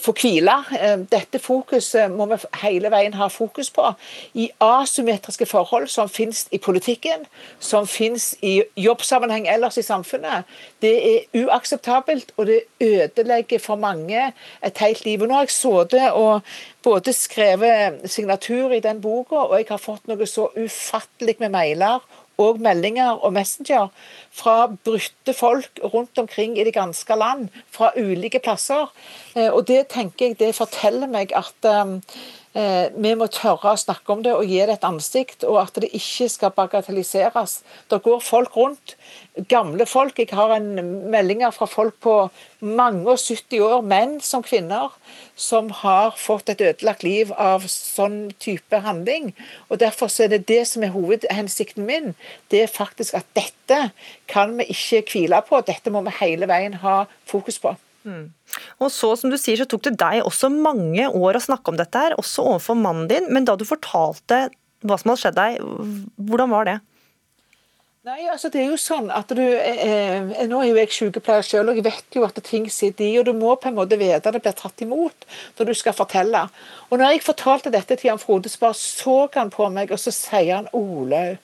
få 0.00 0.14
hvile. 0.16 0.54
Eh, 0.78 0.98
dette 1.10 1.38
fokuset 1.42 2.10
må 2.10 2.26
vi 2.30 2.38
hele 2.62 2.90
veien 2.92 3.14
ha 3.18 3.28
fokus 3.32 3.70
på. 3.70 3.92
I 4.34 4.48
asymmetriske 4.62 5.46
forhold 5.46 5.88
som 5.92 6.08
finnes 6.08 6.46
i 6.52 6.58
politikken, 6.62 7.26
som 7.60 7.86
finnes 7.86 8.32
i 8.42 8.62
jobbsammenheng 8.76 9.48
ellers 9.50 9.78
i 9.78 9.86
samfunnet. 9.86 10.48
Det 10.82 10.94
er 11.12 11.44
uakseptabelt, 11.44 12.32
og 12.36 12.46
det 12.46 12.60
ødelegger 12.80 13.58
for 13.58 13.76
mange 13.76 14.32
et 14.64 14.78
helt 14.78 15.04
liv. 15.04 15.22
Og 15.22 15.28
nå 15.28 15.34
har 15.34 15.48
jeg 15.48 15.56
sittet 15.56 16.10
og 16.12 16.40
både 16.82 17.12
skrevet 17.12 18.10
signatur 18.10 18.72
i 18.72 18.80
den 18.80 19.00
boka, 19.00 19.46
og 19.46 19.58
jeg 19.58 19.70
har 19.70 19.82
fått 19.82 20.08
noe 20.10 20.26
så 20.26 20.48
ufattelig 20.56 21.36
med 21.40 21.54
mailer 21.54 22.02
og 22.40 22.60
meldinger 22.60 23.18
og 23.20 23.32
Messenger 23.36 23.90
fra 24.32 24.66
brutte 24.72 25.34
folk 25.36 25.80
rundt 25.84 26.18
omkring 26.18 26.58
i 26.58 26.64
det 26.64 26.74
ganske 26.74 27.16
land, 27.16 27.48
fra 27.70 27.92
ulike 27.96 28.40
plasser. 28.40 28.92
Eh, 29.36 29.50
og 29.50 29.66
Det 29.68 29.88
tenker 29.88 30.26
jeg, 30.26 30.38
det 30.38 30.54
forteller 30.56 31.10
meg 31.10 31.32
at 31.36 31.72
Eh, 31.72 31.98
vi 32.52 33.12
må 33.16 33.26
tørre 33.32 33.72
å 33.72 33.80
snakke 33.80 34.12
om 34.12 34.22
det 34.24 34.34
og 34.36 34.44
gi 34.44 34.58
det 34.60 34.74
et 34.76 34.84
ansikt, 34.84 35.44
og 35.48 35.56
at 35.62 35.78
det 35.80 35.88
ikke 35.96 36.28
skal 36.28 36.52
bagatelliseres. 36.52 37.62
Det 37.88 38.02
går 38.04 38.18
folk 38.20 38.56
rundt, 38.58 38.96
gamle 39.48 39.86
folk. 39.88 40.18
Jeg 40.20 40.36
har 40.36 40.52
en 40.58 40.68
meldinger 41.10 41.54
fra 41.56 41.66
folk 41.70 41.96
på 42.04 42.16
mange 42.60 43.06
og 43.08 43.16
70 43.16 43.64
år, 43.64 43.80
menn 43.88 44.18
som 44.20 44.44
kvinner, 44.44 44.92
som 45.36 45.70
har 45.80 46.12
fått 46.20 46.52
et 46.52 46.60
ødelagt 46.60 47.06
liv 47.06 47.32
av 47.40 47.64
sånn 47.72 48.34
type 48.42 48.82
handling. 48.84 49.32
Og 49.70 49.80
Derfor 49.80 50.12
er 50.20 50.34
det 50.34 50.44
det 50.50 50.66
som 50.68 50.84
er 50.84 50.92
hovedhensikten 50.92 51.88
min. 51.88 52.12
Det 52.52 52.66
er 52.66 52.74
faktisk 52.74 53.16
at 53.16 53.32
dette 53.38 53.80
kan 54.28 54.58
vi 54.60 54.68
ikke 54.76 55.06
hvile 55.08 55.40
på. 55.48 55.64
Dette 55.64 55.90
må 55.90 56.04
vi 56.04 56.18
hele 56.20 56.50
veien 56.50 56.76
ha 56.84 57.06
fokus 57.24 57.58
på. 57.62 57.72
Og 58.82 58.90
så, 58.92 59.12
som 59.18 59.32
du 59.32 59.38
sier, 59.38 59.60
så 59.60 59.68
tok 59.68 59.84
det 59.86 59.96
deg 60.00 60.22
også 60.26 60.50
mange 60.52 61.08
år 61.08 61.38
å 61.38 61.44
snakke 61.44 61.72
om 61.72 61.78
dette, 61.78 61.98
her, 61.98 62.16
også 62.20 62.46
overfor 62.54 62.78
mannen 62.78 63.10
din. 63.10 63.28
Men 63.32 63.46
da 63.48 63.56
du 63.58 63.66
fortalte 63.68 64.48
hva 64.82 64.98
som 64.98 65.12
hadde 65.12 65.22
skjedd 65.22 65.38
deg, 65.38 65.60
hvordan 66.30 66.50
var 66.52 66.66
det? 66.68 66.80
Nei, 68.02 68.24
altså 68.26 68.48
det 68.50 68.58
er 68.58 68.72
jo 68.72 68.76
sånn 68.82 69.12
at 69.14 69.30
du, 69.30 69.40
eh, 69.40 69.82
eh 69.86 70.46
Nå 70.50 70.58
er 70.58 70.72
jo 70.72 70.78
jeg 70.80 70.90
sykepleier 70.90 71.44
selv, 71.46 71.70
og 71.70 71.76
jeg 71.78 71.84
vet 71.86 72.16
jo 72.18 72.24
at 72.26 72.40
ting 72.42 72.66
sitter 72.66 73.04
i. 73.06 73.18
og 73.20 73.28
Du 73.28 73.32
må 73.32 73.54
på 73.54 73.70
en 73.70 73.76
måte 73.76 73.98
vite 74.00 74.18
at 74.18 74.34
det 74.34 74.42
blir 74.42 74.56
tatt 74.58 74.82
imot 74.82 75.26
når 75.58 75.70
du 75.70 75.74
skal 75.78 75.94
fortelle. 75.94 76.40
Og 76.90 76.98
når 76.98 77.12
jeg 77.12 77.22
fortalte 77.28 77.70
dette 77.70 77.94
til 77.94 78.10
Jan 78.10 78.18
Frode, 78.18 78.50
så 78.50 78.58
bare 78.58 78.74
så 78.74 79.16
han 79.36 79.54
på 79.54 79.68
meg, 79.70 79.94
og 79.94 80.02
så 80.02 80.10
sier 80.10 80.56
han 80.56 80.70
Olaug 80.74 81.38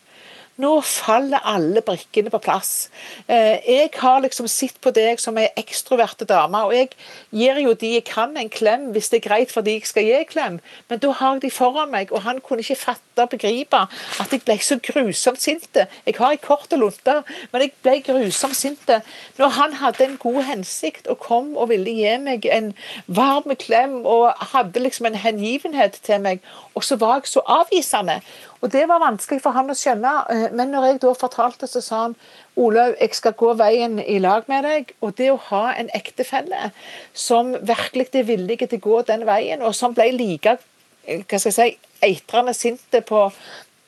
nå 0.58 0.72
faller 0.82 1.44
alle 1.46 1.82
brikkene 1.86 2.32
på 2.34 2.40
plass. 2.42 2.88
Eh, 3.30 3.58
jeg 3.62 3.92
har 4.00 4.22
liksom 4.24 4.48
sett 4.50 4.80
på 4.82 4.90
deg 4.94 5.20
som 5.22 5.38
ei 5.38 5.46
ekstroverte 5.60 6.26
dame, 6.28 6.64
og 6.66 6.74
jeg 6.74 6.90
gir 7.30 7.60
jo 7.62 7.74
de 7.78 7.92
jeg 7.94 8.06
kan 8.08 8.34
en 8.36 8.50
klem 8.50 8.88
hvis 8.94 9.10
det 9.12 9.20
er 9.20 9.28
greit 9.28 9.54
for 9.54 9.66
de 9.66 9.76
jeg 9.76 9.86
skal 9.86 10.06
gi 10.06 10.16
en 10.18 10.30
klem, 10.32 10.58
men 10.90 11.02
da 11.02 11.12
har 11.20 11.36
jeg 11.36 11.44
de 11.46 11.52
foran 11.54 11.92
meg, 11.92 12.10
og 12.12 12.24
han 12.26 12.42
kunne 12.42 12.64
ikke 12.64 12.78
fatte 12.80 13.22
og 13.22 13.30
begripe 13.34 13.84
at 14.22 14.34
jeg 14.34 14.42
ble 14.46 14.58
så 14.62 14.78
grusomt 14.82 15.42
sint. 15.42 15.78
Jeg 15.78 16.16
har 16.18 16.34
ei 16.34 16.40
kort 16.42 16.74
lunte, 16.74 17.20
men 17.52 17.64
jeg 17.64 17.74
ble 17.82 17.98
grusomt 18.06 18.58
sint 18.58 18.90
når 19.38 19.54
han 19.58 19.78
hadde 19.78 20.04
en 20.04 20.18
god 20.18 20.42
hensikt 20.48 21.06
og 21.10 21.20
kom 21.22 21.54
og 21.56 21.70
ville 21.70 21.94
gi 21.94 22.16
meg 22.22 22.46
en 22.50 22.72
varm 23.06 23.54
klem 23.58 24.00
og 24.06 24.32
hadde 24.54 24.82
liksom 24.82 25.06
en 25.06 25.18
hengivenhet 25.18 26.00
til 26.02 26.22
meg, 26.24 26.42
og 26.74 26.84
så 26.86 26.98
var 26.98 27.20
jeg 27.20 27.30
så 27.30 27.42
avvisende. 27.46 28.20
Og 28.60 28.72
Det 28.72 28.88
var 28.88 29.02
vanskelig 29.02 29.42
for 29.42 29.54
han 29.54 29.70
å 29.70 29.76
skjønne, 29.78 30.12
eh, 30.30 30.46
men 30.52 30.72
når 30.74 30.86
jeg 30.86 31.00
da 31.04 31.12
fortalte, 31.14 31.68
så 31.70 31.82
sa 31.84 32.00
han 32.06 32.16
Olaug, 32.58 32.96
jeg 33.00 33.14
skal 33.14 33.36
gå 33.38 33.52
veien 33.54 33.98
i 34.02 34.18
lag 34.18 34.48
med 34.48 34.64
deg. 34.64 34.94
Og 35.00 35.14
det 35.16 35.30
å 35.30 35.38
ha 35.50 35.72
en 35.74 35.90
ektefelle 35.94 36.72
som 37.14 37.54
virkelig 37.54 38.08
er 38.14 38.26
villig 38.26 38.58
til 38.64 38.80
å 38.80 38.86
gå 38.88 39.02
den 39.12 39.26
veien, 39.28 39.62
og 39.62 39.74
som 39.74 39.94
ble 39.94 40.10
like 40.16 40.58
eh, 41.06 41.22
hva 41.22 41.38
skal 41.38 41.52
jeg 41.52 41.58
si, 41.58 41.78
eitrende 42.02 42.54
sinte 42.54 43.02
på, 43.02 43.28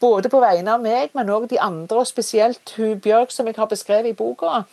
både 0.01 0.31
på 0.33 0.41
vegne 0.43 0.75
av 0.75 0.83
meg, 0.83 1.13
men 1.17 1.31
òg 1.33 1.47
de 1.51 1.59
andre, 1.61 2.01
og 2.03 2.09
spesielt 2.09 2.75
hun 2.79 3.01
Bjørg, 3.03 3.33
som 3.35 3.49
jeg 3.49 3.59
har 3.59 3.69
beskrevet 3.71 4.11
i 4.11 4.17
boka, 4.17 4.65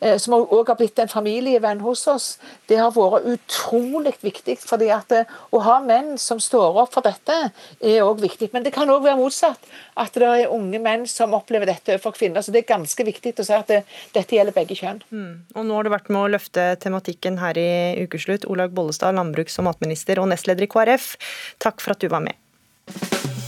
eh, 0.00 0.16
som 0.18 0.36
òg 0.38 0.72
har 0.72 0.78
blitt 0.78 0.98
en 1.02 1.10
familievenn 1.10 1.82
hos 1.84 2.06
oss. 2.08 2.28
Det 2.68 2.78
har 2.80 2.92
vært 2.94 3.28
utrolig 3.34 4.14
viktig. 4.22 4.58
fordi 4.60 4.90
at 4.90 5.12
eh, 5.12 5.24
å 5.52 5.60
ha 5.64 5.80
menn 5.80 6.16
som 6.18 6.40
står 6.40 6.80
opp 6.82 6.94
for 6.94 7.02
dette, 7.02 7.52
er 7.80 8.02
òg 8.02 8.20
viktig. 8.20 8.50
Men 8.52 8.62
det 8.62 8.72
kan 8.72 8.88
òg 8.88 9.02
være 9.04 9.20
motsatt. 9.20 9.60
At 9.96 10.14
det 10.14 10.26
er 10.26 10.52
unge 10.52 10.78
menn 10.80 11.06
som 11.06 11.34
opplever 11.34 11.66
dette 11.66 11.98
for 11.98 12.12
kvinner. 12.12 12.42
Så 12.42 12.52
det 12.52 12.64
er 12.64 12.74
ganske 12.74 13.04
viktig 13.04 13.34
å 13.38 13.44
si 13.44 13.56
at 13.56 13.68
det, 13.68 13.82
dette 14.14 14.36
gjelder 14.36 14.56
begge 14.56 14.76
kjønn. 14.78 15.02
Mm. 15.10 15.34
Og 15.54 15.66
nå 15.66 15.76
har 15.76 15.84
du 15.84 15.92
vært 15.92 16.08
med 16.08 16.22
å 16.22 16.32
løfte 16.36 16.74
tematikken 16.80 17.40
her 17.40 17.58
i 17.58 17.70
Ukeslutt. 18.04 18.48
Olaug 18.48 18.72
Bollestad, 18.76 19.14
landbruks- 19.18 19.60
og 19.60 19.68
matminister 19.68 20.22
og 20.22 20.30
nestleder 20.32 20.64
i 20.64 20.70
KrF. 20.70 21.12
Takk 21.60 21.84
for 21.84 21.96
at 21.96 22.00
du 22.00 22.08
var 22.08 22.24
med. 22.24 23.39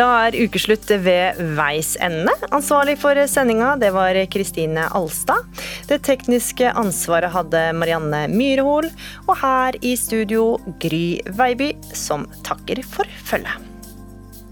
Da 0.00 0.06
er 0.30 0.36
ukeslutt 0.46 0.88
ved 1.04 1.40
veis 1.58 1.90
ende. 2.00 2.32
Ansvarlig 2.56 2.94
for 3.02 3.18
sendinga 3.28 3.74
det 3.80 3.90
var 3.92 4.16
Kristine 4.32 4.86
Alstad. 4.96 5.44
Det 5.90 5.98
tekniske 6.06 6.70
ansvaret 6.72 7.28
hadde 7.34 7.60
Marianne 7.76 8.22
Myrhol. 8.32 8.88
Og 9.26 9.34
her 9.42 9.76
i 9.84 9.92
studio 10.00 10.54
Gry 10.80 11.20
Veiby, 11.36 11.74
som 11.92 12.24
takker 12.46 12.80
for 12.94 13.04
følget. 13.28 13.60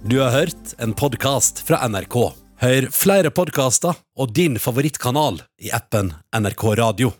Du 0.04 0.18
har 0.20 0.36
hørt 0.36 0.74
en 0.84 0.92
podkast 0.92 1.64
fra 1.64 1.80
NRK. 1.88 2.18
Hør 2.60 2.90
flere 2.92 3.32
podkaster 3.32 3.96
og 4.18 4.36
din 4.36 4.60
favorittkanal 4.60 5.40
i 5.64 5.72
appen 5.72 6.12
NRK 6.36 6.68
Radio. 6.82 7.14